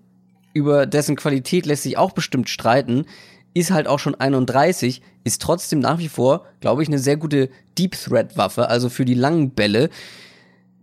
Über 0.58 0.86
dessen 0.86 1.16
Qualität 1.16 1.66
lässt 1.66 1.84
sich 1.84 1.98
auch 1.98 2.12
bestimmt 2.12 2.50
streiten. 2.50 3.06
Ist 3.54 3.72
halt 3.72 3.88
auch 3.88 4.00
schon 4.00 4.16
31. 4.16 5.02
Ist 5.24 5.42
trotzdem 5.42 5.80
nach 5.80 6.00
wie 6.00 6.10
vor, 6.10 6.46
glaube 6.60 6.84
ich, 6.84 6.90
eine 6.90 7.00
sehr 7.00 7.18
gute 7.18 7.50
Deep 7.78 7.96
Threat 7.96 8.38
Waffe. 8.38 8.70
Also 8.70 8.90
für 8.90 9.06
die 9.06 9.14
langen 9.14 9.52
Bälle 9.52 9.90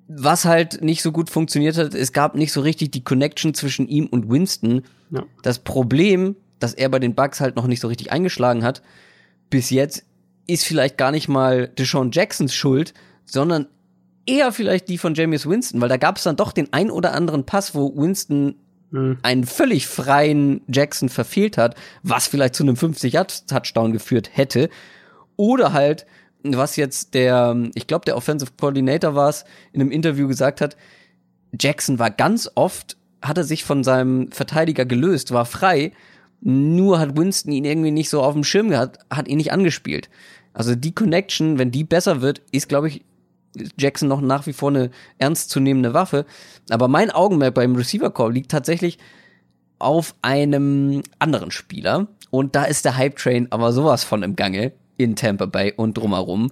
was 0.06 0.44
halt 0.44 0.82
nicht 0.82 1.02
so 1.02 1.12
gut 1.12 1.30
funktioniert 1.30 1.78
hat, 1.78 1.94
es 1.94 2.12
gab 2.12 2.34
nicht 2.34 2.52
so 2.52 2.60
richtig 2.60 2.90
die 2.90 3.04
Connection 3.04 3.54
zwischen 3.54 3.88
ihm 3.88 4.06
und 4.06 4.30
Winston. 4.30 4.82
Ja. 5.10 5.24
Das 5.42 5.58
Problem, 5.58 6.36
dass 6.58 6.74
er 6.74 6.88
bei 6.88 6.98
den 6.98 7.14
Bugs 7.14 7.40
halt 7.40 7.56
noch 7.56 7.66
nicht 7.66 7.80
so 7.80 7.88
richtig 7.88 8.12
eingeschlagen 8.12 8.64
hat, 8.64 8.82
bis 9.50 9.70
jetzt, 9.70 10.04
ist 10.46 10.64
vielleicht 10.64 10.98
gar 10.98 11.10
nicht 11.10 11.28
mal 11.28 11.68
Deshaun 11.68 12.10
Jacksons 12.12 12.54
Schuld, 12.54 12.92
sondern 13.24 13.66
eher 14.26 14.52
vielleicht 14.52 14.88
die 14.88 14.98
von 14.98 15.14
Jameis 15.14 15.48
Winston, 15.48 15.80
weil 15.80 15.88
da 15.88 15.96
gab 15.96 16.18
es 16.18 16.24
dann 16.24 16.36
doch 16.36 16.52
den 16.52 16.72
ein 16.72 16.90
oder 16.90 17.14
anderen 17.14 17.46
Pass, 17.46 17.74
wo 17.74 17.94
Winston 17.96 18.56
mhm. 18.94 19.18
einen 19.22 19.44
völlig 19.44 19.86
freien 19.86 20.62
Jackson 20.68 21.08
verfehlt 21.08 21.58
hat, 21.58 21.74
was 22.02 22.26
vielleicht 22.26 22.54
zu 22.54 22.62
einem 22.62 22.76
50-Yard-Touchdown 22.76 23.92
geführt 23.92 24.30
hätte. 24.32 24.70
Oder 25.36 25.72
halt 25.72 26.06
was 26.44 26.76
jetzt 26.76 27.14
der, 27.14 27.56
ich 27.74 27.86
glaube, 27.86 28.04
der 28.04 28.16
Offensive 28.16 28.52
Coordinator 28.58 29.14
war 29.14 29.30
es, 29.30 29.44
in 29.72 29.80
einem 29.80 29.90
Interview 29.90 30.28
gesagt 30.28 30.60
hat, 30.60 30.76
Jackson 31.58 31.98
war 31.98 32.10
ganz 32.10 32.50
oft, 32.54 32.96
hat 33.22 33.38
er 33.38 33.44
sich 33.44 33.64
von 33.64 33.82
seinem 33.82 34.30
Verteidiger 34.30 34.84
gelöst, 34.84 35.32
war 35.32 35.46
frei, 35.46 35.92
nur 36.40 36.98
hat 36.98 37.16
Winston 37.16 37.52
ihn 37.52 37.64
irgendwie 37.64 37.90
nicht 37.90 38.10
so 38.10 38.22
auf 38.22 38.34
dem 38.34 38.44
Schirm 38.44 38.68
gehabt, 38.68 38.98
hat 39.08 39.28
ihn 39.28 39.38
nicht 39.38 39.52
angespielt. 39.52 40.10
Also 40.52 40.74
die 40.74 40.94
Connection, 40.94 41.58
wenn 41.58 41.70
die 41.70 41.84
besser 41.84 42.20
wird, 42.20 42.42
ist, 42.52 42.68
glaube 42.68 42.88
ich, 42.88 43.02
Jackson 43.78 44.08
noch 44.08 44.20
nach 44.20 44.46
wie 44.46 44.52
vor 44.52 44.70
eine 44.70 44.90
ernstzunehmende 45.18 45.94
Waffe. 45.94 46.26
Aber 46.70 46.88
mein 46.88 47.10
Augenmerk 47.10 47.54
beim 47.54 47.76
Receiver 47.76 48.12
Call 48.12 48.32
liegt 48.32 48.50
tatsächlich 48.50 48.98
auf 49.78 50.14
einem 50.22 51.02
anderen 51.18 51.50
Spieler. 51.50 52.08
Und 52.30 52.56
da 52.56 52.64
ist 52.64 52.84
der 52.84 52.96
Hype 52.96 53.16
Train 53.16 53.48
aber 53.50 53.72
sowas 53.72 54.04
von 54.04 54.22
im 54.22 54.36
Gange 54.36 54.72
in 54.96 55.16
Tampa 55.16 55.46
Bay 55.46 55.72
und 55.76 55.96
drumherum. 55.96 56.50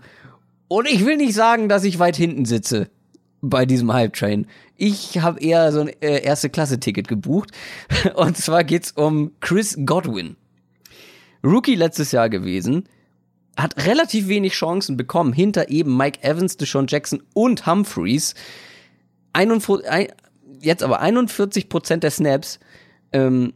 Und 0.69 0.89
ich 0.89 1.05
will 1.05 1.17
nicht 1.17 1.35
sagen, 1.35 1.69
dass 1.69 1.85
ich 1.85 1.99
weit 1.99 2.17
hinten 2.17 2.45
sitze 2.45 2.89
bei 3.43 3.67
diesem 3.67 3.93
Hype-Train. 3.93 4.47
Ich 4.77 5.19
habe 5.19 5.41
eher 5.41 5.71
so 5.73 5.81
ein 5.81 5.89
äh, 6.01 6.23
Erste-Klasse-Ticket 6.23 7.09
gebucht. 7.09 7.51
Und 8.15 8.39
zwar 8.39 8.65
geht's 8.65 8.93
um 8.93 9.33
Chris 9.41 9.77
Godwin. 9.85 10.37
Rookie 11.45 11.75
letztes 11.75 12.13
Jahr 12.13 12.31
gewesen, 12.31 12.85
hat 13.57 13.85
relativ 13.87 14.29
wenig 14.29 14.55
Chancen 14.55 14.97
bekommen, 14.97 15.33
hinter 15.33 15.71
eben 15.71 15.97
Mike 15.97 16.23
Evans, 16.23 16.57
Deshaun 16.57 16.87
Jackson 16.87 17.23
und 17.35 17.67
Humphreys. 17.67 18.35
41, 19.35 20.13
jetzt 20.61 20.83
aber 20.83 21.01
41 21.01 21.69
Prozent 21.69 22.03
der 22.03 22.11
Snaps 22.11 22.61
ähm, 23.13 23.53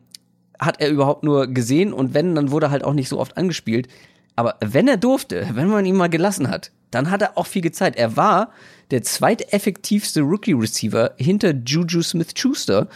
hat 0.58 0.80
er 0.80 0.90
überhaupt 0.90 1.22
nur 1.22 1.46
gesehen 1.46 1.92
und 1.92 2.14
wenn, 2.14 2.34
dann 2.34 2.50
wurde 2.50 2.66
er 2.66 2.70
halt 2.70 2.84
auch 2.84 2.94
nicht 2.94 3.08
so 3.08 3.18
oft 3.18 3.36
angespielt. 3.36 3.88
Aber 4.36 4.56
wenn 4.60 4.86
er 4.86 4.98
durfte, 4.98 5.48
wenn 5.52 5.68
man 5.68 5.86
ihn 5.86 5.96
mal 5.96 6.08
gelassen 6.08 6.50
hat, 6.50 6.70
dann 6.90 7.10
hat 7.10 7.22
er 7.22 7.38
auch 7.38 7.46
viel 7.46 7.62
gezeigt. 7.62 7.96
Er 7.96 8.16
war 8.16 8.52
der 8.90 9.02
zweiteffektivste 9.02 10.20
Rookie-Receiver 10.20 11.14
hinter 11.16 11.54
Juju 11.54 12.02
Smith-Schuster. 12.02 12.88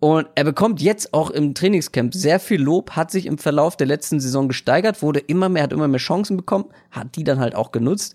Und 0.00 0.26
er 0.34 0.44
bekommt 0.44 0.82
jetzt 0.82 1.14
auch 1.14 1.30
im 1.30 1.54
Trainingscamp 1.54 2.14
sehr 2.14 2.38
viel 2.38 2.60
Lob, 2.60 2.90
hat 2.90 3.10
sich 3.10 3.26
im 3.26 3.38
Verlauf 3.38 3.76
der 3.76 3.86
letzten 3.86 4.20
Saison 4.20 4.48
gesteigert, 4.48 5.02
wurde 5.02 5.20
immer 5.20 5.48
mehr, 5.48 5.62
hat 5.62 5.72
immer 5.72 5.88
mehr 5.88 5.98
Chancen 5.98 6.36
bekommen, 6.36 6.66
hat 6.90 7.16
die 7.16 7.24
dann 7.24 7.40
halt 7.40 7.54
auch 7.54 7.72
genutzt. 7.72 8.14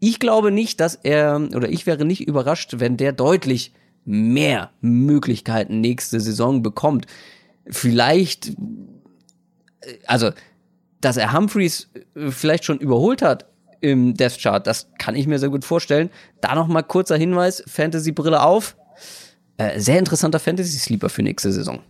Ich 0.00 0.18
glaube 0.18 0.50
nicht, 0.50 0.80
dass 0.80 0.96
er, 0.96 1.48
oder 1.54 1.68
ich 1.68 1.86
wäre 1.86 2.04
nicht 2.04 2.26
überrascht, 2.26 2.74
wenn 2.78 2.96
der 2.96 3.12
deutlich 3.12 3.72
mehr 4.04 4.70
Möglichkeiten 4.80 5.80
nächste 5.80 6.20
Saison 6.20 6.62
bekommt. 6.62 7.06
Vielleicht, 7.66 8.52
also, 10.06 10.30
dass 11.00 11.16
er 11.16 11.32
Humphreys 11.32 11.90
äh, 12.14 12.30
vielleicht 12.30 12.64
schon 12.64 12.78
überholt 12.78 13.22
hat 13.22 13.46
im 13.80 14.14
Death 14.14 14.38
Chart, 14.38 14.66
das 14.66 14.90
kann 14.98 15.14
ich 15.14 15.26
mir 15.26 15.38
sehr 15.38 15.48
gut 15.48 15.64
vorstellen. 15.64 16.10
Da 16.40 16.54
noch 16.54 16.66
mal 16.66 16.82
kurzer 16.82 17.16
Hinweis, 17.16 17.62
Fantasy-Brille 17.66 18.42
auf. 18.42 18.76
Äh, 19.60 19.78
sehr 19.78 19.98
interessanter 19.98 20.38
Fantasy-Sleeper 20.38 21.10
für 21.10 21.22
nächste 21.22 21.52
Saison. 21.52 21.80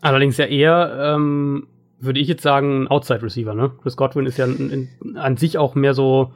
Allerdings 0.00 0.38
ja 0.38 0.46
eher, 0.46 1.14
ähm, 1.14 1.68
würde 2.00 2.18
ich 2.18 2.26
jetzt 2.26 2.42
sagen, 2.42 2.88
Outside-Receiver, 2.88 3.54
ne? 3.54 3.70
Chris 3.80 3.96
Godwin 3.96 4.26
ist 4.26 4.38
ja 4.38 4.46
in, 4.46 4.88
in, 5.04 5.16
an 5.16 5.36
sich 5.36 5.56
auch 5.56 5.76
mehr 5.76 5.94
so 5.94 6.32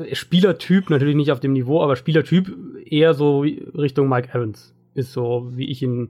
äh, 0.00 0.16
Spielertyp, 0.16 0.90
natürlich 0.90 1.14
nicht 1.14 1.30
auf 1.30 1.38
dem 1.38 1.52
Niveau, 1.52 1.80
aber 1.80 1.94
Spielertyp 1.94 2.52
eher 2.84 3.14
so 3.14 3.42
Richtung 3.42 4.08
Mike 4.08 4.30
Evans. 4.30 4.74
Ist 4.94 5.12
so, 5.12 5.52
wie 5.54 5.66
ich 5.66 5.80
ihn 5.80 6.08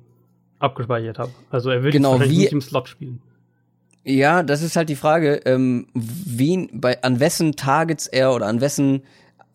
abgespeichert 0.58 1.18
habe. 1.18 1.32
Also 1.50 1.68
er 1.68 1.82
will 1.82 1.92
genau, 1.92 2.16
nicht 2.16 2.52
im 2.52 2.62
Slot 2.62 2.88
spielen. 2.88 3.20
Ja, 4.02 4.42
das 4.42 4.62
ist 4.62 4.76
halt 4.76 4.88
die 4.88 4.96
Frage, 4.96 5.42
ähm, 5.44 5.88
wen, 5.92 6.70
bei, 6.72 7.02
an 7.02 7.20
wessen 7.20 7.54
Targets 7.54 8.06
er 8.06 8.32
oder 8.32 8.46
an 8.46 8.62
wessen 8.62 9.02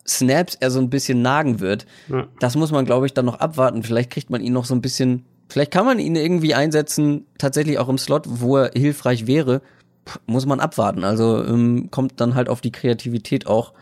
Snaps 0.06 0.56
er 0.60 0.70
so 0.70 0.80
ein 0.80 0.90
bisschen 0.90 1.22
nagen 1.22 1.60
wird. 1.60 1.86
Ja. 2.08 2.26
Das 2.40 2.56
muss 2.56 2.72
man, 2.72 2.84
glaube 2.84 3.06
ich, 3.06 3.14
dann 3.14 3.26
noch 3.26 3.38
abwarten. 3.38 3.82
Vielleicht 3.82 4.10
kriegt 4.10 4.30
man 4.30 4.40
ihn 4.40 4.52
noch 4.52 4.64
so 4.64 4.74
ein 4.74 4.82
bisschen, 4.82 5.24
vielleicht 5.48 5.70
kann 5.70 5.86
man 5.86 5.98
ihn 5.98 6.16
irgendwie 6.16 6.54
einsetzen, 6.54 7.26
tatsächlich 7.38 7.78
auch 7.78 7.88
im 7.88 7.98
Slot, 7.98 8.24
wo 8.26 8.56
er 8.58 8.70
hilfreich 8.74 9.26
wäre. 9.26 9.62
Puh, 10.04 10.18
muss 10.26 10.46
man 10.46 10.60
abwarten. 10.60 11.04
Also 11.04 11.44
ähm, 11.44 11.90
kommt 11.90 12.20
dann 12.20 12.34
halt 12.34 12.48
auf 12.48 12.60
die 12.60 12.72
Kreativität 12.72 13.46
auch 13.46 13.72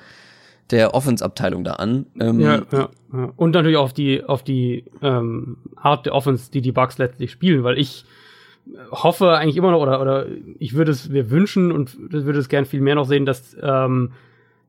der 0.70 0.94
Offense-Abteilung 0.94 1.64
da 1.64 1.74
an. 1.74 2.06
Ähm, 2.20 2.40
ja, 2.40 2.62
ja, 2.70 2.88
ja, 3.12 3.32
Und 3.36 3.52
natürlich 3.52 3.76
auch 3.76 3.84
auf 3.84 3.92
die, 3.92 4.22
auf 4.22 4.42
die 4.42 4.84
ähm, 5.02 5.56
Art 5.76 6.06
der 6.06 6.14
Offense, 6.14 6.50
die 6.50 6.60
die 6.60 6.72
Bugs 6.72 6.98
letztlich 6.98 7.32
spielen, 7.32 7.64
weil 7.64 7.78
ich 7.78 8.04
hoffe 8.90 9.36
eigentlich 9.36 9.56
immer 9.56 9.70
noch, 9.72 9.80
oder, 9.80 10.00
oder 10.00 10.26
ich 10.58 10.74
würde 10.74 10.92
es 10.92 11.08
mir 11.08 11.30
wünschen 11.30 11.72
und 11.72 11.96
würde 12.12 12.38
es 12.38 12.48
gern 12.48 12.66
viel 12.66 12.80
mehr 12.80 12.94
noch 12.94 13.06
sehen, 13.06 13.26
dass 13.26 13.56
ähm, 13.60 14.12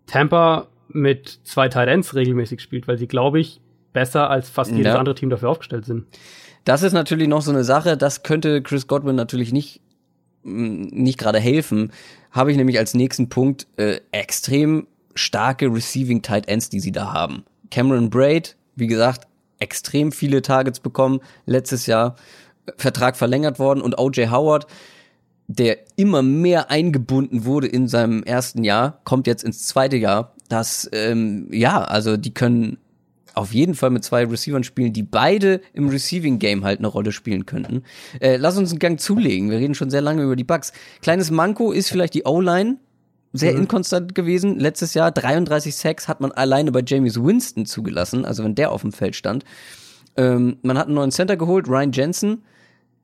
Tampa 0.08 0.68
mit 0.94 1.40
zwei 1.44 1.70
Tight 1.70 1.88
Ends 1.88 2.16
regelmäßig 2.16 2.62
spielt, 2.62 2.88
weil 2.88 2.98
sie, 2.98 3.08
glaube 3.08 3.40
ich, 3.40 3.62
besser 3.94 4.30
als 4.30 4.50
fast 4.50 4.72
jedes 4.72 4.94
ja. 4.94 5.00
andere 5.00 5.16
Team 5.16 5.30
dafür 5.30 5.50
aufgestellt 5.50 5.86
sind. 5.86 6.06
Das 6.64 6.84
ist 6.84 6.94
natürlich 6.94 7.28
noch 7.28 7.42
so 7.42 7.52
eine 7.52 7.64
Sache, 7.64 7.98
das 7.98 8.24
könnte 8.24 8.62
Chris 8.62 8.88
Godwin 8.88 9.16
natürlich 9.16 9.52
nicht, 9.52 9.82
mm, 10.44 10.88
nicht 10.92 11.18
gerade 11.18 11.40
helfen. 11.40 11.92
Habe 12.32 12.52
ich 12.52 12.58
nämlich 12.58 12.78
als 12.78 12.94
nächsten 12.94 13.30
Punkt 13.30 13.68
äh, 13.78 14.00
extrem 14.12 14.88
starke 15.16 15.68
Receiving 15.68 16.22
Tight 16.22 16.48
Ends, 16.48 16.70
die 16.70 16.80
sie 16.80 16.92
da 16.92 17.14
haben. 17.14 17.44
Cameron 17.70 18.10
Braid, 18.10 18.56
wie 18.76 18.88
gesagt, 18.88 19.28
extrem 19.60 20.12
viele 20.12 20.42
Targets 20.42 20.80
bekommen 20.80 21.20
letztes 21.46 21.86
Jahr. 21.86 22.16
Vertrag 22.78 23.18
verlängert 23.18 23.60
worden 23.60 23.82
und 23.82 23.98
OJ 23.98 24.28
Howard, 24.28 24.68
der 25.48 25.80
immer 25.96 26.22
mehr 26.22 26.70
eingebunden 26.70 27.46
wurde 27.46 27.68
in 27.68 27.88
seinem 27.88 28.24
ersten 28.24 28.64
Jahr, 28.64 29.02
kommt 29.04 29.28
jetzt 29.28 29.44
ins 29.44 29.68
zweite 29.68 29.98
Jahr. 29.98 30.36
Das, 30.52 30.90
ähm, 30.92 31.48
ja, 31.52 31.82
also 31.82 32.18
die 32.18 32.34
können 32.34 32.78
auf 33.34 33.54
jeden 33.54 33.76
Fall 33.76 33.92
mit 33.92 34.04
zwei 34.04 34.26
Receivern 34.26 34.66
spielen, 34.66 34.92
die 34.92 35.04
beide 35.04 35.62
im 35.74 35.88
Receiving 35.88 36.40
Game 36.40 36.66
halt 36.66 36.80
eine 36.80 36.88
Rolle 36.88 37.14
spielen 37.14 37.46
könnten. 37.46 37.84
Äh, 38.20 38.36
lass 38.36 38.58
uns 38.58 38.72
einen 38.72 38.80
Gang 38.80 39.00
zulegen. 39.00 39.50
Wir 39.50 39.60
reden 39.60 39.76
schon 39.76 39.90
sehr 39.90 40.02
lange 40.02 40.24
über 40.24 40.36
die 40.36 40.44
Bugs. 40.44 40.74
Kleines 41.02 41.32
Manko 41.32 41.72
ist 41.72 41.90
vielleicht 41.90 42.14
die 42.14 42.26
O-Line. 42.26 42.78
Sehr 43.32 43.54
mhm. 43.54 43.62
inkonstant 43.62 44.14
gewesen. 44.14 44.60
Letztes 44.60 44.94
Jahr 44.94 45.12
33 45.12 45.74
Sacks 45.74 46.10
hat 46.10 46.20
man 46.20 46.34
alleine 46.34 46.74
bei 46.74 46.84
James 46.86 47.24
Winston 47.24 47.66
zugelassen, 47.66 48.26
also 48.26 48.44
wenn 48.44 48.56
der 48.56 48.74
auf 48.74 48.82
dem 48.82 48.92
Feld 48.92 49.16
stand. 49.16 49.46
Ähm, 50.18 50.58
man 50.64 50.78
hat 50.78 50.88
einen 50.88 50.96
neuen 50.96 51.12
Center 51.12 51.38
geholt, 51.38 51.70
Ryan 51.70 51.94
Jensen 51.94 52.44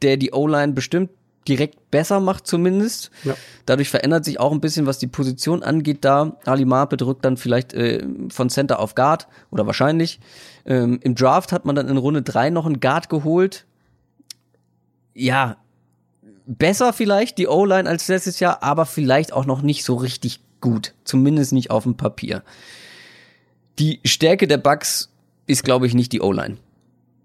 der 0.01 0.17
die 0.17 0.31
O-Line 0.31 0.73
bestimmt 0.73 1.11
direkt 1.47 1.91
besser 1.91 2.19
macht 2.19 2.47
zumindest. 2.47 3.11
Ja. 3.23 3.35
Dadurch 3.65 3.89
verändert 3.89 4.25
sich 4.25 4.39
auch 4.39 4.51
ein 4.51 4.61
bisschen, 4.61 4.85
was 4.85 4.99
die 4.99 5.07
Position 5.07 5.63
angeht 5.63 6.03
da. 6.05 6.37
Ali 6.45 6.65
Marpe 6.65 6.97
drückt 6.97 7.25
dann 7.25 7.37
vielleicht 7.37 7.73
äh, 7.73 8.05
von 8.29 8.49
Center 8.49 8.79
auf 8.79 8.95
Guard 8.95 9.27
oder 9.51 9.65
wahrscheinlich. 9.65 10.19
Ähm, 10.65 10.99
Im 11.01 11.15
Draft 11.15 11.51
hat 11.51 11.65
man 11.65 11.75
dann 11.75 11.87
in 11.87 11.97
Runde 11.97 12.21
drei 12.21 12.49
noch 12.49 12.65
einen 12.65 12.79
Guard 12.79 13.09
geholt. 13.09 13.65
Ja, 15.13 15.57
besser 16.45 16.93
vielleicht 16.93 17.37
die 17.37 17.47
O-Line 17.47 17.87
als 17.87 18.07
letztes 18.07 18.39
Jahr, 18.39 18.63
aber 18.63 18.85
vielleicht 18.85 19.33
auch 19.33 19.45
noch 19.45 19.61
nicht 19.61 19.83
so 19.83 19.95
richtig 19.95 20.39
gut. 20.61 20.93
Zumindest 21.03 21.53
nicht 21.53 21.71
auf 21.71 21.83
dem 21.83 21.97
Papier. 21.97 22.43
Die 23.79 23.99
Stärke 24.05 24.47
der 24.47 24.57
Bucks 24.57 25.11
ist, 25.45 25.63
glaube 25.63 25.87
ich, 25.87 25.93
nicht 25.93 26.11
die 26.11 26.21
O-Line. 26.21 26.57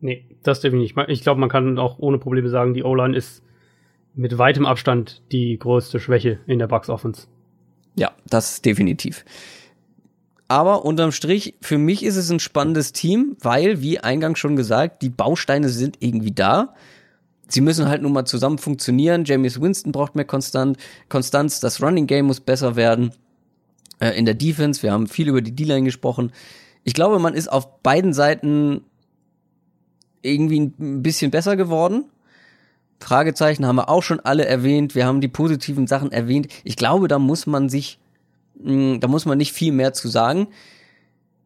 Nee, 0.00 0.24
das 0.42 0.60
definitiv 0.60 0.96
nicht. 0.96 1.08
Ich 1.08 1.22
glaube, 1.22 1.40
man 1.40 1.48
kann 1.48 1.78
auch 1.78 1.98
ohne 1.98 2.18
Probleme 2.18 2.48
sagen, 2.48 2.74
die 2.74 2.82
O-Line 2.82 3.16
ist 3.16 3.42
mit 4.14 4.36
weitem 4.38 4.66
Abstand 4.66 5.22
die 5.32 5.58
größte 5.58 6.00
Schwäche 6.00 6.38
in 6.46 6.58
der 6.58 6.66
Bucks 6.66 6.88
Offense. 6.88 7.26
Ja, 7.96 8.12
das 8.26 8.62
definitiv. 8.62 9.24
Aber 10.48 10.84
unterm 10.84 11.12
Strich, 11.12 11.54
für 11.62 11.78
mich 11.78 12.04
ist 12.04 12.16
es 12.16 12.30
ein 12.30 12.40
spannendes 12.40 12.92
Team, 12.92 13.36
weil, 13.40 13.80
wie 13.80 14.00
eingangs 14.00 14.38
schon 14.38 14.56
gesagt, 14.56 15.02
die 15.02 15.08
Bausteine 15.08 15.70
sind 15.70 15.96
irgendwie 16.00 16.32
da. 16.32 16.74
Sie 17.48 17.62
müssen 17.62 17.88
halt 17.88 18.02
nun 18.02 18.12
mal 18.12 18.26
zusammen 18.26 18.58
funktionieren. 18.58 19.24
James 19.24 19.60
Winston 19.60 19.92
braucht 19.92 20.14
mehr 20.14 20.24
Konstant, 20.24 20.76
Konstanz. 21.08 21.60
Das 21.60 21.82
Running 21.82 22.06
Game 22.06 22.26
muss 22.26 22.40
besser 22.40 22.76
werden. 22.76 23.12
Äh, 23.98 24.10
in 24.18 24.26
der 24.26 24.34
Defense, 24.34 24.82
wir 24.82 24.92
haben 24.92 25.06
viel 25.06 25.28
über 25.28 25.40
die 25.40 25.54
D-Line 25.54 25.84
gesprochen. 25.84 26.32
Ich 26.84 26.94
glaube, 26.94 27.18
man 27.18 27.34
ist 27.34 27.50
auf 27.50 27.82
beiden 27.82 28.12
Seiten 28.12 28.82
irgendwie 30.22 30.60
ein 30.60 31.02
bisschen 31.02 31.30
besser 31.30 31.56
geworden. 31.56 32.04
Fragezeichen 33.02 33.66
haben 33.66 33.76
wir 33.76 33.88
auch 33.88 34.02
schon 34.02 34.20
alle 34.20 34.46
erwähnt. 34.46 34.94
Wir 34.94 35.06
haben 35.06 35.20
die 35.20 35.28
positiven 35.28 35.86
Sachen 35.86 36.12
erwähnt. 36.12 36.48
Ich 36.64 36.76
glaube, 36.76 37.08
da 37.08 37.18
muss 37.18 37.46
man 37.46 37.68
sich, 37.68 37.98
hm, 38.62 39.00
da 39.00 39.08
muss 39.08 39.26
man 39.26 39.38
nicht 39.38 39.52
viel 39.52 39.72
mehr 39.72 39.92
zu 39.92 40.08
sagen. 40.08 40.48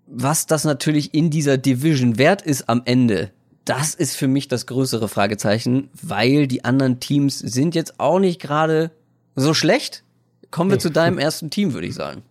Was 0.07 0.47
das 0.47 0.65
natürlich 0.65 1.15
in 1.15 1.31
dieser 1.31 1.59
Division 1.59 2.19
wert 2.19 2.43
ist 2.43 2.69
am 2.69 2.83
Ende, 2.85 3.33
das 3.65 3.95
ist 3.95 4.17
für 4.17 4.29
mich 4.29 4.47
das 4.47 4.67
größere 4.67 5.09
Fragezeichen, 5.09 5.91
weil 6.01 6.47
die 6.47 6.65
anderen 6.65 7.01
Teams 7.01 7.41
sind 7.41 7.75
jetzt 7.75 7.99
auch 7.99 8.21
nicht 8.21 8.41
gerade 8.41 8.93
so 9.35 9.55
schlecht. 9.55 10.05
Kommen 10.53 10.71
wir 10.71 10.77
nee. 10.77 10.83
zu 10.83 10.91
deinem 10.91 11.19
ersten 11.19 11.51
Team, 11.51 11.75
würde 11.75 11.89
ich 11.89 11.95
sagen. 11.95 12.23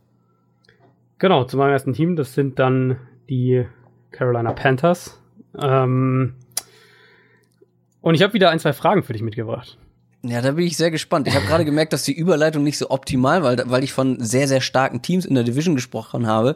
Genau, 1.19 1.43
zu 1.43 1.57
meinem 1.57 1.71
ersten 1.71 1.93
Team. 1.93 2.15
Das 2.15 2.33
sind 2.33 2.59
dann 2.59 2.97
die 3.29 3.65
Carolina 4.11 4.53
Panthers. 4.53 5.19
Ähm, 5.61 6.35
und 8.05 8.13
ich 8.13 8.21
habe 8.21 8.33
wieder 8.33 8.51
ein, 8.51 8.59
zwei 8.59 8.71
Fragen 8.71 9.01
für 9.01 9.13
dich 9.13 9.23
mitgebracht. 9.23 9.79
Ja, 10.21 10.39
da 10.39 10.51
bin 10.51 10.67
ich 10.67 10.77
sehr 10.77 10.91
gespannt. 10.91 11.27
Ich 11.27 11.33
habe 11.33 11.47
gerade 11.47 11.65
gemerkt, 11.65 11.91
dass 11.91 12.03
die 12.03 12.13
Überleitung 12.13 12.63
nicht 12.63 12.77
so 12.77 12.91
optimal 12.91 13.41
war, 13.41 13.55
weil 13.71 13.83
ich 13.83 13.93
von 13.93 14.19
sehr, 14.19 14.47
sehr 14.47 14.61
starken 14.61 15.01
Teams 15.01 15.25
in 15.25 15.33
der 15.33 15.43
Division 15.43 15.73
gesprochen 15.73 16.27
habe. 16.27 16.55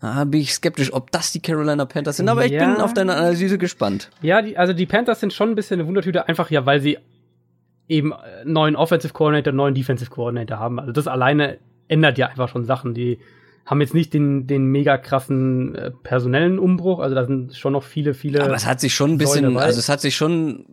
Da 0.00 0.22
bin 0.22 0.40
ich 0.40 0.54
skeptisch, 0.54 0.92
ob 0.92 1.10
das 1.10 1.32
die 1.32 1.40
Carolina 1.40 1.86
Panthers 1.86 2.18
sind, 2.18 2.28
aber 2.28 2.44
ich 2.44 2.52
ja. 2.52 2.64
bin 2.64 2.80
auf 2.80 2.94
deine 2.94 3.16
Analyse 3.16 3.58
gespannt. 3.58 4.10
Ja, 4.22 4.40
die, 4.42 4.56
also 4.56 4.72
die 4.72 4.86
Panthers 4.86 5.18
sind 5.18 5.32
schon 5.32 5.50
ein 5.50 5.54
bisschen 5.56 5.80
eine 5.80 5.88
Wundertüte, 5.88 6.28
einfach 6.28 6.52
ja, 6.52 6.66
weil 6.66 6.80
sie 6.80 6.98
eben 7.88 8.12
neuen 8.44 8.76
Offensive 8.76 9.12
Coordinator, 9.12 9.52
neuen 9.52 9.74
Defensive 9.74 10.10
Coordinator 10.10 10.60
haben. 10.60 10.78
Also 10.78 10.92
das 10.92 11.08
alleine 11.08 11.58
ändert 11.88 12.16
ja 12.16 12.28
einfach 12.28 12.48
schon 12.48 12.64
Sachen. 12.64 12.94
Die 12.94 13.18
haben 13.66 13.80
jetzt 13.80 13.92
nicht 13.92 14.14
den, 14.14 14.46
den 14.46 14.66
mega 14.66 14.96
krassen 14.96 15.74
äh, 15.74 15.90
personellen 15.90 16.58
Umbruch, 16.58 17.00
also 17.00 17.14
da 17.14 17.24
sind 17.26 17.54
schon 17.54 17.74
noch 17.74 17.82
viele, 17.82 18.14
viele. 18.14 18.42
Aber 18.42 18.54
es 18.54 18.66
hat 18.66 18.80
sich 18.80 18.94
schon 18.94 19.12
ein 19.12 19.18
bisschen, 19.18 19.56
also 19.58 19.78
es 19.78 19.88
hat 19.88 20.00
sich 20.00 20.16
schon 20.16 20.64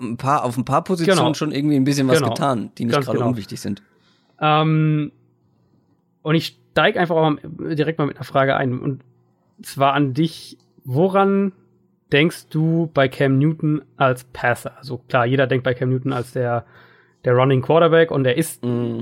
ein 0.00 0.16
paar, 0.16 0.44
auf 0.44 0.56
ein 0.56 0.64
paar 0.64 0.84
Positionen 0.84 1.18
genau. 1.18 1.34
schon 1.34 1.52
irgendwie 1.52 1.76
ein 1.76 1.84
bisschen 1.84 2.08
was 2.08 2.18
genau. 2.18 2.30
getan, 2.30 2.70
die 2.78 2.84
nicht 2.84 3.00
gerade 3.00 3.18
genau. 3.18 3.30
unwichtig 3.30 3.60
sind. 3.60 3.82
Ähm, 4.40 5.12
Und 6.22 6.34
ich 6.34 6.58
steige 6.72 7.00
einfach 7.00 7.16
auch 7.16 7.36
direkt 7.46 7.98
mal 7.98 8.06
mit 8.06 8.16
einer 8.16 8.24
Frage 8.24 8.56
ein. 8.56 8.78
Und 8.80 9.02
zwar 9.62 9.94
an 9.94 10.12
dich. 10.12 10.58
Woran 10.84 11.52
denkst 12.12 12.48
du 12.50 12.90
bei 12.92 13.08
Cam 13.08 13.38
Newton 13.38 13.82
als 13.96 14.24
Passer? 14.24 14.76
Also 14.76 14.98
klar, 14.98 15.24
jeder 15.24 15.46
denkt 15.46 15.64
bei 15.64 15.74
Cam 15.74 15.88
Newton 15.88 16.12
als 16.12 16.32
der, 16.32 16.64
der 17.26 17.34
Running 17.34 17.60
Quarterback 17.60 18.10
und 18.10 18.24
er 18.24 18.38
ist 18.38 18.64
mm. 18.64 19.00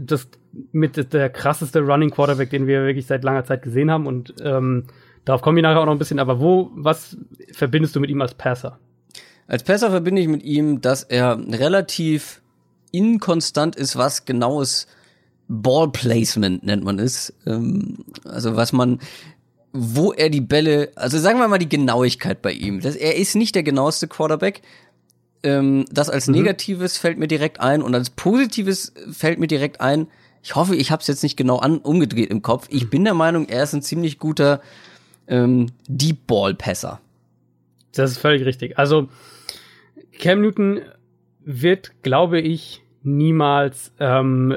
das 0.00 0.28
mit 0.72 1.12
der 1.12 1.30
krasseste 1.30 1.80
Running 1.80 2.10
Quarterback, 2.10 2.50
den 2.50 2.66
wir 2.66 2.84
wirklich 2.84 3.06
seit 3.06 3.22
langer 3.22 3.44
Zeit 3.44 3.62
gesehen 3.62 3.90
haben. 3.90 4.06
Und 4.06 4.34
ähm, 4.42 4.84
darauf 5.24 5.40
kommen 5.40 5.56
wir 5.56 5.62
nachher 5.62 5.80
auch 5.80 5.86
noch 5.86 5.92
ein 5.92 5.98
bisschen. 5.98 6.18
Aber 6.18 6.40
wo, 6.40 6.70
was 6.74 7.16
verbindest 7.52 7.94
du 7.94 8.00
mit 8.00 8.10
ihm 8.10 8.20
als 8.20 8.34
Passer? 8.34 8.78
Als 9.46 9.62
Passer 9.62 9.90
verbinde 9.90 10.20
ich 10.20 10.28
mit 10.28 10.42
ihm, 10.42 10.80
dass 10.80 11.04
er 11.04 11.38
relativ 11.38 12.42
inkonstant 12.90 13.76
ist, 13.76 13.96
was 13.96 14.24
genaues 14.24 14.88
Ball 15.46 15.90
Placement 15.90 16.64
nennt 16.64 16.82
man 16.82 16.98
es. 16.98 17.32
Ähm, 17.46 18.04
also 18.24 18.56
was 18.56 18.72
man, 18.72 18.98
wo 19.72 20.12
er 20.12 20.28
die 20.28 20.40
Bälle, 20.40 20.90
also 20.96 21.18
sagen 21.18 21.38
wir 21.38 21.46
mal 21.46 21.58
die 21.58 21.68
Genauigkeit 21.68 22.42
bei 22.42 22.52
ihm. 22.52 22.80
Das, 22.80 22.96
er 22.96 23.16
ist 23.16 23.36
nicht 23.36 23.54
der 23.54 23.62
genaueste 23.62 24.08
Quarterback. 24.08 24.62
Ähm, 25.44 25.84
das 25.90 26.10
als 26.10 26.26
mhm. 26.26 26.34
Negatives 26.34 26.98
fällt 26.98 27.18
mir 27.18 27.28
direkt 27.28 27.60
ein 27.60 27.82
und 27.82 27.94
als 27.94 28.10
Positives 28.10 28.92
fällt 29.12 29.38
mir 29.38 29.46
direkt 29.46 29.80
ein. 29.80 30.08
Ich 30.42 30.56
hoffe, 30.56 30.74
ich 30.74 30.90
habe 30.90 31.00
es 31.00 31.06
jetzt 31.06 31.22
nicht 31.22 31.36
genau 31.36 31.58
an, 31.58 31.78
umgedreht 31.78 32.30
im 32.30 32.42
Kopf. 32.42 32.66
Ich 32.70 32.90
bin 32.90 33.04
der 33.04 33.14
Meinung, 33.14 33.48
er 33.48 33.62
ist 33.62 33.74
ein 33.74 33.82
ziemlich 33.82 34.18
guter 34.18 34.60
ähm, 35.28 35.68
Deep 35.86 36.26
Ball 36.26 36.54
Passer. 36.54 37.00
Das 37.94 38.10
ist 38.10 38.18
völlig 38.18 38.44
richtig. 38.44 38.78
Also 38.78 39.08
Cam 40.18 40.40
Newton 40.40 40.80
wird, 41.44 41.92
glaube 42.02 42.40
ich, 42.40 42.82
niemals 43.02 43.92
ähm, 44.00 44.52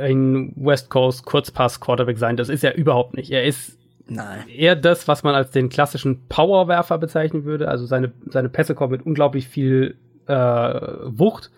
ein 0.00 0.52
West 0.56 0.90
Coast 0.90 1.24
Kurzpass 1.24 1.80
Quarterback 1.80 2.18
sein. 2.18 2.36
Das 2.36 2.48
ist 2.48 2.62
er 2.62 2.76
überhaupt 2.76 3.14
nicht. 3.14 3.30
Er 3.30 3.44
ist 3.44 3.76
Nein. 4.08 4.48
eher 4.48 4.76
das, 4.76 5.08
was 5.08 5.22
man 5.22 5.34
als 5.34 5.50
den 5.50 5.68
klassischen 5.68 6.26
Powerwerfer 6.28 6.98
bezeichnen 6.98 7.44
würde. 7.44 7.68
Also 7.68 7.86
seine, 7.86 8.12
seine 8.26 8.48
Pässe 8.48 8.74
kommen 8.74 8.92
mit 8.92 9.04
unglaublich 9.04 9.48
viel 9.48 9.96
äh, 10.26 10.34
Wucht. 10.34 11.50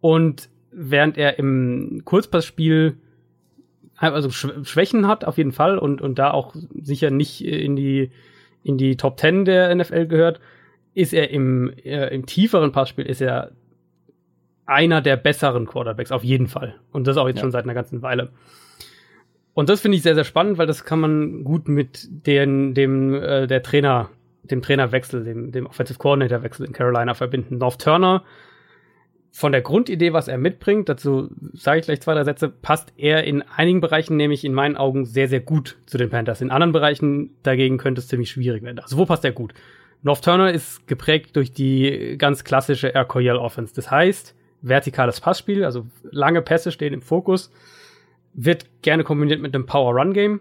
Und 0.00 0.48
während 0.70 1.18
er 1.18 1.38
im 1.38 2.02
Kurzpassspiel 2.04 2.96
also 3.96 4.30
Schwächen 4.30 5.06
hat, 5.06 5.24
auf 5.24 5.38
jeden 5.38 5.52
Fall, 5.52 5.78
und, 5.78 6.02
und 6.02 6.18
da 6.18 6.32
auch 6.32 6.54
sicher 6.80 7.10
nicht 7.10 7.44
in 7.44 7.76
die, 7.76 8.10
in 8.64 8.76
die 8.76 8.96
Top 8.96 9.16
Ten 9.16 9.44
der 9.44 9.72
NFL 9.72 10.06
gehört, 10.06 10.40
ist 10.94 11.12
er 11.12 11.30
im, 11.30 11.72
äh, 11.84 12.08
im 12.08 12.26
tieferen 12.26 12.72
Passspiel 12.72 13.06
ist 13.06 13.20
er 13.20 13.52
einer 14.66 15.00
der 15.00 15.16
besseren 15.16 15.66
Quarterbacks, 15.66 16.12
auf 16.12 16.24
jeden 16.24 16.46
Fall. 16.46 16.74
Und 16.92 17.06
das 17.06 17.16
auch 17.16 17.28
jetzt 17.28 17.36
ja. 17.36 17.42
schon 17.42 17.52
seit 17.52 17.64
einer 17.64 17.74
ganzen 17.74 18.02
Weile. 18.02 18.30
Und 19.54 19.68
das 19.68 19.80
finde 19.80 19.96
ich 19.96 20.02
sehr, 20.02 20.14
sehr 20.14 20.24
spannend, 20.24 20.58
weil 20.58 20.66
das 20.66 20.84
kann 20.84 21.00
man 21.00 21.44
gut 21.44 21.68
mit 21.68 22.08
den, 22.26 22.74
dem, 22.74 23.14
äh, 23.14 23.46
der 23.46 23.62
Trainer, 23.62 24.10
dem 24.42 24.62
Trainerwechsel, 24.62 25.24
dem, 25.24 25.52
dem 25.52 25.66
Offensive 25.66 25.98
Coordinator 25.98 26.42
Wechsel 26.42 26.66
in 26.66 26.72
Carolina 26.72 27.14
verbinden. 27.14 27.58
North 27.58 27.80
Turner, 27.80 28.24
von 29.34 29.50
der 29.50 29.62
Grundidee, 29.62 30.12
was 30.12 30.28
er 30.28 30.36
mitbringt, 30.36 30.90
dazu 30.90 31.30
sage 31.54 31.80
ich 31.80 31.86
gleich 31.86 32.02
zwei, 32.02 32.12
drei 32.12 32.24
Sätze, 32.24 32.50
passt 32.50 32.92
er 32.98 33.24
in 33.24 33.42
einigen 33.42 33.80
Bereichen 33.80 34.16
nämlich 34.16 34.44
in 34.44 34.52
meinen 34.52 34.76
Augen 34.76 35.06
sehr, 35.06 35.26
sehr 35.26 35.40
gut 35.40 35.78
zu 35.86 35.96
den 35.96 36.10
Panthers. 36.10 36.42
In 36.42 36.50
anderen 36.50 36.72
Bereichen 36.72 37.30
dagegen 37.42 37.78
könnte 37.78 38.00
es 38.00 38.08
ziemlich 38.08 38.30
schwierig 38.30 38.62
werden. 38.62 38.78
Also 38.78 38.98
wo 38.98 39.06
passt 39.06 39.24
er 39.24 39.32
gut? 39.32 39.54
North 40.02 40.22
Turner 40.22 40.52
ist 40.52 40.86
geprägt 40.86 41.34
durch 41.36 41.52
die 41.52 42.16
ganz 42.18 42.44
klassische 42.44 42.88
Air 42.88 43.06
Coryell 43.06 43.36
Offense. 43.36 43.74
Das 43.74 43.90
heißt, 43.90 44.34
vertikales 44.60 45.20
Passspiel, 45.20 45.64
also 45.64 45.86
lange 46.02 46.42
Pässe 46.42 46.70
stehen 46.70 46.92
im 46.92 47.00
Fokus, 47.00 47.50
wird 48.34 48.66
gerne 48.82 49.02
kombiniert 49.02 49.40
mit 49.40 49.54
einem 49.54 49.64
Power 49.64 49.94
Run 49.94 50.12
Game. 50.12 50.40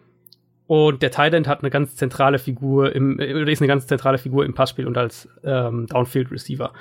Und 0.72 1.01
der 1.01 1.11
Tight 1.11 1.34
hat 1.49 1.59
eine 1.63 1.69
ganz 1.69 1.97
zentrale 1.97 2.39
Figur 2.39 2.95
im, 2.95 3.15
oder 3.15 3.51
ist 3.51 3.59
eine 3.59 3.67
ganz 3.67 3.88
zentrale 3.88 4.17
Figur 4.17 4.45
im 4.45 4.53
Passspiel 4.53 4.88
und 4.88 4.97
als 4.97 5.28
ähm, 5.43 5.86
Downfield 5.88 6.32
Receiver. 6.32 6.72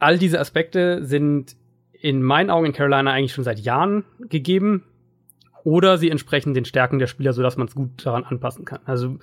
All 0.00 0.18
diese 0.18 0.40
Aspekte 0.40 1.04
sind 1.04 1.54
in 1.92 2.20
meinen 2.20 2.50
Augen 2.50 2.66
in 2.66 2.72
Carolina 2.72 3.12
eigentlich 3.12 3.32
schon 3.32 3.44
seit 3.44 3.60
Jahren 3.60 4.02
gegeben. 4.28 4.82
Oder 5.62 5.98
sie 5.98 6.10
entsprechen 6.10 6.52
den 6.52 6.64
Stärken 6.64 6.98
der 6.98 7.06
Spieler, 7.06 7.32
sodass 7.32 7.56
man 7.56 7.68
es 7.68 7.76
gut 7.76 8.04
daran 8.04 8.24
anpassen 8.24 8.64
kann. 8.64 8.80
Also 8.86 9.18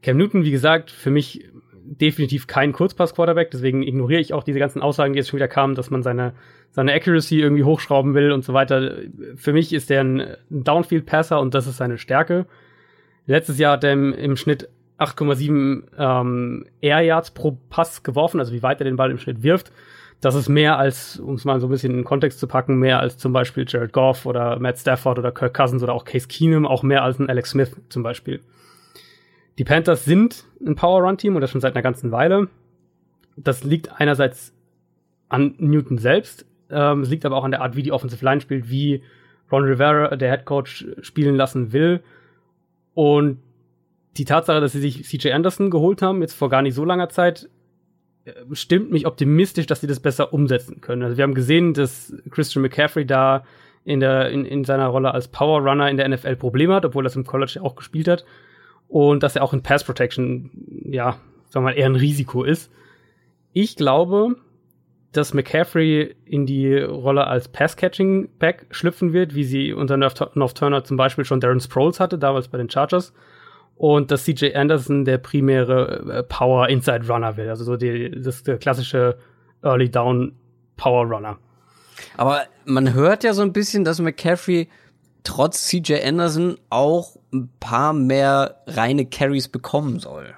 Cam 0.00 0.16
Newton, 0.16 0.44
wie 0.44 0.52
gesagt, 0.52 0.92
für 0.92 1.10
mich 1.10 1.44
definitiv 1.72 2.46
kein 2.46 2.72
Kurzpass-Quarterback, 2.72 3.50
deswegen 3.50 3.82
ignoriere 3.82 4.20
ich 4.20 4.32
auch 4.32 4.44
diese 4.44 4.60
ganzen 4.60 4.80
Aussagen, 4.80 5.12
die 5.12 5.16
jetzt 5.18 5.30
schon 5.30 5.38
wieder 5.38 5.48
kamen, 5.48 5.74
dass 5.74 5.90
man 5.90 6.04
seine, 6.04 6.34
seine 6.70 6.92
Accuracy 6.92 7.40
irgendwie 7.40 7.64
hochschrauben 7.64 8.14
will 8.14 8.30
und 8.30 8.44
so 8.44 8.52
weiter. 8.52 8.96
Für 9.34 9.52
mich 9.52 9.72
ist 9.72 9.90
der 9.90 10.04
ein, 10.04 10.36
Downfield-Passer 10.50 11.40
und 11.40 11.52
das 11.52 11.66
ist 11.66 11.78
seine 11.78 11.98
Stärke. 11.98 12.46
Letztes 13.26 13.58
Jahr 13.58 13.74
hat 13.74 13.84
er 13.84 13.92
im, 13.92 14.36
Schnitt 14.36 14.68
8,7 14.98 15.84
ähm, 15.98 16.66
Air 16.80 17.00
Yards 17.00 17.30
pro 17.30 17.58
Pass 17.70 18.02
geworfen, 18.02 18.38
also 18.38 18.52
wie 18.52 18.62
weit 18.62 18.80
er 18.80 18.84
den 18.84 18.96
Ball 18.96 19.10
im 19.10 19.18
Schnitt 19.18 19.42
wirft. 19.42 19.72
Das 20.20 20.34
ist 20.34 20.48
mehr 20.48 20.78
als, 20.78 21.18
um 21.18 21.34
es 21.34 21.44
mal 21.44 21.60
so 21.60 21.66
ein 21.66 21.70
bisschen 21.70 21.90
in 21.90 21.98
den 21.98 22.04
Kontext 22.04 22.38
zu 22.38 22.46
packen, 22.46 22.78
mehr 22.78 23.00
als 23.00 23.18
zum 23.18 23.32
Beispiel 23.32 23.64
Jared 23.68 23.92
Goff 23.92 24.26
oder 24.26 24.58
Matt 24.58 24.78
Stafford 24.78 25.18
oder 25.18 25.32
Kirk 25.32 25.54
Cousins 25.54 25.82
oder 25.82 25.92
auch 25.92 26.04
Case 26.04 26.28
Keenum, 26.28 26.66
auch 26.66 26.82
mehr 26.82 27.02
als 27.02 27.18
ein 27.18 27.28
Alex 27.28 27.50
Smith 27.50 27.76
zum 27.88 28.02
Beispiel. 28.02 28.40
Die 29.58 29.64
Panthers 29.64 30.04
sind 30.04 30.44
ein 30.64 30.76
Power-Run-Team 30.76 31.34
und 31.34 31.40
das 31.40 31.50
schon 31.50 31.60
seit 31.60 31.74
einer 31.74 31.82
ganzen 31.82 32.10
Weile. 32.10 32.48
Das 33.36 33.64
liegt 33.64 34.00
einerseits 34.00 34.54
an 35.28 35.54
Newton 35.58 35.98
selbst, 35.98 36.46
ähm, 36.70 37.02
es 37.02 37.10
liegt 37.10 37.24
aber 37.24 37.36
auch 37.36 37.44
an 37.44 37.50
der 37.50 37.62
Art, 37.62 37.76
wie 37.76 37.82
die 37.82 37.92
Offensive 37.92 38.24
Line 38.24 38.40
spielt, 38.40 38.70
wie 38.70 39.02
Ron 39.50 39.64
Rivera, 39.64 40.16
der 40.16 40.30
Head 40.30 40.44
Coach, 40.44 40.86
spielen 41.02 41.36
lassen 41.36 41.72
will. 41.72 42.02
Und 42.94 43.38
die 44.16 44.24
Tatsache, 44.24 44.60
dass 44.60 44.72
sie 44.72 44.80
sich 44.80 45.04
CJ 45.04 45.32
Anderson 45.32 45.70
geholt 45.70 46.02
haben, 46.02 46.22
jetzt 46.22 46.34
vor 46.34 46.48
gar 46.48 46.62
nicht 46.62 46.74
so 46.74 46.84
langer 46.84 47.08
Zeit, 47.08 47.48
äh, 48.24 48.32
stimmt 48.52 48.90
mich 48.90 49.06
optimistisch, 49.06 49.66
dass 49.66 49.80
sie 49.80 49.86
das 49.86 50.00
besser 50.00 50.32
umsetzen 50.32 50.80
können. 50.80 51.02
Also 51.02 51.16
wir 51.16 51.24
haben 51.24 51.34
gesehen, 51.34 51.74
dass 51.74 52.14
Christian 52.30 52.62
McCaffrey 52.62 53.06
da 53.06 53.44
in, 53.84 54.00
der, 54.00 54.30
in, 54.30 54.44
in 54.44 54.64
seiner 54.64 54.86
Rolle 54.86 55.12
als 55.12 55.28
Power 55.28 55.60
Runner 55.60 55.90
in 55.90 55.96
der 55.96 56.08
NFL 56.08 56.36
Probleme 56.36 56.74
hat, 56.74 56.84
obwohl 56.84 57.04
er 57.04 57.08
es 57.08 57.16
im 57.16 57.26
College 57.26 57.60
auch 57.60 57.74
gespielt 57.74 58.08
hat 58.08 58.24
und 58.88 59.22
dass 59.22 59.36
er 59.36 59.42
auch 59.42 59.52
in 59.52 59.62
Pass 59.62 59.84
Protection, 59.84 60.50
ja, 60.84 61.18
sagen 61.48 61.66
wir 61.66 61.72
mal, 61.72 61.76
eher 61.76 61.86
ein 61.86 61.96
Risiko 61.96 62.44
ist. 62.44 62.70
Ich 63.52 63.76
glaube, 63.76 64.36
dass 65.16 65.34
McCaffrey 65.34 66.14
in 66.24 66.46
die 66.46 66.78
Rolle 66.78 67.26
als 67.26 67.48
Pass-Catching-Back 67.48 68.66
schlüpfen 68.70 69.12
wird, 69.12 69.34
wie 69.34 69.44
sie 69.44 69.72
unter 69.72 69.96
North 69.96 70.56
Turner 70.56 70.84
zum 70.84 70.96
Beispiel 70.96 71.24
schon 71.24 71.40
Darren 71.40 71.60
Sproles 71.60 72.00
hatte, 72.00 72.18
damals 72.18 72.48
bei 72.48 72.58
den 72.58 72.70
Chargers. 72.70 73.12
Und 73.76 74.10
dass 74.10 74.24
CJ 74.24 74.54
Anderson 74.54 75.04
der 75.04 75.18
primäre 75.18 76.18
äh, 76.18 76.22
Power-Inside-Runner 76.22 77.36
wird, 77.36 77.48
also 77.48 77.64
so 77.64 77.76
die, 77.76 78.10
das 78.10 78.44
der 78.44 78.58
klassische 78.58 79.18
Early 79.62 79.90
Down 79.90 80.36
Power 80.76 81.06
Runner. 81.06 81.38
Aber 82.16 82.42
man 82.64 82.94
hört 82.94 83.24
ja 83.24 83.32
so 83.32 83.42
ein 83.42 83.52
bisschen, 83.52 83.84
dass 83.84 84.00
McCaffrey 84.00 84.68
trotz 85.24 85.66
CJ 85.68 86.02
Anderson 86.04 86.56
auch 86.70 87.16
ein 87.32 87.50
paar 87.58 87.92
mehr 87.92 88.62
reine 88.66 89.06
Carries 89.06 89.48
bekommen 89.48 89.98
soll. 89.98 90.34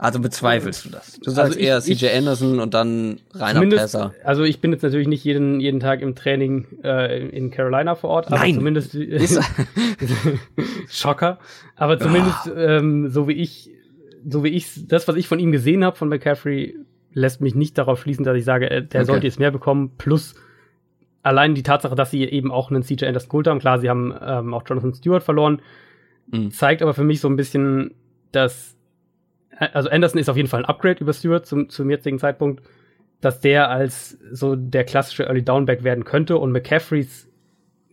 Also 0.00 0.20
bezweifelst 0.20 0.84
du 0.84 0.90
das? 0.90 1.18
Du 1.18 1.30
sagst 1.30 1.56
also 1.56 1.58
ich, 1.58 1.66
eher 1.66 1.80
CJ 1.80 1.92
ich, 1.92 2.14
Anderson 2.14 2.60
und 2.60 2.72
dann 2.72 3.18
reiner 3.34 3.66
Passer. 3.76 4.14
Also 4.22 4.44
ich 4.44 4.60
bin 4.60 4.70
jetzt 4.70 4.82
natürlich 4.82 5.08
nicht 5.08 5.24
jeden, 5.24 5.58
jeden 5.58 5.80
Tag 5.80 6.02
im 6.02 6.14
Training 6.14 6.66
äh, 6.84 7.26
in 7.28 7.50
Carolina 7.50 7.96
vor 7.96 8.10
Ort, 8.10 8.28
aber 8.28 8.38
Nein. 8.38 8.54
zumindest 8.54 8.96
Schocker. 10.88 11.40
Aber 11.74 11.98
zumindest 11.98 12.46
oh. 12.46 12.56
ähm, 12.56 13.08
so 13.08 13.26
wie 13.26 13.32
ich, 13.32 13.70
so 14.24 14.44
wie 14.44 14.50
ich 14.50 14.86
das, 14.86 15.08
was 15.08 15.16
ich 15.16 15.26
von 15.26 15.40
ihm 15.40 15.50
gesehen 15.50 15.84
habe 15.84 15.96
von 15.96 16.08
McCaffrey, 16.08 16.76
lässt 17.12 17.40
mich 17.40 17.56
nicht 17.56 17.76
darauf 17.76 18.00
schließen, 18.00 18.24
dass 18.24 18.36
ich 18.36 18.44
sage, 18.44 18.70
äh, 18.70 18.86
der 18.86 19.00
okay. 19.00 19.06
sollte 19.06 19.26
jetzt 19.26 19.40
mehr 19.40 19.50
bekommen. 19.50 19.94
Plus 19.98 20.36
allein 21.24 21.56
die 21.56 21.64
Tatsache, 21.64 21.96
dass 21.96 22.12
sie 22.12 22.22
eben 22.22 22.52
auch 22.52 22.70
einen 22.70 22.84
CJ 22.84 23.04
Anderson 23.04 23.30
geholt 23.30 23.48
haben, 23.48 23.58
klar, 23.58 23.80
sie 23.80 23.90
haben 23.90 24.14
ähm, 24.22 24.54
auch 24.54 24.62
Jonathan 24.64 24.94
Stewart 24.94 25.24
verloren, 25.24 25.60
mhm. 26.30 26.52
zeigt 26.52 26.82
aber 26.82 26.94
für 26.94 27.02
mich 27.02 27.20
so 27.20 27.28
ein 27.28 27.34
bisschen, 27.34 27.94
dass 28.30 28.77
also 29.58 29.88
Anderson 29.88 30.20
ist 30.20 30.28
auf 30.28 30.36
jeden 30.36 30.48
Fall 30.48 30.60
ein 30.60 30.68
Upgrade 30.68 31.00
über 31.00 31.12
Stewart 31.12 31.46
zum, 31.46 31.68
zum 31.68 31.90
jetzigen 31.90 32.18
Zeitpunkt, 32.18 32.62
dass 33.20 33.40
der 33.40 33.70
als 33.70 34.18
so 34.30 34.54
der 34.56 34.84
klassische 34.84 35.24
Early 35.24 35.42
Downback 35.42 35.82
werden 35.84 36.04
könnte 36.04 36.38
und 36.38 36.52
McCaffreys 36.52 37.28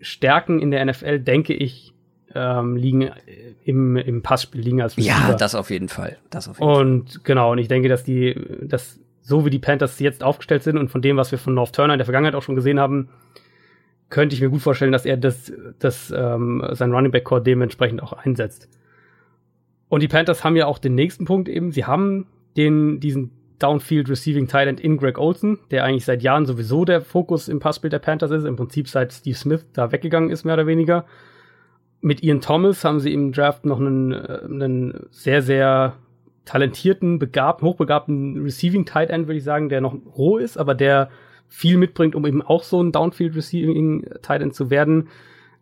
Stärken 0.01 0.59
in 0.59 0.71
der 0.71 0.85
NFL, 0.85 1.19
denke 1.19 1.53
ich, 1.53 1.93
ähm, 2.35 2.75
liegen 2.75 3.09
im, 3.63 3.95
im 3.95 4.21
Passspiel 4.21 4.61
liegen 4.61 4.81
als 4.81 4.97
Receiver. 4.97 5.29
Ja, 5.29 5.33
das 5.33 5.55
auf 5.55 5.69
jeden 5.69 5.89
Fall. 5.89 6.17
Das 6.29 6.47
auf 6.47 6.59
jeden 6.59 6.69
und 6.69 7.11
Fall. 7.11 7.21
genau, 7.23 7.51
und 7.53 7.57
ich 7.57 7.69
denke, 7.69 7.87
dass 7.87 8.03
die, 8.03 8.35
dass 8.61 8.99
so 9.21 9.45
wie 9.45 9.49
die 9.49 9.59
Panthers 9.59 9.99
jetzt 9.99 10.23
aufgestellt 10.23 10.61
sind 10.63 10.77
und 10.77 10.89
von 10.89 11.01
dem, 11.01 11.17
was 11.17 11.31
wir 11.31 11.39
von 11.39 11.53
North 11.53 11.73
Turner 11.73 11.93
in 11.93 11.97
der 11.97 12.05
Vergangenheit 12.05 12.35
auch 12.35 12.43
schon 12.43 12.55
gesehen 12.55 12.79
haben, 12.79 13.09
könnte 14.09 14.35
ich 14.35 14.41
mir 14.41 14.49
gut 14.49 14.61
vorstellen, 14.61 14.91
dass 14.91 15.05
er 15.05 15.17
das, 15.17 15.51
das 15.79 16.13
ähm, 16.15 16.63
sein 16.73 16.91
Running 16.91 17.11
Back 17.11 17.23
Core 17.23 17.41
dementsprechend 17.41 18.03
auch 18.03 18.13
einsetzt. 18.13 18.69
Und 19.89 20.01
die 20.01 20.07
Panthers 20.07 20.43
haben 20.43 20.55
ja 20.55 20.65
auch 20.65 20.79
den 20.79 20.95
nächsten 20.95 21.25
Punkt 21.25 21.47
eben. 21.47 21.71
Sie 21.71 21.85
haben 21.85 22.27
den, 22.57 22.99
diesen 22.99 23.31
Downfield 23.59 24.09
Receiving 24.09 24.47
Talent 24.47 24.79
in 24.79 24.97
Greg 24.97 25.17
Olson, 25.17 25.59
der 25.71 25.83
eigentlich 25.83 26.05
seit 26.05 26.23
Jahren 26.23 26.45
sowieso 26.45 26.85
der 26.85 27.01
Fokus 27.01 27.47
im 27.47 27.59
Passbild 27.59 27.93
der 27.93 27.99
Panthers 27.99 28.31
ist, 28.31 28.45
im 28.45 28.55
Prinzip 28.55 28.87
seit 28.87 29.13
Steve 29.13 29.37
Smith 29.37 29.65
da 29.73 29.91
weggegangen 29.91 30.29
ist, 30.29 30.43
mehr 30.43 30.55
oder 30.55 30.67
weniger. 30.67 31.05
mit 32.01 32.21
Ian 32.21 32.41
Thomas 32.41 32.83
haben 32.83 32.99
sie 32.99 33.13
im 33.13 33.31
Draft 33.31 33.65
noch 33.65 33.79
einen, 33.79 34.11
äh, 34.11 34.41
einen 34.43 35.07
sehr, 35.09 35.41
sehr 35.41 35.95
talentierten, 36.45 37.17
begabten, 37.17 37.67
hochbegabten 37.67 38.43
Receiving 38.43 38.85
Tight 38.85 39.09
End, 39.09 39.27
würde 39.27 39.37
ich 39.37 39.43
sagen, 39.43 39.69
der 39.69 39.81
noch 39.81 39.95
roh 40.15 40.37
ist, 40.37 40.57
aber 40.57 40.75
der 40.75 41.09
viel 41.47 41.77
mitbringt, 41.77 42.15
um 42.15 42.25
eben 42.25 42.41
auch 42.41 42.63
so 42.63 42.81
ein 42.81 42.91
Downfield 42.91 43.35
Receiving 43.35 44.05
Tight 44.21 44.41
End 44.41 44.53
zu 44.53 44.69
werden, 44.69 45.07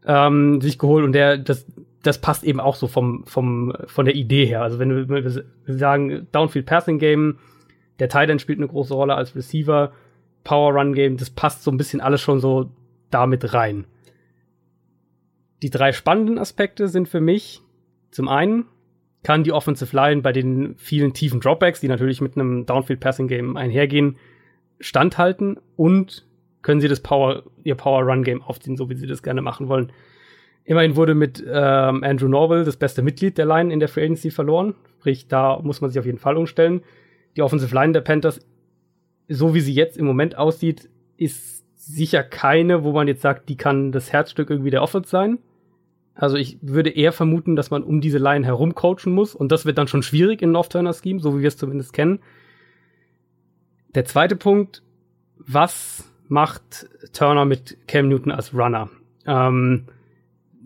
ähm, 0.05 0.59
sich 0.59 0.77
geholt 0.77 1.05
und 1.05 1.13
der, 1.13 1.37
das, 1.37 1.65
das 2.03 2.19
passt 2.19 2.43
eben 2.43 2.59
auch 2.59 2.75
so 2.75 2.87
vom, 2.87 3.25
vom, 3.25 3.73
von 3.85 4.05
der 4.05 4.15
Idee 4.15 4.45
her. 4.45 4.61
Also 4.61 4.77
wenn 4.77 5.09
wir, 5.09 5.23
wir 5.65 5.77
sagen, 5.77 6.27
Downfield 6.31 6.65
Passing 6.65 6.99
Game, 6.99 7.39
der 7.99 8.09
Tight 8.09 8.29
End 8.29 8.41
spielt 8.41 8.59
eine 8.59 8.67
große 8.67 8.93
Rolle 8.93 9.15
als 9.15 9.35
Receiver, 9.35 9.93
Power 10.43 10.73
Run 10.73 10.93
Game, 10.93 11.17
das 11.17 11.29
passt 11.29 11.63
so 11.63 11.71
ein 11.71 11.77
bisschen 11.77 12.01
alles 12.01 12.21
schon 12.21 12.41
so 12.41 12.69
damit 13.09 13.53
rein. 13.53 13.85
Die 15.61 15.69
drei 15.69 15.93
spannenden 15.93 16.37
Aspekte 16.37 16.89
sind 16.89 17.07
für 17.07 17.21
mich 17.21 17.61
zum 18.11 18.27
einen, 18.27 18.65
kann 19.23 19.45
die 19.45 19.53
Offensive 19.53 19.95
Line 19.95 20.21
bei 20.21 20.33
den 20.33 20.75
vielen 20.75 21.13
tiefen 21.13 21.39
Dropbacks, 21.39 21.79
die 21.79 21.87
natürlich 21.87 22.19
mit 22.19 22.35
einem 22.35 22.65
Downfield 22.65 22.99
Passing 22.99 23.29
Game 23.29 23.55
einhergehen, 23.55 24.17
standhalten 24.81 25.57
und 25.77 26.25
können 26.61 26.81
sie 26.81 26.89
das 26.89 26.99
Power, 26.99 27.43
ihr 27.63 27.75
Power 27.75 28.03
Run 28.03 28.23
Game 28.23 28.41
aufziehen, 28.41 28.75
so 28.75 28.89
wie 28.89 28.95
sie 28.95 29.07
das 29.07 29.23
gerne 29.23 29.41
machen 29.41 29.69
wollen. 29.69 29.93
Immerhin 30.65 30.95
wurde 30.95 31.13
mit 31.13 31.43
ähm, 31.45 32.03
Andrew 32.03 32.27
Norwell 32.27 32.63
das 32.63 32.77
beste 32.77 33.01
Mitglied 33.01 33.37
der 33.37 33.45
Line 33.45 33.73
in 33.73 33.79
der 33.79 33.89
Free 33.89 34.03
Agency 34.03 34.31
verloren. 34.31 34.75
Sprich, 34.99 35.27
da 35.27 35.59
muss 35.59 35.81
man 35.81 35.89
sich 35.89 35.99
auf 35.99 36.05
jeden 36.05 36.19
Fall 36.19 36.37
umstellen. 36.37 36.81
Die 37.35 37.41
Offensive 37.41 37.73
Line 37.75 37.93
der 37.93 38.01
Panthers, 38.01 38.39
so 39.27 39.53
wie 39.53 39.59
sie 39.59 39.73
jetzt 39.73 39.97
im 39.97 40.05
Moment 40.05 40.37
aussieht, 40.37 40.89
ist 41.17 41.63
sicher 41.75 42.23
keine, 42.23 42.83
wo 42.83 42.93
man 42.93 43.07
jetzt 43.07 43.21
sagt, 43.21 43.49
die 43.49 43.57
kann 43.57 43.91
das 43.91 44.13
Herzstück 44.13 44.49
irgendwie 44.49 44.69
der 44.69 44.81
Offense 44.81 45.09
sein. 45.09 45.39
Also 46.15 46.37
ich 46.37 46.59
würde 46.61 46.91
eher 46.91 47.11
vermuten, 47.11 47.55
dass 47.55 47.71
man 47.71 47.83
um 47.83 47.99
diese 47.99 48.19
Line 48.19 48.45
herum 48.45 48.75
coachen 48.75 49.13
muss 49.13 49.35
und 49.35 49.51
das 49.51 49.65
wird 49.65 49.77
dann 49.77 49.87
schon 49.87 50.03
schwierig 50.03 50.41
in 50.41 50.55
Off-Turner-Scheme, 50.55 51.19
so 51.19 51.35
wie 51.35 51.41
wir 51.41 51.47
es 51.47 51.57
zumindest 51.57 51.91
kennen. 51.91 52.19
Der 53.95 54.05
zweite 54.05 54.35
Punkt, 54.35 54.83
was 55.37 56.09
macht 56.27 56.87
Turner 57.11 57.45
mit 57.45 57.77
Cam 57.87 58.07
Newton 58.09 58.31
als 58.31 58.53
Runner? 58.53 58.89
Ähm, 59.25 59.85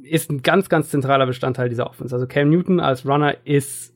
ist 0.10 0.32
ein 0.32 0.42
ganz, 0.42 0.70
ganz 0.70 0.90
zentraler 0.90 1.26
Bestandteil 1.26 1.70
dieser 1.70 1.88
Offense. 1.90 2.14
Also 2.14 2.28
Cam 2.28 2.50
Newton 2.50 2.80
als 2.80 3.06
Runner 3.06 3.36
ist 3.46 3.94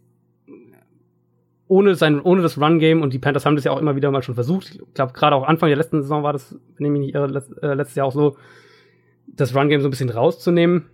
ohne 1.67 1.95
sein, 1.95 2.19
ohne 2.19 2.41
das 2.41 2.59
Run-Game 2.59 3.01
und 3.01 3.13
die 3.13 3.19
Panthers 3.19 3.45
haben 3.45 3.55
das 3.55 3.63
ja 3.63 3.71
auch 3.71 3.79
immer 3.79 3.95
wieder 3.95 4.11
mal 4.11 4.23
schon 4.23 4.35
versucht. 4.35 4.75
Ich 4.75 4.93
glaube, 4.93 5.13
gerade 5.13 5.35
auch 5.35 5.47
Anfang 5.47 5.69
der 5.69 5.77
letzten 5.77 6.01
Saison 6.01 6.23
war 6.23 6.33
das, 6.33 6.59
wenn 6.77 6.93
ich 6.95 6.99
nicht 6.99 7.15
irre, 7.15 7.43
äh, 7.61 7.73
letztes 7.73 7.95
Jahr 7.95 8.07
auch 8.07 8.13
so, 8.13 8.37
das 9.27 9.55
Run-Game 9.55 9.81
so 9.81 9.87
ein 9.87 9.91
bisschen 9.91 10.09
rauszunehmen 10.09 10.85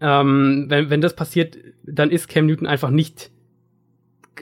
ähm, 0.00 0.66
wenn, 0.68 0.90
wenn 0.90 1.00
das 1.00 1.14
passiert, 1.14 1.58
dann 1.84 2.10
ist 2.10 2.28
Cam 2.28 2.46
Newton 2.46 2.66
einfach 2.66 2.90
nicht, 2.90 3.30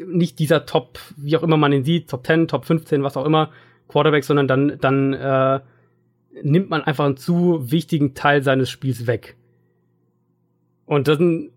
nicht 0.05 0.39
dieser 0.39 0.67
Top, 0.67 0.99
wie 1.17 1.37
auch 1.37 1.43
immer 1.43 1.57
man 1.57 1.73
ihn 1.73 1.85
sieht, 1.85 2.11
Top 2.11 2.27
10, 2.27 2.49
Top 2.49 2.65
15, 2.67 3.03
was 3.03 3.17
auch 3.17 3.25
immer, 3.25 3.51
Quarterback, 3.89 4.25
sondern 4.25 4.49
dann, 4.49 4.79
dann 4.81 5.13
äh, 5.15 5.61
nimmt 6.43 6.69
man 6.69 6.83
einfach 6.83 7.07
einen 7.07 7.17
zu 7.17 7.71
wichtigen 7.71 8.15
Teil 8.15 8.43
seines 8.43 8.69
Spiels 8.69 9.07
weg. 9.07 9.36
Und 10.87 11.09
dann 11.09 11.51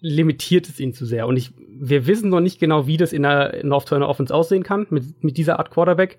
limitiert 0.00 0.68
es 0.68 0.80
ihn 0.80 0.92
zu 0.92 1.06
sehr. 1.06 1.26
Und 1.26 1.36
ich, 1.36 1.52
wir 1.56 2.06
wissen 2.06 2.28
noch 2.28 2.40
nicht 2.40 2.58
genau, 2.58 2.86
wie 2.86 2.96
das 2.96 3.12
in 3.12 3.22
der 3.22 3.64
North 3.64 3.88
Turner 3.88 4.08
Offense 4.08 4.34
aussehen 4.34 4.64
kann, 4.64 4.86
mit, 4.90 5.22
mit 5.22 5.36
dieser 5.36 5.58
Art 5.58 5.70
Quarterback. 5.70 6.18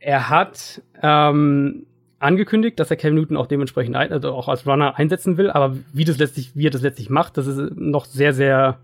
Er 0.00 0.30
hat 0.30 0.82
ähm, 1.02 1.86
angekündigt, 2.18 2.80
dass 2.80 2.90
er 2.90 2.96
Cam 2.96 3.14
Newton 3.14 3.36
auch 3.36 3.46
dementsprechend 3.46 3.94
ein, 3.94 4.12
also 4.12 4.32
auch 4.32 4.48
als 4.48 4.66
Runner 4.66 4.98
einsetzen 4.98 5.36
will, 5.36 5.50
aber 5.50 5.76
wie 5.92 6.04
das 6.04 6.18
letztlich, 6.18 6.52
wie 6.54 6.66
er 6.66 6.70
das 6.70 6.82
letztlich 6.82 7.10
macht, 7.10 7.36
das 7.36 7.46
ist 7.46 7.76
noch 7.76 8.06
sehr, 8.06 8.32
sehr, 8.32 8.78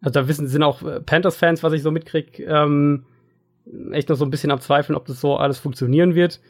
also 0.00 0.20
da 0.20 0.28
wissen, 0.28 0.46
sind 0.46 0.62
auch 0.62 0.82
Panthers-Fans, 1.06 1.62
was 1.62 1.72
ich 1.72 1.82
so 1.82 1.90
mitkrieg, 1.90 2.38
ähm, 2.40 3.04
echt 3.90 4.08
noch 4.08 4.16
so 4.16 4.24
ein 4.24 4.30
bisschen 4.30 4.52
am 4.52 4.60
Zweifeln, 4.60 4.96
ob 4.96 5.06
das 5.06 5.20
so 5.20 5.36
alles 5.36 5.58
funktionieren 5.58 6.14
wird. 6.14 6.40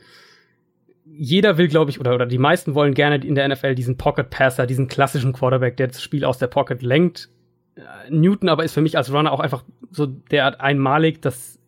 Jeder 1.18 1.58
will, 1.58 1.68
glaube 1.68 1.90
ich, 1.90 2.00
oder, 2.00 2.14
oder 2.14 2.26
die 2.26 2.38
meisten 2.38 2.74
wollen 2.74 2.94
gerne 2.94 3.16
in 3.16 3.34
der 3.34 3.48
NFL 3.48 3.74
diesen 3.74 3.96
Pocket 3.96 4.28
Passer, 4.28 4.66
diesen 4.66 4.88
klassischen 4.88 5.32
Quarterback, 5.32 5.76
der 5.76 5.88
das 5.88 6.02
Spiel 6.02 6.24
aus 6.24 6.38
der 6.38 6.48
Pocket 6.48 6.82
lenkt. 6.82 7.30
Äh, 7.74 8.10
Newton 8.10 8.48
aber 8.48 8.64
ist 8.64 8.74
für 8.74 8.82
mich 8.82 8.96
als 8.96 9.12
Runner 9.12 9.32
auch 9.32 9.40
einfach 9.40 9.64
so 9.90 10.06
derart 10.06 10.60
einmalig, 10.60 11.22
dass 11.22 11.58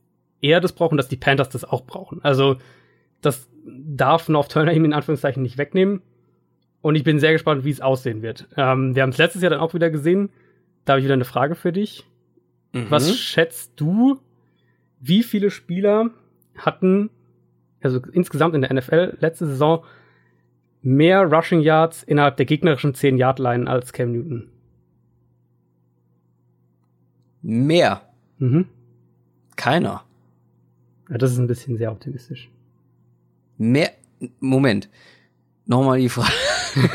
er 0.40 0.60
das 0.60 0.72
braucht 0.72 0.92
und 0.92 0.98
dass 0.98 1.08
die 1.08 1.16
Panthers 1.16 1.48
das 1.48 1.64
auch 1.64 1.84
brauchen. 1.84 2.20
Also, 2.22 2.56
das 3.20 3.48
darf 3.64 4.28
North 4.28 4.52
Turner 4.52 4.72
ihm 4.72 4.84
in 4.84 4.92
Anführungszeichen 4.92 5.42
nicht 5.42 5.58
wegnehmen. 5.58 6.02
Und 6.80 6.94
ich 6.94 7.02
bin 7.02 7.18
sehr 7.18 7.32
gespannt, 7.32 7.64
wie 7.64 7.70
es 7.70 7.80
aussehen 7.80 8.22
wird. 8.22 8.48
Ähm, 8.56 8.94
wir 8.94 9.02
haben 9.02 9.10
es 9.10 9.18
letztes 9.18 9.42
Jahr 9.42 9.50
dann 9.50 9.60
auch 9.60 9.74
wieder 9.74 9.90
gesehen. 9.90 10.30
Da 10.84 10.92
habe 10.92 11.00
ich 11.00 11.04
wieder 11.04 11.14
eine 11.14 11.24
Frage 11.24 11.54
für 11.54 11.72
dich. 11.72 12.04
Mhm. 12.72 12.86
Was 12.90 13.16
schätzt 13.16 13.72
du, 13.76 14.20
wie 15.00 15.22
viele 15.22 15.50
Spieler 15.50 16.10
hatten, 16.56 17.10
also 17.80 18.00
insgesamt 18.12 18.54
in 18.54 18.62
der 18.62 18.72
NFL 18.72 19.16
letzte 19.20 19.46
Saison, 19.46 19.84
mehr 20.82 21.22
Rushing 21.22 21.60
Yards 21.60 22.02
innerhalb 22.02 22.36
der 22.36 22.46
gegnerischen 22.46 22.94
10-Yard-Line 22.94 23.68
als 23.68 23.92
Cam 23.92 24.12
Newton? 24.12 24.48
Mehr? 27.42 28.02
Mhm. 28.38 28.66
Keiner. 29.56 30.04
Ja, 31.08 31.18
das 31.18 31.32
ist 31.32 31.38
ein 31.38 31.46
bisschen 31.46 31.76
sehr 31.76 31.90
optimistisch. 31.90 32.50
Mehr. 33.56 33.90
Moment. 34.40 34.88
Nochmal 35.66 35.98
die 35.98 36.08
Frage. 36.08 36.32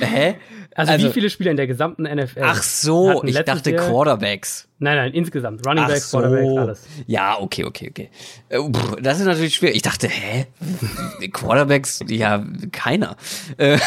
Hä? 0.00 0.36
Also, 0.74 0.92
also, 0.92 1.08
wie 1.08 1.12
viele 1.12 1.28
Spieler 1.28 1.50
in 1.50 1.56
der 1.56 1.66
gesamten 1.66 2.04
NFL? 2.04 2.40
Ach 2.42 2.62
so, 2.62 3.22
ich 3.24 3.34
dachte 3.44 3.72
Jahr, 3.72 3.88
Quarterbacks. 3.88 4.68
Nein, 4.78 4.96
nein, 4.96 5.12
insgesamt. 5.12 5.66
Running 5.66 5.86
Backs, 5.86 6.10
so. 6.10 6.18
Quarterbacks, 6.18 6.58
alles. 6.58 6.86
Ja, 7.06 7.38
okay, 7.38 7.64
okay, 7.64 7.90
okay. 7.90 8.10
Äh, 8.48 8.58
das 9.02 9.20
ist 9.20 9.26
natürlich 9.26 9.54
schwer. 9.54 9.74
Ich 9.74 9.82
dachte, 9.82 10.08
hä? 10.08 10.46
Quarterbacks? 11.32 12.00
Ja, 12.08 12.44
keiner. 12.72 13.16
Äh, 13.58 13.78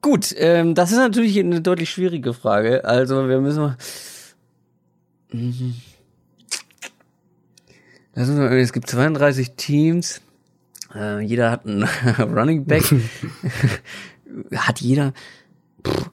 gut, 0.00 0.32
ähm, 0.38 0.76
das 0.76 0.92
ist 0.92 0.98
natürlich 0.98 1.38
eine 1.38 1.60
deutlich 1.60 1.90
schwierige 1.90 2.34
Frage. 2.34 2.84
Also, 2.84 3.28
wir 3.28 3.40
müssen 3.40 3.62
mal. 3.62 3.76
Mhm. 5.32 5.74
Es 8.14 8.72
gibt 8.72 8.88
32 8.88 9.56
Teams. 9.56 10.20
Äh, 10.94 11.20
jeder 11.20 11.50
hat 11.50 11.66
einen 11.66 11.82
Running 12.18 12.64
Back. 12.64 12.84
hat 14.54 14.80
jeder. 14.80 15.12
Pff. 15.86 16.10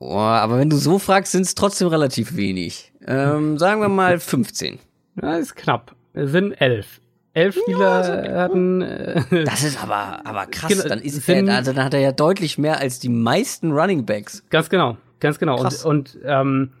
Oh, 0.00 0.16
aber 0.16 0.58
wenn 0.58 0.70
du 0.70 0.76
so 0.76 0.98
fragst, 0.98 1.32
sind 1.32 1.42
es 1.42 1.54
trotzdem 1.54 1.88
relativ 1.88 2.36
wenig. 2.36 2.92
Ähm, 3.06 3.58
sagen 3.58 3.80
wir 3.80 3.88
mal 3.88 4.20
15. 4.20 4.78
Ja, 5.20 5.36
ist 5.36 5.56
knapp. 5.56 5.94
Es 6.12 6.30
sind 6.30 6.52
elf. 6.60 7.00
Elf 7.34 7.56
Spieler 7.56 7.78
ja, 7.80 7.96
also, 7.96 8.12
hatten. 8.12 8.82
Äh, 8.82 9.44
das 9.44 9.64
ist 9.64 9.82
aber, 9.82 10.24
aber 10.24 10.46
krass. 10.46 10.70
Genau, 10.70 10.88
dann, 10.88 11.00
ist 11.00 11.28
er, 11.28 11.54
also 11.54 11.72
dann 11.72 11.84
hat 11.84 11.94
er 11.94 12.00
ja 12.00 12.12
deutlich 12.12 12.58
mehr 12.58 12.78
als 12.78 12.98
die 12.98 13.08
meisten 13.08 13.72
Running 13.72 14.06
Backs. 14.06 14.44
Ganz 14.50 14.70
genau, 14.70 14.96
ganz 15.20 15.38
genau. 15.38 15.56
Krass. 15.56 15.84
Und, 15.84 16.16
und 16.16 16.22
ähm, 16.24 16.72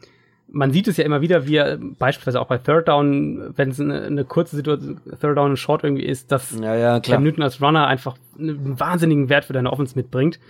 man 0.50 0.72
sieht 0.72 0.88
es 0.88 0.96
ja 0.96 1.04
immer 1.04 1.20
wieder, 1.20 1.46
wie 1.46 1.56
er 1.56 1.76
beispielsweise 1.76 2.40
auch 2.40 2.46
bei 2.46 2.58
Third 2.58 2.88
Down, 2.88 3.52
wenn 3.56 3.70
es 3.70 3.80
eine, 3.80 4.02
eine, 4.02 4.24
kurze 4.24 4.56
Situation, 4.56 5.00
Third 5.20 5.36
Down 5.36 5.56
Short 5.56 5.84
irgendwie 5.84 6.04
ist, 6.04 6.32
dass 6.32 6.58
ja, 6.58 6.74
ja, 6.74 7.00
Cam 7.00 7.22
Newton 7.22 7.42
als 7.42 7.60
Runner 7.60 7.86
einfach 7.86 8.16
einen 8.38 8.80
wahnsinnigen 8.80 9.28
Wert 9.28 9.44
für 9.44 9.52
deine 9.52 9.72
Offense 9.72 9.94
mitbringt. 9.96 10.40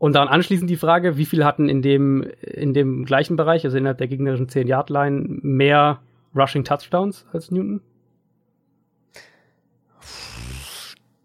Und 0.00 0.14
dann 0.14 0.28
anschließend 0.28 0.70
die 0.70 0.78
Frage, 0.78 1.18
wie 1.18 1.26
viele 1.26 1.44
hatten 1.44 1.68
in 1.68 1.82
dem, 1.82 2.22
in 2.40 2.72
dem 2.72 3.04
gleichen 3.04 3.36
Bereich, 3.36 3.66
also 3.66 3.76
innerhalb 3.76 3.98
der 3.98 4.08
gegnerischen 4.08 4.48
10-Yard-Line, 4.48 5.40
mehr 5.42 6.00
Rushing 6.34 6.64
Touchdowns 6.64 7.26
als 7.34 7.50
Newton? 7.50 7.82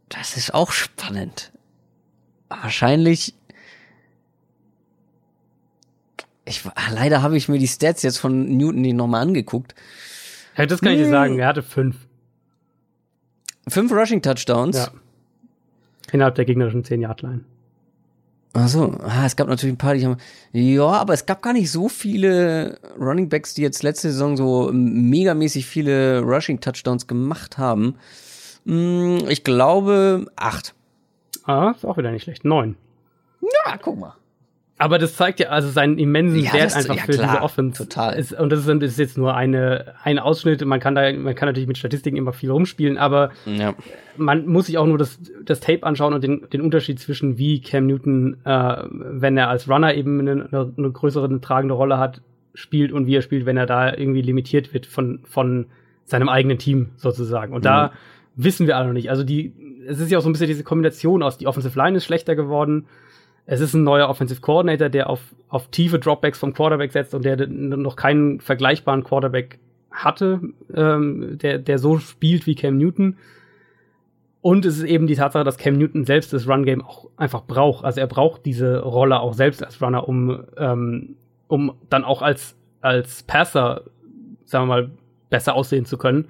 Das 0.10 0.36
ist 0.36 0.54
auch 0.54 0.74
spannend. 0.74 1.54
Wahrscheinlich 2.50 3.34
ich, 6.44 6.64
leider 6.94 7.22
habe 7.22 7.38
ich 7.38 7.48
mir 7.48 7.60
die 7.60 7.68
Stats 7.70 8.04
jetzt 8.04 8.18
von 8.18 8.58
Newton 8.58 8.82
nicht 8.82 8.96
nochmal 8.96 9.22
angeguckt. 9.22 9.74
Ja, 10.58 10.66
das 10.66 10.82
kann 10.82 10.92
hm. 10.92 11.00
ich 11.00 11.06
dir 11.06 11.10
sagen. 11.10 11.40
Er 11.40 11.48
hatte 11.48 11.64
fünf. 11.64 11.96
Fünf 13.70 13.90
Rushing 13.94 14.22
Touchdowns? 14.22 14.76
Ja. 14.76 14.92
Innerhalb 16.12 16.36
der 16.36 16.44
gegnerischen 16.44 16.84
10-Yard-Line. 16.84 17.46
Ach 18.58 18.70
so, 18.70 18.98
ah, 19.04 19.26
es 19.26 19.36
gab 19.36 19.50
natürlich 19.50 19.74
ein 19.74 19.78
paar, 19.78 19.96
die 19.96 20.06
haben, 20.06 20.16
ja, 20.54 20.86
aber 20.86 21.14
es 21.14 21.26
gab 21.26 21.42
gar 21.42 21.52
nicht 21.52 21.70
so 21.70 21.90
viele 21.90 22.80
Running 22.98 23.28
Backs, 23.28 23.54
die 23.54 23.62
jetzt 23.62 23.84
letzte 23.84 24.10
Saison 24.10 24.38
so 24.38 24.70
megamäßig 24.72 25.66
viele 25.66 26.22
Rushing 26.22 26.62
Touchdowns 26.62 27.06
gemacht 27.06 27.58
haben. 27.58 27.96
Hm, 28.66 29.26
ich 29.28 29.44
glaube 29.44 30.28
acht. 30.38 30.74
Ah, 31.44 31.72
ist 31.72 31.84
auch 31.86 31.98
wieder 31.98 32.12
nicht 32.12 32.24
schlecht. 32.24 32.46
Neun. 32.46 32.78
Ja, 33.42 33.78
guck 33.78 34.00
mal. 34.00 34.16
Aber 34.78 34.98
das 35.00 35.16
zeigt 35.16 35.40
ja 35.40 35.48
also 35.50 35.70
seinen 35.70 35.98
immensen 35.98 36.40
Ja, 36.40 36.52
Wert 36.54 36.76
einfach 36.76 36.96
ja, 36.96 37.04
für 37.04 37.14
klar, 37.14 37.30
diese 37.32 37.42
Offense. 37.44 37.84
total. 37.84 38.18
Ist, 38.20 38.34
und 38.34 38.50
das 38.52 38.68
ist, 38.68 38.82
ist 38.84 39.00
jetzt 39.00 39.18
nur 39.18 39.34
eine, 39.34 39.94
ein 40.04 40.20
Ausschnitt. 40.20 40.66
Man 40.66 40.82
kann 40.82 40.96
da, 40.96 41.14
man 41.14 41.34
kann 41.34 41.48
natürlich 41.48 41.68
mit 41.68 41.78
Statistiken 41.78 42.18
immer 42.18 42.34
viel 42.34 42.52
rumspielen, 42.52 42.98
aber 42.98 43.32
Ja. 43.46 43.74
man 44.18 44.46
muss 44.48 44.66
sich 44.66 44.78
auch 44.78 44.86
nur 44.86 44.98
das, 44.98 45.18
das 45.46 45.62
Tape 45.62 45.84
anschauen 45.84 46.14
und 46.14 46.24
den, 46.26 46.46
den 46.52 46.60
Unterschied 46.60 47.00
zwischen 47.00 47.38
wie 47.38 47.62
Cam 47.62 47.88
Newton, 47.88 48.36
äh, 48.44 48.84
wenn 48.90 49.38
er 49.38 49.48
als 49.50 49.70
Runner 49.70 49.94
eben 49.94 50.20
eine, 50.20 50.50
eine, 50.52 50.92
größere, 50.92 51.26
eine 51.26 51.40
tragende 51.40 51.74
Rolle 51.74 51.98
hat, 51.98 52.22
spielt 52.54 52.92
und 52.92 53.06
wie 53.08 53.16
er 53.16 53.22
spielt, 53.22 53.46
wenn 53.46 53.56
er 53.58 53.66
da 53.68 53.94
irgendwie 53.96 54.22
limitiert 54.22 54.74
wird 54.74 54.86
von, 54.88 55.20
von 55.24 55.68
seinem 56.04 56.28
eigenen 56.28 56.58
Team 56.58 56.90
sozusagen. 56.98 57.54
Und 57.54 57.64
da 57.66 57.94
wissen 58.36 58.68
wir 58.68 58.76
alle 58.76 58.88
noch 58.88 58.94
nicht. 58.94 59.10
Also 59.10 59.24
die, 59.24 59.54
es 59.88 60.00
ist 60.00 60.12
ja 60.12 60.18
auch 60.18 60.22
so 60.22 60.28
ein 60.30 60.34
bisschen 60.34 60.48
diese 60.48 60.64
Kombination 60.64 61.24
aus, 61.24 61.38
die 61.38 61.48
Offensive 61.48 61.78
Line 61.80 61.96
ist 61.98 62.04
schlechter 62.06 62.36
geworden. 62.36 62.88
Es 63.46 63.62
ist 63.62 63.74
ein 63.74 63.84
neuer 63.84 64.10
Offensive 64.10 64.42
Coordinator, 64.42 64.90
der 64.90 65.10
auf, 65.10 65.22
auf 65.50 65.68
tiefe 65.68 66.00
Dropbacks 66.00 66.40
vom 66.40 66.54
Quarterback 66.54 66.92
setzt 66.92 67.14
und 67.14 67.24
der 67.24 67.48
noch 67.48 67.96
keinen 67.96 68.40
vergleichbaren 68.40 69.04
Quarterback 69.04 69.60
hatte, 69.92 70.42
ähm, 70.74 71.38
der, 71.38 71.60
der 71.60 71.78
so 71.78 72.00
spielt 72.00 72.48
wie 72.48 72.56
Cam 72.56 72.78
Newton. 72.78 73.18
Und 74.42 74.66
es 74.66 74.78
ist 74.78 74.84
eben 74.84 75.08
die 75.08 75.16
Tatsache, 75.16 75.44
dass 75.44 75.58
Cam 75.58 75.78
Newton 75.78 76.06
selbst 76.06 76.34
das 76.34 76.48
Run-Game 76.48 76.84
auch 76.84 77.08
einfach 77.18 77.44
braucht. 77.46 77.86
Also 77.86 78.00
er 78.00 78.08
braucht 78.08 78.46
diese 78.46 78.80
Rolle 78.82 79.20
auch 79.20 79.34
selbst 79.34 79.64
als 79.64 79.82
Runner, 79.82 80.08
um, 80.08 80.44
ähm, 80.58 81.16
um 81.48 81.76
dann 81.90 82.04
auch 82.04 82.22
als, 82.22 82.56
als 82.82 83.24
Passer, 83.24 83.84
sagen 84.46 84.68
wir 84.68 84.76
mal, 84.76 84.92
besser 85.30 85.56
aussehen 85.56 85.86
zu 85.86 85.98
können. 85.98 86.28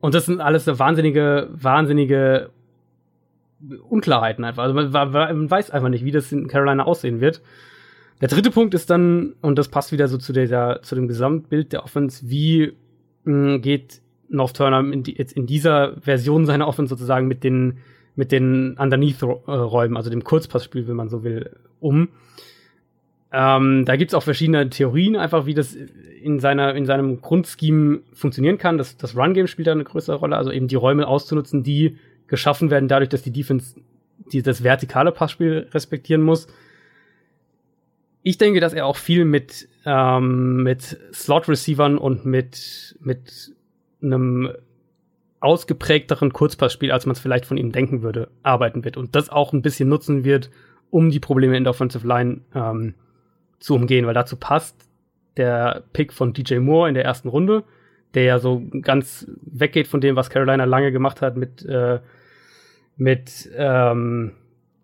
Und 0.00 0.14
das 0.14 0.26
sind 0.26 0.40
alles 0.40 0.64
so 0.64 0.78
wahnsinnige, 0.78 1.48
wahnsinnige 1.52 2.50
Unklarheiten 3.88 4.44
einfach. 4.44 4.62
Also 4.62 4.74
man, 4.74 4.90
man 4.90 5.50
weiß 5.50 5.70
einfach 5.70 5.88
nicht, 5.88 6.04
wie 6.04 6.10
das 6.10 6.32
in 6.32 6.48
Carolina 6.48 6.84
aussehen 6.84 7.20
wird. 7.20 7.42
Der 8.20 8.28
dritte 8.28 8.50
Punkt 8.50 8.74
ist 8.74 8.88
dann, 8.90 9.34
und 9.40 9.58
das 9.58 9.68
passt 9.68 9.92
wieder 9.92 10.08
so 10.08 10.16
zu, 10.16 10.32
der, 10.32 10.80
zu 10.82 10.94
dem 10.94 11.08
Gesamtbild 11.08 11.72
der 11.72 11.84
Offense, 11.84 12.28
wie 12.28 12.72
mh, 13.24 13.58
geht 13.58 14.00
North 14.28 14.56
Turner 14.56 14.80
in 14.92 15.02
die, 15.02 15.16
jetzt 15.16 15.32
in 15.32 15.46
dieser 15.46 16.00
Version 16.00 16.46
seiner 16.46 16.68
Offense 16.68 16.90
sozusagen 16.90 17.26
mit 17.26 17.44
den, 17.44 17.78
mit 18.14 18.32
den 18.32 18.76
Underneath-Räumen, 18.78 19.96
also 19.96 20.10
dem 20.10 20.24
Kurzpassspiel, 20.24 20.86
wenn 20.88 20.96
man 20.96 21.08
so 21.08 21.24
will, 21.24 21.50
um. 21.80 22.08
Ähm, 23.32 23.84
da 23.86 23.96
gibt's 23.96 24.14
auch 24.14 24.22
verschiedene 24.22 24.68
Theorien, 24.68 25.16
einfach 25.16 25.46
wie 25.46 25.54
das 25.54 25.74
in 25.74 26.38
seiner 26.38 26.74
in 26.74 26.84
seinem 26.84 27.22
Grundscheme 27.22 28.00
funktionieren 28.12 28.58
kann. 28.58 28.78
Das, 28.78 28.96
das 28.98 29.16
Run-Game 29.16 29.46
spielt 29.46 29.68
da 29.68 29.72
eine 29.72 29.84
größere 29.84 30.16
Rolle, 30.16 30.36
also 30.36 30.52
eben 30.52 30.68
die 30.68 30.76
Räume 30.76 31.08
auszunutzen, 31.08 31.62
die 31.62 31.96
geschaffen 32.32 32.70
werden, 32.70 32.88
dadurch, 32.88 33.10
dass 33.10 33.20
die 33.20 33.30
Defense 33.30 33.74
die, 34.32 34.40
das 34.40 34.64
vertikale 34.64 35.12
Passspiel 35.12 35.68
respektieren 35.70 36.22
muss. 36.22 36.46
Ich 38.22 38.38
denke, 38.38 38.58
dass 38.58 38.72
er 38.72 38.86
auch 38.86 38.96
viel 38.96 39.26
mit, 39.26 39.68
ähm, 39.84 40.62
mit 40.62 40.98
Slot-Receivern 41.12 41.98
und 41.98 42.24
mit, 42.24 42.96
mit 43.00 43.52
einem 44.02 44.50
ausgeprägteren 45.40 46.32
Kurzpassspiel, 46.32 46.90
als 46.90 47.04
man 47.04 47.12
es 47.12 47.20
vielleicht 47.20 47.44
von 47.44 47.58
ihm 47.58 47.70
denken 47.70 48.00
würde, 48.00 48.30
arbeiten 48.42 48.82
wird. 48.82 48.96
Und 48.96 49.14
das 49.14 49.28
auch 49.28 49.52
ein 49.52 49.60
bisschen 49.60 49.90
nutzen 49.90 50.24
wird, 50.24 50.50
um 50.88 51.10
die 51.10 51.20
Probleme 51.20 51.58
in 51.58 51.64
der 51.64 51.72
Offensive 51.72 52.08
Line 52.08 52.40
ähm, 52.54 52.94
zu 53.58 53.74
umgehen, 53.74 54.06
weil 54.06 54.14
dazu 54.14 54.36
passt 54.36 54.88
der 55.36 55.82
Pick 55.92 56.14
von 56.14 56.32
DJ 56.32 56.60
Moore 56.60 56.88
in 56.88 56.94
der 56.94 57.04
ersten 57.04 57.28
Runde, 57.28 57.64
der 58.14 58.22
ja 58.22 58.38
so 58.38 58.62
ganz 58.80 59.26
weggeht 59.42 59.86
von 59.86 60.00
dem, 60.00 60.16
was 60.16 60.30
Carolina 60.30 60.64
lange 60.64 60.92
gemacht 60.92 61.20
hat 61.20 61.36
mit, 61.36 61.62
äh, 61.66 62.00
mit 63.02 63.50
ähm, 63.56 64.32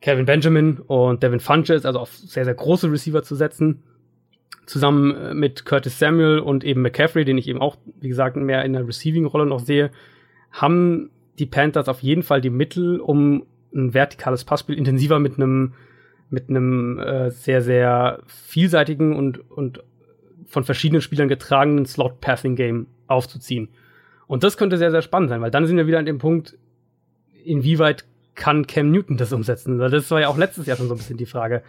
Kevin 0.00 0.26
Benjamin 0.26 0.78
und 0.78 1.22
Devin 1.22 1.40
Funches, 1.40 1.86
also 1.86 2.00
auf 2.00 2.16
sehr, 2.16 2.44
sehr 2.44 2.54
große 2.54 2.90
Receiver 2.90 3.22
zu 3.22 3.34
setzen. 3.34 3.82
Zusammen 4.66 5.14
äh, 5.14 5.34
mit 5.34 5.64
Curtis 5.64 5.98
Samuel 5.98 6.40
und 6.40 6.64
eben 6.64 6.82
McCaffrey, 6.82 7.24
den 7.24 7.38
ich 7.38 7.48
eben 7.48 7.60
auch, 7.60 7.76
wie 8.00 8.08
gesagt, 8.08 8.36
mehr 8.36 8.64
in 8.64 8.72
der 8.72 8.86
Receiving-Rolle 8.86 9.46
noch 9.46 9.60
sehe, 9.60 9.90
haben 10.50 11.10
die 11.38 11.46
Panthers 11.46 11.88
auf 11.88 12.02
jeden 12.02 12.22
Fall 12.22 12.40
die 12.40 12.50
Mittel, 12.50 13.00
um 13.00 13.46
ein 13.74 13.94
vertikales 13.94 14.44
Passspiel 14.44 14.76
intensiver 14.76 15.18
mit 15.18 15.36
einem 15.36 15.74
mit 16.30 16.50
einem 16.50 16.98
äh, 16.98 17.30
sehr, 17.30 17.62
sehr 17.62 18.20
vielseitigen 18.26 19.16
und, 19.16 19.50
und 19.50 19.82
von 20.44 20.62
verschiedenen 20.62 21.00
Spielern 21.00 21.28
getragenen 21.28 21.86
Slot-Passing-Game 21.86 22.86
aufzuziehen. 23.06 23.68
Und 24.26 24.44
das 24.44 24.58
könnte 24.58 24.76
sehr, 24.76 24.90
sehr 24.90 25.00
spannend 25.00 25.30
sein, 25.30 25.40
weil 25.40 25.50
dann 25.50 25.66
sind 25.66 25.78
wir 25.78 25.86
wieder 25.86 25.98
an 25.98 26.04
dem 26.04 26.18
Punkt, 26.18 26.58
inwieweit 27.48 28.04
kann 28.34 28.66
Cam 28.66 28.90
Newton 28.90 29.16
das 29.16 29.32
umsetzen? 29.32 29.78
Weil 29.78 29.90
Das 29.90 30.10
war 30.10 30.20
ja 30.20 30.28
auch 30.28 30.38
letztes 30.38 30.66
Jahr 30.66 30.76
schon 30.76 30.88
so 30.88 30.94
ein 30.94 30.98
bisschen 30.98 31.16
die 31.16 31.26
Frage. 31.26 31.62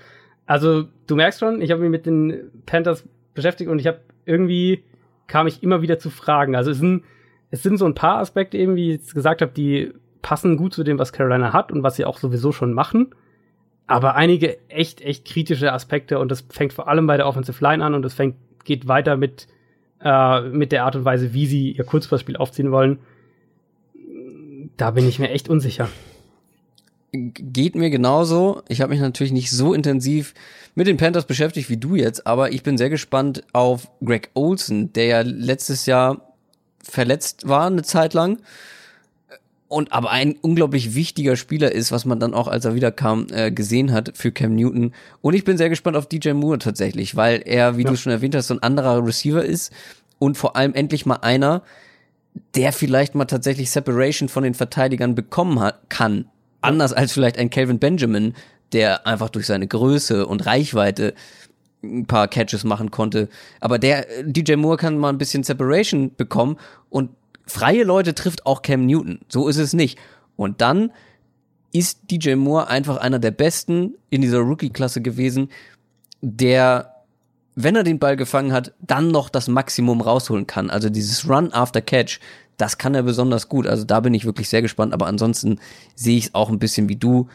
Also, 0.46 0.86
du 1.08 1.16
merkst 1.16 1.40
schon, 1.40 1.62
ich 1.62 1.72
habe 1.72 1.82
mich 1.82 1.92
mit 1.92 2.06
den 2.06 2.52
Panthers 2.66 3.08
beschäftigt 3.34 3.70
und 3.70 3.80
ich 3.80 3.88
habe 3.88 4.00
irgendwie 4.26 4.84
kam 5.30 5.48
ich 5.48 5.64
immer 5.64 5.82
wieder 5.82 6.00
zu 6.00 6.10
Fragen. 6.10 6.56
Also 6.56 6.72
es 6.72 6.80
sind, 6.80 7.04
es 7.52 7.64
sind 7.64 7.78
so 7.78 7.86
ein 7.86 7.96
paar 7.96 8.18
Aspekte 8.18 8.58
eben, 8.58 8.76
wie 8.76 8.90
ich 8.90 9.00
jetzt 9.00 9.16
gesagt 9.16 9.42
habe, 9.42 9.54
die 9.54 9.94
passen 10.22 10.58
gut 10.58 10.74
zu 10.74 10.84
dem, 10.84 11.00
was 11.00 11.14
Carolina 11.14 11.54
hat 11.54 11.72
und 11.72 11.84
was 11.84 11.96
sie 11.96 12.04
auch 12.04 12.18
sowieso 12.18 12.52
schon 12.52 12.74
machen. 12.74 13.16
Aber 13.88 14.16
einige 14.16 14.58
echt, 14.70 15.02
echt 15.02 15.26
kritische 15.26 15.72
Aspekte 15.72 16.20
und 16.20 16.30
das 16.30 16.42
fängt 16.50 16.74
vor 16.74 16.88
allem 16.88 17.08
bei 17.08 17.16
der 17.16 17.28
Offensive 17.28 17.64
Line 17.64 17.84
an 17.84 17.94
und 17.94 18.02
das 18.02 18.14
fängt, 18.14 18.36
geht 18.66 18.88
weiter 18.88 19.16
mit, 19.16 19.48
äh, 20.04 20.42
mit 20.50 20.72
der 20.72 20.84
Art 20.84 20.96
und 20.96 21.06
Weise, 21.06 21.34
wie 21.34 21.46
sie 21.46 21.72
ihr 21.72 21.86
Kurzpassspiel 21.86 22.38
aufziehen 22.38 22.72
wollen. 22.72 23.00
Da 24.80 24.92
bin 24.92 25.08
ich 25.10 25.20
mir 25.20 25.30
echt 25.30 25.50
unsicher. 25.50 25.90
Geht 27.12 27.76
mir 27.76 27.90
genauso. 27.90 28.62
Ich 28.70 28.80
habe 28.80 28.92
mich 28.92 29.02
natürlich 29.02 29.34
nicht 29.34 29.52
so 29.52 29.74
intensiv 29.74 30.34
mit 30.74 30.88
den 30.88 30.96
Panthers 30.96 31.26
beschäftigt 31.26 31.70
wie 31.70 31.76
du 31.76 31.96
jetzt, 31.96 32.26
aber 32.26 32.54
ich 32.54 32.64
bin 32.64 32.78
sehr 32.78 32.90
gespannt 32.90 33.44
auf 33.52 33.90
Greg 34.02 34.30
Olson, 34.36 34.94
der 34.94 35.06
ja 35.06 35.22
letztes 35.22 35.86
Jahr 35.86 36.34
verletzt 36.82 37.46
war 37.50 37.68
eine 37.68 37.82
Zeit 37.84 38.14
lang 38.14 38.38
und 39.68 39.92
aber 39.92 40.12
ein 40.12 40.38
unglaublich 40.42 40.96
wichtiger 40.96 41.36
Spieler 41.36 41.74
ist, 41.74 41.92
was 41.92 42.06
man 42.06 42.22
dann 42.22 42.34
auch, 42.34 42.48
als 42.48 42.64
er 42.64 42.74
wiederkam, 42.74 43.28
äh, 43.32 43.52
gesehen 43.52 43.92
hat 43.92 44.12
für 44.16 44.32
Cam 44.32 44.56
Newton. 44.56 44.94
Und 45.22 45.34
ich 45.34 45.44
bin 45.44 45.58
sehr 45.58 45.70
gespannt 45.70 45.98
auf 45.98 46.08
DJ 46.08 46.32
Moore 46.32 46.60
tatsächlich, 46.60 47.18
weil 47.18 47.42
er, 47.44 47.76
wie 47.76 47.84
Ja. 47.84 47.90
du 47.90 47.98
schon 47.98 48.14
erwähnt 48.14 48.34
hast, 48.34 48.48
so 48.48 48.54
ein 48.54 48.64
anderer 48.64 49.06
Receiver 49.06 49.44
ist 49.44 49.74
und 50.20 50.38
vor 50.38 50.56
allem 50.56 50.74
endlich 50.74 51.06
mal 51.06 51.18
einer, 51.18 51.64
der 52.56 52.72
vielleicht 52.72 53.16
mal 53.16 53.26
tatsächlich 53.26 53.72
Separation 53.72 54.30
von 54.30 54.44
den 54.44 54.54
Verteidigern 54.54 55.16
bekommen 55.16 55.60
hat, 55.60 55.90
kann. 55.90 56.26
Anders 56.62 56.94
als 56.94 57.14
vielleicht 57.14 57.38
ein 57.38 57.50
Calvin 57.50 57.80
Benjamin, 57.80 58.34
der 58.74 59.08
einfach 59.08 59.30
durch 59.30 59.46
seine 59.46 59.68
Größe 59.68 60.26
und 60.26 60.46
Reichweite 60.46 61.14
ein 61.84 62.06
paar 62.06 62.28
Catches 62.28 62.64
machen 62.64 62.92
konnte. 62.92 63.30
Aber 63.60 63.80
der 63.80 64.20
äh, 64.20 64.24
DJ 64.26 64.56
Moore 64.56 64.78
kann 64.78 64.98
mal 64.98 65.10
ein 65.10 65.18
bisschen 65.18 65.44
Separation 65.44 66.14
bekommen 66.16 66.58
und 66.90 67.12
freie 67.48 67.84
Leute 67.84 68.14
trifft 68.14 68.46
auch 68.46 68.62
Cam 68.62 68.86
Newton. 68.86 69.20
So 69.30 69.48
ist 69.48 69.58
es 69.58 69.74
nicht. 69.74 69.98
Und 70.36 70.62
dann 70.62 70.92
ist 71.72 72.12
DJ 72.12 72.36
Moore 72.36 72.68
einfach 72.68 72.98
einer 72.98 73.20
der 73.20 73.32
besten 73.32 73.96
in 74.10 74.22
dieser 74.22 74.40
Rookie-Klasse 74.40 75.02
gewesen, 75.02 75.50
der, 76.22 76.99
wenn 77.62 77.76
er 77.76 77.84
den 77.84 78.00
Ball 78.00 78.16
gefangen 78.16 78.54
hat, 78.54 78.74
dann 78.80 79.10
noch 79.10 79.28
das 79.28 79.50
Maximum 79.50 80.00
rausholen 80.00 80.48
kann. 80.48 80.70
Also 80.70 80.90
dieses 80.90 81.28
Run 81.28 81.52
after 81.52 81.82
Catch, 81.82 82.20
das 82.56 82.78
kann 82.78 82.96
er 82.96 83.04
besonders 83.04 83.50
gut. 83.50 83.68
Also 83.68 83.84
da 83.84 84.00
bin 84.00 84.14
ich 84.14 84.24
wirklich 84.24 84.48
sehr 84.48 84.62
gespannt. 84.62 84.94
Aber 84.94 85.08
ansonsten 85.08 85.60
sehe 85.94 86.18
ich 86.18 86.28
es 86.28 86.36
auch 86.36 86.50
ein 86.50 86.60
bisschen 86.60 86.88
wie 86.88 86.96
du. 86.96 87.28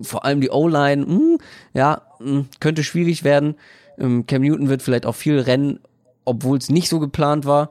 Vor 0.00 0.24
allem 0.24 0.40
die 0.40 0.50
O-Line, 0.50 1.04
hm, 1.06 1.38
ja, 1.74 2.02
hm, 2.18 2.46
könnte 2.58 2.84
schwierig 2.84 3.22
werden. 3.22 3.54
Ähm, 3.98 4.26
Cam 4.26 4.42
Newton 4.42 4.70
wird 4.70 4.80
vielleicht 4.80 5.04
auch 5.04 5.14
viel 5.14 5.38
rennen, 5.38 5.80
obwohl 6.24 6.56
es 6.56 6.70
nicht 6.70 6.88
so 6.88 6.98
geplant 6.98 7.44
war. 7.44 7.70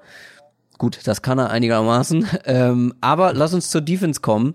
Gut, 0.78 1.00
das 1.06 1.24
kann 1.24 1.40
er 1.40 1.50
einigermaßen. 1.50 2.28
Ähm, 2.46 2.94
aber 3.02 3.34
lass 3.34 3.56
uns 3.56 3.72
zur 3.72 3.82
Defense 3.82 4.22
kommen. 4.22 4.54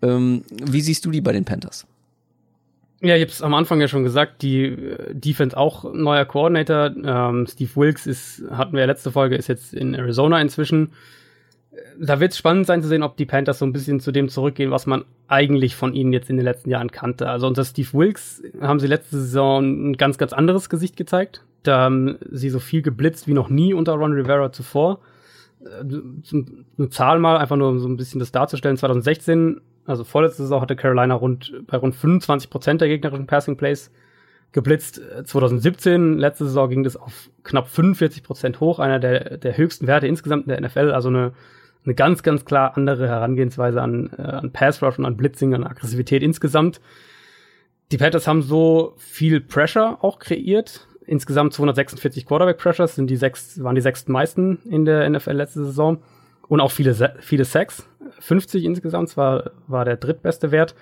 Ähm, 0.00 0.44
wie 0.48 0.80
siehst 0.80 1.04
du 1.04 1.10
die 1.10 1.20
bei 1.20 1.32
den 1.32 1.44
Panthers? 1.44 1.86
Ja, 3.04 3.16
ich 3.16 3.22
habe 3.22 3.32
es 3.32 3.42
am 3.42 3.54
Anfang 3.54 3.80
ja 3.80 3.88
schon 3.88 4.04
gesagt, 4.04 4.42
die 4.42 4.64
äh, 4.66 5.12
Defense 5.12 5.56
auch 5.56 5.92
neuer 5.92 6.24
Coordinator. 6.24 6.92
Ähm, 7.04 7.46
Steve 7.48 7.70
Wilkes 7.74 8.06
ist, 8.06 8.44
hatten 8.50 8.74
wir 8.74 8.80
ja 8.80 8.86
letzte 8.86 9.10
Folge, 9.10 9.34
ist 9.34 9.48
jetzt 9.48 9.74
in 9.74 9.94
Arizona 9.94 10.40
inzwischen. 10.40 10.92
Äh, 11.72 11.76
Da 12.00 12.20
wird 12.20 12.30
es 12.30 12.38
spannend 12.38 12.66
sein 12.66 12.80
zu 12.80 12.88
sehen, 12.88 13.02
ob 13.02 13.16
die 13.16 13.26
Panthers 13.26 13.58
so 13.58 13.64
ein 13.66 13.72
bisschen 13.72 13.98
zu 13.98 14.12
dem 14.12 14.28
zurückgehen, 14.28 14.70
was 14.70 14.86
man 14.86 15.04
eigentlich 15.26 15.74
von 15.74 15.94
ihnen 15.94 16.12
jetzt 16.12 16.30
in 16.30 16.36
den 16.36 16.44
letzten 16.44 16.70
Jahren 16.70 16.92
kannte. 16.92 17.28
Also 17.28 17.48
unter 17.48 17.64
Steve 17.64 17.88
Wilkes 17.92 18.40
haben 18.60 18.78
sie 18.78 18.86
letzte 18.86 19.18
Saison 19.18 19.90
ein 19.90 19.96
ganz, 19.96 20.16
ganz 20.16 20.32
anderes 20.32 20.70
Gesicht 20.70 20.96
gezeigt. 20.96 21.44
Da 21.64 21.78
haben 21.80 22.18
sie 22.30 22.50
so 22.50 22.60
viel 22.60 22.82
geblitzt 22.82 23.26
wie 23.26 23.34
noch 23.34 23.48
nie 23.48 23.74
unter 23.74 23.94
Ron 23.94 24.12
Rivera 24.12 24.52
zuvor. 24.52 25.00
Äh, 25.64 25.82
Eine 26.78 26.88
Zahl 26.90 27.18
mal, 27.18 27.36
einfach 27.38 27.56
nur 27.56 27.68
um 27.68 27.80
so 27.80 27.88
ein 27.88 27.96
bisschen 27.96 28.20
das 28.20 28.30
darzustellen. 28.30 28.76
2016 28.76 29.60
also 29.86 30.04
vorletzte 30.04 30.42
Saison 30.42 30.60
hatte 30.60 30.76
Carolina 30.76 31.14
rund 31.14 31.52
bei 31.66 31.76
rund 31.76 31.94
25 31.94 32.50
Prozent 32.50 32.80
der 32.80 32.88
gegnerischen 32.88 33.26
Passing 33.26 33.56
Plays 33.56 33.90
geblitzt. 34.52 35.00
2017, 35.24 36.18
letzte 36.18 36.44
Saison 36.44 36.68
ging 36.68 36.84
das 36.84 36.96
auf 36.96 37.30
knapp 37.42 37.68
45 37.68 38.22
Prozent 38.22 38.60
hoch, 38.60 38.78
einer 38.78 38.98
der, 38.98 39.38
der 39.38 39.56
höchsten 39.56 39.86
Werte 39.86 40.06
insgesamt 40.06 40.46
in 40.46 40.50
der 40.50 40.60
NFL. 40.60 40.92
Also 40.92 41.08
eine, 41.08 41.32
eine 41.84 41.94
ganz, 41.94 42.22
ganz 42.22 42.44
klar 42.44 42.76
andere 42.76 43.08
Herangehensweise 43.08 43.82
an, 43.82 44.10
äh, 44.16 44.22
an 44.22 44.52
Pass 44.52 44.82
Rush 44.82 44.98
und 44.98 45.06
an 45.06 45.16
Blitzing, 45.16 45.54
an 45.54 45.64
Aggressivität 45.64 46.22
insgesamt. 46.22 46.80
die 47.90 47.98
Panthers 47.98 48.26
haben 48.26 48.42
so 48.42 48.94
viel 48.98 49.40
Pressure 49.40 49.98
auch 50.02 50.18
kreiert. 50.18 50.86
Insgesamt 51.04 51.52
246 51.54 52.26
Quarterback 52.26 52.58
Pressures 52.58 52.94
sind 52.94 53.08
die 53.08 53.16
sechs, 53.16 53.62
waren 53.62 53.74
die 53.74 53.80
sechsten 53.80 54.12
meisten 54.12 54.58
in 54.64 54.84
der 54.84 55.08
NFL 55.10 55.32
letzte 55.32 55.64
Saison. 55.64 56.02
Und 56.52 56.60
auch 56.60 56.70
viele, 56.70 57.14
viele 57.20 57.46
Sacks. 57.46 57.88
50 58.18 58.64
insgesamt, 58.64 59.08
zwar 59.08 59.52
war 59.68 59.86
der 59.86 59.96
drittbeste 59.96 60.50
Wert. 60.50 60.74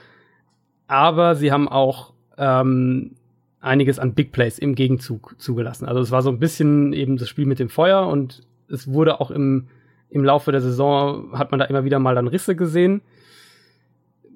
Aber 0.89 1.37
sie 1.37 1.53
haben 1.53 1.69
auch 1.69 2.13
ähm, 2.39 3.13
einiges 3.61 4.01
an 4.01 4.15
Big 4.15 4.33
Plays 4.33 4.59
im 4.59 4.75
Gegenzug 4.75 5.37
zugelassen. 5.39 5.87
Also 5.87 6.01
es 6.01 6.11
war 6.11 6.23
so 6.23 6.31
ein 6.31 6.41
bisschen 6.41 6.93
eben 6.93 7.19
das 7.19 7.29
Spiel 7.29 7.47
mit 7.47 7.61
dem 7.61 7.69
Feuer 7.69 8.09
und 8.09 8.43
es 8.69 8.93
wurde 8.93 9.21
auch 9.21 9.31
im, 9.31 9.69
im 10.09 10.25
Laufe 10.25 10.51
der 10.51 10.61
Saison, 10.61 11.39
hat 11.39 11.53
man 11.53 11.61
da 11.61 11.67
immer 11.67 11.85
wieder 11.85 12.01
mal 12.01 12.17
dann 12.17 12.27
Risse 12.27 12.57
gesehen. 12.57 13.01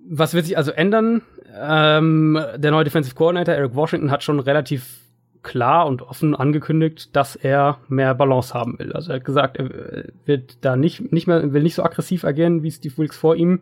Was 0.08 0.34
wird 0.34 0.46
sich 0.46 0.56
also 0.56 0.70
ändern? 0.70 1.22
Ähm, 1.52 2.38
der 2.58 2.70
neue 2.70 2.84
Defensive 2.84 3.16
Coordinator 3.16 3.56
Eric 3.56 3.74
Washington 3.74 4.12
hat 4.12 4.22
schon 4.22 4.38
relativ 4.38 5.00
klar 5.44 5.86
und 5.86 6.02
offen 6.02 6.34
angekündigt, 6.34 7.14
dass 7.14 7.36
er 7.36 7.78
mehr 7.88 8.14
Balance 8.14 8.52
haben 8.52 8.78
will. 8.78 8.92
Also 8.92 9.12
er 9.12 9.16
hat 9.16 9.24
gesagt, 9.24 9.56
er 9.58 10.04
wird 10.24 10.58
da 10.62 10.74
nicht, 10.74 11.12
nicht 11.12 11.28
mehr, 11.28 11.52
will 11.52 11.62
nicht 11.62 11.76
so 11.76 11.84
aggressiv 11.84 12.24
agieren 12.24 12.62
wie 12.64 12.72
Steve 12.72 12.98
Wilkes 12.98 13.16
vor 13.16 13.36
ihm. 13.36 13.60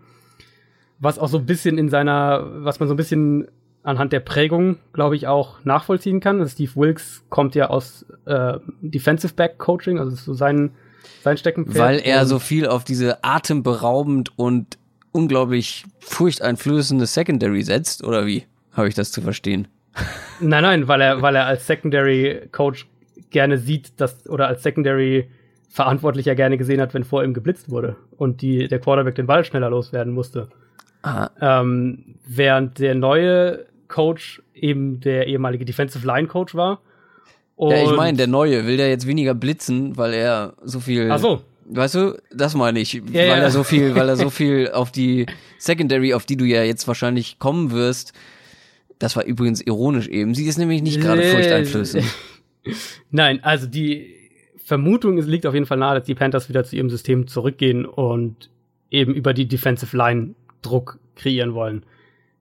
Was 0.99 1.19
auch 1.19 1.29
so 1.29 1.39
ein 1.39 1.47
bisschen 1.47 1.77
in 1.77 1.89
seiner, 1.89 2.65
was 2.65 2.81
man 2.81 2.89
so 2.89 2.95
ein 2.95 2.97
bisschen 2.97 3.49
anhand 3.83 4.13
der 4.13 4.21
Prägung, 4.21 4.79
glaube 4.93 5.17
ich, 5.17 5.27
auch 5.27 5.65
nachvollziehen 5.65 6.21
kann. 6.21 6.41
Also 6.41 6.53
Steve 6.53 6.73
Wilkes 6.77 7.25
kommt 7.29 7.55
ja 7.55 7.69
aus 7.69 8.07
äh, 8.25 8.59
Defensive 8.81 9.35
Back 9.35 9.59
Coaching, 9.59 9.99
also 9.99 10.15
so 10.15 10.35
sein, 10.35 10.71
sein 11.23 11.37
Steckenpferd. 11.37 11.79
Weil 11.79 11.99
er 11.99 12.25
so 12.27 12.39
viel 12.39 12.67
auf 12.67 12.85
diese 12.85 13.25
atemberaubend 13.25 14.39
und 14.39 14.79
unglaublich 15.11 15.85
furchteinflößende 15.99 17.07
Secondary 17.07 17.63
setzt, 17.63 18.05
oder 18.05 18.27
wie? 18.27 18.45
Habe 18.73 18.89
ich 18.89 18.95
das 18.95 19.11
zu 19.11 19.21
verstehen? 19.21 19.69
Nein, 20.41 20.63
nein, 20.63 20.89
weil 20.89 21.01
er, 21.01 21.23
weil 21.23 21.37
er 21.37 21.47
als 21.47 21.67
Secondary 21.67 22.49
Coach 22.51 22.87
gerne 23.31 23.59
sieht, 23.59 24.01
dass, 24.01 24.29
oder 24.29 24.49
als 24.49 24.63
Secondary 24.63 25.29
Verantwortlicher 25.69 26.35
gerne 26.35 26.59
gesehen 26.59 26.81
hat, 26.81 26.93
wenn 26.93 27.05
vor 27.05 27.25
ihm 27.25 27.33
geblitzt 27.33 27.71
wurde 27.71 27.97
und 28.17 28.43
die, 28.43 28.69
der 28.69 28.79
Quarterback 28.79 29.15
den 29.15 29.27
Ball 29.27 29.45
schneller 29.45 29.71
loswerden 29.71 30.13
musste. 30.13 30.49
Ah. 31.03 31.31
Ähm, 31.41 32.17
während 32.27 32.79
der 32.79 32.95
neue 32.95 33.65
Coach 33.89 34.43
eben 34.55 35.01
der 35.01 35.27
ehemalige 35.27 35.65
Defensive 35.65 36.07
Line 36.07 36.29
Coach 36.29 36.55
war. 36.55 36.81
Und 37.57 37.71
ja, 37.71 37.85
ich 37.85 37.97
meine, 37.97 38.17
der 38.17 38.27
neue 38.27 38.67
will 38.67 38.77
der 38.77 38.89
jetzt 38.89 39.07
weniger 39.07 39.35
blitzen, 39.35 39.97
weil 39.97 40.15
er 40.15 40.55
so 40.63 40.81
viel. 40.81 41.11
Ach 41.11 41.19
so. 41.19 41.43
Weißt 41.67 41.95
du, 41.95 42.19
das 42.35 42.55
meine 42.55 42.81
ich, 42.81 42.93
ja, 42.93 43.03
weil 43.05 43.27
ja. 43.29 43.37
er 43.37 43.51
so 43.51 43.63
viel, 43.63 43.95
weil 43.95 44.09
er 44.09 44.17
so 44.17 44.31
viel 44.31 44.71
auf 44.73 44.91
die 44.91 45.27
Secondary, 45.59 46.13
auf 46.13 46.27
die 46.27 46.37
du 46.37 46.45
ja 46.45 46.63
jetzt 46.65 46.87
wahrscheinlich 46.89 47.39
kommen 47.39 47.71
wirst. 47.71 48.13
Das 49.03 49.17
war 49.17 49.25
übrigens 49.25 49.61
ironisch 49.61 50.07
eben. 50.07 50.33
Sie 50.33 50.47
ist 50.47 50.59
nämlich 50.59 50.81
nicht 50.81 51.01
gerade 51.01 51.23
furchteinflößend. 51.23 52.05
Nein, 53.11 53.43
also 53.43 53.67
die 53.67 54.15
Vermutung 54.65 55.19
es 55.19 55.27
liegt 55.27 55.45
auf 55.45 55.55
jeden 55.55 55.67
Fall 55.67 55.79
nahe, 55.79 55.97
dass 55.97 56.05
die 56.05 56.15
Panthers 56.15 56.49
wieder 56.49 56.63
zu 56.63 56.77
ihrem 56.77 56.89
System 56.89 57.27
zurückgehen 57.27 57.85
und 57.85 58.49
eben 58.91 59.13
über 59.13 59.35
die 59.35 59.49
Defensive 59.49 59.97
Line 59.97 60.37
Druck 60.63 61.01
kreieren 61.17 61.53
wollen. 61.55 61.85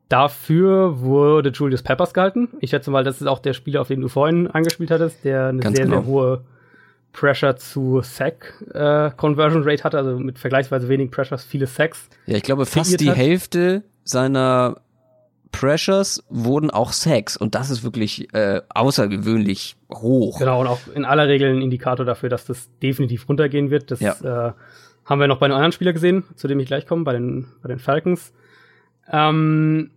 Dafür 0.07 1.01
wurde 1.01 1.49
Julius 1.49 1.81
Peppers 1.81 2.13
gehalten. 2.13 2.49
Ich 2.59 2.69
schätze 2.69 2.91
mal, 2.91 3.03
das 3.03 3.21
ist 3.21 3.27
auch 3.27 3.39
der 3.39 3.53
Spieler, 3.53 3.81
auf 3.81 3.87
den 3.87 4.01
du 4.01 4.07
vorhin 4.07 4.45
angespielt 4.45 4.91
hattest, 4.91 5.25
der 5.25 5.47
eine 5.47 5.61
Ganz 5.61 5.77
sehr, 5.77 5.85
genau. 5.85 6.01
sehr 6.01 6.05
hohe 6.05 6.45
Pressure 7.11 7.55
zu 7.55 8.01
Sack 8.03 8.63
äh, 8.71 9.09
Conversion 9.17 9.63
Rate 9.63 9.83
hatte, 9.83 9.97
also 9.97 10.19
mit 10.19 10.37
vergleichsweise 10.37 10.87
wenig 10.89 11.09
Pressures 11.09 11.43
viele 11.43 11.65
Sacks. 11.65 12.07
Ja, 12.27 12.37
ich 12.37 12.43
glaube, 12.43 12.67
fast 12.67 13.01
die 13.01 13.09
hat. 13.09 13.17
Hälfte 13.17 13.81
seiner 14.03 14.81
Pressures 15.51 16.23
wurden 16.29 16.71
auch 16.71 16.91
Sacks 16.91 17.37
und 17.37 17.55
das 17.55 17.69
ist 17.69 17.83
wirklich 17.83 18.33
äh, 18.33 18.61
außergewöhnlich 18.69 19.75
hoch. 19.93 20.39
Genau, 20.39 20.61
und 20.61 20.67
auch 20.67 20.79
in 20.93 21.05
aller 21.05 21.27
Regel 21.27 21.55
ein 21.55 21.61
Indikator 21.61 22.05
dafür, 22.05 22.29
dass 22.29 22.45
das 22.45 22.69
definitiv 22.81 23.27
runtergehen 23.27 23.69
wird. 23.69 23.91
Das 23.91 23.99
ja. 23.99 24.13
äh, 24.49 24.53
haben 25.05 25.19
wir 25.19 25.27
noch 25.27 25.39
bei 25.39 25.45
einem 25.45 25.55
anderen 25.55 25.71
Spieler 25.71 25.93
gesehen, 25.93 26.23
zu 26.35 26.47
dem 26.47 26.59
ich 26.59 26.67
gleich 26.67 26.85
komme, 26.87 27.03
bei 27.03 27.13
den, 27.13 27.47
bei 27.61 27.69
den 27.69 27.79
Falcons. 27.79 28.33
Ähm, 29.11 29.91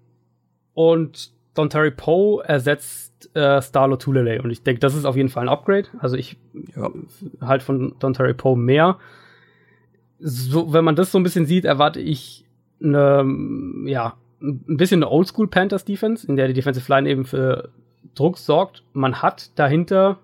und 0.75 1.33
Don 1.55 1.71
Terry 1.71 1.93
Poe 1.93 2.43
ersetzt 2.45 3.35
äh, 3.37 3.63
Starlo 3.63 3.97
Tulele. 3.97 4.43
Und 4.43 4.51
ich 4.51 4.63
denke, 4.63 4.81
das 4.81 4.95
ist 4.95 5.05
auf 5.05 5.17
jeden 5.17 5.29
Fall 5.29 5.45
ein 5.45 5.49
Upgrade. 5.49 5.89
Also 5.99 6.17
ich 6.17 6.37
ja. 6.75 6.91
halt 7.41 7.63
von 7.63 7.95
Don 8.01 8.13
Terry 8.13 8.35
Poe 8.35 8.57
mehr. 8.57 8.99
So, 10.19 10.73
wenn 10.73 10.85
man 10.85 10.97
das 10.97 11.13
so 11.13 11.19
ein 11.19 11.23
bisschen 11.23 11.47
sieht, 11.47 11.65
erwarte 11.65 12.01
ich 12.01 12.45
eine, 12.83 13.25
ja, 13.87 14.15
ein 14.45 14.77
bisschen 14.77 15.03
eine 15.03 15.11
Oldschool 15.11 15.49
Panthers 15.49 15.85
Defense, 15.85 16.27
in 16.27 16.37
der 16.37 16.49
die 16.49 16.55
Defensive 16.55 16.91
Line 16.93 17.09
eben 17.09 17.25
für 17.25 17.71
Druck 18.15 18.39
sorgt. 18.39 18.83
Man 18.93 19.23
hat 19.23 19.59
dahinter 19.59 20.19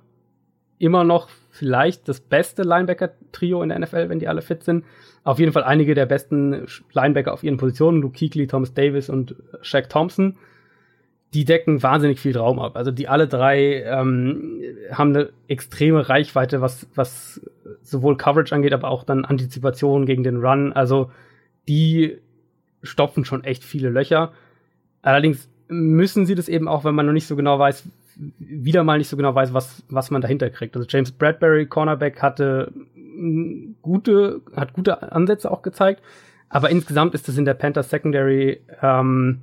immer 0.79 1.05
noch 1.05 1.29
vielleicht 1.51 2.09
das 2.09 2.21
beste 2.21 2.63
Linebacker-Trio 2.63 3.63
in 3.63 3.71
der 3.71 3.79
NFL, 3.79 4.09
wenn 4.09 4.19
die 4.19 4.29
alle 4.29 4.43
fit 4.43 4.63
sind. 4.63 4.85
Auf 5.25 5.39
jeden 5.39 5.53
Fall 5.53 5.65
einige 5.65 5.95
der 5.95 6.07
besten 6.07 6.67
Linebacker 6.93 7.33
auf 7.33 7.43
ihren 7.43 7.59
Positionen, 7.59 8.01
Luke 8.01 8.19
Kuechly, 8.19 8.47
Thomas 8.47 8.73
Davis 8.73 9.11
und 9.11 9.37
Shaq 9.61 9.89
Thompson. 9.89 10.37
Die 11.35 11.45
decken 11.45 11.83
wahnsinnig 11.83 12.19
viel 12.19 12.37
Raum 12.37 12.59
ab. 12.59 12.77
Also 12.77 12.91
die 12.91 13.09
alle 13.09 13.29
drei 13.29 13.83
ähm, 13.85 14.63
haben 14.91 15.15
eine 15.15 15.31
extreme 15.47 16.09
Reichweite, 16.09 16.61
was, 16.61 16.89
was 16.95 17.41
sowohl 17.83 18.17
Coverage 18.17 18.55
angeht, 18.55 18.73
aber 18.73 18.89
auch 18.89 19.05
dann 19.05 19.25
Antizipation 19.25 20.07
gegen 20.07 20.25
den 20.25 20.39
Run. 20.39 20.73
Also 20.73 21.11
die 21.69 22.19
stopfen 22.83 23.25
schon 23.25 23.45
echt 23.45 23.65
viele 23.65 23.91
Löcher. 23.91 24.33
Allerdings 25.03 25.49
müssen 25.69 26.27
sie 26.27 26.35
das 26.35 26.49
eben 26.49 26.69
auch, 26.69 26.85
wenn 26.85 26.95
man 26.95 27.07
noch 27.07 27.13
nicht 27.13 27.27
so 27.27 27.37
genau 27.37 27.59
weiß, 27.59 27.85
wieder 28.39 28.85
mal 28.85 28.99
nicht 28.99 29.09
so 29.09 29.17
genau 29.17 29.35
weiß, 29.35 29.55
was, 29.55 29.83
was 29.89 30.11
man 30.11 30.21
dahinter 30.21 30.51
kriegt. 30.51 30.77
Also 30.77 30.87
James 30.89 31.13
Bradbury, 31.13 31.67
Cornerback, 31.67 32.21
hatte 32.21 32.73
gute, 33.83 34.41
hat 34.55 34.73
gute 34.73 35.13
Ansätze 35.13 35.51
auch 35.51 35.63
gezeigt, 35.63 36.03
aber 36.49 36.71
insgesamt 36.71 37.15
ist 37.15 37.29
es 37.29 37.39
in 37.39 37.45
der 37.45 37.55
Panthers 37.55 37.91
Secondary, 37.91 38.61
ähm, 38.83 39.41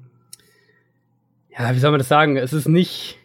ja, 1.58 1.74
wie 1.74 1.80
soll 1.80 1.92
man 1.92 2.00
das 2.00 2.10
sagen? 2.10 2.38
Es 2.38 2.54
ist 2.54 2.68
nicht, 2.68 3.18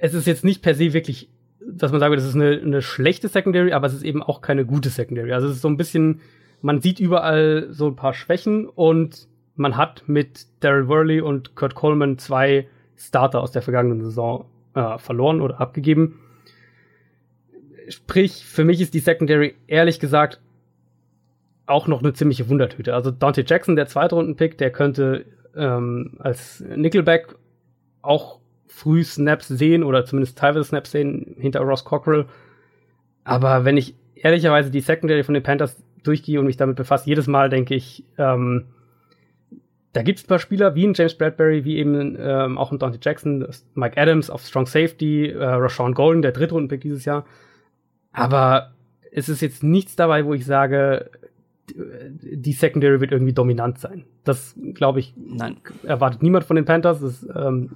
es 0.00 0.14
ist 0.14 0.26
jetzt 0.26 0.44
nicht 0.44 0.62
per 0.62 0.74
se 0.74 0.92
wirklich, 0.92 1.28
dass 1.60 1.90
man 1.90 2.00
sagt, 2.00 2.14
das 2.14 2.24
ist 2.24 2.34
eine, 2.34 2.60
eine 2.60 2.82
schlechte 2.82 3.28
Secondary, 3.28 3.72
aber 3.72 3.86
es 3.86 3.94
ist 3.94 4.04
eben 4.04 4.22
auch 4.22 4.40
keine 4.40 4.64
gute 4.64 4.90
Secondary. 4.90 5.32
Also 5.32 5.48
es 5.48 5.56
ist 5.56 5.62
so 5.62 5.68
ein 5.68 5.76
bisschen, 5.76 6.20
man 6.60 6.80
sieht 6.80 7.00
überall 7.00 7.68
so 7.70 7.86
ein 7.86 7.96
paar 7.96 8.14
Schwächen 8.14 8.66
und 8.68 9.28
man 9.56 9.76
hat 9.76 10.04
mit 10.06 10.46
Daryl 10.60 10.88
Worley 10.88 11.20
und 11.20 11.54
Kurt 11.54 11.74
Coleman 11.74 12.18
zwei 12.18 12.68
Starter 12.96 13.40
aus 13.40 13.52
der 13.52 13.62
vergangenen 13.62 14.02
Saison 14.02 14.46
äh, 14.74 14.98
verloren 14.98 15.40
oder 15.40 15.60
abgegeben. 15.60 16.20
Sprich, 17.88 18.44
für 18.44 18.64
mich 18.64 18.80
ist 18.80 18.94
die 18.94 18.98
Secondary 18.98 19.54
ehrlich 19.66 20.00
gesagt 20.00 20.40
auch 21.66 21.86
noch 21.86 22.02
eine 22.02 22.12
ziemliche 22.12 22.48
Wundertüte. 22.48 22.94
Also 22.94 23.10
Dante 23.10 23.44
Jackson, 23.46 23.76
der 23.76 23.86
Zweitrunden-Pick, 23.86 24.58
der 24.58 24.70
könnte 24.70 25.26
ähm, 25.54 26.16
als 26.18 26.60
Nickelback 26.60 27.34
auch 28.00 28.40
früh 28.66 29.04
Snaps 29.04 29.48
sehen 29.48 29.82
oder 29.82 30.04
zumindest 30.04 30.38
teilweise 30.38 30.64
Snaps 30.64 30.92
sehen 30.92 31.36
hinter 31.38 31.60
Ross 31.60 31.84
Cockrell. 31.84 32.26
Aber 33.24 33.64
wenn 33.64 33.76
ich 33.76 33.94
ehrlicherweise 34.14 34.70
die 34.70 34.80
Secondary 34.80 35.24
von 35.24 35.34
den 35.34 35.42
Panthers 35.42 35.76
durchgehe 36.02 36.38
und 36.40 36.46
mich 36.46 36.56
damit 36.56 36.76
befasse, 36.76 37.08
jedes 37.08 37.26
Mal 37.26 37.48
denke 37.48 37.74
ich, 37.74 38.04
ähm, 38.16 38.66
da 39.92 40.02
gibt 40.02 40.18
es 40.18 40.24
ein 40.24 40.28
paar 40.28 40.38
Spieler 40.38 40.74
wie 40.74 40.86
ein 40.86 40.94
James 40.94 41.16
Bradbury, 41.16 41.64
wie 41.64 41.78
eben 41.78 42.16
ähm, 42.18 42.58
auch 42.58 42.72
ein 42.72 42.78
Dante 42.78 42.98
Jackson, 43.02 43.46
Mike 43.74 44.00
Adams 44.00 44.30
auf 44.30 44.44
Strong 44.46 44.66
Safety, 44.66 45.30
äh, 45.30 45.44
Rashawn 45.44 45.94
Golden, 45.94 46.22
der 46.22 46.32
Drittrundenpick 46.32 46.82
dieses 46.82 47.04
Jahr. 47.04 47.24
Aber 48.12 48.72
es 49.10 49.28
ist 49.28 49.40
jetzt 49.40 49.62
nichts 49.62 49.96
dabei, 49.96 50.24
wo 50.24 50.34
ich 50.34 50.44
sage, 50.44 51.10
die 51.74 52.52
Secondary 52.52 53.00
wird 53.00 53.12
irgendwie 53.12 53.32
dominant 53.32 53.78
sein. 53.78 54.04
Das 54.24 54.54
glaube 54.74 55.00
ich, 55.00 55.14
nein, 55.16 55.56
erwartet 55.82 56.22
niemand 56.22 56.44
von 56.44 56.56
den 56.56 56.64
Panthers. 56.64 57.00
Das, 57.00 57.26
ähm, 57.34 57.72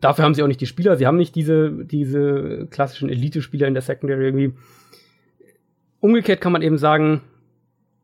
dafür 0.00 0.24
haben 0.24 0.34
sie 0.34 0.42
auch 0.42 0.48
nicht 0.48 0.60
die 0.60 0.66
Spieler. 0.66 0.96
Sie 0.96 1.06
haben 1.06 1.16
nicht 1.16 1.34
diese, 1.34 1.70
diese 1.84 2.66
klassischen 2.70 3.08
Elite-Spieler 3.08 3.66
in 3.66 3.74
der 3.74 3.82
Secondary 3.82 4.24
irgendwie. 4.24 4.52
Umgekehrt 6.00 6.40
kann 6.40 6.52
man 6.52 6.62
eben 6.62 6.78
sagen, 6.78 7.22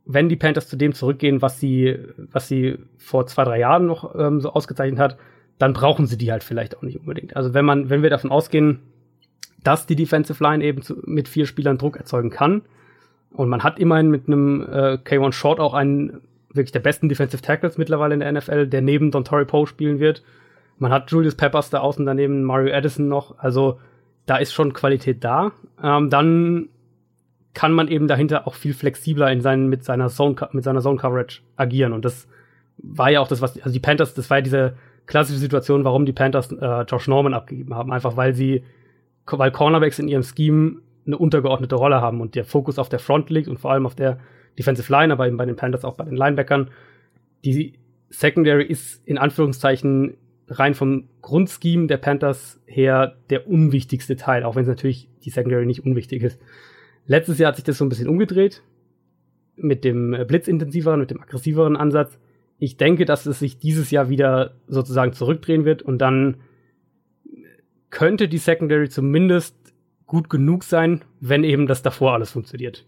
wenn 0.04 0.28
die 0.28 0.36
Panthers 0.36 0.68
zu 0.68 0.76
dem 0.76 0.92
zurückgehen, 0.94 1.42
was 1.42 1.58
sie, 1.58 1.98
was 2.16 2.46
sie 2.48 2.78
vor 2.96 3.26
zwei, 3.26 3.44
drei 3.44 3.58
Jahren 3.58 3.86
noch 3.86 4.14
ähm, 4.14 4.40
so 4.40 4.52
ausgezeichnet 4.52 5.00
hat, 5.00 5.18
dann 5.58 5.72
brauchen 5.72 6.06
sie 6.06 6.18
die 6.18 6.30
halt 6.30 6.44
vielleicht 6.44 6.76
auch 6.76 6.82
nicht 6.82 6.98
unbedingt. 6.98 7.34
Also 7.34 7.54
wenn 7.54 7.64
man, 7.64 7.90
wenn 7.90 8.02
wir 8.02 8.10
davon 8.10 8.30
ausgehen, 8.30 8.80
dass 9.64 9.86
die 9.86 9.96
Defensive 9.96 10.42
Line 10.42 10.62
eben 10.62 10.82
zu, 10.82 11.02
mit 11.04 11.28
vier 11.28 11.46
Spielern 11.46 11.78
Druck 11.78 11.96
erzeugen 11.96 12.30
kann, 12.30 12.62
und 13.30 13.48
man 13.48 13.62
hat 13.62 13.78
immerhin 13.78 14.10
mit 14.10 14.28
einem 14.28 14.62
äh, 14.62 14.98
K1 15.04 15.32
Short 15.32 15.60
auch 15.60 15.74
einen 15.74 16.22
wirklich 16.48 16.72
der 16.72 16.80
besten 16.80 17.08
Defensive 17.08 17.42
Tackles 17.42 17.76
mittlerweile 17.76 18.14
in 18.14 18.20
der 18.20 18.32
NFL, 18.32 18.66
der 18.66 18.80
neben 18.80 19.10
Don 19.10 19.24
Torrey 19.24 19.44
Poe 19.44 19.66
spielen 19.66 19.98
wird. 20.00 20.22
Man 20.78 20.90
hat 20.90 21.10
Julius 21.10 21.34
Peppers 21.34 21.68
da 21.68 21.80
außen 21.80 22.06
daneben, 22.06 22.44
Mario 22.44 22.74
Addison 22.74 23.08
noch, 23.08 23.38
also 23.38 23.78
da 24.24 24.36
ist 24.36 24.52
schon 24.52 24.72
Qualität 24.72 25.22
da. 25.22 25.52
Ähm, 25.82 26.08
dann 26.08 26.68
kann 27.56 27.72
man 27.72 27.88
eben 27.88 28.06
dahinter 28.06 28.46
auch 28.46 28.54
viel 28.54 28.74
flexibler 28.74 29.32
in 29.32 29.40
seinen, 29.40 29.68
mit 29.68 29.82
seiner 29.82 30.08
Zone, 30.10 30.36
mit 30.52 30.62
seiner 30.62 30.80
Zone 30.80 30.98
Coverage 30.98 31.40
agieren. 31.56 31.92
Und 31.92 32.04
das 32.04 32.28
war 32.76 33.10
ja 33.10 33.20
auch 33.20 33.28
das, 33.28 33.40
was, 33.40 33.58
also 33.58 33.72
die 33.72 33.80
Panthers, 33.80 34.14
das 34.14 34.30
war 34.30 34.36
ja 34.36 34.42
diese, 34.42 34.74
klassische 35.06 35.38
Situation, 35.38 35.84
warum 35.84 36.04
die 36.04 36.12
Panthers 36.12 36.52
äh, 36.52 36.82
Josh 36.82 37.08
Norman 37.08 37.34
abgegeben 37.34 37.74
haben. 37.74 37.92
Einfach 37.92 38.16
weil 38.16 38.34
sie, 38.34 38.64
weil 39.26 39.50
Cornerbacks 39.50 39.98
in 39.98 40.08
ihrem 40.08 40.22
Scheme 40.22 40.80
eine 41.06 41.16
untergeordnete 41.16 41.76
Rolle 41.76 42.00
haben 42.00 42.20
und 42.20 42.34
der 42.34 42.44
Fokus 42.44 42.78
auf 42.78 42.88
der 42.88 42.98
Front 42.98 43.30
liegt 43.30 43.48
und 43.48 43.58
vor 43.58 43.70
allem 43.72 43.86
auf 43.86 43.94
der 43.94 44.18
Defensive 44.58 44.90
Line, 44.92 45.12
aber 45.12 45.26
eben 45.26 45.36
bei 45.36 45.46
den 45.46 45.56
Panthers 45.56 45.84
auch 45.84 45.94
bei 45.94 46.04
den 46.04 46.16
Linebackern. 46.16 46.70
Die 47.44 47.74
Secondary 48.10 48.64
ist 48.64 49.06
in 49.06 49.18
Anführungszeichen 49.18 50.16
rein 50.48 50.74
vom 50.74 51.08
Grundscheme 51.22 51.86
der 51.86 51.96
Panthers 51.96 52.60
her 52.66 53.16
der 53.30 53.48
unwichtigste 53.48 54.16
Teil, 54.16 54.44
auch 54.44 54.56
wenn 54.56 54.62
es 54.62 54.68
natürlich 54.68 55.08
die 55.24 55.30
Secondary 55.30 55.66
nicht 55.66 55.84
unwichtig 55.84 56.22
ist. 56.22 56.40
Letztes 57.06 57.38
Jahr 57.38 57.48
hat 57.48 57.56
sich 57.56 57.64
das 57.64 57.78
so 57.78 57.84
ein 57.84 57.88
bisschen 57.88 58.08
umgedreht 58.08 58.62
mit 59.56 59.84
dem 59.84 60.16
blitzintensiveren, 60.26 61.00
mit 61.00 61.10
dem 61.10 61.22
aggressiveren 61.22 61.76
Ansatz. 61.76 62.18
Ich 62.58 62.76
denke, 62.76 63.04
dass 63.04 63.26
es 63.26 63.38
sich 63.38 63.58
dieses 63.58 63.90
Jahr 63.90 64.08
wieder 64.08 64.54
sozusagen 64.66 65.12
zurückdrehen 65.12 65.64
wird 65.64 65.82
und 65.82 65.98
dann 65.98 66.38
könnte 67.90 68.28
die 68.28 68.38
Secondary 68.38 68.88
zumindest 68.88 69.54
gut 70.06 70.30
genug 70.30 70.64
sein, 70.64 71.04
wenn 71.20 71.44
eben 71.44 71.66
das 71.66 71.82
davor 71.82 72.14
alles 72.14 72.30
funktioniert. 72.30 72.84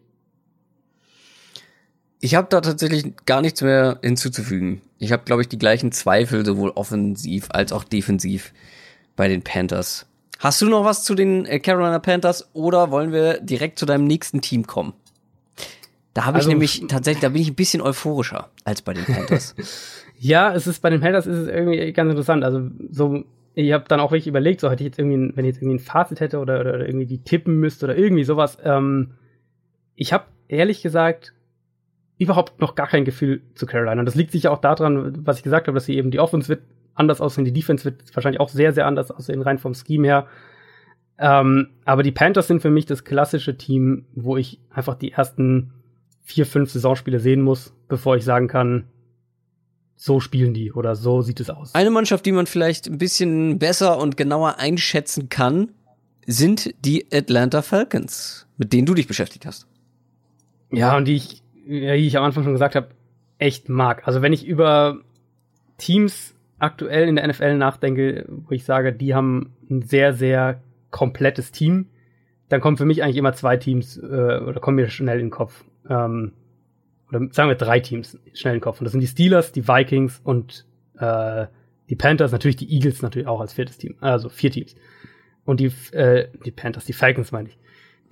Ich 2.20 2.34
habe 2.34 2.48
da 2.50 2.60
tatsächlich 2.60 3.14
gar 3.26 3.40
nichts 3.40 3.62
mehr 3.62 4.00
hinzuzufügen. 4.02 4.82
Ich 4.98 5.12
habe, 5.12 5.22
glaube 5.24 5.42
ich, 5.42 5.48
die 5.48 5.58
gleichen 5.58 5.92
Zweifel, 5.92 6.44
sowohl 6.44 6.70
offensiv 6.70 7.46
als 7.50 7.72
auch 7.72 7.84
defensiv 7.84 8.52
bei 9.14 9.28
den 9.28 9.42
Panthers. 9.42 10.07
Hast 10.38 10.62
du 10.62 10.68
noch 10.68 10.84
was 10.84 11.02
zu 11.02 11.14
den 11.14 11.46
äh, 11.46 11.58
Carolina 11.58 11.98
Panthers 11.98 12.48
oder 12.54 12.90
wollen 12.90 13.12
wir 13.12 13.40
direkt 13.40 13.78
zu 13.78 13.86
deinem 13.86 14.04
nächsten 14.04 14.40
Team 14.40 14.66
kommen? 14.66 14.92
Da 16.14 16.24
habe 16.24 16.38
ich 16.38 16.42
also, 16.42 16.50
nämlich 16.50 16.84
tatsächlich, 16.88 17.20
da 17.20 17.28
bin 17.28 17.42
ich 17.42 17.50
ein 17.50 17.56
bisschen 17.56 17.82
euphorischer 17.82 18.48
als 18.64 18.82
bei 18.82 18.94
den 18.94 19.04
Panthers. 19.04 19.54
ja, 20.18 20.54
es 20.54 20.66
ist 20.68 20.80
bei 20.80 20.90
den 20.90 21.00
Panthers 21.00 21.26
ist 21.26 21.36
es 21.36 21.48
irgendwie 21.48 21.92
ganz 21.92 22.10
interessant. 22.10 22.44
Also 22.44 22.70
so, 22.90 23.24
ich 23.54 23.72
habe 23.72 23.84
dann 23.88 23.98
auch 23.98 24.12
wirklich 24.12 24.28
überlegt, 24.28 24.60
so 24.60 24.70
hätte 24.70 24.84
ich 24.84 24.88
jetzt 24.88 24.98
irgendwie, 25.00 25.36
wenn 25.36 25.44
ich 25.44 25.54
jetzt 25.54 25.62
irgendwie 25.62 25.78
ein 25.78 25.84
Fazit 25.84 26.20
hätte 26.20 26.38
oder, 26.38 26.60
oder 26.60 26.86
irgendwie 26.86 27.06
die 27.06 27.22
tippen 27.22 27.58
müsste 27.58 27.86
oder 27.86 27.96
irgendwie 27.96 28.24
sowas. 28.24 28.58
Ähm, 28.62 29.14
ich 29.96 30.12
habe 30.12 30.26
ehrlich 30.46 30.82
gesagt 30.82 31.34
überhaupt 32.16 32.60
noch 32.60 32.76
gar 32.76 32.86
kein 32.86 33.04
Gefühl 33.04 33.42
zu 33.54 33.66
Carolina. 33.66 33.98
Und 33.98 34.06
das 34.06 34.14
liegt 34.14 34.30
sicher 34.30 34.52
auch 34.52 34.60
daran, 34.60 35.26
was 35.26 35.38
ich 35.38 35.42
gesagt 35.42 35.66
habe, 35.66 35.74
dass 35.74 35.86
sie 35.86 35.96
eben 35.96 36.12
die 36.12 36.20
Offense 36.20 36.48
wird 36.48 36.62
anders 36.98 37.20
aussehen, 37.20 37.44
die 37.44 37.52
Defense 37.52 37.84
wird 37.84 38.14
wahrscheinlich 38.14 38.40
auch 38.40 38.48
sehr, 38.48 38.72
sehr 38.72 38.86
anders 38.86 39.10
aussehen, 39.10 39.42
rein 39.42 39.58
vom 39.58 39.74
Scheme 39.74 40.06
her. 40.06 40.26
Ähm, 41.18 41.70
aber 41.84 42.02
die 42.02 42.12
Panthers 42.12 42.46
sind 42.46 42.60
für 42.60 42.70
mich 42.70 42.86
das 42.86 43.04
klassische 43.04 43.56
Team, 43.56 44.06
wo 44.14 44.36
ich 44.36 44.60
einfach 44.70 44.94
die 44.94 45.12
ersten 45.12 45.72
vier, 46.22 46.46
fünf 46.46 46.70
Saisonspiele 46.70 47.20
sehen 47.20 47.42
muss, 47.42 47.72
bevor 47.88 48.16
ich 48.16 48.24
sagen 48.24 48.48
kann, 48.48 48.84
so 49.96 50.20
spielen 50.20 50.54
die 50.54 50.72
oder 50.72 50.94
so 50.94 51.22
sieht 51.22 51.40
es 51.40 51.50
aus. 51.50 51.74
Eine 51.74 51.90
Mannschaft, 51.90 52.24
die 52.24 52.32
man 52.32 52.46
vielleicht 52.46 52.86
ein 52.86 52.98
bisschen 52.98 53.58
besser 53.58 53.98
und 53.98 54.16
genauer 54.16 54.58
einschätzen 54.58 55.28
kann, 55.28 55.70
sind 56.26 56.74
die 56.84 57.06
Atlanta 57.12 57.62
Falcons, 57.62 58.46
mit 58.58 58.72
denen 58.72 58.86
du 58.86 58.94
dich 58.94 59.08
beschäftigt 59.08 59.44
hast. 59.44 59.66
Ja, 60.70 60.96
und 60.96 61.06
die 61.06 61.16
ich 61.16 61.42
wie 61.68 62.06
ich 62.06 62.16
am 62.16 62.24
Anfang 62.24 62.44
schon 62.44 62.54
gesagt 62.54 62.74
habe, 62.74 62.88
echt 63.38 63.68
mag. 63.68 64.06
Also 64.06 64.22
wenn 64.22 64.32
ich 64.32 64.46
über 64.46 65.00
Teams 65.76 66.34
aktuell 66.58 67.08
in 67.08 67.16
der 67.16 67.26
NFL 67.26 67.56
nachdenke, 67.56 68.24
wo 68.28 68.52
ich 68.52 68.64
sage, 68.64 68.92
die 68.92 69.14
haben 69.14 69.52
ein 69.70 69.82
sehr, 69.82 70.12
sehr 70.12 70.60
komplettes 70.90 71.52
Team, 71.52 71.86
dann 72.48 72.60
kommen 72.60 72.76
für 72.76 72.86
mich 72.86 73.02
eigentlich 73.02 73.16
immer 73.16 73.34
zwei 73.34 73.56
Teams 73.56 73.98
äh, 73.98 74.02
oder 74.02 74.60
kommen 74.60 74.76
mir 74.76 74.88
schnell 74.88 75.18
in 75.18 75.26
den 75.26 75.30
Kopf. 75.30 75.64
Ähm, 75.88 76.32
oder 77.08 77.20
sagen 77.30 77.48
wir 77.48 77.56
drei 77.56 77.80
Teams 77.80 78.18
schnell 78.34 78.54
in 78.54 78.58
den 78.58 78.64
Kopf. 78.64 78.80
Und 78.80 78.84
das 78.84 78.92
sind 78.92 79.00
die 79.00 79.06
Steelers, 79.06 79.52
die 79.52 79.66
Vikings 79.68 80.20
und 80.24 80.66
äh, 80.98 81.46
die 81.88 81.96
Panthers, 81.96 82.32
natürlich 82.32 82.56
die 82.56 82.70
Eagles 82.72 83.02
natürlich 83.02 83.28
auch 83.28 83.40
als 83.40 83.52
viertes 83.52 83.78
Team. 83.78 83.96
Also 84.00 84.28
vier 84.28 84.50
Teams. 84.50 84.74
Und 85.44 85.60
die, 85.60 85.72
äh, 85.92 86.28
die 86.44 86.50
Panthers, 86.50 86.84
die 86.84 86.92
Falcons 86.92 87.32
meine 87.32 87.48
ich. 87.48 87.58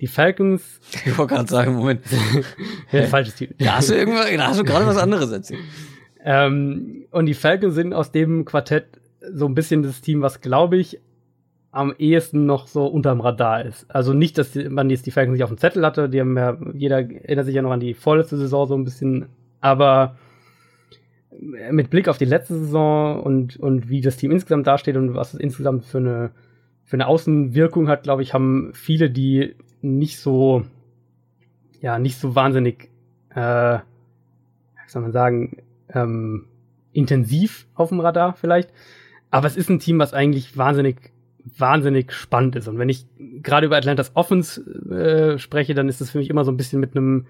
Die 0.01 0.07
Falcons. 0.07 0.79
Ich 1.05 1.17
wollte 1.17 1.35
gerade 1.35 1.49
sagen, 1.49 1.73
Moment. 1.75 2.01
ja, 2.91 3.03
falsches 3.03 3.35
Team. 3.35 3.49
Da 3.57 3.77
hast 3.77 3.89
du 3.89 3.95
irgendwas, 3.95 4.25
da 4.35 4.47
hast 4.47 4.59
du 4.59 4.63
gerade 4.63 4.85
was 4.85 4.97
anderes 4.97 5.31
erzählt. 5.31 5.61
Ähm, 6.29 7.05
und 7.11 7.25
die 7.25 7.33
Falcons 7.33 7.73
sind 7.73 7.93
aus 7.93 8.11
dem 8.11 8.43
Quartett 8.43 8.99
so 9.31 9.45
ein 9.45 9.55
bisschen 9.55 9.81
das 9.81 10.01
Team, 10.01 10.21
was 10.21 10.41
glaube 10.41 10.75
ich 10.75 10.99
am 11.71 11.95
ehesten 11.97 12.45
noch 12.45 12.67
so 12.67 12.85
unterm 12.85 13.21
Radar 13.21 13.63
ist. 13.63 13.85
Also 13.87 14.11
nicht, 14.11 14.37
dass 14.37 14.53
man 14.53 14.89
jetzt 14.89 15.05
die 15.05 15.11
Falcons 15.11 15.35
nicht 15.35 15.43
auf 15.45 15.49
dem 15.49 15.57
Zettel 15.57 15.85
hatte, 15.85 16.09
die 16.09 16.19
haben 16.19 16.35
ja, 16.35 16.57
jeder 16.73 16.97
erinnert 16.97 17.45
sich 17.45 17.55
ja 17.55 17.61
noch 17.61 17.71
an 17.71 17.79
die 17.79 17.93
vorletzte 17.93 18.35
Saison 18.35 18.67
so 18.67 18.75
ein 18.75 18.83
bisschen, 18.83 19.27
aber 19.61 20.17
mit 21.71 21.89
Blick 21.89 22.09
auf 22.09 22.17
die 22.17 22.25
letzte 22.25 22.57
Saison 22.57 23.21
und, 23.23 23.55
und 23.55 23.87
wie 23.87 24.01
das 24.01 24.17
Team 24.17 24.31
insgesamt 24.31 24.67
dasteht 24.67 24.97
und 24.97 25.15
was 25.15 25.33
es 25.33 25.39
insgesamt 25.39 25.85
für 25.85 25.99
eine, 25.99 26.31
für 26.83 26.97
eine 26.97 27.07
Außenwirkung 27.07 27.87
hat, 27.87 28.03
glaube 28.03 28.21
ich, 28.21 28.33
haben 28.33 28.71
viele, 28.73 29.09
die 29.09 29.55
nicht 29.81 30.19
so, 30.19 30.65
ja, 31.79 31.99
nicht 31.99 32.19
so 32.19 32.35
wahnsinnig, 32.35 32.89
äh, 33.33 33.77
wie 33.77 34.89
soll 34.89 35.03
man 35.03 35.13
sagen, 35.13 35.57
ähm, 35.93 36.45
intensiv 36.93 37.67
auf 37.75 37.89
dem 37.89 37.99
Radar 37.99 38.33
vielleicht. 38.33 38.69
Aber 39.29 39.47
es 39.47 39.57
ist 39.57 39.69
ein 39.69 39.79
Team, 39.79 39.99
was 39.99 40.13
eigentlich 40.13 40.57
wahnsinnig, 40.57 41.11
wahnsinnig 41.57 42.11
spannend 42.13 42.55
ist. 42.55 42.67
Und 42.67 42.79
wenn 42.79 42.89
ich 42.89 43.05
gerade 43.43 43.67
über 43.67 43.77
Atlantas 43.77 44.15
Offense 44.15 44.61
äh, 44.89 45.37
spreche, 45.37 45.73
dann 45.73 45.89
ist 45.89 46.01
es 46.01 46.11
für 46.11 46.17
mich 46.17 46.29
immer 46.29 46.45
so 46.45 46.51
ein 46.51 46.57
bisschen 46.57 46.79
mit 46.79 46.95
einem 46.95 47.27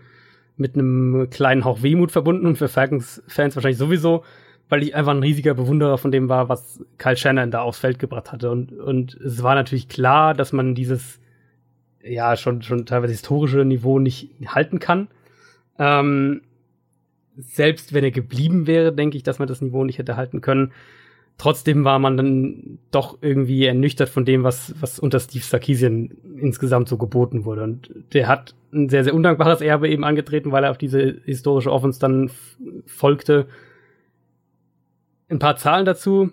mit 0.58 0.76
einem 0.76 1.30
kleinen 1.30 1.64
Hauch 1.64 1.84
Wehmut 1.84 2.12
verbunden 2.12 2.45
und 2.47 2.58
für 2.58 2.68
Falcons-Fans 2.68 3.55
wahrscheinlich 3.55 3.78
sowieso, 3.78 4.24
weil 4.70 4.84
ich 4.84 4.95
einfach 4.95 5.14
ein 5.14 5.22
riesiger 5.22 5.53
Bewunderer 5.53 5.97
von 5.97 6.12
dem 6.12 6.30
war, 6.30 6.49
was 6.49 6.84
Kyle 6.97 7.16
Shannon 7.16 7.51
da 7.51 7.62
aufs 7.62 7.78
Feld 7.80 7.99
gebracht 7.99 8.32
hatte. 8.32 8.49
Und, 8.49 8.74
und 8.74 9.14
es 9.16 9.43
war 9.43 9.55
natürlich 9.55 9.88
klar, 9.88 10.34
dass 10.34 10.51
man 10.53 10.76
dieses 10.76 11.20
ja 12.03 12.36
schon, 12.36 12.64
schon 12.64 12.86
teilweise 12.86 13.14
historische 13.14 13.66
Niveau 13.66 13.99
nicht 13.99 14.32
halten 14.47 14.80
kann. 14.80 15.08
Ähm, 15.78 16.41
selbst 17.38 17.94
wenn 17.94 18.04
er 18.04 18.12
geblieben 18.12 18.68
wäre, 18.68 18.94
denke 18.94 19.18
ich, 19.18 19.24
dass 19.24 19.40
man 19.40 19.48
das 19.48 19.62
Niveau 19.62 19.84
nicht 19.84 20.00
hätte 20.00 20.18
halten 20.18 20.42
können. 20.42 20.72
Trotzdem 21.38 21.84
war 21.84 22.00
man 22.00 22.18
dann 22.18 22.80
doch 22.90 23.20
irgendwie 23.22 23.66
ernüchtert 23.66 24.10
von 24.10 24.26
dem, 24.26 24.44
was, 24.44 24.74
was 24.80 24.98
unter 24.98 25.20
Steve 25.20 25.44
Sarkisian 25.44 26.10
insgesamt 26.40 26.90
so 26.90 26.98
geboten 26.98 27.46
wurde. 27.46 27.64
Und 27.64 27.92
der 28.14 28.28
hat 28.28 28.56
ein 28.74 28.90
sehr, 28.90 29.04
sehr 29.04 29.14
undankbares 29.14 29.62
Erbe 29.62 29.88
eben 29.88 30.04
angetreten, 30.04 30.52
weil 30.52 30.64
er 30.64 30.72
auf 30.72 30.80
diese 30.80 31.22
historische 31.26 31.72
Offense 31.72 32.00
dann 32.00 32.32
folgte. 32.88 33.46
Ein 35.30 35.38
paar 35.40 35.58
Zahlen 35.58 35.86
dazu. 35.86 36.32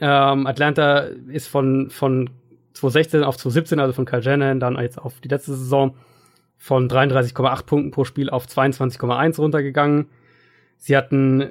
Ähm, 0.00 0.46
Atlanta 0.46 1.06
ist 1.28 1.48
von, 1.48 1.88
von 1.88 2.28
2016 2.74 3.24
auf 3.24 3.38
2017, 3.38 3.80
also 3.80 3.94
von 3.94 4.04
Kyle 4.04 4.22
Shanahan, 4.22 4.60
dann 4.60 4.78
jetzt 4.78 4.98
auf 4.98 5.20
die 5.20 5.28
letzte 5.28 5.54
Saison 5.54 5.94
von 6.58 6.88
33,8 6.88 7.66
Punkten 7.66 7.90
pro 7.90 8.04
Spiel 8.04 8.28
auf 8.28 8.46
22,1 8.46 9.38
runtergegangen. 9.38 10.08
Sie 10.84 10.96
hatten 10.96 11.48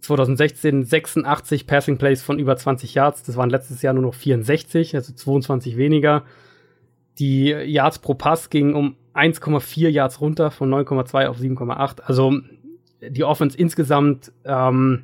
2016 0.00 0.80
äh, 0.80 0.84
86 0.86 1.66
Passing 1.66 1.98
Plays 1.98 2.22
von 2.22 2.38
über 2.38 2.56
20 2.56 2.94
Yards. 2.94 3.22
Das 3.22 3.36
waren 3.36 3.50
letztes 3.50 3.82
Jahr 3.82 3.92
nur 3.92 4.04
noch 4.04 4.14
64, 4.14 4.94
also 4.94 5.12
22 5.12 5.76
weniger. 5.76 6.24
Die 7.18 7.48
Yards 7.50 7.98
pro 7.98 8.14
Pass 8.14 8.48
gingen 8.48 8.74
um 8.74 8.96
1,4 9.14 9.90
Yards 9.90 10.22
runter 10.22 10.50
von 10.50 10.72
9,2 10.72 11.26
auf 11.26 11.38
7,8. 11.38 12.00
Also 12.00 12.40
die 13.06 13.22
Offense 13.22 13.58
insgesamt 13.58 14.32
ähm, 14.46 15.02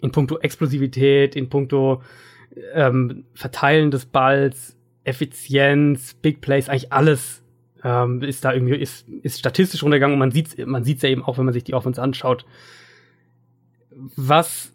in 0.00 0.12
puncto 0.12 0.38
Explosivität, 0.38 1.34
in 1.34 1.48
puncto 1.48 2.00
ähm, 2.74 3.24
Verteilen 3.34 3.90
des 3.90 4.06
Balls, 4.06 4.76
Effizienz, 5.02 6.14
Big 6.14 6.40
Plays, 6.40 6.68
eigentlich 6.68 6.92
alles 6.92 7.42
ähm, 7.82 8.22
ist 8.22 8.44
da 8.44 8.52
irgendwie, 8.52 8.76
ist, 8.76 9.08
ist 9.22 9.40
statistisch 9.40 9.82
runtergegangen 9.82 10.14
und 10.14 10.20
man 10.20 10.30
sieht 10.30 10.64
man 10.64 10.84
sieht's 10.84 11.02
ja 11.02 11.08
eben 11.08 11.24
auch, 11.24 11.38
wenn 11.38 11.44
man 11.44 11.54
sich 11.54 11.64
die 11.64 11.74
Offense 11.74 12.00
anschaut. 12.00 12.46
Was 14.16 14.72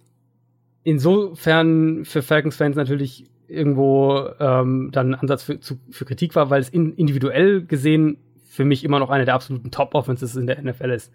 insofern 0.83 2.05
für 2.05 2.21
Falcons-Fans 2.21 2.75
natürlich 2.75 3.29
irgendwo 3.47 4.29
ähm, 4.39 4.89
dann 4.91 5.15
Ansatz 5.15 5.43
für, 5.43 5.59
zu, 5.59 5.79
für 5.89 6.05
Kritik 6.05 6.35
war, 6.35 6.49
weil 6.49 6.61
es 6.61 6.69
in, 6.69 6.93
individuell 6.93 7.63
gesehen 7.63 8.17
für 8.47 8.65
mich 8.65 8.83
immer 8.83 8.99
noch 8.99 9.09
eine 9.09 9.25
der 9.25 9.35
absoluten 9.35 9.71
Top-Offenses 9.71 10.35
in 10.35 10.47
der 10.47 10.61
NFL 10.61 10.91
ist. 10.91 11.11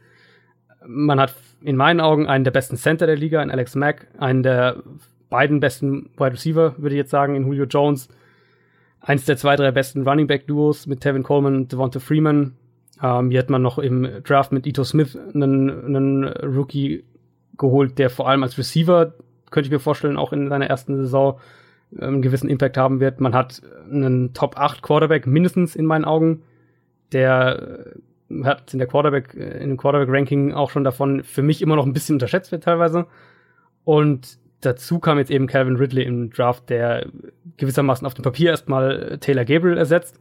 Man 0.86 1.20
hat 1.20 1.34
in 1.62 1.76
meinen 1.76 2.00
Augen 2.00 2.26
einen 2.26 2.44
der 2.44 2.50
besten 2.50 2.76
Center 2.76 3.06
der 3.06 3.16
Liga, 3.16 3.42
in 3.42 3.50
Alex 3.50 3.74
Mack, 3.74 4.08
einen 4.18 4.42
der 4.42 4.82
beiden 5.30 5.60
besten 5.60 6.10
Wide 6.16 6.32
Receiver, 6.32 6.74
würde 6.76 6.94
ich 6.94 6.98
jetzt 6.98 7.10
sagen, 7.10 7.34
in 7.34 7.46
Julio 7.46 7.64
Jones. 7.64 8.08
Eins 9.00 9.24
der 9.24 9.36
zwei, 9.36 9.56
drei 9.56 9.70
besten 9.70 10.06
Running 10.06 10.26
Back 10.26 10.46
Duos 10.46 10.86
mit 10.86 11.00
Tevin 11.00 11.22
Coleman 11.22 11.56
und 11.56 11.72
Devonta 11.72 12.00
Freeman. 12.00 12.54
Ähm, 13.02 13.30
hier 13.30 13.40
hat 13.40 13.50
man 13.50 13.62
noch 13.62 13.78
im 13.78 14.08
Draft 14.22 14.52
mit 14.52 14.66
Ito 14.66 14.84
Smith 14.84 15.16
einen, 15.16 15.70
einen 15.70 16.24
Rookie 16.24 17.04
geholt, 17.56 17.98
der 17.98 18.10
vor 18.10 18.28
allem 18.28 18.42
als 18.42 18.58
Receiver, 18.58 19.14
könnte 19.50 19.68
ich 19.68 19.72
mir 19.72 19.80
vorstellen, 19.80 20.16
auch 20.16 20.32
in 20.32 20.48
seiner 20.48 20.66
ersten 20.66 20.96
Saison 20.96 21.38
ähm, 21.92 22.14
einen 22.14 22.22
gewissen 22.22 22.48
Impact 22.48 22.76
haben 22.76 23.00
wird. 23.00 23.20
Man 23.20 23.34
hat 23.34 23.62
einen 23.90 24.32
Top 24.34 24.58
8 24.58 24.82
Quarterback, 24.82 25.26
mindestens 25.26 25.76
in 25.76 25.86
meinen 25.86 26.04
Augen. 26.04 26.42
Der 27.12 27.94
äh, 28.30 28.44
hat 28.44 28.72
in 28.72 28.78
der 28.78 28.88
Quarterback, 28.88 29.34
äh, 29.34 29.62
in 29.62 29.70
dem 29.70 29.76
Quarterback-Ranking 29.76 30.52
auch 30.52 30.70
schon 30.70 30.84
davon 30.84 31.22
für 31.22 31.42
mich 31.42 31.62
immer 31.62 31.76
noch 31.76 31.86
ein 31.86 31.92
bisschen 31.92 32.16
unterschätzt 32.16 32.52
wird 32.52 32.64
teilweise. 32.64 33.06
Und 33.84 34.38
dazu 34.60 34.98
kam 34.98 35.18
jetzt 35.18 35.30
eben 35.30 35.46
Calvin 35.46 35.76
Ridley 35.76 36.04
im 36.04 36.30
Draft, 36.30 36.70
der 36.70 37.06
gewissermaßen 37.56 38.06
auf 38.06 38.14
dem 38.14 38.22
Papier 38.22 38.50
erstmal 38.50 39.18
Taylor 39.20 39.44
Gabriel 39.44 39.76
ersetzt 39.76 40.18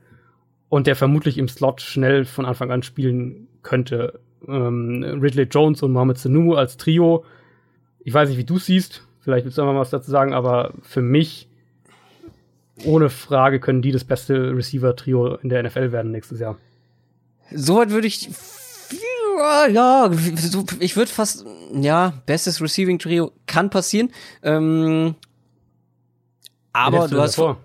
und 0.69 0.87
der 0.87 0.95
vermutlich 0.95 1.37
im 1.37 1.47
Slot 1.47 1.81
schnell 1.81 2.25
von 2.25 2.45
Anfang 2.45 2.71
an 2.71 2.83
spielen 2.83 3.47
könnte. 3.61 4.19
Ähm, 4.47 5.03
Ridley 5.21 5.43
Jones 5.43 5.81
und 5.83 5.91
Mohamed 5.91 6.17
Sanu 6.17 6.55
als 6.55 6.77
Trio. 6.77 7.25
Ich 7.99 8.13
weiß 8.13 8.29
nicht, 8.29 8.37
wie 8.37 8.43
du 8.43 8.59
siehst. 8.59 9.03
Vielleicht 9.21 9.45
willst 9.45 9.57
du 9.57 9.63
mal 9.63 9.75
was 9.75 9.89
dazu 9.89 10.11
sagen, 10.11 10.33
aber 10.33 10.73
für 10.81 11.01
mich 11.01 11.47
ohne 12.83 13.09
Frage 13.09 13.59
können 13.59 13.81
die 13.81 13.91
das 13.91 14.03
beste 14.03 14.55
Receiver-Trio 14.55 15.35
in 15.35 15.49
der 15.49 15.63
NFL 15.63 15.91
werden 15.91 16.11
nächstes 16.11 16.39
Jahr. 16.39 16.57
Soweit 17.51 17.91
würde 17.91 18.07
ich 18.07 18.29
ja, 19.71 20.11
ich 20.79 20.95
würde 20.95 21.11
fast, 21.11 21.45
ja, 21.73 22.13
bestes 22.25 22.61
Receiving 22.61 22.99
Trio 22.99 23.31
kann 23.47 23.69
passieren. 23.69 24.11
Ähm, 24.41 25.15
aber 26.71 27.07
du, 27.07 27.15
du 27.15 27.21
hast. 27.21 27.37
Davor? 27.37 27.57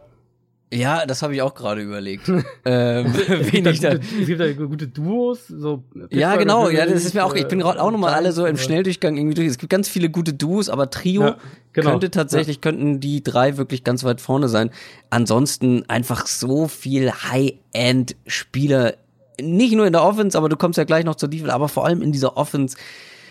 Ja, 0.73 1.07
das 1.07 1.23
habe 1.23 1.35
ich 1.35 1.41
auch 1.41 1.55
gerade 1.55 1.81
überlegt. 1.81 2.29
ähm, 2.65 3.15
wen 3.15 3.67
ich 3.67 3.81
da, 3.81 3.93
es 3.93 4.27
gibt 4.27 4.41
da 4.41 4.53
gute 4.53 4.87
Duos, 4.87 5.47
so. 5.49 5.83
ja, 6.11 6.37
genau. 6.37 6.69
Ja, 6.69 6.85
das 6.85 7.05
ist 7.05 7.15
mir 7.15 7.25
auch. 7.25 7.35
Ich 7.35 7.49
bin 7.49 7.61
gerade 7.61 7.81
auch 7.81 7.91
nochmal 7.91 8.13
alle 8.13 8.33
so 8.33 8.45
im 8.45 8.59
Schnelldurchgang 8.59 9.17
irgendwie 9.17 9.35
durch. 9.35 9.49
Es 9.49 9.59
gibt 9.59 9.71
ganz 9.71 9.89
viele 9.89 10.11
gute 10.11 10.35
Duos, 10.35 10.69
aber 10.69 10.91
Trio 10.91 11.23
ja, 11.23 11.37
genau. 11.73 11.93
könnte 11.93 12.11
tatsächlich 12.11 12.57
ja. 12.57 12.61
könnten 12.61 13.01
die 13.01 13.23
drei 13.23 13.57
wirklich 13.57 13.83
ganz 13.83 14.05
weit 14.05 14.21
vorne 14.21 14.49
sein. 14.49 14.71
Ansonsten 15.09 15.89
einfach 15.89 16.27
so 16.27 16.69
viel 16.69 17.13
High-End-Spieler 17.13 18.95
nicht 19.41 19.75
nur 19.75 19.87
in 19.87 19.93
der 19.93 20.03
Offense, 20.03 20.37
aber 20.37 20.49
du 20.49 20.57
kommst 20.57 20.79
ja 20.79 20.85
gleich 20.85 21.05
noch 21.05 21.15
zur 21.15 21.29
Defense, 21.29 21.55
aber 21.55 21.69
vor 21.69 21.87
allem 21.87 22.03
in 22.03 22.13
dieser 22.13 22.37
Offense 22.37 22.77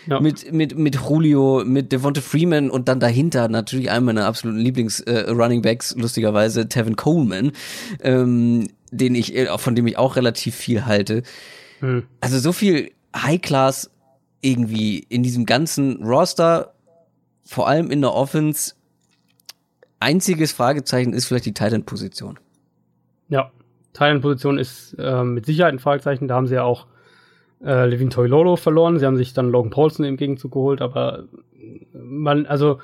ja. 0.08 0.20
mit, 0.20 0.52
mit, 0.52 0.76
mit 0.76 0.96
Julio, 0.96 1.62
mit 1.64 1.92
Devonta 1.92 2.20
Freeman 2.20 2.70
und 2.70 2.88
dann 2.88 3.00
dahinter 3.00 3.48
natürlich 3.48 3.90
einer 3.90 4.00
meiner 4.00 4.26
absoluten 4.26 4.58
Lieblings-Running 4.58 5.60
äh, 5.60 5.62
Backs, 5.62 5.94
lustigerweise 5.96 6.68
Tevin 6.68 6.96
Coleman, 6.96 7.52
ähm, 8.00 8.68
den 8.90 9.14
ich, 9.14 9.36
äh, 9.36 9.46
von 9.58 9.74
dem 9.74 9.86
ich 9.86 9.98
auch 9.98 10.16
relativ 10.16 10.54
viel 10.54 10.86
halte. 10.86 11.22
Hm. 11.80 12.04
Also 12.20 12.38
so 12.38 12.52
viel 12.52 12.90
High-Class 13.14 13.90
irgendwie 14.40 14.98
in 14.98 15.22
diesem 15.22 15.44
ganzen 15.44 16.02
Roster, 16.02 16.74
vor 17.44 17.68
allem 17.68 17.90
in 17.90 18.00
der 18.00 18.14
Offense. 18.14 18.74
Einziges 20.00 20.52
Fragezeichen 20.52 21.12
ist 21.12 21.26
vielleicht 21.26 21.46
die 21.46 21.54
Titan-Position. 21.54 22.38
Ja, 23.28 23.50
Thailand-Position 23.92 24.58
ist 24.58 24.94
äh, 24.98 25.24
mit 25.24 25.44
Sicherheit 25.44 25.74
ein 25.74 25.80
Fragezeichen. 25.80 26.28
Da 26.28 26.36
haben 26.36 26.46
sie 26.46 26.54
ja 26.54 26.62
auch 26.62 26.86
äh, 27.64 27.86
Levin 27.86 28.10
Toilolo 28.10 28.56
verloren. 28.56 28.98
Sie 28.98 29.06
haben 29.06 29.16
sich 29.16 29.32
dann 29.32 29.50
Logan 29.50 29.70
Paulson 29.70 30.04
im 30.04 30.16
Gegenzug 30.16 30.52
geholt, 30.52 30.80
aber 30.80 31.24
man, 31.92 32.46
also 32.46 32.78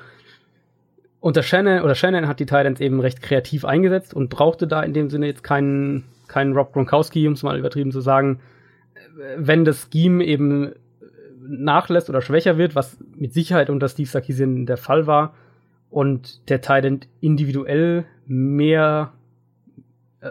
unter 1.19 1.43
Shannon 1.43 1.81
oder 1.81 1.95
Shannon 1.95 2.27
hat 2.27 2.39
die 2.39 2.45
Titans 2.45 2.81
eben 2.81 2.99
recht 2.99 3.21
kreativ 3.21 3.65
eingesetzt 3.65 4.13
und 4.13 4.29
brauchte 4.29 4.67
da 4.67 4.83
in 4.83 4.93
dem 4.93 5.09
Sinne 5.09 5.27
jetzt 5.27 5.43
keinen, 5.43 6.03
keinen 6.27 6.53
Rob 6.53 6.73
Gronkowski, 6.73 7.27
um 7.27 7.33
es 7.33 7.43
mal 7.43 7.57
übertrieben 7.57 7.91
zu 7.91 8.01
sagen. 8.01 8.39
Wenn 9.37 9.65
das 9.65 9.89
Scheme 9.91 10.23
eben 10.23 10.73
nachlässt 11.47 12.09
oder 12.09 12.21
schwächer 12.21 12.57
wird, 12.57 12.75
was 12.75 12.97
mit 13.15 13.33
Sicherheit 13.33 13.69
unter 13.69 13.87
Steve 13.87 14.09
Sarkisian 14.09 14.65
der 14.65 14.77
Fall 14.77 15.07
war, 15.07 15.33
und 15.89 16.49
der 16.49 16.59
Titan 16.59 16.99
individuell 17.21 18.05
mehr 18.25 19.13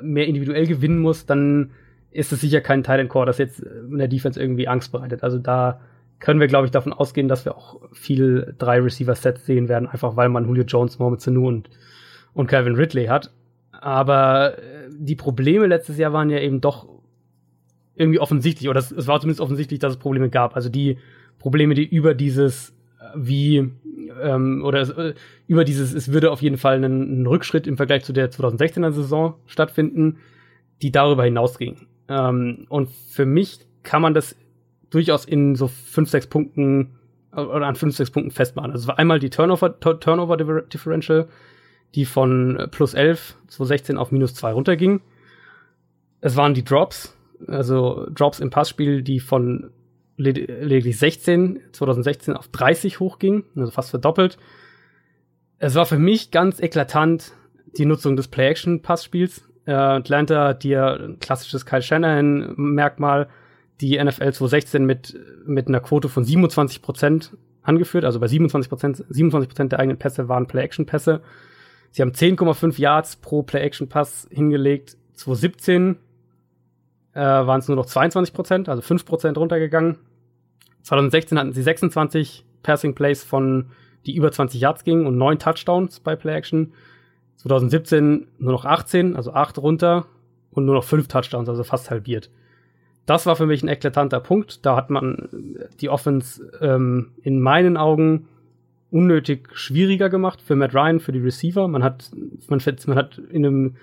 mehr 0.03 0.27
individuell 0.27 0.67
gewinnen 0.67 0.99
muss, 0.99 1.27
dann 1.27 1.71
ist 2.15 2.33
es 2.33 2.41
sicher 2.41 2.61
kein 2.61 2.83
Tight 2.83 3.09
Core, 3.09 3.27
das 3.27 3.39
jetzt 3.39 3.61
in 3.61 3.99
der 3.99 4.09
Defense 4.09 4.41
irgendwie 4.41 4.69
Angst 4.69 4.93
bereitet. 4.93 5.23
Also 5.23 5.39
da 5.39 5.81
können 6.21 6.41
wir, 6.41 6.47
glaube 6.47 6.67
ich, 6.67 6.71
davon 6.71 6.93
ausgehen, 6.93 7.29
dass 7.29 7.45
wir 7.45 7.57
auch 7.57 7.81
viel 7.93 8.55
drei 8.57 8.81
Receiver-Sets 8.81 9.45
sehen 9.45 9.69
werden, 9.69 9.89
einfach 9.89 10.17
weil 10.17 10.29
man 10.29 10.47
Julio 10.47 10.65
Jones, 10.65 10.99
Mohamed 10.99 11.21
Sanu 11.21 11.49
und, 11.49 11.69
und 12.33 12.47
Calvin 12.47 12.77
Ridley 12.77 13.07
hat. 13.07 13.33
Aber 13.73 14.57
äh, 14.59 14.89
die 14.91 15.17
Probleme 15.17 15.67
letztes 15.67 15.99
Jahr 15.99 16.13
waren 16.13 16.31
ja 16.31 16.39
eben 16.39 16.61
doch 16.61 16.89
irgendwie 17.97 18.21
offensichtlich, 18.21 18.69
oder 18.69 18.79
es, 18.79 18.91
es 18.93 19.07
war 19.07 19.21
zumindest 19.21 19.41
offensichtlich, 19.41 19.81
dass 19.81 19.95
es 19.95 19.99
Probleme 19.99 20.31
gab. 20.31 20.57
Also 20.57 20.69
die 20.69 20.99
Probleme, 21.39 21.75
die 21.75 21.85
über 21.85 22.15
dieses, 22.15 22.71
äh, 23.01 23.05
wie 23.17 23.71
ähm, 24.23 24.63
oder 24.65 24.83
äh, 24.99 25.15
über 25.49 25.65
dieses, 25.65 25.93
es 25.93 26.13
würde 26.13 26.31
auf 26.31 26.43
jeden 26.43 26.59
Fall 26.59 26.77
einen, 26.77 27.03
einen 27.03 27.27
Rückschritt 27.27 27.67
im 27.67 27.77
Vergleich 27.77 28.05
zu 28.05 28.13
der 28.13 28.31
2016er 28.31 28.93
Saison 28.93 29.35
stattfinden, 29.47 30.19
die 30.81 30.93
darüber 30.93 31.25
hinausging. 31.25 31.87
Ähm, 32.09 32.67
und 32.69 32.91
für 32.91 33.27
mich 33.27 33.61
kann 33.83 34.03
man 34.03 34.15
das 34.15 34.37
durchaus 34.91 35.25
in 35.25 35.55
so 35.57 35.69
fünf, 35.69 36.11
sechs 36.11 36.27
Punkten 36.27 36.99
oder 37.33 37.67
an 37.67 37.75
fünf, 37.75 37.97
sechs 37.97 38.11
Punkten 38.11 38.31
festmachen. 38.31 38.71
Also 38.71 38.93
einmal 38.93 39.19
die 39.19 39.31
Turnover, 39.31 39.79
Turnover 39.81 40.37
Differential, 40.37 41.29
die 41.95 42.05
von 42.05 42.69
plus 42.71 42.95
11, 42.95 43.37
2016 43.49 43.99
auf 43.99 44.13
minus 44.13 44.35
2 44.35 44.53
runterging. 44.53 45.01
Es 46.21 46.37
waren 46.37 46.55
die 46.55 46.65
Drops, 46.65 47.17
also 47.47 48.07
Drops 48.11 48.41
im 48.41 48.51
Passspiel, 48.51 49.03
die 49.03 49.21
von 49.21 49.71
lediglich 50.17 50.99
16, 50.99 51.61
2016 51.73 52.37
auf 52.37 52.49
30 52.49 53.01
hochging, 53.01 53.45
also 53.57 53.71
fast 53.71 53.91
verdoppelt. 53.91 54.39
Es 55.59 55.75
war 55.75 55.87
für 55.87 55.99
mich 55.99 56.31
ganz 56.31 56.61
eklatant 56.61 57.33
die 57.77 57.87
Nutzung 57.87 58.17
des 58.17 58.29
Play-Action-Passspiels. 58.29 59.49
Äh, 59.67 59.73
Atlanta 59.73 60.49
hat 60.49 60.65
ja 60.65 60.95
ein 60.95 61.19
klassisches 61.19 61.65
Kyle 61.67 61.83
Shanahan-Merkmal, 61.83 63.29
die 63.81 64.03
NFL 64.03 64.33
2016 64.33 64.85
mit, 64.85 65.19
mit 65.47 65.69
einer 65.69 65.81
Quote 65.81 66.09
von 66.09 66.25
27 66.25 66.83
Prozent 66.83 67.37
angeführt, 67.63 68.05
also 68.05 68.21
bei 68.21 68.29
27 68.29 68.69
Prozent, 68.69 69.05
27 69.09 69.49
Prozent 69.49 69.73
der 69.73 69.81
eigenen 69.81 69.99
Pässe 69.99 70.29
waren 70.29 70.47
Play-Action-Pässe. 70.47 71.23
Sie 71.91 72.03
haben 72.03 72.13
10,5 72.13 72.81
Yards 72.81 73.17
pro 73.17 73.43
Play-Action-Pass 73.43 74.29
hingelegt. 74.31 74.97
2017 75.15 75.97
äh, 77.15 77.21
waren 77.21 77.61
es 77.61 77.69
nur 77.69 77.77
noch 77.77 77.87
22 77.87 78.35
Prozent, 78.35 78.69
also 78.69 78.83
5 78.83 79.05
Prozent 79.05 79.39
runtergegangen. 79.39 79.99
2016 80.83 81.39
hatten 81.39 81.53
sie 81.53 81.63
26 81.63 82.45
Passing 82.63 82.95
Plays 82.95 83.25
von 83.25 83.71
die 84.07 84.17
über 84.17 84.31
20 84.31 84.61
Yards 84.61 84.85
gingen 84.85 85.07
und 85.07 85.17
9 85.17 85.39
Touchdowns 85.39 86.01
bei 86.01 86.17
Play 86.17 86.35
Action. 86.35 86.75
2017 87.45 88.27
nur 88.39 88.53
noch 88.53 88.65
18, 88.65 89.17
also 89.17 89.33
8 89.33 89.59
runter 89.59 90.07
und 90.51 90.65
nur 90.65 90.75
noch 90.75 90.85
5 90.85 91.09
Touchdowns, 91.09 91.49
also 91.49 91.63
fast 91.63 91.91
halbiert. 91.91 92.31
Das 93.07 93.27
war 93.27 93.37
für 93.37 93.47
mich 93.47 93.63
ein 93.63 93.69
eklatanter 93.69 94.21
Punkt. 94.21 94.65
Da 94.65 94.77
hat 94.77 94.89
man 94.89 95.29
die 95.81 95.91
Offense 95.91 96.51
ähm, 96.61 97.13
in 97.23 97.39
meinen 97.39 97.77
Augen 97.77 98.29
unnötig 98.91 99.49
schwieriger 99.53 100.09
gemacht 100.09 100.41
für 100.41 100.57
Matt 100.57 100.75
Ryan, 100.75 101.01
für 101.01 101.13
die 101.13 101.19
Receiver. 101.19 101.69
Man 101.69 101.85
hat, 101.85 102.11
man, 102.49 102.63
man 102.87 102.97
hat 102.97 103.19
in 103.31 103.45
einem 103.45 103.77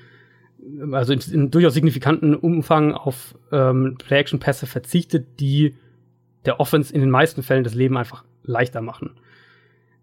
also 0.91 1.13
in, 1.13 1.19
in 1.31 1.51
durchaus 1.51 1.73
signifikanten 1.73 2.35
Umfang 2.35 2.93
auf 2.93 3.35
ähm, 3.51 3.95
Play-Action-Pässe 3.97 4.65
verzichtet, 4.67 5.39
die 5.39 5.75
der 6.45 6.59
Offense 6.59 6.93
in 6.93 7.01
den 7.01 7.09
meisten 7.09 7.43
Fällen 7.43 7.63
das 7.63 7.75
Leben 7.75 7.97
einfach 7.97 8.23
leichter 8.43 8.81
machen. 8.81 9.11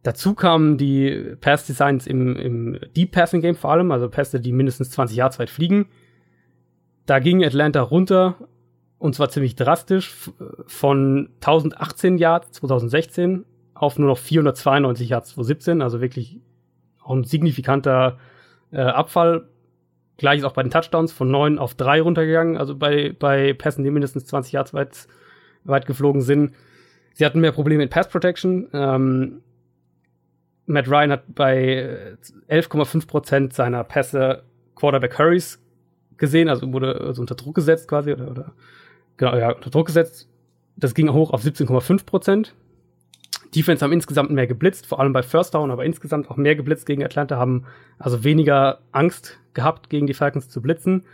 Dazu 0.09 0.33
kamen 0.33 0.79
die 0.79 1.37
Pass-Designs 1.39 2.07
im, 2.07 2.35
im 2.35 2.79
Deep-Passing-Game 2.97 3.57
vor 3.57 3.73
allem, 3.73 3.93
also 3.93 4.09
Pässe, 4.09 4.41
die 4.41 4.53
mindestens 4.53 4.89
20 4.93 5.19
Yards 5.19 5.39
weit 5.39 5.51
fliegen. 5.51 5.85
Da 7.05 7.19
ging 7.19 7.45
Atlanta 7.45 7.83
runter, 7.83 8.37
und 8.97 9.15
zwar 9.15 9.29
ziemlich 9.29 9.55
drastisch, 9.55 10.15
von 10.67 11.29
1018 11.43 12.17
Yards 12.17 12.53
2016 12.53 13.45
auf 13.75 13.99
nur 13.99 14.09
noch 14.09 14.17
492 14.17 15.11
Yards 15.11 15.35
2017, 15.35 15.83
also 15.83 16.01
wirklich 16.01 16.41
auch 17.03 17.15
ein 17.15 17.25
signifikanter 17.25 18.17
äh, 18.71 18.81
Abfall 18.81 19.47
Gleiches 20.17 20.45
auch 20.45 20.55
bei 20.55 20.63
den 20.63 20.71
Touchdowns 20.71 21.13
von 21.13 21.31
9 21.31 21.59
auf 21.59 21.75
3 21.75 22.01
runtergegangen, 22.01 22.57
also 22.57 22.75
bei, 22.75 23.13
bei 23.19 23.53
Pässen, 23.53 23.85
die 23.85 23.91
mindestens 23.91 24.25
20 24.25 24.53
Yards 24.53 24.73
weit, 24.73 25.07
weit 25.65 25.85
geflogen 25.85 26.23
sind. 26.23 26.55
Sie 27.13 27.27
hatten 27.27 27.41
mehr 27.41 27.53
Probleme 27.53 27.83
mit 27.83 27.91
Pass 27.91 28.09
Protection. 28.09 28.69
Ähm, 28.73 29.43
Matt 30.69 30.89
Ryan 30.89 31.13
hat 31.13 31.35
bei 31.35 32.17
11,5% 32.49 33.53
seiner 33.55 33.85
Pässe 33.85 34.43
Quarterback 34.75 35.19
Hurries 35.19 35.63
gesehen, 36.19 36.49
also 36.49 36.73
wurde 36.73 37.01
also 37.01 37.23
unter 37.23 37.35
Druck 37.35 37.55
gesetzt 37.55 37.89
quasi, 37.89 38.13
oder, 38.13 38.31
oder 38.31 38.53
genau, 39.17 39.37
ja, 39.37 39.53
unter 39.53 39.71
Druck 39.71 39.87
gesetzt. 39.87 40.29
Das 40.77 40.95
ging 40.95 41.13
hoch 41.13 41.33
auf 41.33 41.43
17,5%. 41.43 42.51
Defense 43.55 43.83
haben 43.83 43.93
insgesamt 43.93 44.31
mehr 44.31 44.47
geblitzt, 44.47 44.87
vor 44.87 45.01
allem 45.01 45.13
bei 45.13 45.23
First 45.23 45.55
Down, 45.55 45.71
aber 45.71 45.85
insgesamt 45.85 46.31
auch 46.31 46.37
mehr 46.37 46.55
geblitzt 46.55 46.87
gegen 46.87 47.03
Atlanta, 47.03 47.37
haben 47.37 47.65
also 47.99 48.23
weniger 48.23 48.81
Angst 48.93 49.39
gehabt, 49.55 49.89
gegen 49.89 50.07
die 50.07 50.15
Falcons 50.15 50.51
zu 50.51 50.61
blitzen. 50.61 51.05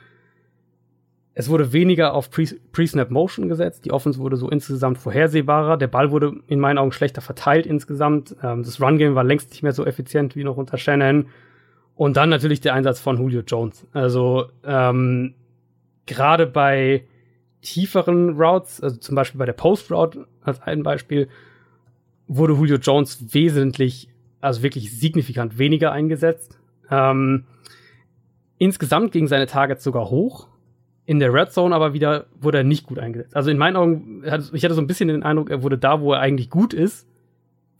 Es 1.37 1.49
wurde 1.49 1.73
weniger 1.73 2.15
auf 2.15 2.31
Pre-Snap 2.31 3.11
Motion 3.11 3.49
gesetzt. 3.49 3.85
Die 3.85 3.91
Offense 3.91 4.21
wurde 4.21 4.37
so 4.37 4.49
insgesamt 4.49 4.99
vorhersehbarer. 4.99 5.77
Der 5.77 5.89
Ball 5.89 6.13
wurde 6.13 6.35
in 6.47 6.61
meinen 6.61 6.79
Augen 6.79 6.93
schlechter 6.93 7.21
verteilt 7.21 7.67
insgesamt. 7.67 8.37
Ähm, 8.43 8.63
das 8.63 8.81
Run-Game 8.81 9.17
war 9.17 9.25
längst 9.25 9.51
nicht 9.51 9.65
mehr 9.65 9.73
so 9.73 9.85
effizient 9.85 10.37
wie 10.37 10.45
noch 10.45 10.57
unter 10.57 10.79
Shannon. 10.79 11.27
Und 11.97 12.17
dann 12.17 12.29
natürlich 12.29 12.61
der 12.61 12.75
Einsatz 12.75 13.01
von 13.01 13.19
Julio 13.19 13.43
Jones. 13.45 13.87
Also 13.93 14.47
ähm, 14.65 15.35
gerade 16.07 16.47
bei 16.47 17.05
tieferen 17.63 18.41
Routes, 18.41 18.81
also 18.81 18.97
zum 18.97 19.17
Beispiel 19.17 19.39
bei 19.39 19.47
der 19.47 19.55
Post-Route 19.55 20.27
als 20.43 20.63
ein 20.63 20.85
Beispiel, 20.85 21.29
wurde 22.29 22.55
Julio 22.55 22.77
Jones 22.77 23.35
wesentlich 23.35 24.09
also 24.41 24.63
wirklich 24.63 24.97
signifikant 24.97 25.59
weniger 25.59 25.91
eingesetzt. 25.91 26.59
Ähm, 26.91 27.45
insgesamt 28.59 29.11
gingen 29.11 29.27
seine 29.27 29.47
Targets 29.47 29.83
sogar 29.83 30.11
hoch. 30.11 30.49
In 31.07 31.19
der 31.19 31.33
Red 31.33 31.53
Zone 31.53 31.75
aber 31.75 31.93
wieder 31.93 32.27
wurde 32.41 32.59
er 32.59 32.65
nicht 32.65 32.87
gut 32.87 32.99
eingesetzt. 32.99 33.37
Also 33.37 33.51
in 33.51 33.59
meinen 33.59 33.77
Augen, 33.77 34.23
ich 34.25 34.65
hatte 34.65 34.75
so 34.75 34.81
ein 34.81 34.87
bisschen 34.87 35.09
den 35.09 35.23
Eindruck, 35.23 35.51
er 35.51 35.63
wurde 35.63 35.77
da, 35.77 36.01
wo 36.01 36.13
er 36.13 36.21
eigentlich 36.21 36.49
gut 36.49 36.73
ist, 36.73 37.07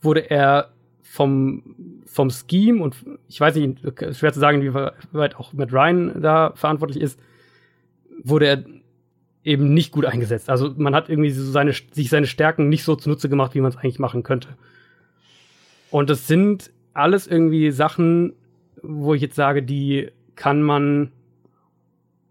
wurde 0.01 0.29
er 0.29 0.69
vom, 1.01 1.63
vom 2.05 2.29
Scheme 2.29 2.83
und 2.83 2.95
ich 3.27 3.39
weiß 3.39 3.55
nicht, 3.55 3.79
schwer 4.11 4.33
zu 4.33 4.39
sagen, 4.39 4.61
wie 4.61 4.73
weit 4.73 5.35
auch 5.37 5.53
mit 5.53 5.73
Ryan 5.73 6.21
da 6.21 6.53
verantwortlich 6.55 7.01
ist, 7.01 7.19
wurde 8.23 8.45
er 8.45 8.63
eben 9.43 9.73
nicht 9.73 9.91
gut 9.91 10.05
eingesetzt. 10.05 10.49
Also 10.49 10.73
man 10.75 10.93
hat 10.95 11.09
irgendwie 11.09 11.29
so 11.29 11.49
seine, 11.51 11.71
sich 11.73 12.09
seine 12.09 12.27
Stärken 12.27 12.67
nicht 12.67 12.83
so 12.83 12.95
zunutze 12.95 13.29
gemacht, 13.29 13.55
wie 13.55 13.61
man 13.61 13.71
es 13.71 13.77
eigentlich 13.77 13.99
machen 13.99 14.23
könnte. 14.23 14.49
Und 15.91 16.09
das 16.09 16.27
sind 16.27 16.71
alles 16.93 17.27
irgendwie 17.27 17.71
Sachen, 17.71 18.33
wo 18.81 19.13
ich 19.13 19.21
jetzt 19.21 19.35
sage, 19.35 19.63
die 19.63 20.09
kann 20.35 20.61
man 20.61 21.11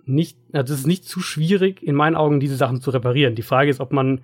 nicht, 0.06 0.39
also 0.52 0.74
es 0.74 0.81
ist 0.81 0.86
nicht 0.86 1.05
zu 1.05 1.20
schwierig, 1.20 1.82
in 1.82 1.94
meinen 1.94 2.16
Augen 2.16 2.40
diese 2.40 2.56
Sachen 2.56 2.81
zu 2.81 2.90
reparieren. 2.90 3.35
Die 3.35 3.43
Frage 3.43 3.70
ist, 3.70 3.81
ob 3.81 3.93
man 3.93 4.20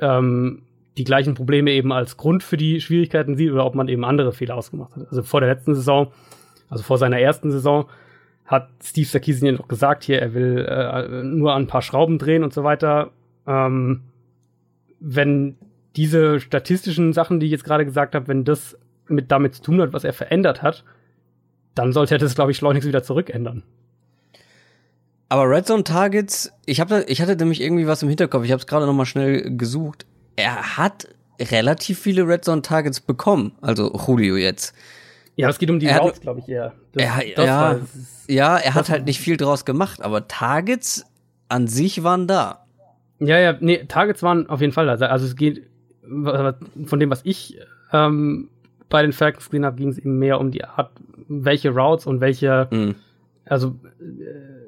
ähm, 0.00 0.62
die 0.98 1.04
gleichen 1.04 1.34
Probleme 1.34 1.70
eben 1.72 1.92
als 1.92 2.16
Grund 2.16 2.42
für 2.42 2.56
die 2.56 2.80
Schwierigkeiten 2.80 3.36
sieht 3.36 3.50
oder 3.50 3.64
ob 3.64 3.74
man 3.74 3.88
eben 3.88 4.04
andere 4.04 4.32
Fehler 4.32 4.56
ausgemacht 4.56 4.96
hat. 4.96 5.08
Also 5.08 5.22
vor 5.22 5.40
der 5.40 5.50
letzten 5.50 5.74
Saison, 5.74 6.12
also 6.68 6.82
vor 6.82 6.98
seiner 6.98 7.18
ersten 7.18 7.50
Saison, 7.50 7.86
hat 8.44 8.68
Steve 8.82 9.06
Sarkisian 9.06 9.54
noch 9.54 9.68
gesagt, 9.68 10.04
hier, 10.04 10.20
er 10.20 10.34
will 10.34 10.66
äh, 10.68 11.22
nur 11.22 11.52
an 11.54 11.62
ein 11.62 11.68
paar 11.68 11.82
Schrauben 11.82 12.18
drehen 12.18 12.42
und 12.42 12.52
so 12.52 12.64
weiter. 12.64 13.10
Ähm, 13.46 14.02
wenn 14.98 15.56
diese 15.96 16.40
statistischen 16.40 17.12
Sachen, 17.12 17.40
die 17.40 17.46
ich 17.46 17.52
jetzt 17.52 17.64
gerade 17.64 17.84
gesagt 17.84 18.14
habe, 18.14 18.28
wenn 18.28 18.44
das 18.44 18.76
mit 19.06 19.30
damit 19.30 19.54
zu 19.54 19.62
tun 19.62 19.80
hat, 19.80 19.92
was 19.92 20.04
er 20.04 20.12
verändert 20.12 20.62
hat, 20.62 20.84
dann 21.74 21.92
sollte 21.92 22.16
er 22.16 22.18
das, 22.18 22.34
glaube 22.34 22.50
ich, 22.50 22.56
schleunigst 22.56 22.88
wieder 22.88 23.02
zurückändern. 23.02 23.62
Aber 25.30 25.48
Red 25.48 25.68
Zone 25.68 25.84
Targets, 25.84 26.52
ich 26.66 26.80
habe 26.80 27.04
ich 27.06 27.22
hatte 27.22 27.36
nämlich 27.36 27.60
irgendwie 27.60 27.86
was 27.86 28.02
im 28.02 28.08
Hinterkopf. 28.08 28.44
Ich 28.44 28.50
habe 28.50 28.58
es 28.58 28.66
gerade 28.66 28.84
noch 28.84 28.92
mal 28.92 29.06
schnell 29.06 29.56
gesucht. 29.56 30.04
Er 30.34 30.76
hat 30.76 31.06
relativ 31.40 32.00
viele 32.00 32.26
Red 32.26 32.44
Zone 32.44 32.62
Targets 32.62 33.00
bekommen, 33.00 33.52
also 33.60 33.96
Julio 34.06 34.36
jetzt. 34.36 34.74
Ja, 35.36 35.48
es 35.48 35.58
geht 35.58 35.70
um 35.70 35.78
die 35.78 35.88
Routes, 35.88 36.20
glaube 36.20 36.40
ich 36.40 36.48
eher. 36.48 36.74
Das, 36.92 37.04
er, 37.04 37.34
das 37.36 37.46
ja, 37.46 37.60
war, 37.60 37.80
ja, 38.26 38.56
er 38.56 38.74
hat 38.74 38.90
halt 38.90 39.04
nicht 39.04 39.20
viel 39.20 39.36
draus 39.36 39.64
gemacht, 39.64 40.02
aber 40.02 40.26
Targets 40.26 41.06
an 41.48 41.68
sich 41.68 42.02
waren 42.02 42.26
da. 42.26 42.66
Ja, 43.20 43.38
ja, 43.38 43.56
nee, 43.60 43.84
Targets 43.84 44.24
waren 44.24 44.50
auf 44.50 44.60
jeden 44.60 44.72
Fall 44.72 44.86
da. 44.86 45.06
Also 45.06 45.26
es 45.26 45.36
geht 45.36 45.64
von 46.02 46.98
dem, 46.98 47.08
was 47.08 47.20
ich 47.22 47.56
ähm, 47.92 48.48
bei 48.88 49.02
den 49.02 49.12
Falcons 49.12 49.48
gesehen 49.48 49.64
habe, 49.64 49.76
ging 49.76 49.90
es 49.90 49.98
eben 49.98 50.18
mehr 50.18 50.40
um 50.40 50.50
die 50.50 50.64
Art, 50.64 50.90
welche 51.28 51.70
Routes 51.70 52.06
und 52.06 52.20
welche, 52.20 52.66
mhm. 52.72 52.96
also 53.44 53.76
äh, 54.00 54.59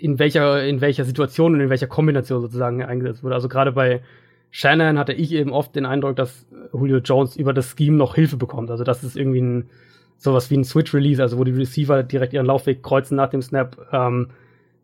in 0.00 0.18
welcher, 0.18 0.64
in 0.64 0.80
welcher 0.80 1.04
Situation 1.04 1.54
und 1.54 1.60
in 1.60 1.70
welcher 1.70 1.86
Kombination 1.86 2.40
sozusagen 2.40 2.82
eingesetzt 2.82 3.22
wurde. 3.22 3.34
Also 3.34 3.48
gerade 3.48 3.72
bei 3.72 4.02
Shannon 4.50 4.98
hatte 4.98 5.12
ich 5.12 5.32
eben 5.32 5.52
oft 5.52 5.74
den 5.76 5.86
Eindruck, 5.86 6.16
dass 6.16 6.46
Julio 6.72 6.98
Jones 6.98 7.36
über 7.36 7.52
das 7.52 7.74
Scheme 7.76 7.96
noch 7.96 8.14
Hilfe 8.14 8.36
bekommt. 8.36 8.70
Also 8.70 8.84
das 8.84 9.04
ist 9.04 9.16
irgendwie 9.16 9.42
ein 9.42 9.70
sowas 10.16 10.50
wie 10.50 10.56
ein 10.56 10.64
Switch 10.64 10.92
Release, 10.92 11.22
also 11.22 11.38
wo 11.38 11.44
die 11.44 11.52
Receiver 11.52 12.02
direkt 12.02 12.34
ihren 12.34 12.44
Laufweg 12.44 12.82
kreuzen 12.82 13.16
nach 13.16 13.30
dem 13.30 13.40
Snap, 13.40 13.88
ähm, 13.90 14.28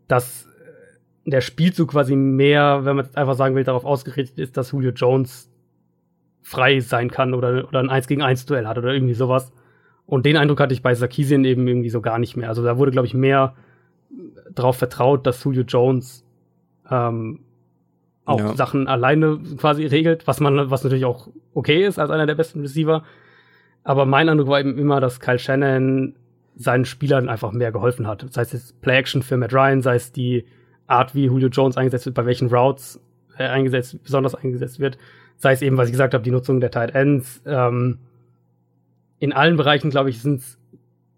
dass 0.09 0.49
der 1.27 1.43
Spielzug 1.43 1.91
quasi 1.91 2.17
mehr, 2.17 2.85
wenn 2.85 2.97
man 2.97 3.09
einfach 3.15 3.35
sagen 3.35 3.55
will, 3.55 3.65
darauf 3.65 3.85
ausgerichtet 3.85 4.39
ist, 4.39 4.57
dass 4.57 4.73
Julio 4.73 4.93
Jones 4.93 5.51
frei 6.41 6.81
sein 6.81 7.11
kann 7.11 7.35
oder, 7.35 7.67
oder 7.69 7.81
ein 7.81 7.91
1 7.91 8.07
gegen 8.07 8.23
1 8.23 8.47
Duell 8.47 8.67
hat 8.67 8.79
oder 8.79 8.95
irgendwie 8.95 9.15
sowas. 9.15 9.53
Und 10.07 10.25
den 10.25 10.37
Eindruck 10.37 10.61
hatte 10.61 10.73
ich 10.73 10.83
bei 10.83 10.95
Sarkisian 10.95 11.45
eben 11.45 11.67
irgendwie 11.67 11.91
so 11.91 12.01
gar 12.01 12.19
nicht 12.19 12.37
mehr. 12.37 12.49
Also 12.49 12.63
da 12.63 12.79
wurde, 12.79 12.93
glaube 12.93 13.09
ich, 13.09 13.15
mehr 13.15 13.57
darauf 14.59 14.77
vertraut, 14.77 15.27
dass 15.27 15.43
Julio 15.45 15.63
Jones 15.63 16.25
ähm, 16.91 17.41
auch 18.25 18.41
ja. 18.41 18.55
Sachen 18.57 18.89
alleine 18.89 19.39
quasi 19.57 19.87
regelt, 19.87 20.27
was 20.27 20.41
man, 20.41 20.71
was 20.71 20.83
natürlich 20.83 21.05
auch 21.05 21.29
okay 21.55 21.87
ist 21.87 21.99
als 21.99 22.11
einer 22.11 22.27
der 22.27 22.35
besten 22.35 22.61
Receiver. 22.61 23.05
Aber 23.85 24.05
mein 24.05 24.29
Eindruck 24.29 24.49
war 24.49 24.61
eben 24.61 24.77
immer, 24.79 25.01
dass 25.01 25.21
Kyle 25.21 25.39
Shannon 25.39 26.17
seinen 26.57 26.85
Spielern 26.85 27.29
einfach 27.29 27.53
mehr 27.53 27.71
geholfen 27.71 28.07
hat. 28.07 28.27
Sei 28.31 28.43
es 28.43 28.73
Play-Action 28.81 29.23
für 29.23 29.37
Matt 29.37 29.53
Ryan, 29.53 29.83
sei 29.83 29.95
es 29.95 30.11
die 30.11 30.47
Art, 30.87 31.15
wie 31.15 31.27
Julio 31.27 31.49
Jones 31.49 31.77
eingesetzt 31.77 32.07
wird, 32.07 32.17
bei 32.17 32.27
welchen 32.27 32.49
Routes 32.49 33.01
er 33.37 33.53
eingesetzt, 33.53 34.03
besonders 34.03 34.35
eingesetzt 34.35 34.81
wird 34.81 34.99
sei 35.37 35.53
es 35.53 35.63
eben, 35.63 35.77
was 35.77 35.89
ich 35.89 35.93
gesagt 35.93 36.15
habe, 36.15 36.25
die 36.25 36.31
Nutzung 36.31 36.61
der 36.61 36.71
Tight 36.71 36.95
Ends. 36.95 37.43
Ähm, 37.47 37.99
in 39.19 39.33
allen 39.33 39.57
Bereichen, 39.57 39.91
glaube 39.91 40.11
ich, 40.11 40.21
sind 40.21 40.41
es 40.41 40.59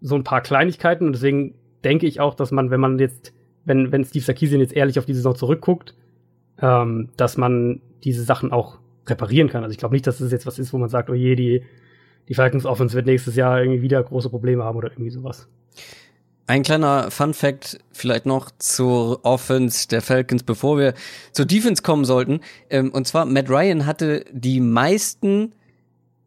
so 0.01 0.15
ein 0.15 0.23
paar 0.23 0.41
Kleinigkeiten 0.41 1.05
und 1.07 1.13
deswegen 1.13 1.55
denke 1.83 2.07
ich 2.07 2.19
auch, 2.19 2.35
dass 2.35 2.51
man, 2.51 2.71
wenn 2.71 2.79
man 2.79 2.99
jetzt, 2.99 3.33
wenn, 3.65 3.91
wenn 3.91 4.03
Steve 4.03 4.23
Sarkisian 4.23 4.61
jetzt 4.61 4.73
ehrlich 4.73 4.99
auf 4.99 5.05
die 5.05 5.13
Saison 5.13 5.35
zurückguckt, 5.35 5.95
ähm, 6.61 7.09
dass 7.17 7.37
man 7.37 7.81
diese 8.03 8.23
Sachen 8.23 8.51
auch 8.51 8.79
reparieren 9.07 9.49
kann. 9.49 9.63
Also 9.63 9.71
ich 9.71 9.77
glaube 9.77 9.95
nicht, 9.95 10.05
dass 10.07 10.15
es 10.15 10.21
das 10.21 10.31
jetzt 10.31 10.45
was 10.45 10.59
ist, 10.59 10.73
wo 10.73 10.77
man 10.77 10.89
sagt, 10.89 11.09
oh 11.09 11.13
je, 11.13 11.35
die, 11.35 11.63
die 12.27 12.33
Falcons 12.33 12.65
Offense 12.65 12.95
wird 12.95 13.05
nächstes 13.05 13.35
Jahr 13.35 13.61
irgendwie 13.61 13.81
wieder 13.81 14.03
große 14.03 14.29
Probleme 14.29 14.63
haben 14.63 14.77
oder 14.77 14.91
irgendwie 14.91 15.09
sowas. 15.09 15.47
Ein 16.47 16.63
kleiner 16.63 17.11
Fun 17.11 17.35
Fact 17.35 17.79
vielleicht 17.91 18.25
noch 18.25 18.49
zur 18.57 19.23
Offense 19.23 19.87
der 19.87 20.01
Falcons, 20.01 20.41
bevor 20.41 20.79
wir 20.79 20.95
zur 21.31 21.45
Defense 21.45 21.83
kommen 21.83 22.05
sollten. 22.05 22.39
Ähm, 22.71 22.91
und 22.91 23.05
zwar, 23.07 23.25
Matt 23.25 23.49
Ryan 23.49 23.85
hatte 23.85 24.25
die 24.31 24.59
meisten 24.59 25.53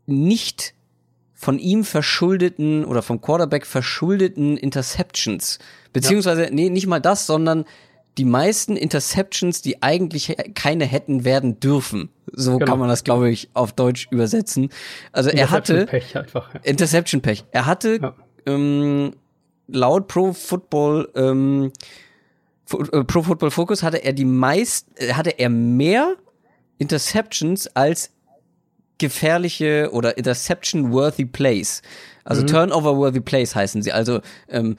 nicht 0.07 0.75
von 1.43 1.59
ihm 1.59 1.83
verschuldeten 1.83 2.85
oder 2.85 3.03
vom 3.03 3.21
Quarterback 3.21 3.67
verschuldeten 3.67 4.57
Interceptions. 4.57 5.59
Beziehungsweise, 5.93 6.45
ja. 6.45 6.51
nee, 6.53 6.71
nicht 6.71 6.87
mal 6.87 7.01
das, 7.01 7.27
sondern 7.27 7.65
die 8.17 8.25
meisten 8.25 8.77
Interceptions, 8.77 9.61
die 9.61 9.83
eigentlich 9.83 10.37
keine 10.55 10.85
hätten 10.85 11.25
werden 11.25 11.59
dürfen. 11.59 12.11
So 12.31 12.59
genau. 12.59 12.71
kann 12.71 12.79
man 12.79 12.89
das, 12.89 13.03
glaube 13.03 13.29
ich, 13.29 13.51
auf 13.55 13.73
Deutsch 13.73 14.07
übersetzen. 14.13 14.69
Also 15.11 15.31
er 15.31 15.51
hatte 15.51 15.87
Pech 15.87 16.17
einfach. 16.17 16.55
Ja. 16.55 16.61
Interception 16.63 17.21
Pech. 17.23 17.45
Er 17.51 17.67
hatte 17.67 17.99
ja. 18.01 18.15
ähm, 18.47 19.17
laut 19.67 20.07
Pro 20.07 20.33
Football 20.35 21.11
ähm, 21.17 21.73
äh, 22.71 23.03
Pro 23.03 23.25
Football 23.25 23.51
Focus 23.51 23.83
hatte 23.83 24.05
er 24.05 24.13
die 24.13 24.25
meist 24.27 24.87
äh, 24.95 25.15
hatte 25.15 25.31
er 25.41 25.49
mehr 25.49 26.15
Interceptions 26.79 27.67
als 27.75 28.13
gefährliche 29.03 29.91
oder 29.93 30.17
Interception 30.17 30.93
worthy 30.93 31.27
Plays. 31.27 31.83
Also 32.25 32.43
mhm. 32.43 32.47
Turnover 32.47 32.97
worthy 32.97 33.21
Plays 33.21 33.55
heißen 33.55 33.83
sie. 33.83 33.93
Also 33.93 34.21
ähm, 34.49 34.77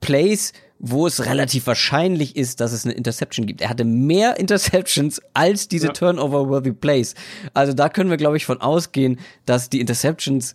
Plays, 0.00 0.54
wo 0.78 1.06
es 1.06 1.26
relativ 1.26 1.66
wahrscheinlich 1.66 2.36
ist, 2.36 2.60
dass 2.60 2.72
es 2.72 2.86
eine 2.86 2.94
Interception 2.94 3.46
gibt. 3.46 3.60
Er 3.60 3.68
hatte 3.68 3.84
mehr 3.84 4.36
Interceptions 4.40 5.20
als 5.34 5.68
diese 5.68 5.88
ja. 5.88 5.92
Turnover 5.92 6.48
worthy 6.48 6.72
Plays. 6.72 7.14
Also 7.52 7.74
da 7.74 7.90
können 7.90 8.08
wir 8.08 8.16
glaube 8.16 8.38
ich 8.38 8.46
von 8.46 8.60
ausgehen, 8.60 9.20
dass 9.44 9.68
die 9.68 9.80
Interceptions 9.80 10.54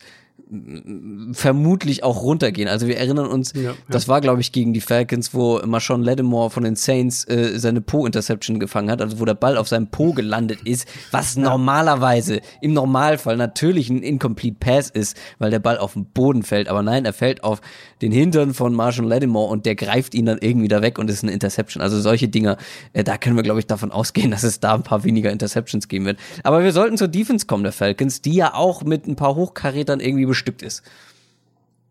vermutlich 1.32 2.04
auch 2.04 2.24
runtergehen. 2.24 2.68
Also 2.68 2.88
wir 2.88 2.98
erinnern 2.98 3.28
uns, 3.28 3.54
ja, 3.54 3.62
ja. 3.62 3.74
das 3.90 4.10
war 4.10 4.20
glaube 4.20 4.42
ich 4.42 4.52
gegen 4.52 4.74
die 4.74 4.82
Falcons, 4.82 5.34
wo 5.34 5.62
Marshawn 5.66 6.04
Lattimore 6.04 6.50
von 6.50 6.64
den 6.64 6.76
Saints 6.76 7.24
äh, 7.30 7.58
seine 7.58 7.80
Po-Interception 7.80 8.60
gefangen 8.60 8.92
hat, 8.92 9.02
also 9.02 9.22
wo 9.22 9.26
der 9.26 9.34
Ball 9.34 9.58
auf 9.58 9.70
seinem 9.70 9.88
Po 9.88 10.12
gelandet 10.12 10.60
ist, 10.66 10.88
was 11.12 11.36
ja. 11.36 11.44
normalerweise 11.44 12.42
im 12.60 12.74
Normalfall 12.74 13.38
natürlich 13.38 13.90
ein 13.90 14.04
Incomplete 14.04 14.58
Pass 14.60 14.90
ist, 14.90 15.16
weil 15.40 15.52
der 15.52 15.60
Ball 15.60 15.78
auf 15.78 15.94
den 15.94 16.06
Boden 16.06 16.44
fällt. 16.44 16.68
Aber 16.68 16.84
nein, 16.84 17.06
er 17.06 17.14
fällt 17.14 17.46
auf 17.46 17.62
den 18.02 18.12
Hintern 18.12 18.54
von 18.54 18.74
Marshawn 18.74 19.08
Lattimore 19.08 19.50
und 19.50 19.66
der 19.66 19.76
greift 19.76 20.14
ihn 20.14 20.26
dann 20.26 20.40
irgendwie 20.42 20.68
da 20.68 20.82
weg 20.82 21.00
und 21.00 21.10
ist 21.10 21.24
eine 21.24 21.32
Interception. 21.32 21.82
Also 21.82 22.02
solche 22.02 22.28
Dinger, 22.28 22.58
äh, 22.92 23.06
da 23.06 23.18
können 23.18 23.38
wir 23.38 23.44
glaube 23.44 23.62
ich 23.62 23.68
davon 23.68 23.92
ausgehen, 23.92 24.32
dass 24.32 24.44
es 24.44 24.60
da 24.60 24.74
ein 24.74 24.84
paar 24.84 25.06
weniger 25.06 25.32
Interceptions 25.32 25.88
geben 25.88 26.04
wird. 26.04 26.20
Aber 26.44 26.62
wir 26.62 26.74
sollten 26.74 26.98
zur 26.98 27.08
Defense 27.08 27.46
kommen 27.46 27.64
der 27.64 27.72
Falcons, 27.72 28.22
die 28.22 28.34
ja 28.34 28.54
auch 28.54 28.84
mit 28.84 29.08
ein 29.08 29.16
paar 29.16 29.36
Hochkarätern 29.36 30.02
irgendwie 30.02 30.26
bestückt 30.42 30.64
ist. 30.64 30.84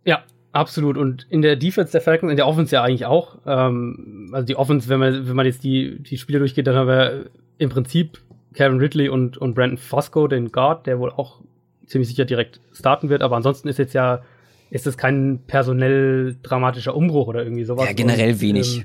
Ja, 0.05 0.25
absolut. 0.53 0.97
Und 0.97 1.27
in 1.31 1.43
der 1.43 1.57
Defense 1.57 1.93
der 1.93 2.01
Falcons, 2.01 2.31
in 2.31 2.37
der 2.37 2.47
Offense 2.47 2.75
ja 2.75 2.83
eigentlich 2.83 3.07
auch. 3.07 3.39
Ähm, 3.47 4.31
also 4.33 4.45
die 4.47 4.57
Offense, 4.57 4.89
wenn 4.89 5.01
man, 5.01 5.29
wenn 5.29 5.37
man 5.37 5.47
jetzt 5.47 5.63
die, 5.63 6.03
die 6.03 6.19
Spiele 6.19 6.39
durchgeht, 6.39 6.67
dann 6.67 6.77
haben 6.77 6.89
wir 6.89 7.27
im 7.59 7.71
Prinzip 7.71 8.21
Kevin 8.55 8.79
Ridley 8.79 9.09
und, 9.09 9.37
und 9.39 9.55
Brandon 9.55 9.79
Fosco, 9.79 10.27
den 10.27 10.51
Guard, 10.51 10.87
der 10.87 10.99
wohl 10.99 11.11
auch 11.11 11.41
ziemlich 11.87 12.09
sicher 12.09 12.25
direkt 12.25 12.61
starten 12.73 13.09
wird. 13.09 13.23
Aber 13.23 13.37
ansonsten 13.37 13.69
ist 13.69 13.79
jetzt 13.79 13.95
ja, 13.95 14.23
ist 14.71 14.87
es 14.87 14.97
kein 14.97 15.41
personell 15.47 16.37
dramatischer 16.43 16.97
Umbruch 16.97 17.29
oder 17.29 17.43
irgendwie 17.43 17.65
sowas. 17.65 17.87
Ja, 17.87 17.93
generell 17.93 18.33
und, 18.33 18.41
wenig. 18.41 18.79
Ähm, 18.79 18.85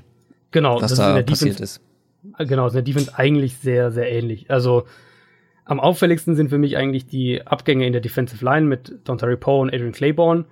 genau, 0.50 0.80
was 0.80 0.94
da 0.94 1.22
passiert 1.22 1.58
Defense, 1.58 1.62
ist. 1.62 1.80
Genau, 2.38 2.66
ist 2.66 2.72
in 2.72 2.76
der 2.76 2.82
Defense 2.82 3.16
eigentlich 3.16 3.56
sehr, 3.56 3.90
sehr 3.90 4.10
ähnlich. 4.10 4.50
Also 4.50 4.84
am 5.66 5.80
auffälligsten 5.80 6.36
sind 6.36 6.48
für 6.48 6.58
mich 6.58 6.76
eigentlich 6.76 7.06
die 7.06 7.44
Abgänge 7.44 7.86
in 7.86 7.92
der 7.92 8.00
Defensive 8.00 8.44
Line 8.44 8.66
mit 8.66 9.00
Dontari 9.04 9.36
Poe 9.36 9.60
und 9.60 9.74
Adrian 9.74 9.92
Claiborne. 9.92 10.44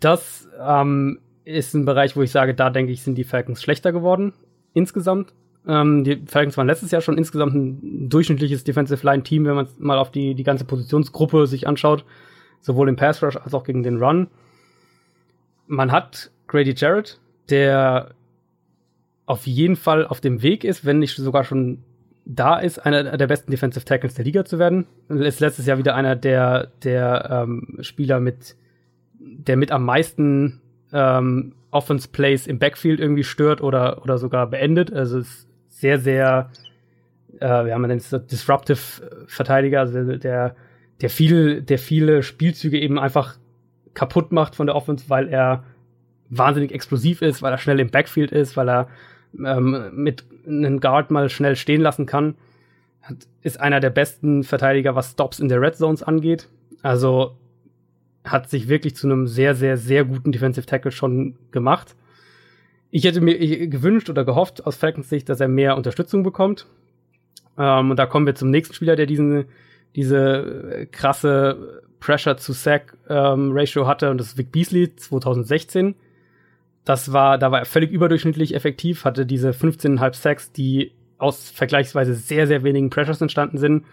Das 0.00 0.48
ähm, 0.60 1.20
ist 1.44 1.74
ein 1.74 1.84
Bereich, 1.84 2.16
wo 2.16 2.22
ich 2.22 2.32
sage, 2.32 2.52
da 2.52 2.68
denke 2.70 2.92
ich, 2.92 3.02
sind 3.02 3.16
die 3.16 3.24
Falcons 3.24 3.62
schlechter 3.62 3.92
geworden 3.92 4.32
insgesamt. 4.74 5.32
Ähm, 5.66 6.02
die 6.02 6.22
Falcons 6.26 6.56
waren 6.56 6.66
letztes 6.66 6.90
Jahr 6.90 7.00
schon 7.00 7.16
insgesamt 7.16 7.54
ein 7.54 8.08
durchschnittliches 8.08 8.64
Defensive 8.64 9.06
Line 9.06 9.22
Team, 9.22 9.44
wenn 9.46 9.54
man 9.54 9.68
mal 9.78 9.98
auf 9.98 10.10
die, 10.10 10.34
die 10.34 10.44
ganze 10.44 10.64
Positionsgruppe 10.64 11.46
sich 11.46 11.66
anschaut. 11.66 12.04
sowohl 12.60 12.88
im 12.88 12.96
Pass 12.96 13.22
Rush 13.22 13.36
als 13.36 13.54
auch 13.54 13.62
gegen 13.62 13.84
den 13.84 14.02
Run. 14.02 14.26
Man 15.68 15.92
hat 15.92 16.32
Grady 16.48 16.74
Jarrett, 16.76 17.20
der 17.48 18.10
auf 19.24 19.46
jeden 19.46 19.76
Fall 19.76 20.06
auf 20.06 20.20
dem 20.20 20.42
Weg 20.42 20.64
ist, 20.64 20.84
wenn 20.84 20.98
nicht 20.98 21.14
sogar 21.16 21.44
schon 21.44 21.82
da 22.26 22.58
ist, 22.58 22.84
einer 22.84 23.16
der 23.16 23.26
besten 23.28 23.52
Defensive 23.52 23.84
Tackles 23.84 24.14
der 24.14 24.24
Liga 24.24 24.44
zu 24.44 24.58
werden. 24.58 24.86
Ist 25.08 25.40
letztes 25.40 25.64
Jahr 25.66 25.78
wieder 25.78 25.94
einer 25.94 26.16
der, 26.16 26.72
der 26.82 27.44
ähm, 27.44 27.78
Spieler 27.80 28.18
mit, 28.18 28.56
der 29.18 29.56
mit 29.56 29.70
am 29.70 29.84
meisten 29.84 30.60
ähm, 30.92 31.54
Offense 31.70 32.08
Plays 32.08 32.48
im 32.48 32.58
Backfield 32.58 32.98
irgendwie 32.98 33.22
stört 33.22 33.60
oder, 33.60 34.02
oder 34.02 34.18
sogar 34.18 34.48
beendet. 34.48 34.92
Also 34.92 35.20
ist 35.20 35.46
sehr, 35.68 36.00
sehr, 36.00 36.50
äh, 37.38 37.64
wir 37.64 37.72
haben 37.72 37.84
einen 37.84 38.02
Disruptive 38.30 38.78
Verteidiger, 39.28 39.80
also 39.80 40.16
der, 40.16 40.56
der 41.00 41.10
viel, 41.10 41.62
der 41.62 41.78
viele 41.78 42.24
Spielzüge 42.24 42.80
eben 42.80 42.98
einfach 42.98 43.36
kaputt 43.94 44.32
macht 44.32 44.56
von 44.56 44.66
der 44.66 44.74
Offense, 44.74 45.04
weil 45.08 45.28
er 45.28 45.62
wahnsinnig 46.28 46.72
explosiv 46.72 47.22
ist, 47.22 47.40
weil 47.40 47.52
er 47.52 47.58
schnell 47.58 47.78
im 47.78 47.90
Backfield 47.90 48.32
ist, 48.32 48.56
weil 48.56 48.68
er 48.68 48.88
ähm, 49.34 49.90
mit 49.92 50.24
einem 50.46 50.80
Guard 50.80 51.10
mal 51.10 51.28
schnell 51.28 51.56
stehen 51.56 51.80
lassen 51.80 52.06
kann. 52.06 52.34
Hat, 53.02 53.16
ist 53.42 53.60
einer 53.60 53.80
der 53.80 53.90
besten 53.90 54.44
Verteidiger, 54.44 54.94
was 54.94 55.12
Stops 55.12 55.38
in 55.38 55.48
der 55.48 55.60
Red 55.60 55.76
Zones 55.76 56.02
angeht. 56.02 56.48
Also 56.82 57.36
hat 58.24 58.50
sich 58.50 58.68
wirklich 58.68 58.96
zu 58.96 59.06
einem 59.06 59.26
sehr, 59.26 59.54
sehr, 59.54 59.76
sehr 59.76 60.04
guten 60.04 60.32
Defensive 60.32 60.66
Tackle 60.66 60.90
schon 60.90 61.36
gemacht. 61.50 61.94
Ich 62.90 63.04
hätte 63.04 63.20
mir 63.20 63.36
gewünscht 63.68 64.10
oder 64.10 64.24
gehofft 64.24 64.66
aus 64.66 64.76
Falcons 64.76 65.08
Sicht, 65.08 65.28
dass 65.28 65.40
er 65.40 65.48
mehr 65.48 65.76
Unterstützung 65.76 66.22
bekommt. 66.22 66.66
Ähm, 67.58 67.90
und 67.90 67.98
da 67.98 68.06
kommen 68.06 68.26
wir 68.26 68.34
zum 68.34 68.50
nächsten 68.50 68.74
Spieler, 68.74 68.96
der 68.96 69.06
diesen, 69.06 69.46
diese 69.94 70.88
krasse 70.90 71.82
Pressure 72.00 72.36
to 72.36 72.52
Sack 72.52 72.96
ähm, 73.08 73.50
Ratio 73.52 73.86
hatte, 73.86 74.10
und 74.10 74.18
das 74.18 74.28
ist 74.28 74.38
Vic 74.38 74.52
Beasley 74.52 74.94
2016. 74.94 75.94
Das 76.86 77.12
war, 77.12 77.36
da 77.36 77.50
war 77.50 77.58
er 77.58 77.64
völlig 77.64 77.90
überdurchschnittlich 77.90 78.54
effektiv, 78.54 79.04
hatte 79.04 79.26
diese 79.26 79.50
15,5 79.50 80.14
Sacks, 80.14 80.52
die 80.52 80.92
aus 81.18 81.50
vergleichsweise 81.50 82.14
sehr, 82.14 82.46
sehr 82.46 82.62
wenigen 82.62 82.90
Pressures 82.90 83.20
entstanden 83.20 83.58
sind. 83.58 83.84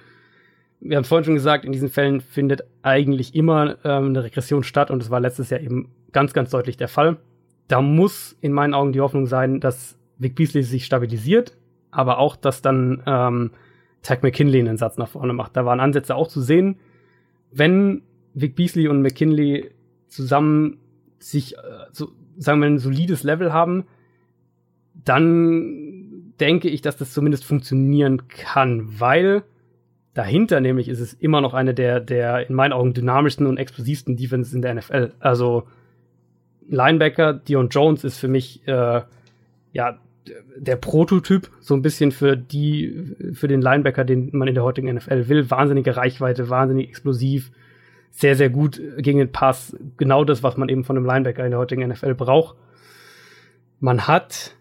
Wir 0.80 0.98
haben 0.98 1.04
vorhin 1.04 1.26
schon 1.26 1.34
gesagt, 1.34 1.66
in 1.66 1.72
diesen 1.72 1.90
Fällen 1.90 2.22
findet 2.22 2.62
eigentlich 2.84 3.34
immer 3.34 3.78
ähm, 3.84 4.10
eine 4.10 4.24
Regression 4.24 4.62
statt 4.64 4.92
und 4.92 5.02
das 5.02 5.10
war 5.10 5.20
letztes 5.20 5.50
Jahr 5.50 5.62
eben 5.62 5.90
ganz, 6.12 6.34
ganz 6.34 6.52
deutlich 6.52 6.78
der 6.78 6.88
Fall. 6.88 7.18
Da 7.68 7.82
muss 7.82 8.38
in 8.42 8.54
meinen 8.54 8.76
Augen 8.76 8.94
die 8.94 9.02
Hoffnung 9.02 9.26
sein, 9.26 9.60
dass 9.60 9.98
Vic 10.20 10.36
Beasley 10.36 10.62
sich 10.62 10.86
stabilisiert, 10.86 11.58
aber 11.90 12.20
auch, 12.20 12.36
dass 12.36 12.62
dann 12.62 13.02
ähm, 13.08 13.52
Tag 14.04 14.22
McKinley 14.22 14.60
einen 14.60 14.78
Satz 14.78 14.98
nach 15.00 15.08
vorne 15.08 15.34
macht. 15.34 15.58
Da 15.58 15.66
waren 15.66 15.80
Ansätze 15.80 16.14
auch 16.14 16.28
zu 16.28 16.42
sehen. 16.42 16.78
Wenn 17.50 18.04
Vic 18.36 18.56
Beasley 18.56 18.88
und 18.88 19.02
McKinley 19.02 19.72
zusammen 20.10 20.78
sich 21.18 21.56
äh, 21.56 21.62
so 21.92 22.12
sagen 22.38 22.60
wir, 22.60 22.68
ein 22.68 22.80
solides 22.80 23.24
Level 23.24 23.54
haben, 23.54 23.86
dann 24.94 26.34
denke 26.40 26.70
ich, 26.70 26.82
dass 26.82 26.98
das 26.98 27.14
zumindest 27.14 27.46
funktionieren 27.46 28.28
kann, 28.28 29.00
weil 29.00 29.44
dahinter 30.14 30.62
nämlich 30.62 30.90
ist 30.90 31.00
es 31.00 31.14
immer 31.14 31.42
noch 31.42 31.54
eine 31.54 31.74
der, 31.74 32.00
der 32.00 32.50
in 32.50 32.56
meinen 32.56 32.74
Augen 32.74 32.94
dynamischsten 32.94 33.48
und 33.48 33.58
explosivsten 33.58 34.16
Defenses 34.16 34.54
in 34.54 34.62
der 34.62 34.76
NFL. 34.76 35.14
Also 35.20 35.68
Linebacker, 36.68 37.34
Dion 37.34 37.70
Jones 37.70 38.04
ist 38.04 38.18
für 38.18 38.28
mich 38.28 38.68
äh, 38.68 39.02
ja 39.74 40.00
der 40.56 40.76
Prototyp, 40.78 41.50
so 41.60 41.74
ein 41.74 41.82
bisschen 41.82 42.12
für 42.12 42.38
die, 42.38 43.16
für 43.34 43.48
den 43.48 43.62
Linebacker, 43.62 44.06
den 44.06 44.30
man 44.32 44.48
in 44.48 44.56
der 44.56 44.64
heutigen 44.64 44.94
NFL 44.94 45.28
will. 45.28 45.50
Wahnsinnige 45.50 45.98
Reichweite, 45.98 46.50
wahnsinnig 46.50 46.88
explosiv, 46.88 47.52
sehr, 48.14 48.36
sehr 48.36 48.50
gut 48.50 48.80
gegen 48.98 49.18
den 49.18 49.32
Pass. 49.32 49.76
Genau 49.98 50.24
das, 50.24 50.44
was 50.44 50.56
man 50.56 50.70
eben 50.70 50.84
von 50.84 50.96
einem 50.96 51.06
Linebacker 51.06 51.44
in 51.44 51.52
der 51.52 51.60
heutigen 51.60 51.88
NFL 51.88 52.14
braucht. 52.14 52.56
Man 53.80 54.08
hat 54.08 54.56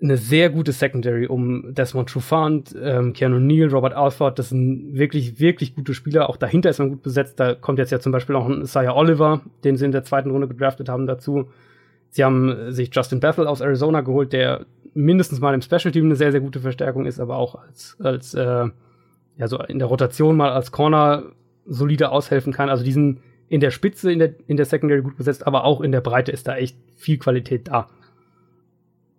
eine 0.00 0.16
sehr 0.16 0.48
gute 0.48 0.70
Secondary 0.70 1.26
um 1.26 1.74
Desmond 1.74 2.08
Trufant, 2.08 2.74
ähm, 2.80 3.12
Keanu 3.14 3.40
Neal, 3.40 3.68
Robert 3.68 3.94
Alford. 3.94 4.38
Das 4.38 4.50
sind 4.50 4.96
wirklich, 4.96 5.40
wirklich 5.40 5.74
gute 5.74 5.92
Spieler. 5.92 6.30
Auch 6.30 6.36
dahinter 6.36 6.70
ist 6.70 6.78
man 6.78 6.90
gut 6.90 7.02
besetzt. 7.02 7.40
Da 7.40 7.54
kommt 7.54 7.80
jetzt 7.80 7.90
ja 7.90 7.98
zum 7.98 8.12
Beispiel 8.12 8.36
auch 8.36 8.46
ein 8.46 8.62
Isaiah 8.62 8.94
Oliver, 8.94 9.40
den 9.64 9.76
sie 9.76 9.84
in 9.84 9.92
der 9.92 10.04
zweiten 10.04 10.30
Runde 10.30 10.46
gedraftet 10.46 10.88
haben, 10.88 11.08
dazu. 11.08 11.50
Sie 12.10 12.24
haben 12.24 12.70
sich 12.70 12.90
Justin 12.92 13.18
Bethel 13.18 13.48
aus 13.48 13.60
Arizona 13.60 14.02
geholt, 14.02 14.32
der 14.32 14.66
mindestens 14.94 15.40
mal 15.40 15.52
im 15.52 15.62
Special 15.62 15.90
Team 15.90 16.04
eine 16.04 16.16
sehr, 16.16 16.30
sehr 16.30 16.40
gute 16.40 16.60
Verstärkung 16.60 17.06
ist, 17.06 17.18
aber 17.18 17.36
auch 17.36 17.56
als, 17.56 17.96
als 18.00 18.34
äh, 18.34 18.66
ja, 19.36 19.48
so 19.48 19.58
in 19.58 19.80
der 19.80 19.88
Rotation 19.88 20.36
mal 20.36 20.52
als 20.52 20.70
Corner 20.70 21.24
solide 21.68 22.10
aushelfen 22.10 22.52
kann. 22.52 22.68
Also 22.68 22.84
diesen 22.84 23.20
in 23.48 23.60
der 23.60 23.70
Spitze, 23.70 24.12
in 24.12 24.18
der, 24.18 24.34
in 24.46 24.56
der 24.56 24.66
Secondary 24.66 25.02
gut 25.02 25.16
besetzt, 25.16 25.46
aber 25.46 25.64
auch 25.64 25.80
in 25.80 25.92
der 25.92 26.00
Breite 26.00 26.32
ist 26.32 26.48
da 26.48 26.56
echt 26.56 26.76
viel 26.96 27.18
Qualität 27.18 27.68
da. 27.68 27.88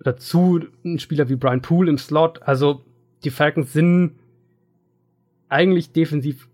Dazu 0.02 0.62
ein 0.86 1.00
Spieler 1.00 1.30
wie 1.30 1.36
Brian 1.36 1.62
Poole 1.62 1.90
im 1.90 1.98
Slot. 1.98 2.42
Also 2.44 2.82
die 3.24 3.32
Falcons 3.32 3.74
sind 3.74 4.14
eigentlich 5.50 5.92
defensiv 5.92 6.48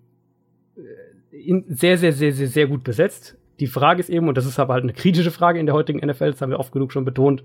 äh, 0.77 1.61
sehr, 1.67 1.97
sehr, 1.97 2.13
sehr, 2.13 2.31
sehr, 2.31 2.47
sehr 2.47 2.67
gut 2.67 2.83
besetzt. 2.83 3.37
Die 3.59 3.67
Frage 3.67 3.99
ist 3.99 4.09
eben, 4.09 4.27
und 4.27 4.37
das 4.37 4.45
ist 4.45 4.59
aber 4.59 4.73
halt 4.73 4.83
eine 4.83 4.93
kritische 4.93 5.31
Frage 5.31 5.59
in 5.59 5.65
der 5.65 5.75
heutigen 5.75 6.05
NFL, 6.05 6.31
das 6.31 6.41
haben 6.41 6.49
wir 6.49 6.59
oft 6.59 6.71
genug 6.71 6.91
schon 6.91 7.05
betont, 7.05 7.43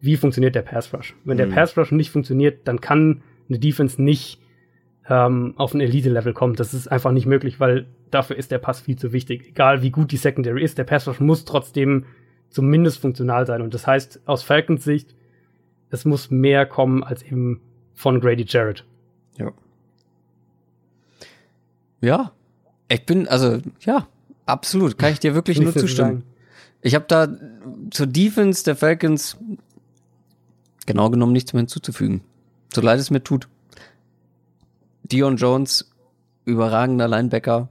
wie 0.00 0.16
funktioniert 0.16 0.54
der 0.54 0.62
Pass 0.62 0.92
Rush? 0.92 1.14
Wenn 1.24 1.36
der 1.36 1.46
mhm. 1.46 1.52
Pass 1.52 1.76
Rush 1.76 1.92
nicht 1.92 2.10
funktioniert, 2.10 2.60
dann 2.64 2.80
kann 2.80 3.22
eine 3.48 3.58
Defense 3.58 4.02
nicht 4.02 4.40
ähm, 5.08 5.54
auf 5.56 5.74
ein 5.74 5.80
Elite-Level 5.80 6.32
kommt. 6.32 6.60
Das 6.60 6.74
ist 6.74 6.88
einfach 6.88 7.12
nicht 7.12 7.26
möglich, 7.26 7.60
weil 7.60 7.86
dafür 8.10 8.36
ist 8.36 8.50
der 8.50 8.58
Pass 8.58 8.80
viel 8.80 8.96
zu 8.96 9.12
wichtig. 9.12 9.48
Egal 9.48 9.82
wie 9.82 9.90
gut 9.90 10.12
die 10.12 10.16
Secondary 10.16 10.62
ist, 10.62 10.78
der 10.78 10.84
Pass 10.84 11.08
muss 11.20 11.44
trotzdem 11.44 12.06
zumindest 12.50 12.98
funktional 12.98 13.46
sein. 13.46 13.62
Und 13.62 13.74
das 13.74 13.86
heißt, 13.86 14.20
aus 14.26 14.42
Falcons 14.42 14.84
Sicht, 14.84 15.14
es 15.90 16.04
muss 16.04 16.30
mehr 16.30 16.66
kommen 16.66 17.02
als 17.02 17.22
eben 17.22 17.60
von 17.94 18.20
Grady 18.20 18.44
Jarrett. 18.46 18.84
Ja. 19.38 19.52
Ja. 22.00 22.32
Ich 22.88 23.06
bin, 23.06 23.26
also, 23.26 23.58
ja, 23.80 24.06
absolut. 24.46 24.98
Kann 24.98 25.12
ich 25.12 25.20
dir 25.20 25.34
wirklich 25.34 25.60
nur 25.60 25.72
zustimmen. 25.72 26.24
Ich 26.82 26.94
habe 26.94 27.06
da 27.08 27.28
zur 27.90 28.06
Defense 28.06 28.64
der 28.64 28.76
Falcons 28.76 29.38
genau 30.84 31.10
genommen 31.10 31.32
nichts 31.32 31.52
mehr 31.52 31.60
hinzuzufügen. 31.60 32.22
So 32.74 32.80
leid 32.80 32.98
es 32.98 33.10
mir 33.10 33.22
tut. 33.22 33.48
Dion 35.04 35.36
Jones, 35.36 35.90
überragender 36.44 37.08
Linebacker. 37.08 37.68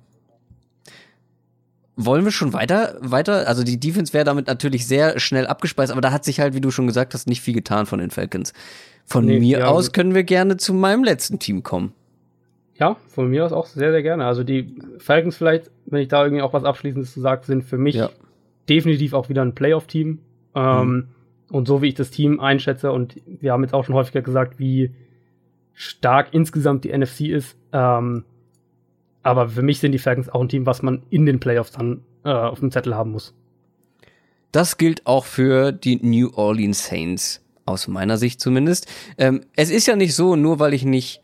Wollen 1.96 2.24
wir 2.24 2.32
schon 2.32 2.54
weiter, 2.54 2.96
weiter? 3.02 3.48
Also 3.48 3.64
die 3.64 3.80
Defense 3.80 4.14
wäre 4.14 4.26
damit 4.26 4.48
natürlich 4.48 4.88
sehr 4.88 5.20
schnell 5.20 5.46
abgespeist, 5.46 5.92
aber 5.92 6.02
da 6.02 6.12
hat 6.12 6.24
sich 6.24 6.40
halt, 6.40 6.54
wie 6.54 6.62
du 6.62 6.72
schon 6.72 6.88
gesagt 6.88 7.14
hast, 7.14 7.28
nicht 7.28 7.42
viel 7.42 7.54
getan 7.54 7.86
von 7.86 8.00
den 8.00 8.12
Falcons. 8.12 8.54
Von 9.06 9.26
nee, 9.26 9.40
mir 9.40 9.60
ja, 9.60 9.68
aus 9.68 9.92
können 9.92 10.16
wir 10.16 10.24
gerne 10.24 10.58
zu 10.58 10.74
meinem 10.74 11.04
letzten 11.04 11.38
Team 11.38 11.64
kommen. 11.64 11.94
Ja, 12.76 12.96
von 13.10 13.30
mir 13.30 13.46
aus 13.46 13.52
auch 13.52 13.68
sehr, 13.68 13.92
sehr 13.92 14.02
gerne. 14.02 14.26
Also 14.26 14.44
die 14.44 14.76
Falcons 14.98 15.38
vielleicht, 15.38 15.70
wenn 15.86 16.02
ich 16.02 16.08
da 16.08 16.24
irgendwie 16.24 16.42
auch 16.42 16.54
was 16.54 16.64
Abschließendes 16.64 17.14
zu 17.14 17.20
sagen, 17.20 17.44
sind 17.46 17.64
für 17.64 17.78
mich 17.78 17.96
ja. 17.96 18.10
definitiv 18.70 19.14
auch 19.14 19.30
wieder 19.30 19.44
ein 19.44 19.54
Playoff-Team. 19.54 20.20
Ähm, 20.56 20.90
mhm. 20.90 21.08
Und 21.52 21.68
so 21.68 21.82
wie 21.82 21.90
ich 21.90 21.96
das 21.96 22.10
Team 22.10 22.40
einschätze, 22.40 22.92
und 22.92 23.18
wir 23.26 23.52
haben 23.52 23.64
jetzt 23.64 23.74
auch 23.74 23.86
schon 23.86 23.94
häufiger 23.94 24.22
gesagt, 24.22 24.58
wie 24.58 24.92
stark 25.82 26.28
insgesamt 26.32 26.84
die 26.84 26.96
NFC 26.96 27.22
ist. 27.22 27.58
Ähm, 27.74 28.24
aber 29.24 29.50
für 29.50 29.64
mich 29.64 29.80
sind 29.80 29.94
die 29.94 30.00
Falcons 30.00 30.30
auch 30.30 30.42
ein 30.42 30.50
Team, 30.50 30.66
was 30.68 30.84
man 30.84 31.04
in 31.10 31.26
den 31.26 31.40
Playoffs 31.40 31.72
dann 31.72 32.02
äh, 32.24 32.30
auf 32.30 32.60
dem 32.60 32.72
Zettel 32.72 32.96
haben 32.96 33.12
muss. 33.12 33.34
Das 34.52 34.78
gilt 34.78 35.08
auch 35.08 35.26
für 35.26 35.72
die 35.72 35.96
New 35.96 36.30
Orleans 36.36 36.86
Saints, 36.86 37.44
aus 37.66 37.88
meiner 37.88 38.18
Sicht 38.18 38.40
zumindest. 38.42 38.86
Ähm, 39.18 39.42
es 39.56 39.72
ist 39.72 39.88
ja 39.88 39.96
nicht 39.96 40.14
so, 40.14 40.36
nur 40.36 40.60
weil 40.60 40.74
ich 40.74 40.86
nicht 40.86 41.22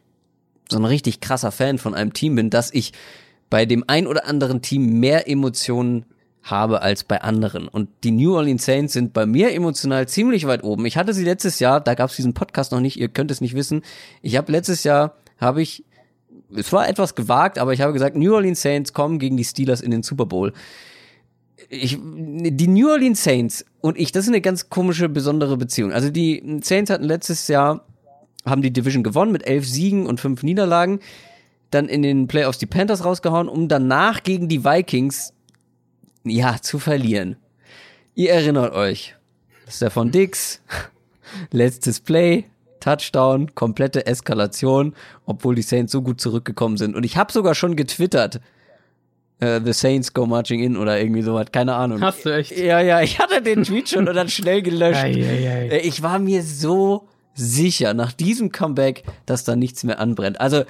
so 0.70 0.78
ein 0.78 0.86
richtig 0.86 1.22
krasser 1.22 1.52
Fan 1.52 1.78
von 1.78 1.94
einem 1.94 2.14
Team 2.14 2.36
bin, 2.36 2.50
dass 2.50 2.74
ich 2.74 2.94
bei 3.50 3.66
dem 3.66 3.84
ein 3.88 4.08
oder 4.08 4.26
anderen 4.26 4.62
Team 4.62 5.00
mehr 5.00 5.30
Emotionen 5.30 6.06
habe 6.44 6.82
als 6.82 7.04
bei 7.04 7.22
anderen. 7.22 7.68
Und 7.68 7.90
die 8.04 8.12
New 8.12 8.36
Orleans 8.36 8.66
Saints 8.66 8.94
sind 8.94 9.14
bei 9.14 9.26
mir 9.26 9.54
emotional 9.54 10.08
ziemlich 10.08 10.48
weit 10.48 10.64
oben. 10.64 10.86
Ich 10.86 10.98
hatte 10.98 11.14
sie 11.14 11.24
letztes 11.24 11.60
Jahr, 11.60 11.82
da 11.82 11.94
gab 11.94 12.10
es 12.10 12.16
diesen 12.16 12.34
Podcast 12.34 12.72
noch 12.72 12.80
nicht, 12.80 13.00
ihr 13.00 13.10
könnt 13.10 13.32
es 13.32 13.42
nicht 13.42 13.56
wissen. 13.56 13.82
Ich 14.22 14.38
habe 14.38 14.52
letztes 14.52 14.84
Jahr, 14.84 15.16
habe 15.40 15.62
ich, 15.62 15.84
es 16.56 16.72
war 16.72 16.88
etwas 16.88 17.16
gewagt, 17.16 17.60
aber 17.60 17.74
ich 17.74 17.82
habe 17.82 17.94
gesagt, 17.94 18.16
New 18.16 18.34
Orleans 18.34 18.62
Saints 18.62 18.94
kommen 18.94 19.20
gegen 19.20 19.38
die 19.38 19.44
Steelers 19.44 19.82
in 19.82 19.92
den 19.92 20.04
Super 20.04 20.26
Bowl. 20.26 20.54
Ich, 21.70 21.98
die 22.00 22.68
New 22.68 22.90
Orleans 22.90 23.24
Saints 23.24 23.66
und 23.82 23.98
ich, 23.98 24.12
das 24.12 24.24
ist 24.24 24.30
eine 24.30 24.42
ganz 24.42 24.70
komische, 24.70 25.10
besondere 25.10 25.58
Beziehung. 25.58 25.92
Also 25.92 26.10
die 26.10 26.60
Saints 26.64 26.90
hatten 26.90 27.04
letztes 27.04 27.50
Jahr, 27.50 27.86
haben 28.46 28.62
die 28.62 28.72
Division 28.72 29.04
gewonnen 29.04 29.34
mit 29.34 29.46
elf 29.46 29.68
Siegen 29.68 30.06
und 30.06 30.22
fünf 30.22 30.44
Niederlagen 30.44 31.00
dann 31.72 31.90
in 31.90 32.02
den 32.02 32.28
Playoffs 32.28 32.58
die 32.58 32.66
Panthers 32.66 33.04
rausgehauen, 33.04 33.50
um 33.50 33.68
danach 33.68 34.24
gegen 34.24 34.48
die 34.48 34.64
Vikings 34.64 35.34
ja, 36.30 36.58
zu 36.62 36.80
verlieren. 36.80 37.38
Ihr 38.16 38.32
erinnert 38.32 38.74
euch. 38.74 39.16
Stefan 39.70 40.12
Dix, 40.12 40.62
letztes 41.52 42.00
Play, 42.00 42.46
Touchdown, 42.80 43.54
komplette 43.56 44.06
Eskalation, 44.06 44.94
obwohl 45.26 45.56
die 45.56 45.62
Saints 45.62 45.92
so 45.92 46.02
gut 46.02 46.22
zurückgekommen 46.22 46.78
sind. 46.78 46.96
Und 46.96 47.04
ich 47.04 47.18
habe 47.18 47.32
sogar 47.32 47.54
schon 47.56 47.76
getwittert, 47.76 48.40
äh, 49.40 49.60
The 49.64 49.74
Saints 49.74 50.14
go 50.14 50.26
marching 50.26 50.62
in 50.62 50.78
oder 50.78 51.00
irgendwie 51.00 51.22
sowas, 51.22 51.48
keine 51.52 51.76
Ahnung. 51.76 52.02
Hast 52.02 52.26
du 52.26 52.30
echt? 52.36 52.56
Ja, 52.58 52.80
ja, 52.80 53.02
ich 53.02 53.20
hatte 53.20 53.42
den 53.42 53.64
Tweet 53.64 53.90
schon 53.90 54.08
und 54.08 54.16
dann 54.16 54.30
schnell 54.30 54.62
gelöscht. 54.62 55.04
Ei, 55.04 55.12
ei, 55.14 55.50
ei. 55.50 55.68
Äh, 55.68 55.80
Ich 55.88 56.02
war 56.02 56.18
mir 56.20 56.44
so 56.44 57.08
sicher 57.34 57.94
nach 57.94 58.14
diesem 58.14 58.52
Comeback, 58.52 59.04
dass 59.26 59.44
da 59.44 59.56
nichts 59.56 59.84
mehr 59.84 60.00
anbrennt. 60.00 60.40
Also, 60.40 60.64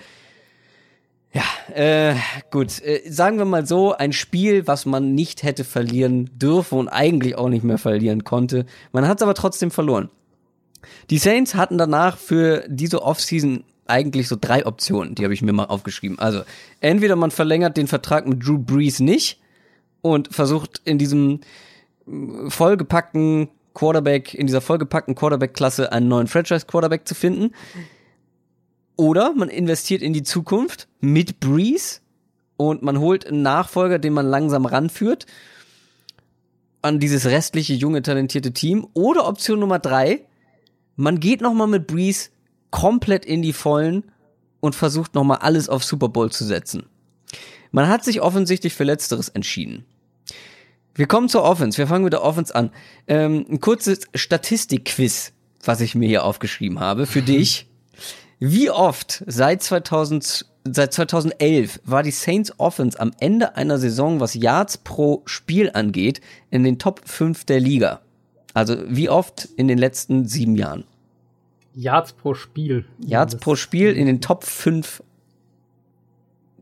ja, 1.34 1.44
äh, 1.74 2.16
gut, 2.52 2.82
äh, 2.82 3.02
sagen 3.10 3.38
wir 3.38 3.46
mal 3.46 3.66
so, 3.66 3.94
ein 3.94 4.14
Spiel, 4.14 4.66
was 4.68 4.86
man 4.86 5.14
nicht 5.14 5.44
hätte 5.44 5.64
verlieren 5.64 6.30
dürfen 6.34 6.80
und 6.80 6.88
eigentlich 6.88 7.38
auch 7.38 7.50
nicht 7.50 7.64
mehr 7.64 7.78
verlieren 7.78 8.24
konnte. 8.24 8.66
Man 8.92 9.08
hat 9.08 9.18
es 9.18 9.24
aber 9.24 9.34
trotzdem 9.34 9.72
verloren. 9.72 10.10
Die 11.10 11.18
Saints 11.18 11.56
hatten 11.56 11.78
danach 11.78 12.18
für 12.18 12.64
diese 12.68 13.02
Offseason 13.02 13.64
eigentlich 13.88 14.28
so 14.28 14.38
drei 14.40 14.66
Optionen, 14.66 15.16
die 15.16 15.24
habe 15.24 15.34
ich 15.34 15.42
mir 15.42 15.54
mal 15.54 15.66
aufgeschrieben. 15.66 16.20
Also, 16.20 16.42
entweder 16.82 17.16
man 17.16 17.32
verlängert 17.32 17.78
den 17.78 17.88
Vertrag 17.88 18.28
mit 18.28 18.46
Drew 18.46 18.58
Brees 18.58 19.00
nicht 19.00 19.40
und 20.02 20.34
versucht 20.34 20.82
in 20.86 20.98
diesem 20.98 21.42
äh, 22.08 22.50
vollgepackten 22.50 23.50
Quarterback, 23.74 24.34
in 24.34 24.48
dieser 24.48 24.62
vollgepackten 24.62 25.16
Quarterback-Klasse 25.16 25.92
einen 25.92 26.08
neuen 26.08 26.28
Franchise-Quarterback 26.28 27.08
zu 27.08 27.16
finden. 27.16 27.54
Oder 28.98 29.34
man 29.34 29.50
investiert 29.50 30.02
in 30.02 30.12
die 30.12 30.24
Zukunft 30.24 30.88
mit 31.00 31.40
Breeze 31.40 32.02
und 32.58 32.82
man 32.82 33.00
holt 33.00 33.28
einen 33.28 33.44
Nachfolger, 33.44 34.00
den 34.00 34.14
man 34.14 34.26
langsam 34.26 34.66
ranführt 34.66 35.26
an 36.82 37.00
dieses 37.00 37.26
restliche 37.26 37.74
junge 37.74 38.02
talentierte 38.02 38.54
Team. 38.54 38.88
Oder 38.94 39.28
Option 39.28 39.60
Nummer 39.60 39.80
drei, 39.80 40.26
man 40.96 41.20
geht 41.20 41.42
noch 41.42 41.54
mal 41.54 41.68
mit 41.68 41.88
Breeze 41.88 42.30
komplett 42.72 43.26
in 43.26 43.42
die 43.42 43.54
Vollen 43.54 44.04
und 44.60 44.76
versucht 44.76 45.14
noch 45.14 45.24
mal 45.24 45.36
alles 45.36 45.70
auf 45.70 45.84
Super 45.84 46.10
Bowl 46.10 46.32
zu 46.32 46.44
setzen. 46.44 46.88
Man 47.72 47.88
hat 47.88 48.04
sich 48.04 48.22
offensichtlich 48.22 48.74
für 48.74 48.84
Letzteres 48.84 49.30
entschieden. 49.30 49.86
Wir 50.96 51.06
kommen 51.06 51.30
zur 51.30 51.44
Offense. 51.44 51.78
Wir 51.78 51.88
fangen 51.88 52.06
mit 52.06 52.14
der 52.14 52.24
Offense 52.24 52.56
an. 52.56 52.72
Ähm, 53.06 53.46
ein 53.50 53.62
kurzes 53.62 54.02
Statistikquiz, 54.16 55.34
was 55.64 55.82
ich 55.82 55.94
mir 55.94 56.08
hier 56.08 56.24
aufgeschrieben 56.24 56.80
habe 56.80 57.06
für 57.06 57.22
dich. 57.22 57.67
Wie 58.40 58.70
oft 58.70 59.24
seit 59.26 59.64
2000, 59.64 60.46
seit 60.66 60.94
2011 60.94 61.82
war 61.86 62.04
die 62.04 62.12
Saints 62.12 62.54
Offense 62.60 63.00
am 63.00 63.12
Ende 63.20 63.56
einer 63.56 63.80
Saison, 63.80 64.20
was 64.20 64.36
Yards 64.36 64.78
pro 64.78 65.24
Spiel 65.26 65.72
angeht, 65.74 66.22
in 66.52 66.64
den 66.64 66.78
Top 66.78 67.02
5 67.08 67.46
der 67.46 67.60
Liga? 67.60 68.02
Also 68.54 68.76
wie 68.88 69.10
oft 69.10 69.46
in 69.58 69.68
den 69.68 69.78
letzten 69.78 70.26
sieben 70.26 70.56
Jahren? 70.56 70.84
Yards 71.74 72.14
pro 72.14 72.34
Spiel. 72.34 72.86
Yards 73.00 73.36
pro 73.38 73.56
Spiel 73.56 73.94
in 73.94 74.08
den 74.08 74.22
Top 74.22 74.44
5 74.44 75.04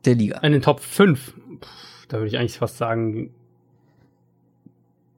der 0.05 0.15
Liga. 0.15 0.39
In 0.39 0.53
den 0.53 0.61
Top 0.61 0.79
5. 0.79 1.33
Puh, 1.33 1.67
da 2.07 2.17
würde 2.17 2.27
ich 2.27 2.37
eigentlich 2.37 2.57
fast 2.57 2.77
sagen, 2.77 3.33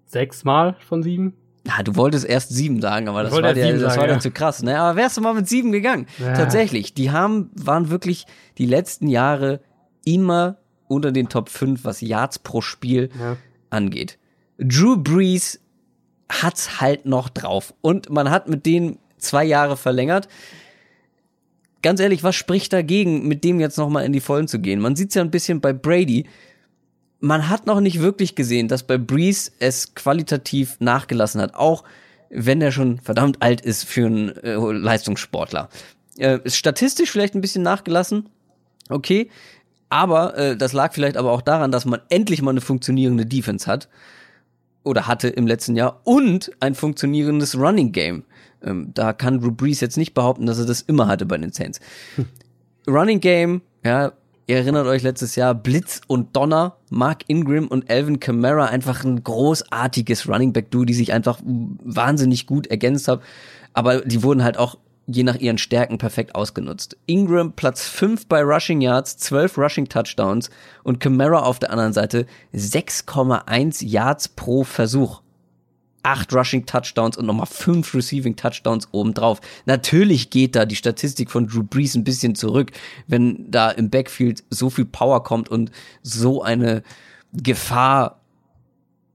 sechsmal 0.06 0.76
von 0.88 1.04
sieben. 1.04 1.34
Ja, 1.68 1.84
du 1.84 1.95
wolltest 1.95 2.26
erst 2.26 2.49
sieben 2.49 2.81
sagen, 2.81 3.10
aber 3.10 3.23
das 3.23 3.34
war, 3.34 3.53
dir, 3.53 3.73
das 3.73 3.81
sagen, 3.81 3.98
war 3.99 4.07
dir 4.07 4.14
ja. 4.14 4.19
zu 4.19 4.31
krass. 4.31 4.64
Ne? 4.64 4.80
Aber 4.80 4.95
wärst 4.95 5.18
du 5.18 5.22
mal 5.22 5.34
mit 5.34 5.49
sieben 5.49 5.72
gegangen? 5.73 6.07
Ja. 6.18 6.34
Tatsächlich, 6.34 6.94
die 6.94 7.11
haben, 7.11 7.49
waren 7.56 7.89
wirklich 7.89 8.26
die 8.57 8.65
letzten 8.65 9.07
Jahre 9.07 9.60
immer 10.06 10.57
unter 10.88 11.11
den 11.11 11.27
Top 11.27 11.49
5, 11.49 11.84
was 11.84 11.99
Yards 11.99 12.39
pro 12.39 12.61
Spiel 12.61 13.10
Ja. 13.19 13.35
angeht. 13.69 14.18
Drew 14.57 14.95
Brees 14.95 15.60
hat's 16.30 16.80
halt 16.80 17.06
noch 17.06 17.27
drauf. 17.30 17.73
Und 17.81 18.10
man 18.10 18.30
hat 18.30 18.48
mit 18.48 18.65
denen 18.65 18.98
zwei 19.18 19.44
Jahre 19.44 19.76
verlängert. 19.76 20.27
Ganz 21.81 21.99
ehrlich, 21.99 22.23
was 22.23 22.35
spricht 22.35 22.73
dagegen, 22.73 23.27
mit 23.27 23.44
dem 23.44 23.60
jetzt 23.60 23.77
nochmal 23.77 24.06
in 24.06 24.14
die 24.14 24.19
Vollen 24.19 24.48
zu 24.48 24.60
gehen? 24.60 24.80
Man 24.80 24.95
sieht's 24.95 25.15
ja 25.15 25.22
ein 25.22 25.31
bisschen 25.31 25.61
bei 25.61 25.73
Brady. 25.73 26.26
Man 27.19 27.49
hat 27.49 27.65
noch 27.65 27.80
nicht 27.80 27.99
wirklich 27.99 28.35
gesehen, 28.35 28.68
dass 28.68 28.84
bei 28.84 28.98
Brees 28.98 29.52
es 29.60 29.95
qualitativ 29.95 30.77
nachgelassen 30.80 31.41
hat. 31.41 31.56
Auch 31.56 31.84
wenn 32.30 32.61
er 32.61 32.72
schon 32.72 32.99
verdammt 32.99 33.41
alt 33.41 33.61
ist 33.61 33.85
für 33.85 34.06
einen 34.06 34.30
äh, 34.30 34.56
Leistungssportler. 34.56 35.69
Äh, 36.18 36.39
ist 36.44 36.57
statistisch 36.57 37.11
vielleicht 37.11 37.35
ein 37.35 37.41
bisschen 37.41 37.64
nachgelassen. 37.64 38.30
Okay. 38.89 39.30
Aber 39.89 40.38
äh, 40.38 40.57
das 40.57 40.73
lag 40.73 40.94
vielleicht 40.94 41.18
aber 41.18 41.31
auch 41.31 41.41
daran, 41.41 41.72
dass 41.72 41.85
man 41.85 42.02
endlich 42.10 42.41
mal 42.41 42.52
eine 42.52 42.61
funktionierende 42.61 43.26
Defense 43.26 43.68
hat 43.68 43.88
oder 44.84 45.07
hatte 45.07 45.30
im 45.30 45.48
letzten 45.48 45.76
Jahr 45.76 46.02
und 46.03 46.52
ein 46.60 46.76
funktionierendes 46.76 47.57
Running 47.57 47.91
Game. 47.91 48.23
Ähm, 48.64 48.91
da 48.94 49.14
kann 49.14 49.39
Drew 49.39 49.52
Brees 49.52 49.80
jetzt 49.81 49.98
nicht 49.98 50.14
behaupten, 50.14 50.45
dass 50.45 50.60
er 50.60 50.65
das 50.65 50.81
immer 50.81 51.07
hatte 51.07 51.26
bei 51.26 51.38
den 51.38 51.52
Saints. 51.52 51.80
Running 52.88 53.19
Game, 53.19 53.61
ja, 53.84 54.14
ihr 54.48 54.57
erinnert 54.57 54.88
euch 54.88 55.03
letztes 55.03 55.36
Jahr, 55.36 55.53
Blitz 55.53 56.02
und 56.07 56.36
Donner, 56.36 56.78
Mark 56.90 57.26
Ingram 57.28 57.68
und 57.68 57.90
Alvin 57.90 58.19
Kamara, 58.19 58.65
einfach 58.65 59.03
ein 59.03 59.24
großartiges 59.24 60.28
Running 60.28 60.53
Back 60.53 60.72
Duo, 60.72 60.86
die 60.86 60.94
sich 60.94 61.14
einfach 61.14 61.40
wahnsinnig 61.44 62.48
gut 62.48 62.68
ergänzt 62.68 63.07
haben, 63.07 63.22
aber 63.74 64.02
die 64.02 64.24
wurden 64.24 64.44
halt 64.44 64.57
auch 64.57 64.78
je 65.07 65.24
nach 65.24 65.36
ihren 65.36 65.57
Stärken 65.57 65.98
perfekt 65.98 66.36
ausgenutzt. 66.36 66.98
Ingram 67.06 67.53
Platz 67.53 67.88
5 67.88 68.28
bei 68.28 68.41
Rushing 68.41 68.82
Yards, 68.82 69.18
12 69.18 69.57
Rushing 69.57 69.88
Touchdowns 69.88 70.49
und 70.84 70.99
Kamara 70.99 71.40
auf 71.40 71.60
der 71.60 71.72
anderen 71.72 71.94
Seite 71.94 72.26
6,1 72.53 73.86
Yards 73.86 74.28
pro 74.28 74.64
Versuch. 74.64 75.22
8 76.03 76.34
Rushing 76.34 76.65
Touchdowns 76.65 77.18
und 77.18 77.26
nochmal 77.26 77.48
5 77.48 77.94
Receiving 77.94 78.36
Touchdowns 78.36 78.88
obendrauf. 78.91 79.40
Natürlich 79.65 80.30
geht 80.30 80.56
da 80.56 80.65
die 80.65 80.76
Statistik 80.76 81.32
von 81.32 81.48
Drew 81.48 81.64
Brees 81.64 81.95
ein 81.95 82.03
bisschen 82.03 82.36
zurück, 82.36 82.72
wenn 83.07 83.49
da 83.52 83.72
im 83.72 83.90
Backfield 83.90 84.44
so 84.49 84.69
viel 84.69 84.86
Power 84.86 85.24
kommt 85.24 85.49
und 85.49 85.72
so 86.03 86.41
eine 86.44 86.84
Gefahr 87.34 88.22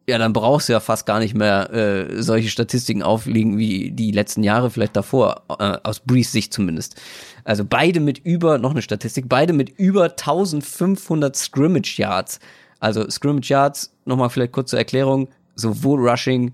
ja, 0.09 0.19
dann 0.19 0.33
brauchst 0.33 0.69
du 0.69 0.73
ja 0.73 0.81
fast 0.81 1.07
gar 1.07 1.21
nicht 1.21 1.35
mehr 1.35 1.73
äh, 1.73 2.23
solche 2.23 2.49
Statistiken 2.49 3.03
auflegen 3.03 3.57
wie 3.57 3.93
die 3.93 4.11
letzten 4.11 4.43
Jahre 4.43 4.71
vielleicht 4.71 4.97
davor, 4.97 5.43
äh, 5.61 5.79
aus 5.83 6.01
Brees 6.01 6.33
Sicht 6.33 6.53
zumindest. 6.53 7.01
Also 7.45 7.65
beide 7.65 8.01
mit 8.01 8.19
über, 8.19 8.59
noch 8.59 8.73
eine 8.73 8.83
Statistik, 8.83 9.29
beide 9.29 9.53
mit 9.53 9.71
über 9.79 10.11
1500 10.11 11.37
Scrimmage 11.37 11.99
Yards. 11.99 12.41
Also 12.81 13.09
Scrimmage 13.09 13.49
Yards, 13.49 13.95
nochmal 14.05 14.31
vielleicht 14.31 14.53
kurz 14.53 14.71
zur 14.71 14.81
Erklärung, 14.81 15.29
sowohl 15.55 16.09
Rushing 16.09 16.53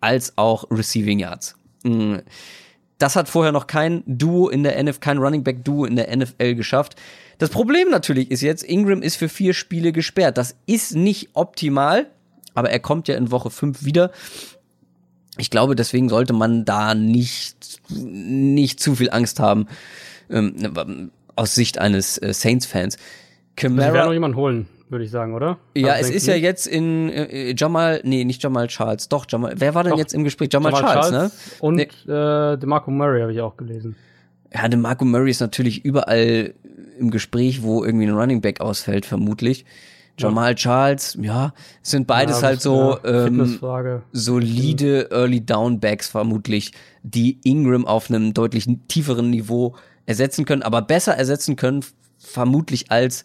als 0.00 0.36
auch 0.36 0.64
Receiving 0.70 1.18
Yards. 1.18 1.56
Mm. 1.82 2.16
Das 2.98 3.16
hat 3.16 3.30
vorher 3.30 3.52
noch 3.52 3.66
kein 3.66 4.02
Duo 4.06 4.50
in 4.50 4.62
der 4.62 4.82
NFL, 4.82 5.00
kein 5.00 5.18
Running 5.18 5.42
Back 5.42 5.64
Duo 5.64 5.86
in 5.86 5.96
der 5.96 6.14
NFL 6.14 6.54
geschafft. 6.54 6.96
Das 7.38 7.48
Problem 7.48 7.88
natürlich 7.88 8.30
ist 8.30 8.42
jetzt, 8.42 8.62
Ingram 8.62 9.00
ist 9.00 9.16
für 9.16 9.30
vier 9.30 9.54
Spiele 9.54 9.92
gesperrt. 9.92 10.36
Das 10.36 10.54
ist 10.66 10.94
nicht 10.94 11.30
optimal, 11.32 12.10
aber 12.52 12.70
er 12.70 12.80
kommt 12.80 13.08
ja 13.08 13.16
in 13.16 13.30
Woche 13.30 13.48
5 13.48 13.84
wieder. 13.84 14.10
Ich 15.38 15.48
glaube, 15.48 15.74
deswegen 15.74 16.10
sollte 16.10 16.34
man 16.34 16.66
da 16.66 16.94
nicht, 16.94 17.80
nicht 17.88 18.80
zu 18.80 18.96
viel 18.96 19.08
Angst 19.10 19.40
haben, 19.40 19.66
ähm, 20.28 21.10
aus 21.36 21.54
Sicht 21.54 21.78
eines 21.78 22.18
äh, 22.18 22.34
Saints-Fans. 22.34 22.98
Sie 23.58 23.62
werden 23.62 23.76
noch 23.76 23.84
Camara, 23.84 24.12
jemanden 24.12 24.36
holen, 24.36 24.66
würde 24.90 25.04
ich 25.04 25.10
sagen, 25.10 25.34
oder? 25.34 25.58
ja, 25.76 25.92
Also 25.92 26.10
es 26.10 26.16
ist 26.16 26.26
du 26.26 26.30
ja 26.32 26.36
nicht? 26.36 26.44
jetzt 26.44 26.66
in 26.66 27.08
äh, 27.10 27.54
Jamal, 27.56 28.00
nee, 28.04 28.24
nicht 28.24 28.42
Jamal 28.42 28.66
Charles, 28.68 29.08
doch, 29.08 29.26
Jamal, 29.28 29.54
wer 29.56 29.74
war 29.74 29.82
denn 29.84 29.92
Doch. 29.92 29.98
jetzt 29.98 30.14
im 30.14 30.24
Gespräch? 30.24 30.48
Jamal, 30.52 30.72
Jamal 30.72 30.92
Charles, 30.92 31.10
Charles, 31.10 31.32
ne? 31.32 31.56
und 31.60 31.74
Nee. 31.76 31.88
äh, 32.12 32.56
DeMarco 32.58 32.90
Murray 32.90 33.20
habe 33.20 33.32
ich 33.32 33.40
auch 33.40 33.56
gelesen. 33.56 33.96
Ja, 34.52 34.66
der 34.68 34.78
Marco 34.80 35.04
Murray 35.04 35.30
ist 35.30 35.40
natürlich 35.40 35.84
überall 35.84 36.54
im 36.98 37.10
Gespräch, 37.12 37.62
wo 37.62 37.84
irgendwie 37.84 38.06
ein 38.06 38.14
Running 38.14 38.40
Back 38.40 38.60
ausfällt, 38.60 39.06
vermutlich. 39.06 39.64
Jamal 40.18 40.54
Charles, 40.56 41.16
ja, 41.22 41.54
sind 41.82 42.06
beides 42.08 42.40
Ja, 42.40 42.48
halt 42.48 42.60
so 42.60 42.98
ja, 43.04 43.26
ähm, 43.26 43.58
solide 44.12 45.08
Early 45.10 45.40
Down 45.40 45.80
Backs 45.80 46.08
vermutlich, 46.08 46.72
die 47.02 47.38
Ingram 47.44 47.86
auf 47.86 48.10
einem 48.10 48.34
deutlich 48.34 48.66
tieferen 48.88 49.30
Niveau 49.30 49.76
ersetzen 50.06 50.44
können, 50.44 50.62
aber 50.62 50.82
besser 50.82 51.14
ersetzen 51.16 51.56
können 51.56 51.84
vermutlich 52.18 52.90
als 52.90 53.24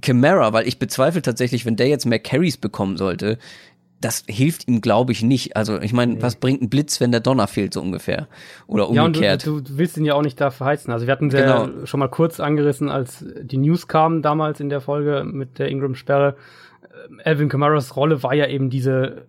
Camara, 0.00 0.52
weil 0.52 0.66
ich 0.66 0.78
bezweifle 0.78 1.22
tatsächlich, 1.22 1.66
wenn 1.66 1.76
der 1.76 1.88
jetzt 1.88 2.06
mehr 2.06 2.18
Carries 2.18 2.56
bekommen 2.56 2.96
sollte, 2.96 3.38
das 4.00 4.24
hilft 4.26 4.66
ihm, 4.66 4.80
glaube 4.80 5.12
ich, 5.12 5.22
nicht. 5.22 5.56
Also 5.56 5.80
ich 5.80 5.92
meine, 5.92 6.20
was 6.20 6.36
bringt 6.36 6.60
ein 6.60 6.68
Blitz, 6.68 7.00
wenn 7.00 7.12
der 7.12 7.20
Donner 7.20 7.46
fehlt, 7.46 7.72
so 7.74 7.80
ungefähr? 7.80 8.26
Oder 8.66 8.90
Ja, 8.92 9.02
und 9.02 9.08
umgekehrt. 9.16 9.46
du, 9.46 9.60
du, 9.60 9.78
willst 9.78 9.96
ihn 9.96 10.04
ja 10.04 10.14
auch 10.14 10.22
nicht 10.22 10.40
da 10.40 10.50
verheizen. 10.50 10.92
Also 10.92 11.06
wir 11.06 11.12
hatten 11.12 11.30
ja 11.30 11.64
Genau. 11.64 11.86
schon 11.86 12.00
mal 12.00 12.08
kurz 12.08 12.40
angerissen, 12.40 12.88
als 12.88 13.24
die 13.42 13.58
News 13.58 13.86
kamen 13.86 14.20
damals 14.22 14.58
in 14.58 14.70
der 14.70 14.80
Folge 14.80 15.24
mit 15.24 15.58
der 15.58 15.68
Ingram-Sperre. 15.68 16.36
Äh, 16.82 17.28
Alvin 17.28 17.48
Kamaras 17.48 17.94
Rolle 17.94 18.22
war 18.24 18.34
ja 18.34 18.48
eben 18.48 18.70
diese 18.70 19.26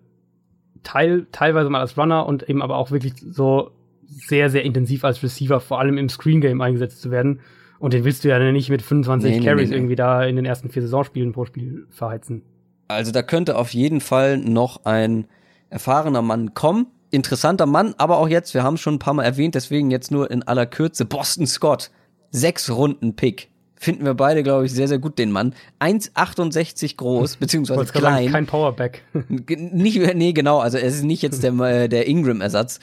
Teil, 0.82 1.28
teilweise 1.32 1.70
mal 1.70 1.80
als 1.80 1.98
Runner 1.98 2.26
und 2.26 2.50
eben 2.50 2.62
aber 2.62 2.78
auch 2.78 2.90
wirklich 2.90 3.14
so 3.18 3.72
sehr, 4.06 4.50
sehr 4.50 4.64
intensiv 4.64 5.06
als 5.06 5.22
Receiver, 5.24 5.60
vor 5.60 5.80
allem 5.80 5.98
im 5.98 6.10
Screen 6.10 6.42
Game 6.42 6.62
eingesetzt 6.62 7.02
zu 7.02 7.12
werden. 7.12 7.40
Und 7.84 7.92
den 7.92 8.06
willst 8.06 8.24
du 8.24 8.30
ja 8.30 8.40
nicht 8.40 8.70
mit 8.70 8.82
25 8.82 9.30
Nee, 9.30 9.46
Carries 9.46 9.68
nee, 9.68 9.72
nee. 9.72 9.76
irgendwie 9.76 9.98
da 9.98 10.24
in 10.24 10.38
den 10.38 10.46
ersten 10.46 10.70
vier 10.70 10.84
Saisonspielen 10.84 11.34
pro 11.34 11.44
Spiel 11.44 11.86
verheizen. 11.90 12.42
Also 12.88 13.12
da 13.12 13.22
könnte 13.24 13.58
auf 13.58 13.74
jeden 13.74 14.00
Fall 14.00 14.38
noch 14.38 14.86
ein 14.86 15.26
erfahrener 15.70 16.22
Mann 16.22 16.54
kommen. 16.54 16.88
Interessanter 17.12 17.66
Mann, 17.66 17.94
aber 17.98 18.20
auch 18.20 18.30
jetzt, 18.30 18.54
wir 18.54 18.64
haben 18.64 18.76
es 18.76 18.80
schon 18.80 18.96
ein 18.96 19.00
paar 19.00 19.14
Mal 19.14 19.24
erwähnt, 19.24 19.56
deswegen 19.56 19.92
jetzt 19.92 20.12
nur 20.12 20.32
in 20.32 20.44
aller 20.44 20.66
Kürze. 20.66 21.04
Boston 21.04 21.46
Scott, 21.46 21.92
sechs 22.32 22.70
Runden 22.70 23.18
Pick 23.18 23.50
finden 23.76 24.06
wir 24.06 24.14
beide, 24.14 24.44
glaube 24.44 24.66
ich, 24.66 24.72
sehr, 24.72 24.88
sehr 24.88 25.00
gut, 25.00 25.20
den 25.20 25.34
Mann. 25.34 25.54
1,68 25.82 26.96
groß, 26.96 27.36
beziehungsweise 27.36 27.92
klein. 27.92 28.32
Kein 28.32 28.46
Powerback. 28.46 29.04
nicht, 29.38 30.16
nee, 30.16 30.32
genau, 30.32 30.60
also 30.60 30.78
es 30.78 30.96
ist 30.96 31.04
nicht 31.04 31.22
jetzt 31.22 31.44
der, 31.44 31.52
äh, 31.60 31.90
der 31.90 32.08
Ingram-Ersatz. 32.08 32.80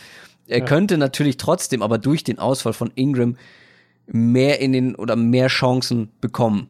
Er 0.46 0.58
ja. 0.58 0.64
könnte 0.66 0.98
natürlich 0.98 1.38
trotzdem, 1.38 1.80
aber 1.80 1.96
durch 1.96 2.22
den 2.22 2.38
Ausfall 2.38 2.74
von 2.74 2.90
Ingram 2.96 3.38
mehr 4.12 4.60
in 4.60 4.72
den 4.72 4.94
oder 4.94 5.16
mehr 5.16 5.48
Chancen 5.48 6.10
bekommen. 6.20 6.68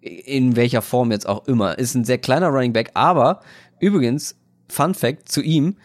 In 0.00 0.56
welcher 0.56 0.82
Form 0.82 1.12
jetzt 1.12 1.28
auch 1.28 1.46
immer. 1.46 1.78
Ist 1.78 1.94
ein 1.94 2.04
sehr 2.04 2.18
kleiner 2.18 2.48
Running 2.48 2.72
Back, 2.72 2.90
aber 2.94 3.40
übrigens, 3.78 4.36
Fun 4.68 4.94
Fact 4.94 5.28
zu 5.28 5.42
ihm, 5.42 5.76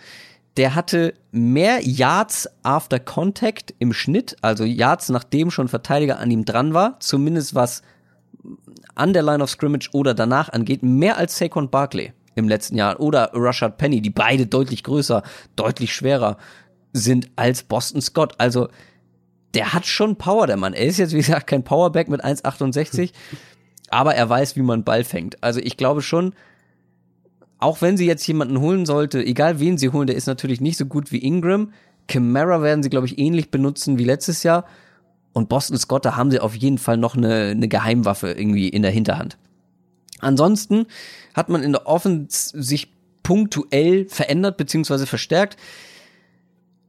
der 0.56 0.74
hatte 0.74 1.14
mehr 1.32 1.86
Yards 1.86 2.50
after 2.64 3.00
Contact 3.00 3.76
im 3.78 3.94
Schnitt, 3.94 4.38
also 4.42 4.64
Yards, 4.64 5.10
nachdem 5.10 5.52
schon 5.52 5.68
Verteidiger 5.68 6.20
an 6.20 6.32
ihm 6.32 6.46
dran 6.46 6.74
war, 6.74 7.00
zumindest 7.00 7.54
was 7.54 7.84
an 8.96 9.14
der 9.14 9.22
Line 9.22 9.44
of 9.44 9.52
Scrimmage 9.52 9.90
oder 9.94 10.16
danach 10.16 10.50
angeht, 10.50 10.82
mehr 10.82 11.18
als 11.18 11.38
Saquon 11.38 11.70
Barkley 11.70 12.14
im 12.34 12.50
letzten 12.50 12.76
Jahr 12.76 13.00
oder 13.00 13.32
Rashad 13.34 13.78
Penny, 13.78 14.02
die 14.02 14.10
beide 14.10 14.48
deutlich 14.48 14.84
größer, 14.84 15.22
deutlich 15.56 15.94
schwerer 15.94 16.38
sind 16.94 17.30
als 17.36 17.64
Boston 17.64 18.02
Scott. 18.02 18.34
Also 18.40 18.70
der 19.54 19.74
hat 19.74 19.86
schon 19.86 20.18
Power, 20.18 20.48
der 20.48 20.58
Mann. 20.58 20.74
Er 20.74 20.86
ist 20.86 20.98
jetzt, 20.98 21.14
wie 21.14 21.18
gesagt, 21.18 21.48
kein 21.48 21.64
Powerback 21.64 22.10
mit 22.10 22.24
1,68, 22.24 23.12
aber 23.90 24.16
er 24.16 24.30
weiß, 24.30 24.56
wie 24.56 24.62
man 24.62 24.84
Ball 24.84 25.04
fängt. 25.04 25.42
Also 25.44 25.60
ich 25.60 25.78
glaube 25.78 26.02
schon, 26.02 26.34
auch 27.60 27.82
wenn 27.82 27.98
sie 27.98 28.06
jetzt 28.06 28.28
jemanden 28.28 28.60
holen 28.60 28.86
sollte, 28.86 29.24
egal 29.24 29.60
wen 29.60 29.78
sie 29.78 29.90
holen, 29.90 30.08
der 30.08 30.16
ist 30.16 30.28
natürlich 30.28 30.62
nicht 30.62 30.78
so 30.78 30.86
gut 30.86 31.12
wie 31.12 31.20
Ingram. 31.20 31.72
Camara 32.08 32.62
werden 32.62 32.84
sie, 32.84 32.90
glaube 32.90 33.08
ich, 33.08 33.18
ähnlich 33.18 33.50
benutzen 33.50 33.98
wie 33.98 34.04
letztes 34.04 34.44
Jahr. 34.44 34.66
Und 35.34 35.50
Boston 35.50 35.78
Scott, 35.78 36.06
da 36.06 36.16
haben 36.16 36.32
sie 36.32 36.40
auf 36.40 36.56
jeden 36.56 36.78
Fall 36.78 36.98
noch 36.98 37.16
eine, 37.16 37.50
eine 37.50 37.68
Geheimwaffe 37.68 38.32
irgendwie 38.32 38.70
in 38.70 38.82
der 38.82 38.92
Hinterhand. 38.92 39.38
Ansonsten 40.20 40.86
hat 41.34 41.50
man 41.50 41.64
in 41.64 41.72
der 41.72 41.86
Offense 41.86 42.60
sich 42.60 42.92
punktuell 43.24 44.08
verändert 44.08 44.58
bzw. 44.58 45.06
verstärkt. 45.06 45.58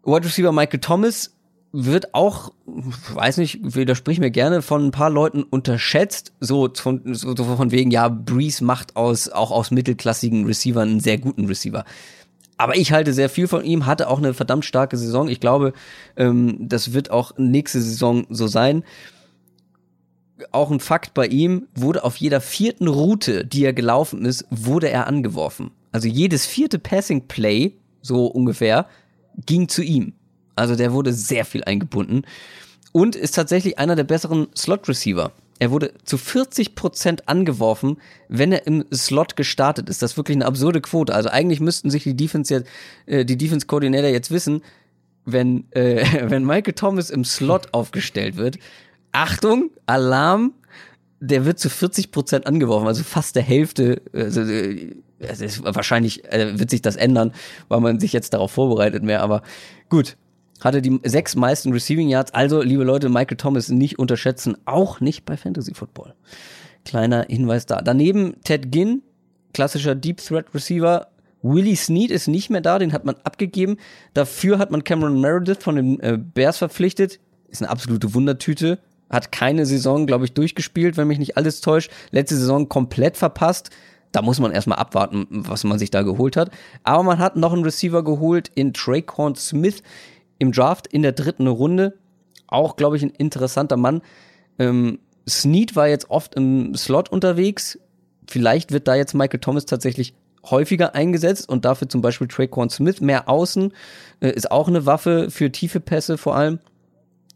Wide 0.05 0.25
Receiver 0.25 0.53
Michael 0.53 0.81
Thomas 0.81 1.35
wird 1.73 2.15
auch, 2.15 2.53
weiß 2.67 3.37
nicht, 3.39 3.61
widersprich 3.63 4.21
mir 4.21 4.31
gerne, 4.31 4.63
von 4.63 4.87
ein 4.87 4.91
paar 4.91 5.11
Leuten 5.11 5.43
unterschätzt, 5.43 6.33
so 6.41 6.69
von, 6.75 7.15
so 7.15 7.35
von 7.35 7.71
wegen, 7.71 7.91
ja, 7.91 8.09
Breeze 8.09 8.65
macht 8.65 8.97
aus, 8.97 9.29
auch 9.29 9.51
aus 9.51 9.71
mittelklassigen 9.71 10.47
Receivern 10.47 10.89
einen 10.89 11.01
sehr 11.01 11.19
guten 11.19 11.45
Receiver. 11.47 11.85
Aber 12.57 12.77
ich 12.77 12.91
halte 12.93 13.13
sehr 13.13 13.29
viel 13.29 13.47
von 13.47 13.65
ihm, 13.65 13.87
hatte 13.87 14.09
auch 14.09 14.19
eine 14.19 14.35
verdammt 14.35 14.65
starke 14.65 14.97
Saison. 14.97 15.29
Ich 15.29 15.41
glaube, 15.41 15.73
ähm, 16.17 16.57
das 16.59 16.93
wird 16.93 17.11
auch 17.11 17.33
nächste 17.39 17.81
Saison 17.81 18.27
so 18.31 18.49
sein. 18.49 18.83
Auch 20.51 20.71
ein 20.71 20.81
Fakt 20.81 21.15
bei 21.15 21.27
ihm, 21.27 21.69
wurde 21.75 22.03
auf 22.03 22.17
jeder 22.17 22.41
vierten 22.41 22.89
Route, 22.89 23.45
die 23.45 23.65
er 23.65 23.73
gelaufen 23.73 24.25
ist, 24.25 24.47
wurde 24.51 24.89
er 24.89 25.07
angeworfen. 25.07 25.71
Also 25.93 26.09
jedes 26.09 26.47
vierte 26.47 26.79
Passing 26.79 27.29
Play, 27.29 27.75
so 28.03 28.27
ungefähr, 28.27 28.87
ging 29.47 29.69
zu 29.69 29.83
ihm. 29.83 30.15
Also 30.59 30.77
der 30.77 30.93
wurde 30.93 31.13
sehr 31.13 31.45
viel 31.45 31.65
eingebunden 31.65 32.23
und 32.93 33.17
ist 33.17 33.35
tatsächlich 33.35 33.79
einer 33.79 33.97
der 33.97 34.05
besseren 34.05 34.49
Slot-Receiver. 34.57 35.33
Er 35.61 35.71
wurde 35.71 35.93
zu 36.05 36.19
40 36.19 36.75
Prozent 36.75 37.29
angeworfen, 37.29 37.99
wenn 38.29 38.53
er 38.53 38.67
im 38.67 38.85
Slot 38.93 39.37
gestartet 39.37 39.89
ist. 39.89 40.03
Das 40.03 40.13
ist 40.13 40.17
wirklich 40.17 40.37
eine 40.37 40.47
absurde 40.47 40.81
Quote. 40.81 41.15
Also 41.15 41.31
eigentlich 41.31 41.61
müssten 41.61 41.91
sich 41.91 42.05
die 42.05 42.17
Defense 42.17 42.55
jetzt, 42.55 42.69
äh, 43.07 43.25
die 43.25 43.37
Defense-Koordinator 43.37 44.11
jetzt 44.11 44.31
wissen, 44.31 44.63
wenn, 45.25 45.65
äh, 45.73 46.05
wenn 46.31 46.45
Michael 46.45 46.75
Thomas 46.75 47.11
im 47.11 47.25
Slot 47.25 47.69
aufgestellt 47.73 48.37
wird. 48.37 48.59
Achtung, 49.11 49.71
Alarm, 49.87 50.53
der 51.21 51.45
wird 51.45 51.59
zu 51.59 51.71
40 51.71 52.13
Prozent 52.13 52.47
angeworfen, 52.47 52.87
also 52.87 53.03
fast 53.03 53.35
der 53.35 53.43
Hälfte. 53.43 54.03
Also, 54.13 54.43
äh, 54.43 54.95
wahrscheinlich 55.63 56.25
äh, 56.33 56.57
wird 56.59 56.71
sich 56.71 56.83
das 56.83 56.95
ändern, 56.95 57.33
weil 57.67 57.81
man 57.81 57.99
sich 57.99 58.13
jetzt 58.13 58.35
darauf 58.35 58.53
vorbereitet 58.53 59.03
mehr. 59.03 59.23
Aber 59.23 59.43
gut, 59.89 60.17
hatte 60.61 60.83
die 60.83 61.01
sechs 61.05 61.37
meisten 61.37 61.73
Receiving 61.73 62.09
Yards. 62.09 62.35
Also, 62.35 62.63
liebe 62.63 62.85
Leute, 62.85 63.09
Michael 63.09 63.37
Thomas 63.37 63.69
nicht 63.69 63.99
unterschätzen, 63.99 64.57
auch 64.65 65.01
nicht 65.01 65.25
bei 65.25 65.37
Fantasy 65.37 65.75
Football. 65.75 66.15
Kleiner 66.85 67.27
Hinweis 67.29 67.67
da. 67.67 67.81
Daneben 67.83 68.37
Ted 68.45 68.73
Ginn, 68.73 69.03
klassischer 69.53 69.95
Deep 69.95 70.19
Threat 70.19 70.47
Receiver. 70.55 71.09
Willie 71.43 71.77
Snead 71.77 72.11
ist 72.11 72.27
nicht 72.27 72.51
mehr 72.51 72.61
da, 72.61 72.79
den 72.79 72.93
hat 72.93 73.05
man 73.05 73.15
abgegeben. 73.23 73.77
Dafür 74.15 74.59
hat 74.59 74.71
man 74.71 74.85
Cameron 74.85 75.21
Meredith 75.21 75.63
von 75.63 75.77
den 75.77 76.01
äh, 76.01 76.19
Bears 76.19 76.59
verpflichtet. 76.59 77.21
Ist 77.49 77.63
eine 77.63 77.71
absolute 77.71 78.15
Wundertüte. 78.15 78.79
Hat 79.09 79.33
keine 79.33 79.65
Saison, 79.65 80.07
glaube 80.07 80.25
ich, 80.25 80.35
durchgespielt, 80.35 80.97
wenn 80.97 81.09
mich 81.09 81.19
nicht 81.19 81.37
alles 81.37 81.61
täuscht. 81.61 81.91
Letzte 82.11 82.37
Saison 82.37 82.69
komplett 82.69 83.17
verpasst. 83.17 83.71
Da 84.13 84.23
muss 84.23 84.41
man 84.41 84.53
erstmal 84.53 84.79
abwarten, 84.79 85.27
was 85.31 85.65
man 85.65 85.79
sich 85.79 85.91
da 85.91 86.03
geholt 86.03 86.37
hat. 86.37 86.51
Aber 86.83 87.03
man 87.03 87.19
hat 87.19 87.37
noch 87.37 87.53
einen 87.53 87.65
Receiver 87.65 88.03
geholt 88.03 88.51
in 88.55 88.73
Traquan 88.73 89.35
Smith 89.35 89.83
im 90.39 90.53
Draft 90.53 90.87
in 90.87 91.03
der 91.03 91.13
dritten 91.13 91.47
Runde. 91.47 91.99
Auch, 92.47 92.77
glaube 92.77 92.97
ich, 92.97 93.03
ein 93.03 93.11
interessanter 93.11 93.77
Mann. 93.77 94.03
Ähm, 94.59 94.99
Snead 95.29 95.77
war 95.77 95.89
jetzt 95.89 96.11
oft 96.11 96.35
im 96.35 96.75
Slot 96.75 97.11
unterwegs. 97.11 97.79
Vielleicht 98.27 98.73
wird 98.73 98.89
da 98.89 98.95
jetzt 98.95 99.15
Michael 99.15 99.41
Thomas 99.41 99.67
tatsächlich 99.67 100.15
häufiger 100.45 100.95
eingesetzt 100.95 101.49
und 101.49 101.65
dafür 101.65 101.89
zum 101.89 102.01
Beispiel 102.01 102.29
Traquan 102.29 102.71
Smith 102.71 103.01
mehr 103.01 103.29
außen. 103.29 103.73
Äh, 104.21 104.31
ist 104.31 104.51
auch 104.51 104.69
eine 104.69 104.87
Waffe 104.87 105.31
für 105.31 105.53
tiefe 105.53 105.81
Pässe 105.81 106.17
vor 106.19 106.37
allem. 106.37 106.59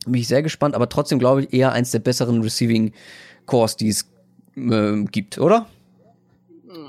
Bin 0.05 0.15
ich 0.15 0.29
sehr 0.29 0.43
gespannt, 0.43 0.75
aber 0.75 0.89
trotzdem 0.89 1.19
glaube 1.19 1.43
ich 1.43 1.53
eher 1.53 1.73
eins 1.73 1.91
der 1.91 2.01
besseren 2.01 2.43
Receiving 2.43 2.93
Cores, 3.47 3.77
die 3.77 3.89
es 3.89 4.11
äh, 4.57 5.05
gibt, 5.05 5.39
oder? 5.39 5.67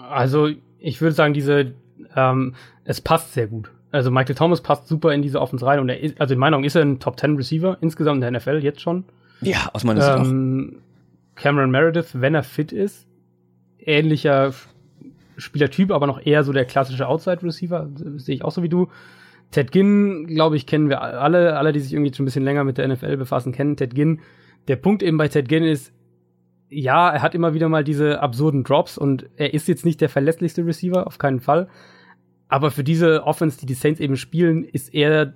Also 0.09 0.49
ich 0.79 1.01
würde 1.01 1.15
sagen, 1.15 1.33
diese 1.33 1.73
ähm, 2.15 2.55
es 2.85 3.01
passt 3.01 3.33
sehr 3.33 3.47
gut. 3.47 3.71
Also 3.93 4.09
Michael 4.09 4.33
Thomas 4.33 4.61
passt 4.61 4.87
super 4.87 5.13
in 5.13 5.21
diese 5.21 5.39
Offense 5.39 5.63
rein 5.63 5.79
und 5.79 5.87
er 5.87 5.99
ist, 5.99 6.19
also 6.19 6.33
in 6.33 6.39
meiner 6.39 6.57
Meinung 6.57 6.65
ist 6.65 6.75
er 6.75 6.81
ein 6.81 6.99
Top 6.99 7.19
10 7.19 7.35
Receiver 7.35 7.77
insgesamt 7.79 8.23
in 8.23 8.33
der 8.33 8.39
NFL 8.39 8.57
jetzt 8.63 8.81
schon. 8.81 9.05
Ja, 9.41 9.69
aus 9.71 9.83
meiner 9.83 10.01
Sicht 10.01 10.31
ähm, 10.31 10.77
auch. 10.77 11.35
Cameron 11.35 11.69
Meredith, 11.69 12.19
wenn 12.19 12.33
er 12.33 12.41
fit 12.41 12.71
ist, 12.71 13.05
ähnlicher 13.77 14.51
Spielertyp, 15.37 15.91
aber 15.91 16.07
noch 16.07 16.25
eher 16.25 16.43
so 16.43 16.51
der 16.51 16.65
klassische 16.65 17.07
Outside 17.07 17.43
Receiver, 17.43 17.87
sehe 18.15 18.33
ich 18.33 18.43
auch 18.43 18.49
so 18.49 18.63
wie 18.63 18.69
du. 18.69 18.87
Ted 19.51 19.71
Ginn, 19.71 20.25
glaube 20.25 20.55
ich, 20.55 20.65
kennen 20.65 20.89
wir 20.89 21.03
alle, 21.03 21.55
alle, 21.55 21.71
die 21.71 21.79
sich 21.79 21.93
irgendwie 21.93 22.11
schon 22.15 22.23
ein 22.23 22.25
bisschen 22.25 22.43
länger 22.43 22.63
mit 22.63 22.79
der 22.79 22.87
NFL 22.87 23.17
befassen, 23.17 23.51
kennen 23.51 23.77
Ted 23.77 23.93
Ginn. 23.93 24.21
Der 24.67 24.75
Punkt 24.75 25.03
eben 25.03 25.19
bei 25.19 25.27
Ted 25.27 25.47
Ginn 25.47 25.63
ist, 25.63 25.93
ja, 26.67 27.11
er 27.11 27.21
hat 27.21 27.35
immer 27.35 27.53
wieder 27.53 27.69
mal 27.69 27.83
diese 27.83 28.21
absurden 28.21 28.63
Drops 28.63 28.97
und 28.97 29.29
er 29.35 29.53
ist 29.53 29.67
jetzt 29.67 29.85
nicht 29.85 30.01
der 30.01 30.09
verlässlichste 30.09 30.65
Receiver, 30.65 31.05
auf 31.05 31.19
keinen 31.19 31.41
Fall. 31.41 31.67
Aber 32.53 32.69
für 32.69 32.83
diese 32.83 33.23
Offense, 33.23 33.59
die 33.59 33.65
die 33.65 33.73
Saints 33.73 33.99
eben 33.99 34.15
spielen, 34.15 34.63
ist 34.63 34.93
er 34.93 35.33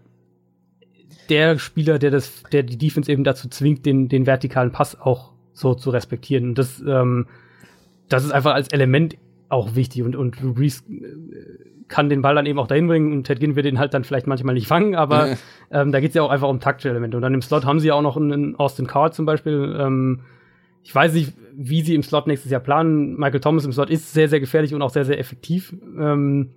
der 1.29 1.57
Spieler, 1.57 1.97
der 1.97 2.11
das, 2.11 2.43
der 2.51 2.61
die 2.61 2.77
Defense 2.77 3.11
eben 3.11 3.23
dazu 3.23 3.49
zwingt, 3.49 3.87
den, 3.87 4.07
den 4.07 4.27
vertikalen 4.27 4.71
Pass 4.71 5.01
auch 5.01 5.31
so 5.51 5.73
zu 5.73 5.89
respektieren. 5.89 6.49
Und 6.49 6.59
das, 6.59 6.79
ähm, 6.87 7.25
das 8.07 8.23
ist 8.23 8.29
einfach 8.29 8.53
als 8.53 8.67
Element 8.67 9.17
auch 9.49 9.73
wichtig. 9.73 10.03
Und, 10.03 10.15
und 10.15 10.39
Drew 10.39 10.53
Brees 10.53 10.83
äh, 10.91 11.87
kann 11.87 12.07
den 12.07 12.21
Ball 12.21 12.35
dann 12.35 12.45
eben 12.45 12.59
auch 12.59 12.67
dahin 12.67 12.85
bringen 12.85 13.11
und 13.11 13.23
Ted 13.23 13.39
Ginn 13.39 13.55
wird 13.55 13.65
den 13.65 13.79
halt 13.79 13.95
dann 13.95 14.03
vielleicht 14.03 14.27
manchmal 14.27 14.53
nicht 14.53 14.67
fangen, 14.67 14.93
aber 14.93 15.37
ähm, 15.71 15.91
da 15.91 15.99
geht 15.99 16.09
es 16.09 16.15
ja 16.15 16.21
auch 16.21 16.29
einfach 16.29 16.49
um 16.49 16.59
taktische 16.59 16.89
Elemente. 16.89 17.17
Und 17.17 17.23
dann 17.23 17.33
im 17.33 17.41
Slot 17.41 17.65
haben 17.65 17.79
sie 17.79 17.87
ja 17.87 17.95
auch 17.95 18.03
noch 18.03 18.15
einen 18.15 18.55
Austin 18.57 18.85
Carr 18.85 19.11
zum 19.11 19.25
Beispiel. 19.25 19.75
Ähm, 19.79 20.19
ich 20.83 20.93
weiß 20.93 21.13
nicht, 21.13 21.33
wie 21.55 21.81
sie 21.81 21.95
im 21.95 22.03
Slot 22.03 22.27
nächstes 22.27 22.51
Jahr 22.51 22.61
planen. 22.61 23.17
Michael 23.17 23.39
Thomas 23.39 23.65
im 23.65 23.73
Slot 23.73 23.89
ist 23.89 24.13
sehr, 24.13 24.29
sehr 24.29 24.39
gefährlich 24.39 24.75
und 24.75 24.83
auch 24.83 24.91
sehr, 24.91 25.03
sehr 25.03 25.17
effektiv. 25.17 25.73
Ähm, 25.97 26.51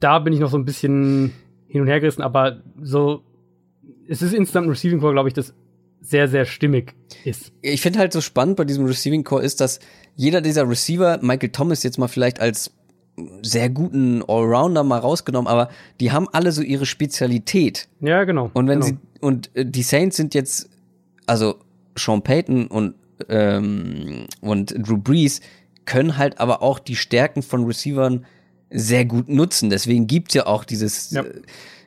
da 0.00 0.18
bin 0.18 0.32
ich 0.32 0.40
noch 0.40 0.50
so 0.50 0.58
ein 0.58 0.64
bisschen 0.64 1.32
hin 1.68 1.80
und 1.80 1.86
her 1.86 2.00
gerissen, 2.00 2.22
aber 2.22 2.62
so, 2.80 3.22
es 4.08 4.22
ist 4.22 4.32
Instant 4.32 4.68
Receiving 4.68 5.00
Core, 5.00 5.12
glaube 5.12 5.28
ich, 5.28 5.34
das 5.34 5.54
sehr, 6.00 6.28
sehr 6.28 6.44
stimmig 6.44 6.94
ist. 7.24 7.52
Ich 7.60 7.82
finde 7.82 7.98
halt 7.98 8.12
so 8.12 8.20
spannend 8.20 8.56
bei 8.56 8.64
diesem 8.64 8.86
Receiving 8.86 9.24
Core 9.24 9.42
ist, 9.42 9.60
dass 9.60 9.80
jeder 10.14 10.40
dieser 10.40 10.68
Receiver, 10.68 11.18
Michael 11.22 11.50
Thomas 11.50 11.82
jetzt 11.82 11.98
mal 11.98 12.08
vielleicht 12.08 12.40
als 12.40 12.72
sehr 13.42 13.68
guten 13.68 14.22
Allrounder 14.22 14.84
mal 14.84 14.98
rausgenommen, 14.98 15.48
aber 15.48 15.68
die 16.00 16.12
haben 16.12 16.28
alle 16.32 16.52
so 16.52 16.62
ihre 16.62 16.86
Spezialität. 16.86 17.88
Ja, 18.00 18.24
genau. 18.24 18.50
Und 18.54 18.68
wenn 18.68 18.80
genau. 18.80 18.86
sie, 18.86 18.98
und 19.20 19.50
äh, 19.54 19.66
die 19.66 19.82
Saints 19.82 20.16
sind 20.16 20.34
jetzt, 20.34 20.70
also 21.26 21.56
Sean 21.96 22.22
Payton 22.22 22.68
und, 22.68 22.94
ähm, 23.28 24.26
und 24.40 24.74
Drew 24.78 24.98
Brees 24.98 25.40
können 25.84 26.16
halt 26.16 26.38
aber 26.38 26.62
auch 26.62 26.78
die 26.78 26.96
Stärken 26.96 27.42
von 27.42 27.64
Receivern 27.64 28.24
sehr 28.70 29.04
gut 29.04 29.28
nutzen. 29.28 29.70
Deswegen 29.70 30.06
gibt's 30.06 30.34
ja 30.34 30.46
auch 30.46 30.64
dieses, 30.64 31.10
ja. 31.10 31.24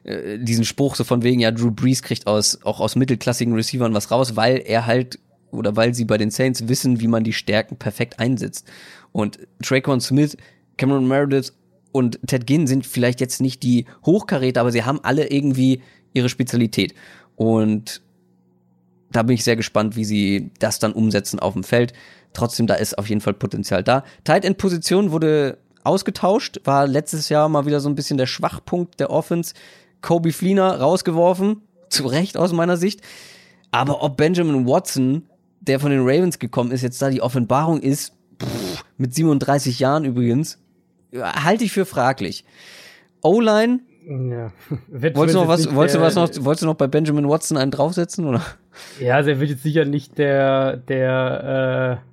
äh, 0.03 0.40
diesen 0.40 0.66
Spruch 0.66 0.95
so 0.95 1.03
von 1.03 1.24
wegen, 1.24 1.40
ja, 1.40 1.52
Drew 1.52 1.72
Brees 1.72 2.02
kriegt 2.02 2.28
aus, 2.28 2.60
auch 2.64 2.80
aus 2.80 2.95
mittelklassigen 2.95 3.53
Receivern 3.53 3.94
was 3.94 4.12
raus, 4.12 4.36
weil 4.36 4.58
er 4.66 4.86
halt, 4.86 5.20
oder 5.52 5.76
weil 5.76 5.94
sie 5.94 6.06
bei 6.06 6.18
den 6.18 6.32
Saints 6.32 6.68
wissen, 6.68 6.99
wie 6.99 7.08
man 7.08 7.24
die 7.24 7.34
Stärken 7.34 7.78
perfekt 7.78 8.20
einsetzt. 8.20 8.68
Und 9.12 9.40
Traquan 9.62 10.02
Smith, 10.02 10.38
Cameron 10.78 11.08
Meredith 11.08 11.53
und 11.91 12.20
Ted 12.26 12.48
Ginn 12.48 12.68
sind 12.68 12.86
vielleicht 12.86 13.20
jetzt 13.20 13.41
nicht 13.41 13.64
die 13.64 13.86
Hochkaräter, 14.06 14.62
aber 14.62 14.72
sie 14.72 14.84
haben 14.84 14.99
alle 15.03 15.30
irgendwie 15.30 15.82
ihre 16.14 16.30
Spezialität. 16.30 16.94
Und 17.36 18.02
da 19.12 19.24
bin 19.24 19.36
ich 19.36 19.44
sehr 19.44 19.58
gespannt, 19.58 19.95
wie 19.95 20.06
sie 20.06 20.52
das 20.60 20.80
dann 20.80 20.94
umsetzen 20.94 21.40
auf 21.40 21.53
dem 21.53 21.64
Feld. 21.64 21.94
Trotzdem, 22.34 22.66
da 22.66 22.76
ist 22.76 22.98
auf 22.98 23.10
jeden 23.10 23.20
Fall 23.20 23.34
Potenzial 23.34 23.84
da. 23.84 24.06
Tight 24.24 24.45
End 24.45 24.58
Position 24.58 25.12
wurde 25.12 25.58
ausgetauscht, 25.84 26.62
war 26.64 26.88
letztes 26.88 27.30
Jahr 27.30 27.49
mal 27.49 27.66
wieder 27.66 27.80
so 27.80 27.90
ein 27.90 27.95
bisschen 27.95 28.18
der 28.18 28.28
Schwachpunkt 28.28 28.99
der 28.99 29.10
Offense. 29.10 29.53
Kobe 30.02 30.32
Fleener 30.32 30.80
rausgeworfen, 30.80 31.62
zu 31.90 32.08
Recht 32.08 32.38
aus 32.38 32.53
meiner 32.53 32.78
Sicht. 32.78 33.02
Aber 33.72 34.03
ob 34.03 34.18
Benjamin 34.18 34.68
Watson, 34.68 35.24
der 35.62 35.80
von 35.80 35.91
den 35.91 36.02
Ravens 36.02 36.40
gekommen 36.40 36.72
ist, 36.72 36.82
jetzt 36.82 37.02
da 37.02 37.10
die 37.10 37.22
Offenbarung 37.22 37.82
ist, 37.82 38.14
pff, 38.41 38.84
mit 38.98 39.14
37 39.14 39.80
Jahren 39.80 40.06
übrigens, 40.06 40.58
halte 41.14 41.64
ich 41.64 41.72
für 41.72 41.86
fraglich. 41.86 42.44
O-Line, 43.22 43.80
Ja. 44.08 44.52
wolltest, 44.90 45.36
du 45.36 45.40
noch 45.40 45.48
was, 45.48 45.74
wolltest, 45.76 45.95
du 45.98 46.02
was 46.02 46.16
noch, 46.16 46.30
wolltest 46.44 46.64
du 46.64 46.68
noch 46.68 46.76
bei 46.76 46.88
Benjamin 46.88 47.30
Watson 47.30 47.58
einen 47.58 47.72
draufsetzen? 47.72 48.26
Oder? 48.26 48.41
Ja, 48.99 49.16
also 49.18 49.30
er 49.30 49.40
wird 49.40 49.52
jetzt 49.52 49.64
sicher 49.64 49.86
nicht 49.86 50.18
der, 50.18 50.78
der 50.78 52.02
äh, 52.02 52.10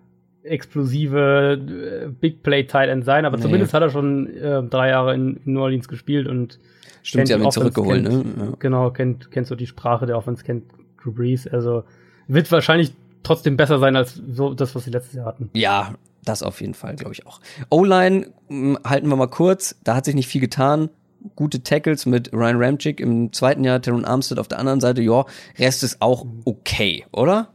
explosive 0.49 2.07
äh, 2.07 2.09
Big 2.09 2.43
Play 2.43 2.65
Tight 2.65 2.89
End 2.89 3.05
sein, 3.05 3.25
aber 3.25 3.37
Nee. 3.37 3.43
zumindest 3.45 3.75
hat 3.75 3.83
er 3.83 3.91
schon 3.91 4.27
äh, 4.37 4.63
drei 4.63 4.91
Jahre 4.91 5.15
in, 5.15 5.37
in 5.45 5.53
New 5.55 5.61
Orleans 5.61 5.89
gespielt 5.89 6.27
und 6.27 6.59
Stimmt, 7.03 7.29
sie 7.29 7.35
haben 7.35 7.41
ihn 7.43 7.47
Offense, 7.47 7.61
zurückgeholt, 7.73 8.05
kennt, 8.07 8.37
ne? 8.39 8.45
Ja. 8.47 8.53
Genau, 8.59 8.91
kennt, 8.91 9.31
kennt 9.31 9.47
so 9.47 9.55
die 9.55 9.67
Sprache 9.67 10.07
der 10.07 10.17
Offense, 10.19 10.45
kennt 10.45 10.65
Drew 11.03 11.13
Brees, 11.13 11.47
also 11.47 11.85
wird 12.27 12.51
wahrscheinlich 12.53 12.93
trotzdem 13.23 13.57
besser 13.57 13.79
sein 13.79 13.97
als 13.97 14.15
so 14.15 14.53
das, 14.55 14.75
was 14.75 14.85
sie 14.85 14.91
letztes 14.91 15.15
Jahr 15.15 15.27
hatten. 15.27 15.51
Ja, 15.55 15.95
das 16.25 16.43
auf 16.43 16.61
jeden 16.61 16.75
Fall, 16.75 16.97
glaube 16.97 17.15
ich 17.15 17.27
auch. 17.27 17.41
O-Line 17.71 18.27
mh, 18.49 18.81
halten 18.85 19.09
wir 19.09 19.17
mal 19.17 19.29
kurz. 19.29 19.77
Da 19.85 19.95
hat 19.95 20.05
sich 20.05 20.15
nicht 20.15 20.29
viel 20.29 20.41
getan. 20.41 20.91
Gute 21.35 21.63
Tackles 21.63 22.07
mit 22.07 22.33
Ryan 22.33 22.63
Ramchick 22.63 23.01
im 23.01 23.33
zweiten 23.33 23.65
Jahr, 23.65 23.81
Teron 23.81 24.05
Armstead 24.05 24.39
auf 24.39 24.47
der 24.49 24.59
anderen 24.59 24.81
Seite. 24.81 25.01
Ja, 25.03 25.25
Rest 25.59 25.83
ist 25.83 26.01
auch 26.03 26.27
okay, 26.45 27.07
oder? 27.13 27.49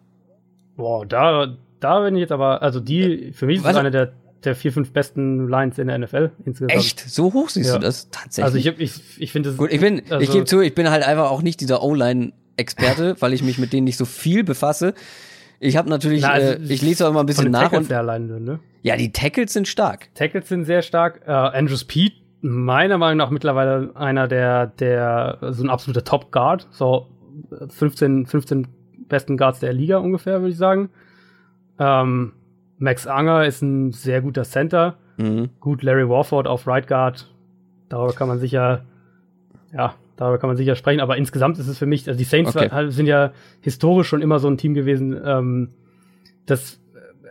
Boah, 0.76 1.06
da, 1.06 1.56
da 1.84 2.00
bin 2.02 2.16
ich 2.16 2.22
jetzt 2.22 2.32
aber, 2.32 2.62
also 2.62 2.80
die, 2.80 3.32
für 3.34 3.46
mich 3.46 3.58
ist 3.60 3.66
es 3.66 3.76
eine 3.76 3.92
der, 3.92 4.14
der 4.44 4.56
vier, 4.56 4.72
fünf 4.72 4.92
besten 4.92 5.48
Lines 5.48 5.78
in 5.78 5.88
der 5.88 5.98
NFL 5.98 6.32
insgesamt. 6.46 6.74
Echt? 6.74 7.00
So 7.00 7.34
hoch 7.34 7.50
siehst 7.50 7.70
Ja. 7.70 7.78
du 7.78 7.82
das 7.86 8.10
tatsächlich? 8.10 8.46
Also 8.46 8.58
ich, 8.58 8.80
ich, 8.98 9.22
ich 9.22 9.32
finde 9.32 9.50
es. 9.50 9.58
Gut, 9.58 9.72
ich 9.72 9.80
bin, 9.80 10.02
also, 10.10 10.20
ich 10.20 10.32
gebe 10.32 10.46
zu, 10.46 10.62
ich 10.62 10.76
bin 10.76 10.90
halt 10.90 11.08
einfach 11.08 11.30
auch 11.32 11.42
nicht 11.42 11.62
dieser 11.62 11.84
O-Line-Experte, 11.84 13.16
weil 13.22 13.34
ich 13.34 13.44
mich 13.44 13.58
mit 13.58 13.74
denen 13.74 13.86
nicht 13.86 13.98
so 13.98 14.06
viel 14.06 14.44
befasse. 14.44 14.94
Ich 15.60 15.78
habe 15.78 15.90
natürlich, 15.90 16.22
Na, 16.24 16.32
also, 16.32 16.54
äh, 16.54 16.74
ich 16.74 16.82
lese 16.82 17.06
auch 17.06 17.12
immer 17.12 17.22
ein 17.22 17.26
bisschen 17.26 17.52
nach 17.52 17.64
Tackles 17.64 17.88
und 17.88 17.94
alleine, 17.94 18.40
ne? 18.42 18.60
ja, 18.82 18.98
die 18.98 19.12
Tackles 19.14 19.54
sind 19.54 19.68
stark. 19.68 20.14
Tackles 20.14 20.50
sind 20.50 20.66
sehr 20.66 20.82
stark. 20.82 21.22
Äh, 21.26 21.32
Andrew 21.32 21.78
Speed, 21.78 22.14
meiner 22.42 22.98
Meinung 22.98 23.18
nach 23.18 23.30
mittlerweile 23.30 23.96
einer 23.96 24.28
der, 24.28 24.68
der, 24.68 25.38
so 25.52 25.64
ein 25.64 25.70
absoluter 25.70 26.04
Top 26.04 26.34
Guard. 26.34 26.68
So 26.72 27.08
15, 27.70 28.26
15 28.26 28.68
besten 29.08 29.38
Guards 29.38 29.60
der 29.60 29.72
Liga 29.74 29.98
ungefähr, 29.98 30.42
würde 30.42 30.52
ich 30.52 30.58
sagen. 30.58 30.90
Ähm, 31.80 32.34
Max 32.78 33.08
Anger 33.08 33.46
ist 33.46 33.62
ein 33.62 33.92
sehr 33.92 34.22
guter 34.22 34.44
Center. 34.44 34.96
Mhm. 35.18 35.50
Gut, 35.60 35.84
Larry 35.84 36.08
Warford 36.10 36.48
auf 36.48 36.68
Right 36.68 36.88
Guard. 36.88 37.30
Darüber 37.90 38.14
kann 38.14 38.28
man 38.28 38.40
sicher, 38.40 38.84
ja, 39.72 39.94
darüber 40.16 40.38
kann 40.40 40.50
man 40.50 40.58
sicher 40.58 40.76
sprechen. 40.76 41.00
Aber 41.02 41.18
insgesamt 41.18 41.60
ist 41.60 41.68
es 41.68 41.78
für 41.78 41.86
mich, 41.86 42.08
also 42.08 42.18
die 42.18 42.24
Saints 42.24 42.56
Okay. 42.56 42.72
war- 42.72 42.90
sind 42.92 43.06
ja 43.08 43.32
historisch 43.62 44.08
schon 44.08 44.22
immer 44.22 44.40
so 44.40 44.48
ein 44.48 44.58
Team 44.58 44.74
gewesen, 44.74 45.20
ähm, 45.24 45.70
das 46.46 46.80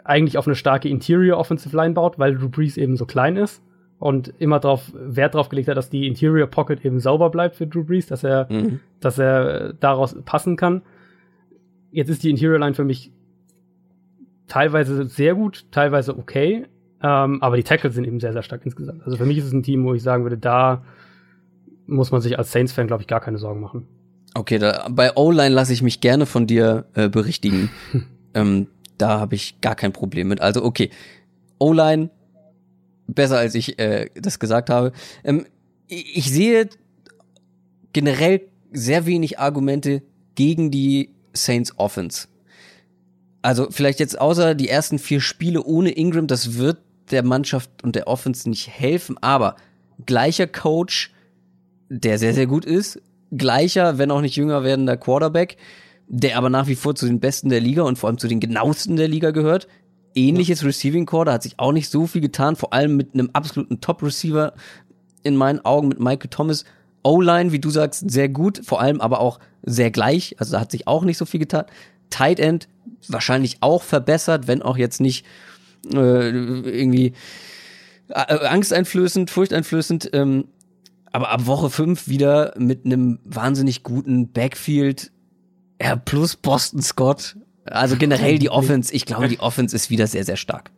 eigentlich 0.04 0.38
auf 0.38 0.46
eine 0.46 0.56
starke 0.56 0.88
Interior 0.88 1.38
Offensive 1.38 1.76
Line 1.76 1.94
baut, 1.94 2.18
weil 2.18 2.36
Drew 2.36 2.48
Brees 2.48 2.76
eben 2.76 2.96
so 2.96 3.06
klein 3.06 3.36
ist 3.36 3.62
und 3.98 4.32
immer 4.38 4.58
drauf 4.58 4.90
Wert 4.94 5.34
drauf 5.34 5.48
gelegt 5.48 5.68
hat, 5.68 5.76
dass 5.76 5.90
die 5.90 6.06
Interior 6.08 6.46
Pocket 6.48 6.84
eben 6.84 6.98
sauber 6.98 7.30
bleibt 7.30 7.54
für 7.56 7.66
Drew 7.68 7.84
Brees, 7.84 8.06
dass 8.06 8.24
er, 8.24 8.48
Mhm. 8.50 8.80
dass 9.00 9.18
er 9.18 9.74
daraus 9.74 10.16
passen 10.24 10.56
kann. 10.56 10.82
Jetzt 11.92 12.08
ist 12.08 12.22
die 12.24 12.30
Interior 12.30 12.58
Line 12.58 12.74
für 12.74 12.84
mich 12.84 13.12
teilweise 14.52 15.06
sehr 15.06 15.34
gut, 15.34 15.64
teilweise 15.70 16.18
okay, 16.18 16.66
ähm, 17.02 17.42
aber 17.42 17.56
die 17.56 17.62
Tackles 17.62 17.94
sind 17.94 18.04
eben 18.04 18.20
sehr, 18.20 18.34
sehr 18.34 18.42
stark 18.42 18.60
insgesamt. 18.66 19.02
Also 19.02 19.16
für 19.16 19.24
mich 19.24 19.38
ist 19.38 19.46
es 19.46 19.52
ein 19.52 19.62
Team, 19.62 19.82
wo 19.84 19.94
ich 19.94 20.02
sagen 20.02 20.24
würde, 20.24 20.36
da 20.36 20.84
muss 21.86 22.10
man 22.12 22.20
sich 22.20 22.38
als 22.38 22.52
Saints-Fan, 22.52 22.86
glaube 22.86 23.02
ich, 23.02 23.08
gar 23.08 23.20
keine 23.20 23.38
Sorgen 23.38 23.60
machen. 23.60 23.88
Okay, 24.34 24.58
da, 24.58 24.88
bei 24.90 25.16
O-Line 25.16 25.54
lasse 25.54 25.72
ich 25.72 25.80
mich 25.80 26.02
gerne 26.02 26.26
von 26.26 26.46
dir 26.46 26.84
äh, 26.92 27.08
berichtigen. 27.08 27.70
ähm, 28.34 28.66
da 28.98 29.20
habe 29.20 29.36
ich 29.36 29.62
gar 29.62 29.74
kein 29.74 29.94
Problem 29.94 30.28
mit. 30.28 30.42
Also 30.42 30.62
okay, 30.62 30.90
O-Line 31.58 32.10
besser 33.06 33.38
als 33.38 33.54
ich 33.54 33.78
äh, 33.78 34.10
das 34.14 34.38
gesagt 34.38 34.68
habe. 34.68 34.92
Ähm, 35.24 35.46
ich 35.88 36.18
ich 36.18 36.30
sehe 36.30 36.68
generell 37.94 38.42
sehr 38.70 39.06
wenig 39.06 39.38
Argumente 39.38 40.02
gegen 40.34 40.70
die 40.70 41.10
Saints 41.32 41.78
Offense. 41.78 42.28
Also 43.42 43.68
vielleicht 43.70 44.00
jetzt 44.00 44.20
außer 44.20 44.54
die 44.54 44.68
ersten 44.68 44.98
vier 44.98 45.20
Spiele 45.20 45.62
ohne 45.64 45.90
Ingram, 45.90 46.28
das 46.28 46.56
wird 46.56 46.78
der 47.10 47.24
Mannschaft 47.24 47.70
und 47.82 47.96
der 47.96 48.06
Offense 48.06 48.48
nicht 48.48 48.68
helfen, 48.68 49.16
aber 49.20 49.56
gleicher 50.06 50.46
Coach, 50.46 51.12
der 51.88 52.18
sehr, 52.18 52.34
sehr 52.34 52.46
gut 52.46 52.64
ist, 52.64 53.02
gleicher, 53.32 53.98
wenn 53.98 54.10
auch 54.10 54.20
nicht 54.20 54.36
jünger 54.36 54.62
werdender 54.62 54.96
Quarterback, 54.96 55.56
der 56.06 56.38
aber 56.38 56.50
nach 56.50 56.68
wie 56.68 56.76
vor 56.76 56.94
zu 56.94 57.06
den 57.06 57.20
Besten 57.20 57.48
der 57.48 57.60
Liga 57.60 57.82
und 57.82 57.98
vor 57.98 58.08
allem 58.08 58.18
zu 58.18 58.28
den 58.28 58.40
genauesten 58.40 58.96
der 58.96 59.08
Liga 59.08 59.30
gehört. 59.30 59.66
Ähnliches 60.14 60.64
Receiving 60.64 61.06
Core, 61.06 61.24
da 61.24 61.32
hat 61.32 61.42
sich 61.42 61.58
auch 61.58 61.72
nicht 61.72 61.88
so 61.88 62.06
viel 62.06 62.20
getan, 62.20 62.54
vor 62.54 62.72
allem 62.72 62.96
mit 62.96 63.14
einem 63.14 63.30
absoluten 63.32 63.80
Top-Receiver 63.80 64.52
in 65.22 65.36
meinen 65.36 65.64
Augen, 65.64 65.88
mit 65.88 66.00
Michael 66.00 66.30
Thomas. 66.30 66.64
O-Line, 67.02 67.50
wie 67.50 67.58
du 67.58 67.70
sagst, 67.70 68.08
sehr 68.10 68.28
gut, 68.28 68.60
vor 68.64 68.80
allem 68.80 69.00
aber 69.00 69.20
auch 69.20 69.40
sehr 69.62 69.90
gleich, 69.90 70.36
also 70.38 70.52
da 70.52 70.60
hat 70.60 70.70
sich 70.70 70.86
auch 70.86 71.02
nicht 71.02 71.18
so 71.18 71.24
viel 71.24 71.40
getan. 71.40 71.64
Tight 72.12 72.38
End 72.38 72.68
wahrscheinlich 73.08 73.56
auch 73.60 73.82
verbessert, 73.82 74.46
wenn 74.46 74.62
auch 74.62 74.76
jetzt 74.76 75.00
nicht 75.00 75.26
äh, 75.92 76.28
irgendwie 76.28 77.12
äh, 78.08 78.46
angsteinflößend, 78.46 79.30
furchteinflößend. 79.30 80.10
Ähm, 80.12 80.44
aber 81.10 81.30
ab 81.30 81.46
Woche 81.46 81.68
5 81.70 82.08
wieder 82.08 82.54
mit 82.56 82.86
einem 82.86 83.18
wahnsinnig 83.24 83.82
guten 83.82 84.32
Backfield. 84.32 85.10
Ja, 85.80 85.96
plus 85.96 86.36
Boston 86.36 86.80
Scott. 86.80 87.36
Also 87.64 87.96
generell 87.96 88.38
die 88.38 88.50
Offense, 88.60 88.94
ich 88.94 89.04
glaube, 89.04 89.28
die 89.28 89.40
Offense 89.40 89.74
ist 89.74 89.90
wieder 89.90 90.06
sehr, 90.06 90.24
sehr 90.24 90.36
stark. 90.36 90.70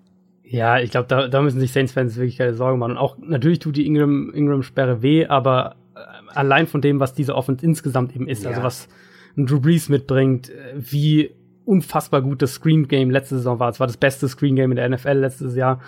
Ja, 0.42 0.78
ich 0.78 0.90
glaube, 0.90 1.08
da, 1.08 1.28
da 1.28 1.42
müssen 1.42 1.60
sich 1.60 1.72
Saints-Fans 1.72 2.16
wirklich 2.16 2.36
keine 2.38 2.54
Sorgen 2.54 2.78
machen. 2.78 2.92
Und 2.92 2.98
auch 2.98 3.16
natürlich 3.18 3.58
tut 3.58 3.76
die 3.76 3.86
Ingram, 3.86 4.32
Ingram-Sperre 4.32 5.02
weh, 5.02 5.26
aber 5.26 5.76
äh, 5.94 6.00
allein 6.34 6.66
von 6.66 6.80
dem, 6.80 7.00
was 7.00 7.14
diese 7.14 7.34
Offense 7.34 7.64
insgesamt 7.64 8.14
eben 8.14 8.28
ist, 8.28 8.44
Ja. 8.44 8.50
also 8.50 8.62
was 8.62 8.88
Drew 9.36 9.60
Brees 9.60 9.88
mitbringt, 9.88 10.50
äh, 10.50 10.74
wie 10.76 11.30
unfassbar 11.64 12.22
gut 12.22 12.42
das 12.42 12.54
Screen 12.54 12.88
Game 12.88 13.10
letzte 13.10 13.36
Saison 13.36 13.58
war. 13.58 13.70
Es 13.70 13.80
war 13.80 13.86
das 13.86 13.96
beste 13.96 14.28
Screen 14.28 14.56
Game 14.56 14.70
in 14.70 14.76
der 14.76 14.88
NFL 14.88 15.18
letztes 15.18 15.56
Jahr. 15.56 15.80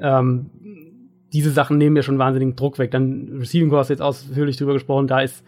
Ähm, 0.00 0.50
diese 1.32 1.50
Sachen 1.50 1.78
nehmen 1.78 1.94
mir 1.94 2.02
schon 2.02 2.18
wahnsinnigen 2.18 2.56
Druck 2.56 2.78
weg. 2.78 2.90
Dann 2.90 3.38
Receiving 3.38 3.68
Core 3.68 3.80
hast 3.80 3.88
jetzt 3.88 4.02
ausführlich 4.02 4.56
drüber 4.56 4.74
gesprochen, 4.74 5.06
da 5.06 5.20
ist 5.20 5.44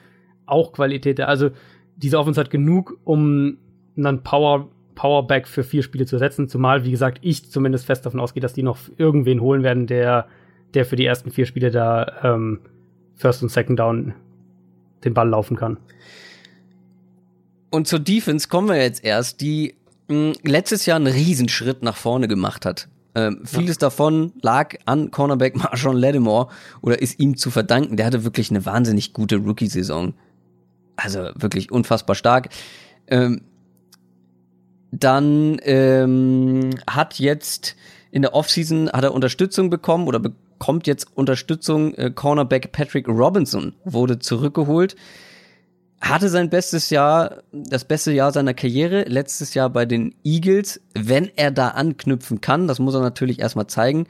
auch 0.46 0.72
Qualität 0.72 1.18
da. 1.18 1.24
Also 1.24 1.50
diese 1.96 2.18
Offense 2.18 2.40
hat 2.40 2.50
genug, 2.50 2.98
um 3.04 3.58
einen 3.96 4.22
Power 4.22 4.68
Powerback 4.94 5.48
für 5.48 5.64
vier 5.64 5.82
Spiele 5.82 6.06
zu 6.06 6.16
ersetzen, 6.16 6.48
zumal, 6.48 6.84
wie 6.84 6.90
gesagt, 6.90 7.18
ich 7.22 7.50
zumindest 7.50 7.86
fest 7.86 8.06
davon 8.06 8.20
ausgehe, 8.20 8.40
dass 8.40 8.52
die 8.52 8.62
noch 8.62 8.78
irgendwen 8.96 9.40
holen 9.40 9.62
werden, 9.62 9.86
der, 9.86 10.28
der 10.72 10.84
für 10.84 10.96
die 10.96 11.04
ersten 11.04 11.30
vier 11.30 11.46
Spiele 11.46 11.70
da 11.70 12.12
ähm, 12.22 12.60
First 13.16 13.42
und 13.42 13.48
Second 13.48 13.78
Down 13.78 14.14
den 15.04 15.14
Ball 15.14 15.28
laufen 15.28 15.56
kann. 15.56 15.78
Und 17.74 17.88
zur 17.88 17.98
Defense 17.98 18.46
kommen 18.46 18.68
wir 18.68 18.80
jetzt 18.80 19.02
erst, 19.02 19.40
die 19.40 19.74
mh, 20.06 20.34
letztes 20.44 20.86
Jahr 20.86 20.94
einen 20.94 21.12
Riesenschritt 21.12 21.82
nach 21.82 21.96
vorne 21.96 22.28
gemacht 22.28 22.64
hat. 22.64 22.86
Ähm, 23.16 23.40
vieles 23.44 23.78
davon 23.78 24.32
lag 24.42 24.76
an 24.84 25.10
Cornerback 25.10 25.56
Marshawn 25.60 25.96
Lattimore 25.96 26.50
oder 26.82 27.02
ist 27.02 27.18
ihm 27.18 27.36
zu 27.36 27.50
verdanken. 27.50 27.96
Der 27.96 28.06
hatte 28.06 28.22
wirklich 28.22 28.50
eine 28.50 28.64
wahnsinnig 28.64 29.12
gute 29.12 29.38
Rookie-Saison. 29.38 30.14
Also 30.94 31.30
wirklich 31.34 31.72
unfassbar 31.72 32.14
stark. 32.14 32.50
Ähm, 33.08 33.40
dann 34.92 35.58
ähm, 35.64 36.70
hat 36.88 37.18
jetzt 37.18 37.74
in 38.12 38.22
der 38.22 38.34
Offseason 38.34 38.88
hat 38.92 39.02
er 39.02 39.12
Unterstützung 39.12 39.68
bekommen 39.68 40.06
oder 40.06 40.20
bekommt 40.20 40.86
jetzt 40.86 41.08
Unterstützung. 41.16 41.92
Äh, 41.94 42.12
Cornerback 42.12 42.70
Patrick 42.70 43.08
Robinson 43.08 43.74
wurde 43.84 44.20
zurückgeholt 44.20 44.94
hatte 46.00 46.28
sein 46.28 46.50
bestes 46.50 46.90
Jahr, 46.90 47.42
das 47.52 47.84
beste 47.84 48.12
Jahr 48.12 48.32
seiner 48.32 48.54
Karriere, 48.54 49.04
letztes 49.04 49.54
Jahr 49.54 49.70
bei 49.70 49.86
den 49.86 50.14
Eagles. 50.22 50.80
Wenn 50.94 51.30
er 51.36 51.50
da 51.50 51.68
anknüpfen 51.68 52.40
kann, 52.40 52.68
das 52.68 52.78
muss 52.78 52.94
er 52.94 53.00
natürlich 53.00 53.38
erstmal 53.38 53.66
zeigen, 53.66 54.06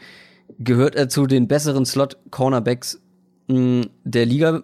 gehört 0.58 0.96
er 0.96 1.08
zu 1.08 1.26
den 1.26 1.48
besseren 1.48 1.86
Slot-Cornerbacks 1.86 3.00
mh, 3.48 3.86
der 4.04 4.26
Liga. 4.26 4.62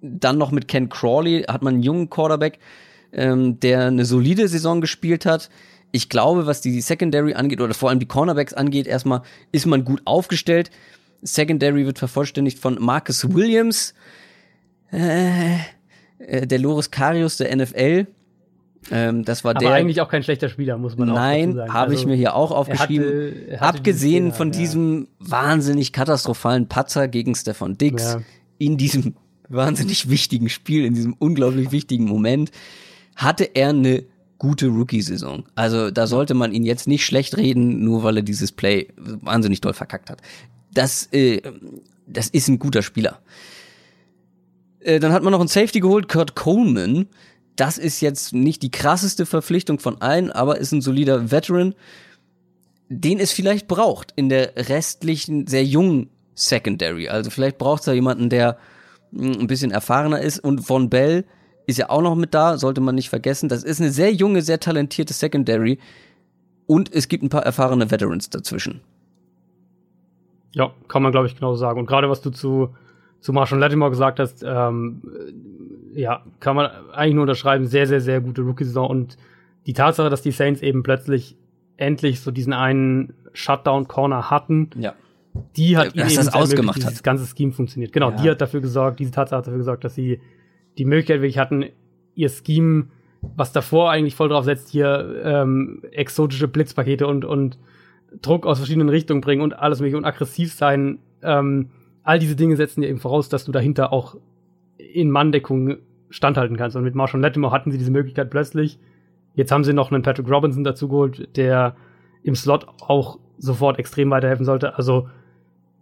Dann 0.00 0.38
noch 0.38 0.50
mit 0.50 0.68
Ken 0.68 0.88
Crawley 0.88 1.42
hat 1.42 1.62
man 1.62 1.74
einen 1.74 1.82
jungen 1.82 2.10
Quarterback, 2.10 2.58
ähm, 3.12 3.60
der 3.60 3.86
eine 3.86 4.04
solide 4.04 4.48
Saison 4.48 4.80
gespielt 4.80 5.26
hat. 5.26 5.50
Ich 5.92 6.08
glaube, 6.08 6.46
was 6.46 6.60
die 6.60 6.80
Secondary 6.80 7.34
angeht 7.34 7.60
oder 7.60 7.74
vor 7.74 7.90
allem 7.90 7.98
die 7.98 8.06
Cornerbacks 8.06 8.54
angeht, 8.54 8.86
erstmal 8.86 9.22
ist 9.52 9.66
man 9.66 9.84
gut 9.84 10.02
aufgestellt. 10.04 10.70
Secondary 11.22 11.86
wird 11.86 11.98
vervollständigt 11.98 12.58
von 12.58 12.76
Marcus 12.80 13.34
Williams, 13.34 13.94
äh, 14.90 15.56
äh, 16.18 16.46
der 16.46 16.58
Loris 16.58 16.90
Karius 16.90 17.36
der 17.36 17.54
NFL. 17.56 18.06
Ähm, 18.92 19.24
das 19.24 19.42
war 19.42 19.50
Aber 19.50 19.60
der. 19.60 19.72
eigentlich 19.72 20.00
auch 20.00 20.08
kein 20.08 20.22
schlechter 20.22 20.48
Spieler, 20.48 20.78
muss 20.78 20.96
man 20.96 21.10
auch 21.10 21.14
dazu 21.14 21.26
Nein, 21.26 21.72
habe 21.72 21.92
ich 21.92 21.98
Also, 22.00 22.08
mir 22.08 22.14
hier 22.16 22.36
auch 22.36 22.52
aufgeschrieben. 22.52 23.04
hatte- 23.06 23.46
er 23.48 23.60
hatte 23.60 23.78
Abgesehen 23.78 24.24
diesen 24.26 24.36
von 24.36 24.52
ja. 24.52 24.58
diesem 24.60 25.08
wahnsinnig 25.18 25.92
katastrophalen 25.92 26.68
Patzer 26.68 27.08
gegen 27.08 27.34
Stefan 27.34 27.76
Dix 27.76 28.02
Ja. 28.04 28.20
in 28.58 28.76
diesem 28.76 29.16
wahnsinnig 29.48 30.08
wichtigen 30.08 30.48
Spiel, 30.48 30.84
in 30.84 30.94
diesem 30.94 31.14
unglaublich 31.18 31.72
wichtigen 31.72 32.04
Moment, 32.04 32.50
hatte 33.16 33.44
er 33.54 33.70
eine 33.70 34.04
gute 34.38 34.66
Rookie-Saison. 34.68 35.44
Also 35.54 35.90
da 35.90 36.06
sollte 36.06 36.34
man 36.34 36.52
ihn 36.52 36.64
jetzt 36.64 36.86
nicht 36.86 37.04
schlecht 37.06 37.36
reden, 37.36 37.82
nur 37.82 38.02
weil 38.04 38.18
er 38.18 38.22
dieses 38.22 38.52
Play 38.52 38.88
wahnsinnig 38.96 39.62
doll 39.62 39.72
verkackt 39.72 40.10
hat. 40.10 40.20
Das, 40.74 41.08
äh, 41.12 41.40
das 42.06 42.28
ist 42.28 42.46
ein 42.48 42.58
guter 42.58 42.82
Spieler. 42.82 43.18
Äh, 44.80 45.00
dann 45.00 45.12
hat 45.12 45.22
man 45.22 45.32
noch 45.32 45.40
einen 45.40 45.48
Safety 45.48 45.80
geholt, 45.80 46.08
Kurt 46.08 46.34
Coleman. 46.34 47.06
Das 47.56 47.78
ist 47.78 48.00
jetzt 48.00 48.34
nicht 48.34 48.62
die 48.62 48.70
krasseste 48.70 49.24
Verpflichtung 49.26 49.78
von 49.78 50.00
allen, 50.00 50.30
aber 50.30 50.58
ist 50.58 50.72
ein 50.72 50.82
solider 50.82 51.30
Veteran, 51.30 51.74
den 52.88 53.18
es 53.18 53.32
vielleicht 53.32 53.66
braucht 53.66 54.12
in 54.14 54.28
der 54.28 54.52
restlichen, 54.56 55.46
sehr 55.46 55.64
jungen 55.64 56.10
Secondary. 56.34 57.08
Also 57.08 57.30
vielleicht 57.30 57.58
braucht 57.58 57.80
es 57.80 57.86
da 57.86 57.92
jemanden, 57.92 58.28
der 58.28 58.58
mh, 59.10 59.40
ein 59.40 59.46
bisschen 59.46 59.70
erfahrener 59.70 60.20
ist. 60.20 60.38
Und 60.38 60.60
Von 60.60 60.90
Bell 60.90 61.24
ist 61.66 61.78
ja 61.78 61.90
auch 61.90 62.02
noch 62.02 62.14
mit 62.14 62.34
da, 62.34 62.58
sollte 62.58 62.80
man 62.80 62.94
nicht 62.94 63.08
vergessen. 63.08 63.48
Das 63.48 63.64
ist 63.64 63.80
eine 63.80 63.90
sehr 63.90 64.12
junge, 64.12 64.42
sehr 64.42 64.60
talentierte 64.60 65.14
Secondary. 65.14 65.78
Und 66.66 66.92
es 66.92 67.08
gibt 67.08 67.24
ein 67.24 67.28
paar 67.28 67.44
erfahrene 67.44 67.90
Veterans 67.90 68.30
dazwischen. 68.30 68.80
Ja, 70.54 70.72
kann 70.88 71.02
man, 71.02 71.12
glaube 71.12 71.26
ich, 71.26 71.34
genauso 71.34 71.58
sagen. 71.58 71.80
Und 71.80 71.86
gerade 71.86 72.08
was 72.08 72.20
du 72.22 72.30
zu, 72.30 72.74
zu 73.26 73.32
Marshall 73.32 73.58
Lattimore 73.58 73.90
gesagt 73.90 74.20
hast, 74.20 74.44
ähm, 74.46 75.02
äh, 75.96 76.00
ja, 76.00 76.22
kann 76.38 76.54
man 76.54 76.70
eigentlich 76.92 77.14
nur 77.14 77.22
unterschreiben. 77.22 77.66
Sehr, 77.66 77.88
sehr, 77.88 78.00
sehr 78.00 78.20
gute 78.20 78.42
Rookie-Saison. 78.42 78.88
Und 78.88 79.16
die 79.66 79.72
Tatsache, 79.72 80.08
dass 80.10 80.22
die 80.22 80.30
Saints 80.30 80.62
eben 80.62 80.84
plötzlich 80.84 81.36
endlich 81.76 82.20
so 82.20 82.30
diesen 82.30 82.52
einen 82.52 83.14
Shutdown-Corner 83.32 84.30
hatten, 84.30 84.70
Ja. 84.78 84.94
die 85.56 85.76
hat 85.76 85.86
Ja, 85.96 86.02
ihnen 86.04 86.10
eben 86.12 86.16
das 86.24 86.32
ausgemacht 86.34 86.76
hat. 86.76 86.90
dieses 86.90 87.02
ganze 87.02 87.26
Scheme 87.26 87.50
funktioniert. 87.50 87.92
Genau, 87.92 88.10
Ja. 88.10 88.16
die 88.16 88.30
hat 88.30 88.40
dafür 88.40 88.60
gesorgt, 88.60 89.00
diese 89.00 89.10
Tatsache 89.10 89.38
hat 89.38 89.46
dafür 89.48 89.58
gesorgt, 89.58 89.82
dass 89.82 89.96
sie 89.96 90.20
die 90.78 90.84
Möglichkeit 90.84 91.20
wirklich 91.20 91.38
hatten, 91.38 91.64
ihr 92.14 92.28
Scheme, 92.28 92.86
was 93.34 93.50
davor 93.52 93.90
eigentlich 93.90 94.14
voll 94.14 94.28
drauf 94.28 94.44
setzt, 94.44 94.68
hier 94.68 95.20
ähm, 95.24 95.82
exotische 95.90 96.46
Blitzpakete 96.46 97.08
und, 97.08 97.24
und 97.24 97.58
Druck 98.22 98.46
aus 98.46 98.58
verschiedenen 98.58 98.88
Richtungen 98.88 99.20
bringen 99.20 99.42
und 99.42 99.52
alles 99.52 99.80
mögliche 99.80 99.96
und 99.96 100.04
aggressiv 100.04 100.52
sein. 100.52 100.98
Ähm, 101.22 101.70
all 102.06 102.18
diese 102.20 102.36
Dinge 102.36 102.56
setzen 102.56 102.80
dir 102.80 102.88
eben 102.88 103.00
voraus, 103.00 103.28
dass 103.28 103.44
du 103.44 103.52
dahinter 103.52 103.92
auch 103.92 104.16
in 104.78 105.10
Manndeckung 105.10 105.78
standhalten 106.08 106.56
kannst. 106.56 106.76
Und 106.76 106.84
mit 106.84 106.94
Marshall 106.94 107.20
Lattimore 107.20 107.52
hatten 107.52 107.72
sie 107.72 107.78
diese 107.78 107.90
Möglichkeit 107.90 108.30
plötzlich. 108.30 108.78
Jetzt 109.34 109.50
haben 109.50 109.64
sie 109.64 109.72
noch 109.72 109.90
einen 109.90 110.02
Patrick 110.02 110.30
Robinson 110.30 110.62
dazu 110.62 110.88
geholt, 110.88 111.36
der 111.36 111.76
im 112.22 112.36
Slot 112.36 112.66
auch 112.80 113.18
sofort 113.38 113.78
extrem 113.78 114.10
weiterhelfen 114.10 114.46
sollte. 114.46 114.76
Also 114.76 115.08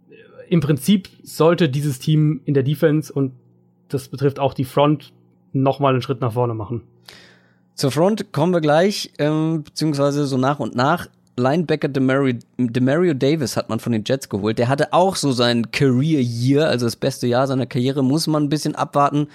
äh, 0.09 0.49
im 0.49 0.61
Prinzip 0.61 1.09
sollte 1.23 1.69
dieses 1.69 1.99
Team 1.99 2.41
in 2.43 2.55
der 2.55 2.63
Defense 2.63 3.13
und 3.13 3.33
das 3.87 4.09
betrifft 4.09 4.39
auch 4.39 4.55
die 4.55 4.65
Front 4.65 5.13
nochmal 5.53 5.93
einen 5.93 6.01
Schritt 6.01 6.21
nach 6.21 6.33
vorne 6.33 6.55
machen. 6.55 6.81
Zur 7.75 7.91
Front 7.91 8.31
kommen 8.31 8.51
wir 8.51 8.61
gleich, 8.61 9.11
ähm, 9.19 9.63
beziehungsweise 9.63 10.25
so 10.25 10.37
nach 10.37 10.59
und 10.59 10.75
nach. 10.75 11.07
Linebacker 11.37 11.89
Demario, 11.89 12.39
Demario 12.57 13.13
Davis 13.13 13.57
hat 13.57 13.69
man 13.69 13.79
von 13.79 13.91
den 13.91 14.03
Jets 14.05 14.29
geholt. 14.29 14.57
Der 14.57 14.69
hatte 14.69 14.93
auch 14.93 15.15
so 15.15 15.31
sein 15.31 15.71
Career 15.71 16.21
Year, 16.21 16.67
also 16.67 16.85
das 16.85 16.95
beste 16.95 17.27
Jahr 17.27 17.47
seiner 17.47 17.65
Karriere. 17.65 18.03
Muss 18.03 18.27
man 18.27 18.43
ein 18.43 18.49
bisschen 18.49 18.75
abwarten, 18.75 19.27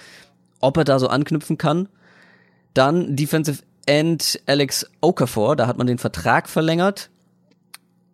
ob 0.59 0.77
er 0.77 0.83
da 0.83 0.99
so 0.99 1.07
anknüpfen 1.07 1.57
kann. 1.57 1.87
Dann 2.73 3.15
Defensive 3.15 3.63
End 3.85 4.39
Alex 4.45 4.89
Okafor, 5.01 5.55
da 5.55 5.67
hat 5.67 5.77
man 5.77 5.87
den 5.87 5.97
Vertrag 5.97 6.47
verlängert, 6.47 7.09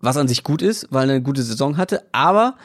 was 0.02 0.18
an 0.18 0.28
sich 0.28 0.44
gut 0.44 0.62
ist, 0.62 0.88
weil 0.90 1.10
er 1.10 1.16
eine 1.16 1.24
gute 1.24 1.44
Saison 1.44 1.78
hatte. 1.78 2.04
Aber 2.12 2.56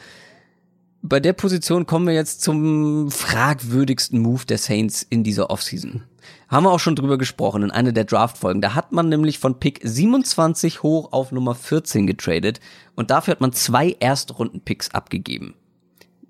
bei 1.05 1.19
der 1.19 1.33
Position 1.33 1.85
kommen 1.85 2.07
wir 2.07 2.13
jetzt 2.13 2.41
zum 2.41 3.11
fragwürdigsten 3.11 4.19
Move 4.19 4.45
der 4.45 4.57
Saints 4.57 5.05
in 5.07 5.25
dieser 5.25 5.49
Offseason. 5.49 6.03
Haben 6.47 6.65
wir 6.65 6.71
auch 6.71 6.79
schon 6.79 6.95
drüber 6.95 7.17
gesprochen 7.17 7.61
in 7.61 7.71
einer 7.71 7.91
der 7.91 8.05
Draft-Folgen. 8.05 8.61
Da 8.61 8.73
hat 8.73 8.93
man 8.93 9.09
nämlich 9.09 9.37
von 9.37 9.59
Pick 9.59 9.81
27 9.83 10.81
hoch 10.81 11.11
auf 11.11 11.33
Nummer 11.33 11.55
14 11.55 12.07
getradet 12.07 12.61
und 12.95 13.11
dafür 13.11 13.33
hat 13.33 13.41
man 13.41 13.51
zwei 13.51 13.97
Erstrunden-Picks 13.99 14.91
abgegeben. 14.91 15.55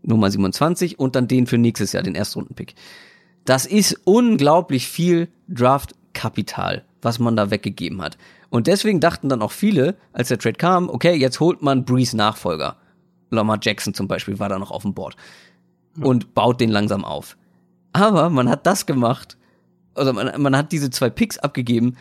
Nummer 0.02 0.32
27 0.32 0.98
und 0.98 1.16
dann 1.16 1.28
den 1.28 1.46
für 1.46 1.60
nächstes 1.60 1.92
Jahr, 1.92 2.02
den 2.02 2.16
Erstrunden-Pick. 2.16 2.74
Das 3.46 3.68
ist 3.68 4.02
unglaublich 4.06 4.88
viel 4.88 5.28
Draft-Kapital, 5.50 6.84
was 7.04 7.20
man 7.20 7.36
da 7.36 7.52
weggegeben 7.52 8.02
hat. 8.02 8.18
Und 8.50 8.66
deswegen 8.66 9.00
dachten 9.00 9.30
dann 9.30 9.44
auch 9.44 9.52
viele, 9.52 9.98
als 10.14 10.30
der 10.30 10.40
Trade 10.40 10.58
kam, 10.58 10.90
okay, 10.90 11.14
jetzt 11.14 11.40
holt 11.40 11.62
man 11.62 11.86
Breeze 11.86 12.18
Nachfolger. 12.18 12.78
Lamar 13.34 13.60
Jackson 13.62 13.94
zum 13.94 14.08
Beispiel 14.08 14.40
war 14.40 14.50
da 14.50 14.60
noch 14.60 14.72
auf 14.72 14.84
dem 14.84 14.94
Board. 14.94 15.16
Und 16.00 16.34
baut 16.34 16.60
den 16.60 16.70
langsam 16.70 17.06
auf. 17.06 17.38
Aber 17.92 18.30
man 18.30 18.50
hat 18.50 18.66
das 18.66 18.86
gemacht, 18.86 19.38
also 19.94 20.12
man, 20.14 20.42
man 20.42 20.58
hat 20.58 20.72
diese 20.72 20.90
zwei 20.90 21.10
Picks 21.10 21.38
abgegeben, 21.38 21.96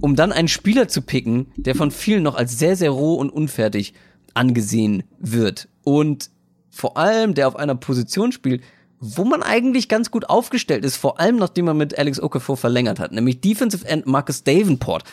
um 0.00 0.16
dann 0.16 0.32
einen 0.32 0.48
Spieler 0.48 0.88
zu 0.88 1.02
picken, 1.02 1.46
der 1.56 1.74
von 1.74 1.90
vielen 1.90 2.22
noch 2.22 2.36
als 2.36 2.58
sehr, 2.58 2.76
sehr 2.76 2.90
roh 2.90 3.14
und 3.14 3.30
unfertig 3.30 3.92
angesehen 4.32 5.02
wird. 5.18 5.68
Und 5.82 6.30
vor 6.70 6.96
allem, 6.96 7.34
der 7.34 7.48
auf 7.48 7.56
einer 7.56 7.74
Position 7.74 8.32
spielt, 8.32 8.62
wo 9.00 9.24
man 9.24 9.42
eigentlich 9.42 9.88
ganz 9.88 10.10
gut 10.10 10.30
aufgestellt 10.30 10.84
ist, 10.84 10.96
vor 10.96 11.20
allem 11.20 11.36
nachdem 11.36 11.66
man 11.66 11.76
mit 11.76 11.98
Alex 11.98 12.20
Okafor 12.20 12.56
verlängert 12.56 12.98
hat, 12.98 13.12
nämlich 13.12 13.40
Defensive 13.40 13.86
End 13.86 14.06
Marcus 14.06 14.44
Davenport 14.44 15.04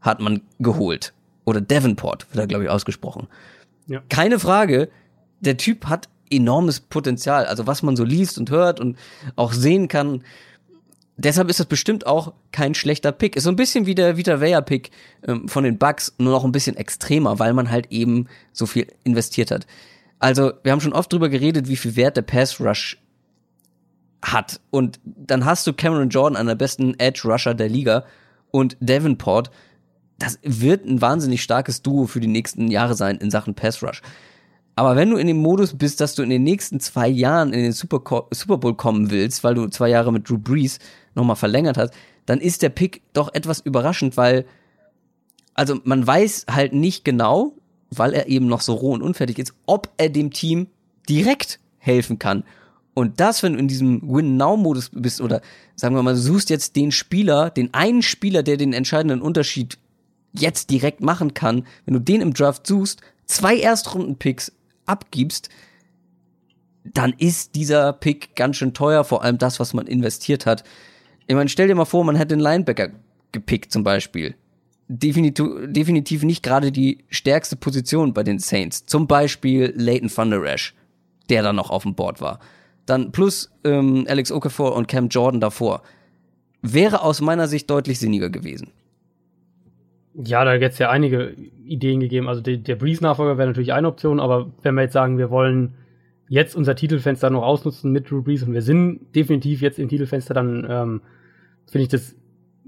hat 0.00 0.20
man 0.20 0.42
geholt. 0.58 1.12
Oder 1.44 1.60
Davenport, 1.60 2.26
wird 2.30 2.42
er, 2.42 2.46
glaube 2.48 2.64
ich, 2.64 2.70
ausgesprochen. 2.70 3.28
Ja. 3.86 4.02
Keine 4.08 4.38
Frage, 4.38 4.90
der 5.40 5.56
Typ 5.56 5.86
hat 5.86 6.08
enormes 6.30 6.80
Potenzial. 6.80 7.46
Also 7.46 7.66
was 7.66 7.82
man 7.82 7.96
so 7.96 8.04
liest 8.04 8.38
und 8.38 8.50
hört 8.50 8.80
und 8.80 8.96
auch 9.36 9.52
sehen 9.52 9.88
kann. 9.88 10.22
Deshalb 11.16 11.48
ist 11.48 11.60
das 11.60 11.66
bestimmt 11.66 12.06
auch 12.06 12.34
kein 12.52 12.74
schlechter 12.74 13.12
Pick. 13.12 13.36
Ist 13.36 13.44
so 13.44 13.50
ein 13.50 13.56
bisschen 13.56 13.86
wie 13.86 13.94
der 13.94 14.16
Vita 14.16 14.40
Vea 14.40 14.60
Pick 14.60 14.90
ähm, 15.26 15.48
von 15.48 15.64
den 15.64 15.78
Bucks, 15.78 16.14
nur 16.18 16.32
noch 16.32 16.44
ein 16.44 16.52
bisschen 16.52 16.76
extremer, 16.76 17.38
weil 17.38 17.54
man 17.54 17.70
halt 17.70 17.90
eben 17.90 18.26
so 18.52 18.66
viel 18.66 18.86
investiert 19.04 19.50
hat. 19.50 19.66
Also, 20.18 20.52
wir 20.62 20.72
haben 20.72 20.80
schon 20.80 20.92
oft 20.92 21.12
drüber 21.12 21.28
geredet, 21.28 21.68
wie 21.68 21.76
viel 21.76 21.96
Wert 21.96 22.16
der 22.16 22.22
Pass 22.22 22.60
Rush 22.60 22.98
hat. 24.22 24.60
Und 24.70 24.98
dann 25.04 25.44
hast 25.44 25.66
du 25.66 25.72
Cameron 25.72 26.08
Jordan, 26.08 26.36
einer 26.36 26.50
der 26.50 26.56
besten 26.56 26.98
Edge 26.98 27.22
Rusher 27.24 27.54
der 27.54 27.68
Liga, 27.68 28.04
und 28.50 28.76
Davenport. 28.80 29.50
Das 30.18 30.38
wird 30.42 30.86
ein 30.86 31.00
wahnsinnig 31.00 31.42
starkes 31.42 31.82
Duo 31.82 32.06
für 32.06 32.20
die 32.20 32.26
nächsten 32.26 32.70
Jahre 32.70 32.94
sein 32.94 33.18
in 33.18 33.30
Sachen 33.30 33.54
Pass 33.54 33.82
Rush. 33.82 34.00
Aber 34.74 34.94
wenn 34.94 35.10
du 35.10 35.16
in 35.16 35.26
dem 35.26 35.38
Modus 35.38 35.76
bist, 35.76 36.00
dass 36.00 36.14
du 36.14 36.22
in 36.22 36.28
den 36.28 36.42
nächsten 36.42 36.80
zwei 36.80 37.08
Jahren 37.08 37.52
in 37.54 37.62
den 37.62 37.72
Super, 37.72 38.26
Super 38.30 38.58
Bowl 38.58 38.74
kommen 38.74 39.10
willst, 39.10 39.42
weil 39.42 39.54
du 39.54 39.68
zwei 39.68 39.88
Jahre 39.88 40.12
mit 40.12 40.28
Drew 40.28 40.38
Brees 40.38 40.78
nochmal 41.14 41.36
verlängert 41.36 41.78
hast, 41.78 41.94
dann 42.26 42.40
ist 42.40 42.62
der 42.62 42.68
Pick 42.68 43.00
doch 43.14 43.32
etwas 43.32 43.60
überraschend, 43.60 44.18
weil, 44.18 44.44
also 45.54 45.80
man 45.84 46.06
weiß 46.06 46.46
halt 46.50 46.74
nicht 46.74 47.04
genau, 47.04 47.54
weil 47.90 48.12
er 48.12 48.28
eben 48.28 48.46
noch 48.46 48.60
so 48.60 48.74
roh 48.74 48.92
und 48.92 49.02
unfertig 49.02 49.38
ist, 49.38 49.54
ob 49.64 49.90
er 49.96 50.10
dem 50.10 50.30
Team 50.30 50.66
direkt 51.08 51.58
helfen 51.78 52.18
kann. 52.18 52.44
Und 52.92 53.20
das, 53.20 53.42
wenn 53.42 53.54
du 53.54 53.58
in 53.58 53.68
diesem 53.68 54.02
Win-Now-Modus 54.02 54.90
bist, 54.92 55.20
oder 55.20 55.40
sagen 55.74 55.94
wir 55.94 56.02
mal, 56.02 56.14
du 56.14 56.20
suchst 56.20 56.50
jetzt 56.50 56.76
den 56.76 56.92
Spieler, 56.92 57.50
den 57.50 57.72
einen 57.72 58.02
Spieler, 58.02 58.42
der 58.42 58.56
den 58.56 58.72
entscheidenden 58.72 59.22
Unterschied 59.22 59.78
jetzt 60.38 60.70
direkt 60.70 61.00
machen 61.00 61.34
kann, 61.34 61.66
wenn 61.84 61.94
du 61.94 62.00
den 62.00 62.20
im 62.20 62.34
Draft 62.34 62.66
suchst, 62.66 63.00
zwei 63.26 63.58
Erstrunden-Picks 63.58 64.52
abgibst, 64.86 65.48
dann 66.84 67.12
ist 67.18 67.54
dieser 67.54 67.92
Pick 67.92 68.36
ganz 68.36 68.56
schön 68.56 68.74
teuer, 68.74 69.04
vor 69.04 69.22
allem 69.22 69.38
das, 69.38 69.58
was 69.60 69.74
man 69.74 69.86
investiert 69.86 70.46
hat. 70.46 70.64
Ich 71.26 71.34
meine, 71.34 71.48
stell 71.48 71.68
dir 71.68 71.74
mal 71.74 71.84
vor, 71.84 72.04
man 72.04 72.16
hätte 72.16 72.36
den 72.36 72.40
Linebacker 72.40 72.90
gepickt 73.32 73.72
zum 73.72 73.82
Beispiel. 73.82 74.34
Definitiv, 74.88 75.48
definitiv 75.66 76.22
nicht 76.22 76.44
gerade 76.44 76.70
die 76.70 77.04
stärkste 77.08 77.56
Position 77.56 78.14
bei 78.14 78.22
den 78.22 78.38
Saints. 78.38 78.86
Zum 78.86 79.08
Beispiel 79.08 79.72
Leighton 79.76 80.10
Van 80.14 80.30
Der 80.30 80.42
Esch, 80.44 80.74
der 81.28 81.42
dann 81.42 81.56
noch 81.56 81.70
auf 81.70 81.82
dem 81.82 81.94
Board 81.94 82.20
war. 82.20 82.38
Dann 82.86 83.10
plus 83.10 83.50
ähm, 83.64 84.06
Alex 84.08 84.30
Okafor 84.30 84.76
und 84.76 84.86
Cam 84.86 85.08
Jordan 85.08 85.40
davor. 85.40 85.82
Wäre 86.62 87.02
aus 87.02 87.20
meiner 87.20 87.48
Sicht 87.48 87.68
deutlich 87.68 87.98
sinniger 87.98 88.30
gewesen. 88.30 88.70
Ja, 90.24 90.44
da 90.44 90.54
jetzt 90.54 90.78
ja 90.78 90.90
einige 90.90 91.34
Ideen 91.64 92.00
gegeben. 92.00 92.28
Also 92.28 92.40
die, 92.40 92.62
der 92.62 92.76
Breeze-Nachfolger 92.76 93.36
wäre 93.38 93.48
natürlich 93.48 93.72
eine 93.72 93.88
Option, 93.88 94.20
aber 94.20 94.50
wenn 94.62 94.74
wir 94.74 94.82
jetzt 94.82 94.94
sagen, 94.94 95.18
wir 95.18 95.30
wollen 95.30 95.74
jetzt 96.28 96.56
unser 96.56 96.74
Titelfenster 96.74 97.30
noch 97.30 97.42
ausnutzen 97.42 97.92
mit 97.92 98.10
Drew 98.10 98.22
Brees 98.22 98.42
und 98.42 98.52
wir 98.52 98.62
sind 98.62 99.14
definitiv 99.14 99.60
jetzt 99.60 99.78
im 99.78 99.88
Titelfenster, 99.88 100.34
dann 100.34 100.66
ähm, 100.68 101.00
finde 101.66 101.82
ich 101.82 101.88
das 101.88 102.16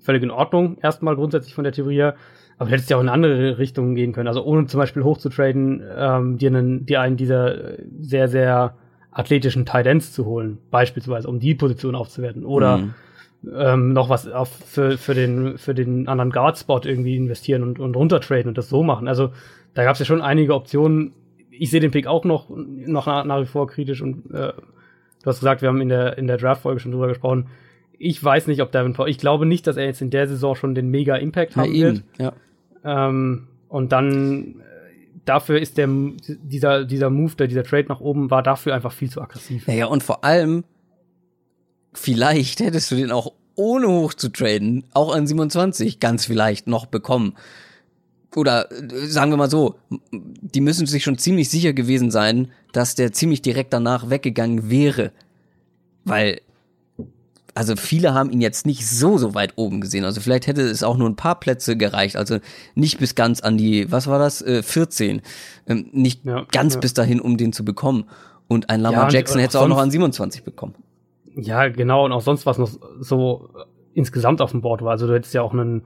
völlig 0.01 0.23
in 0.23 0.31
Ordnung, 0.31 0.79
erstmal 0.83 1.17
grundsätzlich 1.17 1.55
von 1.55 1.65
der 1.65 1.73
Theorie 1.73 1.97
her. 1.97 2.15
Aber 2.57 2.67
du 2.67 2.73
hättest 2.73 2.91
ja 2.91 2.97
auch 2.97 3.01
in 3.01 3.09
andere 3.09 3.59
Richtungen 3.59 3.95
gehen 3.95 4.13
können. 4.13 4.29
Also 4.29 4.45
ohne 4.45 4.67
zum 4.67 4.79
Beispiel 4.79 5.05
hochzutraden, 5.05 5.83
ähm, 5.97 6.39
dir, 6.39 6.49
einen, 6.49 6.87
dir 6.87 7.01
einen 7.01 7.17
dieser 7.17 7.77
sehr, 8.01 8.29
sehr 8.29 8.77
athletischen 9.11 9.65
Tight 9.65 9.87
Ends 9.87 10.13
zu 10.13 10.27
holen, 10.27 10.59
beispielsweise, 10.71 11.29
um 11.29 11.39
die 11.39 11.55
Position 11.55 11.95
aufzuwerten. 11.95 12.45
Oder 12.45 12.79
Mhm. 12.79 12.95
Ähm, 13.45 13.93
noch 13.93 14.09
was 14.09 14.29
auf, 14.29 14.49
für, 14.49 14.99
für, 14.99 15.15
den, 15.15 15.59
für 15.59 15.75
den 15.75 16.09
anderen 16.09 16.31
Guard-Spot 16.31 16.81
irgendwie 16.85 17.17
investieren 17.17 17.63
und, 17.63 17.79
und 17.79 17.97
runtertraden 17.97 18.49
und 18.49 18.59
das 18.59 18.69
so 18.69 18.83
machen. 18.83 19.09
Also 19.09 19.33
da 19.75 19.85
gab 19.85 19.95
es 19.95 20.01
ja 20.01 20.05
schon 20.05 20.23
einige 20.23 20.55
Optionen. 20.55 21.13
Ich 21.51 21.71
sehe 21.71 21.81
den 21.81 21.91
Pick 21.91 22.07
auch 22.07 22.25
noch, 22.25 22.51
noch 22.51 23.07
nach, 23.07 23.25
nach 23.25 23.41
wie 23.41 23.47
vor 23.47 23.67
kritisch 23.69 24.03
und 24.03 24.31
äh, 24.33 24.53
du 24.53 25.27
hast 25.27 25.41
gesagt, 25.41 25.63
wir 25.63 25.69
haben 25.69 25.81
in 25.81 25.89
der, 25.89 26.19
in 26.19 26.27
der 26.27 26.37
Draft-Folge 26.37 26.81
schon 26.81 26.93
drüber 26.93 27.09
gesprochen. 27.09 27.49
Ich 27.99 28.23
weiß 28.23 28.47
nicht, 28.47 28.63
ob 28.63 28.71
Davenport, 28.71 29.09
ich 29.09 29.19
glaube 29.19 29.47
nicht, 29.47 29.67
dass 29.67 29.77
er 29.77 29.85
jetzt 29.85 30.03
in 30.03 30.11
der 30.11 30.29
Saison 30.29 30.55
schon 30.55 30.75
den 30.75 30.89
mega 30.91 31.17
Impact 31.17 31.57
haben 31.57 31.73
ja, 31.73 31.87
wird. 31.87 32.03
Ja. 32.19 32.33
Ähm, 32.85 33.49
und 33.69 33.93
dann 33.93 34.63
dafür 35.25 35.61
ist 35.61 35.77
der 35.79 35.89
dieser 36.27 36.85
dieser 36.85 37.11
Move, 37.11 37.35
der 37.37 37.49
dieser 37.49 37.65
Trade 37.65 37.87
nach 37.89 38.01
oben 38.01 38.31
war 38.31 38.43
dafür 38.43 38.75
einfach 38.75 38.93
viel 38.93 39.11
zu 39.11 39.21
aggressiv. 39.21 39.67
Ja, 39.67 39.75
ja 39.75 39.87
und 39.87 40.03
vor 40.03 40.25
allem 40.25 40.65
vielleicht 41.99 42.61
hättest 42.61 42.91
du 42.91 42.97
den 42.97 43.11
auch 43.11 43.33
ohne 43.55 43.89
hoch 43.89 44.15
zu 44.15 44.29
traden 44.29 44.85
auch 44.95 45.15
an 45.15 45.27
27 45.27 45.99
ganz 45.99 46.25
vielleicht 46.25 46.69
noch 46.69 46.87
bekommen. 46.87 47.35
Oder 48.37 48.71
äh, 48.71 49.07
sagen 49.07 49.33
wir 49.33 49.37
mal 49.37 49.51
so, 49.51 49.75
die 50.13 50.61
müssen 50.61 50.87
sich 50.87 51.03
schon 51.03 51.19
ziemlich 51.19 51.51
sicher 51.51 51.73
gewesen 51.73 52.11
sein, 52.11 52.53
dass 52.73 52.95
der 52.95 53.13
ziemlich 53.13 53.43
direkt 53.43 53.73
danach 53.73 54.11
weggegangen 54.11 54.71
wäre. 54.71 55.13
Weil 56.05 56.41
also 57.55 57.75
viele 57.75 58.15
haben 58.15 58.31
ihn 58.31 58.41
jetzt 58.41 58.67
nicht 58.67 58.87
so, 58.87 59.19
so 59.19 59.35
weit 59.35 59.55
oben 59.57 59.81
gesehen. 59.81 60.05
Also 60.05 60.21
vielleicht 60.21 60.47
hätte 60.47 60.63
es 60.63 60.85
auch 60.85 60.97
nur 60.97 61.09
ein 61.09 61.17
paar 61.17 61.41
Plätze 61.41 61.77
gereicht. 61.77 62.15
Also 62.15 62.39
nicht 62.77 62.99
bis 62.99 63.17
ganz 63.17 63.41
an 63.41 63.59
die, 63.59 63.91
was 63.91 64.07
war 64.07 64.21
das, 64.21 64.41
äh, 64.43 64.63
14. 64.63 65.23
Ähm, 65.67 65.89
nicht 65.91 66.25
ja, 66.25 66.47
ganz 66.53 66.75
ja. 66.75 66.81
bis 66.81 66.95
dahin, 66.95 67.21
um 67.21 67.37
den 67.37 67.53
zu 67.53 67.65
bekommen. 67.65 68.05
Und 68.47 68.71
ein 68.71 68.81
Lamar 68.81 69.09
ja, 69.09 69.15
Jackson 69.19 69.41
hätte 69.41 69.57
es 69.57 69.63
auch 69.63 69.67
noch 69.67 69.79
an 69.79 69.91
27 69.91 70.45
bekommen. 70.45 70.77
Ja, 71.41 71.69
genau. 71.69 72.05
Und 72.05 72.13
auch 72.13 72.21
sonst, 72.21 72.47
was 72.47 72.59
noch 72.59 72.71
so 73.01 73.51
insgesamt 73.95 74.41
auf 74.41 74.51
dem 74.51 74.61
Board 74.61 74.83
war. 74.83 74.91
Also 74.91 75.07
du 75.07 75.15
hättest 75.15 75.35
ja 75.35 75.43
auch 75.43 75.53
einen, 75.53 75.83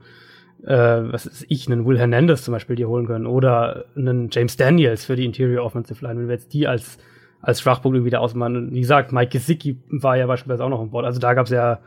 äh, 0.63 0.73
was 0.75 1.25
ist 1.25 1.45
ich, 1.47 1.67
einen 1.67 1.85
Will 1.85 1.99
Hernandez 1.99 2.43
zum 2.43 2.53
Beispiel 2.53 2.75
dir 2.75 2.89
holen 2.89 3.05
können. 3.05 3.27
Oder 3.27 3.85
einen 3.95 4.29
James 4.31 4.57
Daniels 4.57 5.05
für 5.05 5.15
die 5.15 5.25
Interior 5.25 5.65
Offensive 5.65 6.03
Line. 6.05 6.19
Wenn 6.19 6.27
wir 6.27 6.35
jetzt 6.35 6.53
die 6.53 6.67
als 6.67 6.97
als 7.43 7.59
Schwachpunkt 7.59 8.05
wieder 8.05 8.21
ausmachen. 8.21 8.73
Wie 8.73 8.79
gesagt, 8.79 9.11
Mike 9.11 9.31
Gesicki 9.31 9.77
war 9.89 10.15
ja 10.15 10.25
beispielsweise 10.27 10.63
auch 10.63 10.69
noch 10.69 10.81
im 10.81 10.91
Board. 10.91 11.05
Also 11.05 11.19
da 11.19 11.33
gab 11.33 11.45
es 11.45 11.51
ja 11.51 11.79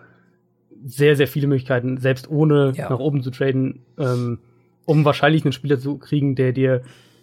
sehr, 0.84 1.16
sehr 1.16 1.26
viele 1.26 1.46
Möglichkeiten, 1.46 1.96
selbst 1.96 2.30
ohne 2.30 2.72
ja. 2.76 2.90
nach 2.90 2.98
oben 2.98 3.22
zu 3.22 3.30
traden, 3.30 3.80
ähm, 3.98 4.38
um 4.84 5.06
wahrscheinlich 5.06 5.44
einen 5.44 5.52
Spieler 5.52 5.78
zu 5.78 5.96
kriegen, 5.96 6.34
der 6.36 6.52
dir 6.52 6.82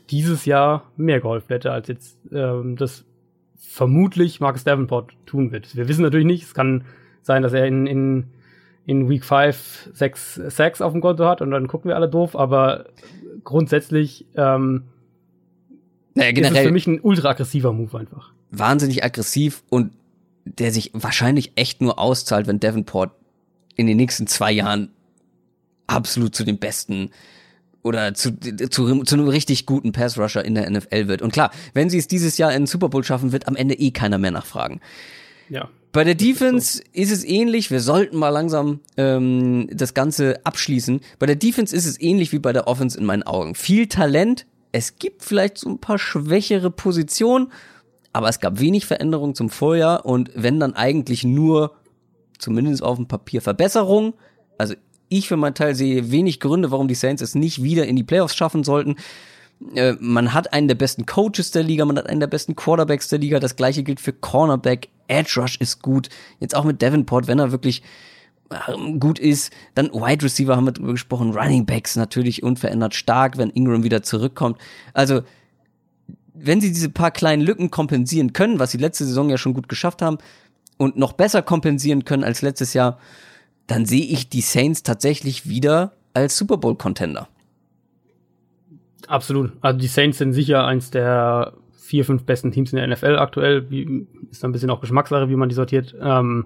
dieses 0.10 0.46
Jahr 0.46 0.92
mehr 0.98 1.22
geholfen 1.22 1.50
hätte, 1.50 1.72
als 1.72 1.88
jetzt 1.88 2.20
ähm, 2.32 2.76
das 2.76 3.06
vermutlich 3.66 4.40
Marcus 4.40 4.64
Davenport 4.64 5.14
tun 5.26 5.52
wird. 5.52 5.76
Wir 5.76 5.88
wissen 5.88 6.04
natürlich 6.04 6.28
nicht, 6.28 6.44
es 6.44 6.54
kann 6.54 6.84
sein, 7.22 7.42
dass 7.42 7.54
er 7.54 7.66
in, 7.66 7.88
in, 7.88 8.26
in 8.86 9.10
Week 9.10 9.24
5 9.24 9.92
sechs 9.94 10.36
Sacks 10.36 10.82
auf 10.82 10.92
dem 10.92 11.02
Konto 11.02 11.26
hat 11.26 11.42
und 11.42 11.52
dann 11.52 11.68
gucken 11.68 11.90
wir 11.90 11.96
alle 11.96 12.10
doof, 12.10 12.36
aber 12.36 12.86
grundsätzlich 13.44 14.26
ähm, 14.36 14.84
naja, 16.14 16.32
generell 16.32 16.54
ist 16.54 16.60
es 16.60 16.66
für 16.66 16.72
mich 16.72 16.88
ein 16.88 17.00
ultra 17.02 17.30
aggressiver 17.30 17.74
Move 17.74 17.98
einfach. 17.98 18.32
Wahnsinnig 18.52 19.04
aggressiv 19.04 19.64
und 19.70 19.94
der 20.46 20.72
sich 20.72 20.92
wahrscheinlich 20.94 21.54
echt 21.56 21.82
nur 21.82 21.98
auszahlt, 21.98 22.48
wenn 22.48 22.60
Davenport 22.60 23.12
in 23.76 23.88
den 23.88 23.98
nächsten 23.98 24.28
zwei 24.28 24.52
Jahren 24.52 24.90
absolut 25.88 26.36
zu 26.36 26.44
den 26.44 26.60
besten 26.60 27.10
oder 27.84 28.14
zu, 28.14 28.32
zu, 28.40 29.04
zu 29.04 29.16
einem 29.16 29.28
richtig 29.28 29.66
guten 29.66 29.92
Pass-Rusher 29.92 30.44
in 30.44 30.56
der 30.56 30.70
NFL 30.70 31.08
wird. 31.08 31.22
Und 31.22 31.34
klar, 31.34 31.52
wenn 31.74 31.90
sie 31.90 31.98
es 31.98 32.08
dieses 32.08 32.38
Jahr 32.38 32.52
in 32.54 32.64
den 32.64 32.68
Super 32.68 32.90
Bowl 32.90 33.04
schaffen, 33.04 33.32
wird 33.32 33.48
am 33.48 33.56
Ende 33.56 33.76
eh 33.76 33.92
keiner 33.92 34.18
mehr 34.18 34.32
nachfragen. 34.32 34.80
Ja. 35.50 35.70
Bei 35.92 36.04
der 36.04 36.16
Defense 36.16 36.78
so. 36.78 36.84
ist 36.94 37.12
es 37.12 37.24
ähnlich. 37.24 37.70
Wir 37.70 37.80
sollten 37.80 38.18
mal 38.18 38.30
langsam 38.30 38.80
ähm, 38.98 39.70
das 39.72 39.94
Ganze 39.94 40.44
abschließen. 40.44 41.02
Bei 41.20 41.28
der 41.28 41.36
Defense 41.36 41.76
ist 41.76 41.86
es 41.86 42.02
ähnlich 42.02 42.32
wie 42.32 42.40
bei 42.40 42.52
der 42.52 42.68
Offense 42.68 42.98
in 42.98 43.06
meinen 43.06 43.24
Augen. 43.24 43.54
Viel 43.54 43.88
Talent, 43.88 44.48
es 44.72 44.96
gibt 44.96 45.22
vielleicht 45.22 45.60
so 45.60 45.70
ein 45.70 45.80
paar 45.80 46.00
schwächere 46.00 46.72
Positionen, 46.72 47.52
aber 48.12 48.28
es 48.30 48.40
gab 48.40 48.60
wenig 48.60 48.88
Veränderungen 48.88 49.36
zum 49.36 49.50
Vorjahr 49.50 50.06
und 50.06 50.32
wenn 50.34 50.60
dann 50.60 50.74
eigentlich 50.74 51.24
nur, 51.24 51.76
zumindest 52.40 52.82
auf 52.82 52.98
dem 52.98 53.08
Papier, 53.08 53.42
Verbesserungen. 53.42 54.14
Also 54.58 54.74
ich 55.18 55.28
für 55.28 55.38
meinen 55.38 55.56
Teil 55.56 55.76
sehe 55.76 56.12
wenig 56.12 56.40
Gründe, 56.40 56.72
warum 56.72 56.88
die 56.88 56.96
Saints 56.96 57.22
es 57.22 57.36
nicht 57.36 57.64
wieder 57.64 57.86
in 57.86 57.96
die 57.96 58.04
Playoffs 58.04 58.36
schaffen 58.36 58.64
sollten. 58.64 58.96
Äh, 59.76 59.94
man 60.00 60.34
hat 60.34 60.54
einen 60.54 60.68
der 60.68 60.76
besten 60.76 61.06
Coaches 61.06 61.52
der 61.52 61.64
Liga, 61.64 61.86
man 61.86 61.98
hat 61.98 62.08
einen 62.08 62.20
der 62.20 62.28
besten 62.28 62.56
Quarterbacks 62.56 63.08
der 63.10 63.20
Liga. 63.20 63.40
Das 63.40 63.56
gleiche 63.56 63.84
gilt 63.84 64.00
für 64.00 64.14
Cornerback. 64.14 64.90
Edge 65.08 65.34
Rush 65.38 65.58
ist 65.58 65.82
gut. 65.82 66.10
Jetzt 66.40 66.56
auch 66.56 66.64
mit 66.64 66.82
Davenport, 66.82 67.28
wenn 67.28 67.40
er 67.40 67.52
wirklich 67.52 67.84
ähm, 68.68 69.00
gut 69.00 69.20
ist. 69.20 69.52
Dann 69.76 69.92
Wide 69.94 70.24
Receiver 70.24 70.56
haben 70.56 70.66
wir 70.66 70.72
drüber 70.72 70.94
gesprochen, 70.94 71.32
Running 71.32 71.66
Backs 71.66 71.96
natürlich 71.96 72.44
unverändert 72.44 72.96
stark, 72.96 73.38
wenn 73.38 73.50
Ingram 73.50 73.84
wieder 73.84 74.04
zurückkommt. 74.04 74.58
Also, 74.94 75.22
wenn 76.34 76.62
sie 76.62 76.72
diese 76.72 76.90
paar 76.90 77.12
kleinen 77.12 77.44
Lücken 77.44 77.72
kompensieren 77.72 78.34
können, 78.34 78.60
was 78.60 78.72
sie 78.72 78.78
letzte 78.78 79.06
Saison 79.06 79.30
ja 79.30 79.38
schon 79.38 79.54
gut 79.54 79.70
geschafft 79.70 80.02
haben, 80.02 80.18
und 80.78 80.98
noch 80.98 81.14
besser 81.14 81.42
kompensieren 81.42 82.04
können 82.04 82.24
als 82.24 82.42
letztes 82.42 82.74
Jahr, 82.74 83.00
dann 83.68 83.86
sehe 83.86 84.06
ich 84.06 84.30
die 84.30 84.42
Saints 84.42 84.84
tatsächlich 84.84 85.48
wieder 85.48 85.94
als 86.14 86.38
Super 86.38 86.58
Bowl 86.58 86.76
Contender. 86.76 87.28
Absolut. 89.08 89.54
Also 89.62 89.80
die 89.80 89.88
Saints 89.88 90.18
sind 90.18 90.34
sicher 90.34 90.66
eins 90.66 90.92
der 90.92 91.54
vier, 91.74 92.06
fünf 92.06 92.24
besten 92.24 92.52
Teams 92.52 92.72
in 92.72 92.78
der 92.78 92.88
NFL 92.88 93.18
aktuell. 93.18 93.70
Wie, 93.70 94.08
ist 94.32 94.44
ein 94.44 94.52
bisschen 94.52 94.70
auch 94.70 94.82
Geschmackssache, 94.82 95.30
wie 95.30 95.36
man 95.36 95.50
die 95.50 95.56
sortiert. 95.56 95.96
Ähm, 96.02 96.46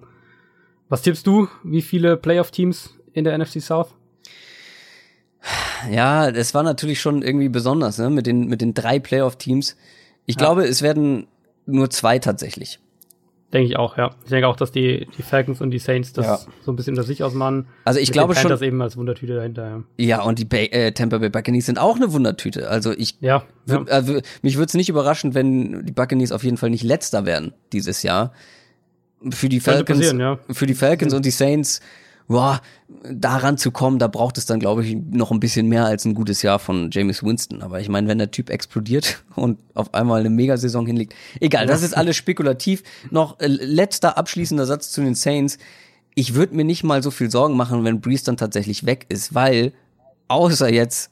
was 0.89 1.01
tippst 1.01 1.27
du? 1.27 1.47
Wie 1.63 1.81
viele 1.81 2.17
Playoff-Teams 2.17 2.95
in 3.13 3.23
der 3.23 3.37
NFC 3.37 3.61
South? 3.61 3.93
Ja, 5.91 6.31
das 6.31 6.53
war 6.53 6.63
natürlich 6.63 6.99
schon 6.99 7.21
irgendwie 7.21 7.49
besonders, 7.49 7.97
ne? 7.99 8.09
Mit 8.09 8.25
den, 8.25 8.47
mit 8.47 8.61
den 8.61 8.73
drei 8.73 8.99
Playoff-Teams. 8.99 9.77
Ich 10.25 10.35
ja. 10.35 10.39
glaube, 10.39 10.65
es 10.65 10.81
werden 10.81 11.27
nur 11.65 11.89
zwei 11.89 12.19
tatsächlich. 12.19 12.79
Denke 13.53 13.69
ich 13.69 13.77
auch, 13.77 13.97
ja. 13.97 14.11
Ich 14.23 14.29
denke 14.29 14.47
auch, 14.47 14.57
dass 14.57 14.73
die, 14.73 15.07
die 15.17 15.21
Falcons 15.21 15.61
und 15.61 15.71
die 15.71 15.79
Saints 15.79 16.11
das 16.11 16.25
ja. 16.25 16.39
so 16.65 16.71
ein 16.71 16.75
bisschen 16.75 16.95
unter 16.95 17.03
sich 17.03 17.23
ausmachen. 17.23 17.67
Also 17.85 17.99
ich 17.99 18.11
glaube 18.11 18.35
schon. 18.35 18.49
das 18.49 18.61
eben 18.61 18.81
als 18.81 18.97
Wundertüte 18.97 19.35
dahinter, 19.35 19.67
ja. 19.67 19.83
Ja, 20.05 20.21
und 20.23 20.37
die 20.37 20.45
Bay, 20.45 20.65
äh, 20.65 20.91
Tampa 20.91 21.17
Bay 21.17 21.29
Buccaneers 21.29 21.65
sind 21.65 21.79
auch 21.79 21.95
eine 21.95 22.11
Wundertüte. 22.11 22.69
Also 22.69 22.91
ich, 22.91 23.15
ja, 23.21 23.43
ja. 23.65 23.85
Also 23.85 24.19
mich 24.41 24.57
würde 24.57 24.67
es 24.67 24.73
nicht 24.73 24.89
überraschen, 24.89 25.33
wenn 25.33 25.85
die 25.85 25.93
Buccaneers 25.93 26.33
auf 26.33 26.43
jeden 26.43 26.57
Fall 26.57 26.69
nicht 26.69 26.83
letzter 26.83 27.25
werden 27.25 27.53
dieses 27.71 28.03
Jahr 28.03 28.33
für 29.29 29.49
die 29.49 29.61
Falcons, 29.61 30.11
ja. 30.11 30.39
für 30.51 30.65
die 30.65 30.75
Falcons 30.75 31.13
und 31.13 31.25
die 31.25 31.31
Saints, 31.31 31.79
boah, 32.27 32.61
daran 33.03 33.57
zu 33.57 33.71
kommen, 33.71 33.99
da 33.99 34.07
braucht 34.07 34.37
es 34.37 34.45
dann, 34.45 34.59
glaube 34.59 34.85
ich, 34.85 34.95
noch 34.95 35.31
ein 35.31 35.39
bisschen 35.39 35.67
mehr 35.67 35.85
als 35.85 36.05
ein 36.05 36.13
gutes 36.13 36.41
Jahr 36.41 36.59
von 36.59 36.89
James 36.91 37.23
Winston. 37.23 37.61
Aber 37.61 37.79
ich 37.79 37.89
meine, 37.89 38.07
wenn 38.07 38.17
der 38.17 38.31
Typ 38.31 38.49
explodiert 38.49 39.23
und 39.35 39.59
auf 39.73 39.93
einmal 39.93 40.19
eine 40.19 40.29
Megasaison 40.29 40.85
hinlegt, 40.85 41.13
egal, 41.39 41.65
das 41.65 41.83
ist 41.83 41.95
alles 41.95 42.15
spekulativ. 42.15 42.83
Noch 43.11 43.39
äh, 43.39 43.47
letzter 43.47 44.17
abschließender 44.17 44.65
Satz 44.65 44.91
zu 44.91 45.01
den 45.01 45.15
Saints. 45.15 45.57
Ich 46.15 46.33
würde 46.33 46.55
mir 46.55 46.65
nicht 46.65 46.83
mal 46.83 47.03
so 47.03 47.11
viel 47.11 47.31
Sorgen 47.31 47.55
machen, 47.55 47.83
wenn 47.83 48.01
Breeze 48.01 48.25
dann 48.25 48.37
tatsächlich 48.37 48.85
weg 48.85 49.05
ist, 49.09 49.33
weil 49.33 49.73
außer 50.27 50.71
jetzt 50.71 51.11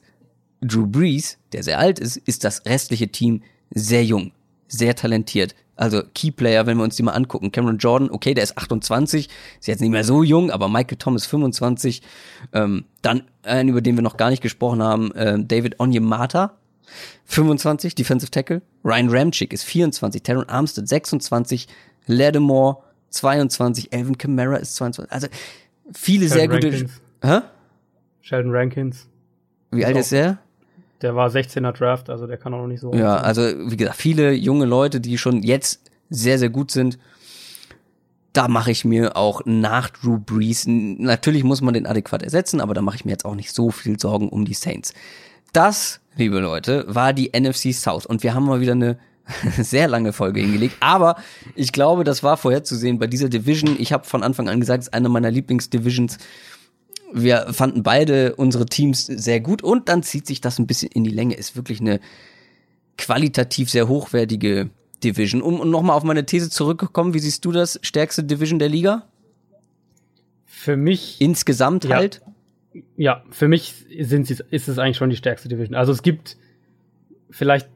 Drew 0.60 0.86
Brees, 0.86 1.38
der 1.52 1.62
sehr 1.62 1.78
alt 1.78 1.98
ist, 1.98 2.16
ist 2.16 2.44
das 2.44 2.64
restliche 2.66 3.08
Team 3.08 3.42
sehr 3.70 4.04
jung, 4.04 4.32
sehr 4.68 4.94
talentiert, 4.94 5.54
also 5.76 6.02
Keyplayer, 6.14 6.66
wenn 6.66 6.78
wir 6.78 6.84
uns 6.84 6.96
die 6.96 7.02
mal 7.02 7.12
angucken. 7.12 7.52
Cameron 7.52 7.78
Jordan, 7.78 8.10
okay, 8.10 8.34
der 8.34 8.44
ist 8.44 8.56
28, 8.56 9.28
ist 9.60 9.66
jetzt 9.66 9.80
nicht 9.80 9.90
mehr 9.90 10.04
so 10.04 10.22
jung, 10.22 10.50
aber 10.50 10.68
Michael 10.68 10.96
Thomas 10.96 11.26
25. 11.26 12.02
Ähm, 12.52 12.84
dann 13.02 13.22
einen, 13.42 13.68
über 13.68 13.82
den 13.82 13.96
wir 13.96 14.02
noch 14.02 14.16
gar 14.16 14.30
nicht 14.30 14.42
gesprochen 14.42 14.82
haben, 14.82 15.12
äh, 15.12 15.38
David 15.38 15.78
Onyemata, 15.78 16.56
25, 17.26 17.94
Defensive 17.94 18.30
Tackle. 18.30 18.62
Ryan 18.84 19.08
Ramchick 19.10 19.52
ist 19.52 19.64
24, 19.64 20.22
Taron 20.22 20.48
Armstead 20.48 20.88
26, 20.88 21.68
Lattimore 22.06 22.78
22, 23.10 23.92
Elvin 23.92 24.16
Kamara 24.16 24.56
ist 24.56 24.76
22. 24.76 25.12
Also 25.12 25.28
viele 25.92 26.28
Sheldon 26.28 26.38
sehr 26.38 26.48
gute. 26.48 26.66
Rankins. 26.68 27.00
Hä? 27.22 27.40
Sheldon 28.22 28.52
Rankins. 28.52 29.08
Wie 29.70 29.84
alt 29.84 29.96
ist 29.96 30.12
er? 30.12 30.38
Der 31.02 31.14
war 31.14 31.28
16er 31.28 31.72
Draft, 31.72 32.08
also 32.08 32.26
der 32.26 32.38
kann 32.38 32.54
auch 32.54 32.60
noch 32.60 32.66
nicht 32.66 32.80
so. 32.80 32.92
Ja, 32.94 33.16
also 33.16 33.42
wie 33.42 33.76
gesagt, 33.76 33.96
viele 33.96 34.32
junge 34.32 34.64
Leute, 34.64 35.00
die 35.00 35.18
schon 35.18 35.42
jetzt 35.42 35.90
sehr, 36.08 36.38
sehr 36.38 36.48
gut 36.48 36.70
sind. 36.70 36.98
Da 38.32 38.48
mache 38.48 38.70
ich 38.70 38.84
mir 38.84 39.16
auch 39.16 39.42
nach 39.44 39.90
Drew 39.90 40.18
Brees, 40.18 40.64
natürlich 40.66 41.42
muss 41.42 41.62
man 41.62 41.74
den 41.74 41.86
adäquat 41.86 42.22
ersetzen, 42.22 42.60
aber 42.60 42.74
da 42.74 42.82
mache 42.82 42.96
ich 42.96 43.04
mir 43.04 43.12
jetzt 43.12 43.24
auch 43.24 43.34
nicht 43.34 43.52
so 43.52 43.70
viel 43.70 43.98
Sorgen 43.98 44.28
um 44.28 44.44
die 44.44 44.54
Saints. 44.54 44.92
Das, 45.52 46.00
liebe 46.16 46.38
Leute, 46.38 46.84
war 46.86 47.14
die 47.14 47.30
NFC 47.34 47.72
South 47.72 48.04
und 48.04 48.22
wir 48.22 48.34
haben 48.34 48.44
mal 48.44 48.60
wieder 48.60 48.72
eine 48.72 48.98
sehr 49.56 49.88
lange 49.88 50.12
Folge 50.12 50.40
hingelegt, 50.40 50.76
aber 50.80 51.16
ich 51.54 51.72
glaube, 51.72 52.04
das 52.04 52.22
war 52.22 52.36
vorherzusehen 52.36 52.98
bei 52.98 53.06
dieser 53.06 53.30
Division. 53.30 53.76
Ich 53.78 53.92
habe 53.92 54.04
von 54.04 54.22
Anfang 54.22 54.48
an 54.48 54.60
gesagt, 54.60 54.82
es 54.82 54.88
ist 54.88 54.94
eine 54.94 55.08
meiner 55.08 55.30
Lieblingsdivisions. 55.30 56.18
Wir 57.12 57.52
fanden 57.52 57.82
beide 57.82 58.34
unsere 58.36 58.66
Teams 58.66 59.06
sehr 59.06 59.40
gut 59.40 59.62
und 59.62 59.88
dann 59.88 60.02
zieht 60.02 60.26
sich 60.26 60.40
das 60.40 60.58
ein 60.58 60.66
bisschen 60.66 60.90
in 60.92 61.04
die 61.04 61.10
Länge. 61.10 61.34
Ist 61.34 61.56
wirklich 61.56 61.80
eine 61.80 62.00
qualitativ 62.98 63.70
sehr 63.70 63.88
hochwertige 63.88 64.70
Division. 65.04 65.42
Um, 65.42 65.60
um 65.60 65.70
nochmal 65.70 65.96
auf 65.96 66.04
meine 66.04 66.26
These 66.26 66.50
zurückzukommen, 66.50 67.14
wie 67.14 67.18
siehst 67.18 67.44
du 67.44 67.52
das? 67.52 67.78
Stärkste 67.82 68.24
Division 68.24 68.58
der 68.58 68.68
Liga? 68.68 69.04
Für 70.44 70.76
mich. 70.76 71.20
Insgesamt 71.20 71.84
ja, 71.84 71.96
halt? 71.96 72.22
Ja, 72.96 73.22
für 73.30 73.48
mich 73.48 73.86
sind 74.00 74.26
sie, 74.26 74.36
ist 74.50 74.68
es 74.68 74.78
eigentlich 74.78 74.96
schon 74.96 75.10
die 75.10 75.16
stärkste 75.16 75.48
Division. 75.48 75.74
Also 75.74 75.92
es 75.92 76.02
gibt 76.02 76.36
vielleicht 77.30 77.68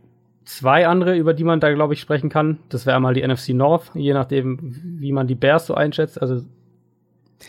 zwei 0.45 0.87
andere, 0.87 1.17
über 1.17 1.35
die 1.35 1.45
man 1.45 1.61
da, 1.61 1.73
glaube 1.73 1.95
ich, 1.95 2.01
sprechen 2.01 2.29
kann. 2.31 2.59
Das 2.69 2.87
wäre 2.87 2.97
einmal 2.97 3.15
die 3.15 3.27
NFC 3.27 3.51
North, 3.51 3.93
je 3.95 4.13
nachdem, 4.13 4.59
wie 4.99 5.13
man 5.13 5.27
die 5.27 5.35
Bears 5.35 5.67
so 5.67 5.75
einschätzt. 5.75 6.21
Also 6.21 6.45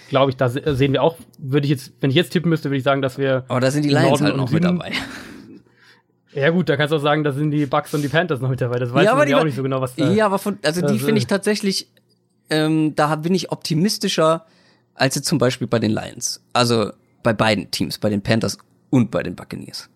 glaube 0.10 0.32
ich, 0.32 0.38
da 0.38 0.50
sehen 0.50 0.94
wir 0.94 1.04
auch, 1.04 1.18
würde 1.38 1.66
ich 1.66 1.72
jetzt, 1.72 1.94
wenn 2.02 2.10
ich 2.10 2.16
jetzt 2.16 2.32
tippen 2.32 2.50
müsste, 2.50 2.70
würde 2.70 2.78
ich 2.78 2.84
sagen, 2.84 3.02
dass 3.02 3.18
wir. 3.18 3.46
Aber 3.48 3.60
da 3.60 3.72
sind 3.72 3.84
die 3.84 3.90
Lions 3.90 4.10
Norden 4.10 4.26
halt 4.26 4.38
noch 4.38 4.52
mit 4.52 4.64
dabei. 4.64 4.92
Ja 6.34 6.50
gut, 6.50 6.70
da 6.70 6.78
kannst 6.78 6.94
du 6.94 6.96
auch 6.96 7.02
sagen, 7.02 7.26
da 7.26 7.34
sind 7.34 7.52
die 7.52 7.66
Bucks 7.66 7.94
und 7.94 8.04
die 8.04 8.08
Panthers 8.08 8.40
noch 8.40 8.50
mit 8.50 8.62
dabei. 8.62 8.80
Das 8.80 8.94
weiß 8.94 9.04
ja, 9.04 9.26
ja 9.26 9.40
auch 9.40 9.44
nicht 9.44 9.58
so 9.58 9.64
genau, 9.64 9.82
was 9.82 9.96
da. 9.96 10.10
Ja, 10.10 10.28
aber 10.28 10.40
von, 10.40 10.58
also 10.64 10.80
die 10.82 10.98
finde 10.98 11.18
ich 11.18 11.28
tatsächlich, 11.28 11.90
ähm, 12.50 12.96
da 12.96 13.18
bin 13.18 13.36
ich 13.36 13.52
optimistischer 13.52 14.46
als 14.96 15.16
jetzt 15.16 15.28
zum 15.28 15.40
Beispiel 15.40 15.68
bei 15.68 15.80
den 15.80 15.92
Lions. 15.92 16.42
Also 16.54 16.92
bei 17.24 17.34
beiden 17.34 17.70
Teams, 17.72 17.98
bei 17.98 18.10
den 18.10 18.22
Panthers 18.22 18.58
und 18.90 19.12
bei 19.12 19.24
den 19.24 19.36
Buccaneers. 19.36 19.90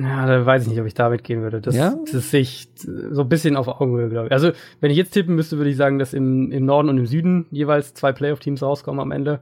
Ja, 0.00 0.26
da 0.26 0.44
weiß 0.44 0.62
ich 0.62 0.68
nicht, 0.68 0.80
ob 0.80 0.86
ich 0.86 0.94
damit 0.94 1.24
gehen 1.24 1.42
würde. 1.42 1.60
Das, 1.60 1.76
ja? 1.76 1.94
das 2.12 2.30
sehe 2.30 2.40
ich 2.40 2.68
so 2.76 3.22
ein 3.22 3.28
bisschen 3.28 3.56
auf 3.56 3.68
Augenhöhe, 3.68 4.08
glaube 4.08 4.26
ich. 4.26 4.32
Also, 4.32 4.52
wenn 4.80 4.90
ich 4.90 4.96
jetzt 4.96 5.12
tippen 5.12 5.34
müsste, 5.34 5.58
würde 5.58 5.70
ich 5.70 5.76
sagen, 5.76 5.98
dass 5.98 6.12
im, 6.12 6.50
im 6.50 6.64
Norden 6.64 6.88
und 6.88 6.98
im 6.98 7.06
Süden 7.06 7.46
jeweils 7.50 7.94
zwei 7.94 8.12
Playoff-Teams 8.12 8.62
rauskommen 8.62 9.00
am 9.00 9.12
Ende. 9.12 9.40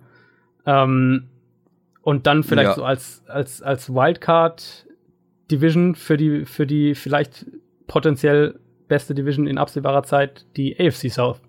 Ähm, 0.67 1.29
und 2.03 2.27
dann 2.27 2.45
vielleicht 2.45 2.71
ja. 2.71 2.75
so 2.75 2.85
als, 2.85 3.23
als, 3.27 3.63
als 3.63 3.89
Wildcard-Division 3.89 5.95
für 5.95 6.19
die, 6.19 6.45
für 6.45 6.67
die 6.67 6.95
vielleicht 6.95 7.47
potenziell 7.87 8.59
beste 8.87 9.15
Division 9.15 9.47
in 9.47 9.59
absehbarer 9.59 10.03
Zeit 10.03 10.45
die 10.57 10.79
AFC 10.79 11.11
South. 11.11 11.41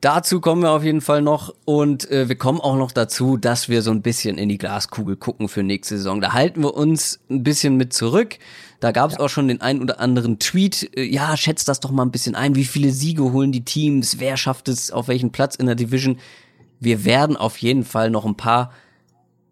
Dazu 0.00 0.40
kommen 0.40 0.62
wir 0.62 0.70
auf 0.70 0.82
jeden 0.82 1.02
Fall 1.02 1.20
noch 1.20 1.54
und 1.66 2.10
äh, 2.10 2.26
wir 2.26 2.36
kommen 2.36 2.58
auch 2.58 2.76
noch 2.76 2.90
dazu, 2.90 3.36
dass 3.36 3.68
wir 3.68 3.82
so 3.82 3.90
ein 3.90 4.00
bisschen 4.00 4.38
in 4.38 4.48
die 4.48 4.56
Glaskugel 4.56 5.14
gucken 5.16 5.46
für 5.50 5.62
nächste 5.62 5.98
Saison. 5.98 6.22
Da 6.22 6.32
halten 6.32 6.62
wir 6.62 6.72
uns 6.74 7.20
ein 7.28 7.42
bisschen 7.42 7.76
mit 7.76 7.92
zurück. 7.92 8.38
Da 8.80 8.92
gab 8.92 9.10
es 9.10 9.18
ja. 9.18 9.20
auch 9.22 9.28
schon 9.28 9.48
den 9.48 9.60
ein 9.60 9.82
oder 9.82 10.00
anderen 10.00 10.38
Tweet. 10.38 10.96
Äh, 10.96 11.02
ja, 11.02 11.36
schätzt 11.36 11.68
das 11.68 11.80
doch 11.80 11.90
mal 11.90 12.02
ein 12.02 12.12
bisschen 12.12 12.34
ein. 12.34 12.54
Wie 12.54 12.64
viele 12.64 12.92
Siege 12.92 13.24
holen 13.24 13.52
die 13.52 13.64
Teams? 13.64 14.18
Wer 14.18 14.38
schafft 14.38 14.68
es 14.68 14.90
auf 14.90 15.08
welchen 15.08 15.32
Platz 15.32 15.54
in 15.54 15.66
der 15.66 15.74
Division? 15.74 16.18
Wir 16.78 17.04
werden 17.04 17.36
auf 17.36 17.58
jeden 17.58 17.84
Fall 17.84 18.08
noch 18.08 18.24
ein 18.24 18.38
paar 18.38 18.72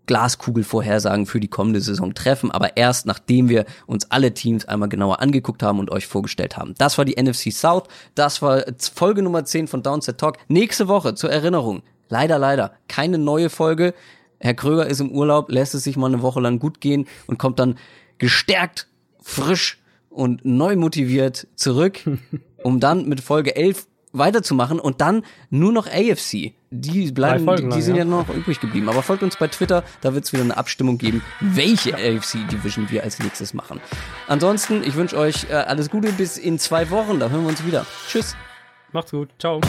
Glaskugelvorhersagen 0.09 1.27
für 1.27 1.39
die 1.39 1.49
kommende 1.49 1.81
Saison 1.81 2.15
treffen, 2.15 2.51
aber 2.51 2.77
erst 2.77 3.07
nachdem 3.07 3.49
wir 3.49 3.67
uns 3.87 4.11
alle 4.11 4.35
Teams 4.35 4.65
einmal 4.65 4.89
genauer 4.89 5.21
angeguckt 5.21 5.63
haben 5.63 5.79
und 5.79 5.93
euch 5.93 6.09
vorgestellt 6.09 6.57
haben. 6.57 6.75
Das 6.79 6.99
war 6.99 7.05
die 7.05 7.23
NFC 7.23 7.53
South, 7.53 7.85
das 8.17 8.43
war 8.43 8.65
Folge 8.93 9.23
Nummer 9.23 9.45
10 9.45 9.69
von 9.69 9.85
Downset 9.85 10.19
Talk. 10.19 10.39
Nächste 10.49 10.89
Woche 10.89 11.15
zur 11.15 11.31
Erinnerung, 11.31 11.83
leider, 12.09 12.39
leider, 12.39 12.73
keine 12.89 13.19
neue 13.19 13.51
Folge. 13.51 13.95
Herr 14.41 14.55
Kröger 14.55 14.87
ist 14.87 15.01
im 15.01 15.13
Urlaub, 15.13 15.51
lässt 15.51 15.75
es 15.75 15.85
sich 15.85 15.97
mal 15.97 16.07
eine 16.07 16.23
Woche 16.23 16.41
lang 16.41 16.59
gut 16.59 16.81
gehen 16.81 17.07
und 17.27 17.39
kommt 17.39 17.59
dann 17.59 17.77
gestärkt, 18.19 18.89
frisch 19.21 19.79
und 20.09 20.45
neu 20.45 20.75
motiviert 20.77 21.47
zurück, 21.55 22.01
um 22.65 22.81
dann 22.81 23.09
mit 23.09 23.21
Folge 23.21 23.55
11 23.55 23.87
weiterzumachen 24.13 24.81
und 24.81 25.01
dann 25.01 25.23
nur 25.51 25.73
noch 25.73 25.87
AFC. 25.87 26.55
Die 26.71 27.11
bleiben, 27.13 27.47
die, 27.57 27.69
die, 27.77 27.83
sind 27.83 27.97
ja. 27.97 28.03
ja 28.03 28.05
noch 28.05 28.29
übrig 28.29 28.61
geblieben. 28.61 28.89
Aber 28.89 29.03
folgt 29.03 29.23
uns 29.23 29.37
bei 29.37 29.49
Twitter, 29.49 29.85
da 30.03 30.15
wird 30.15 30.25
es 30.25 30.33
wieder 30.33 30.43
eine 30.43 30.57
Abstimmung 30.57 30.99
geben, 30.99 31.23
welche 31.41 31.95
AFC 31.95 32.47
Division 32.51 32.91
wir 32.91 33.03
als 33.05 33.19
nächstes 33.19 33.55
machen. 33.55 33.81
Ansonsten, 34.27 34.83
ich 34.83 34.95
wünsche 34.95 35.17
euch 35.17 35.47
äh, 35.49 35.55
alles 35.55 35.89
Gute 35.89 36.13
bis 36.13 36.37
in 36.37 36.59
zwei 36.59 36.91
Wochen, 36.91 37.21
da 37.21 37.31
hören 37.31 37.43
wir 37.43 37.49
uns 37.49 37.65
wieder. 37.65 37.87
Tschüss. 38.09 38.37
Macht's 38.93 39.11
gut. 39.11 39.31
Ciao. 39.39 39.61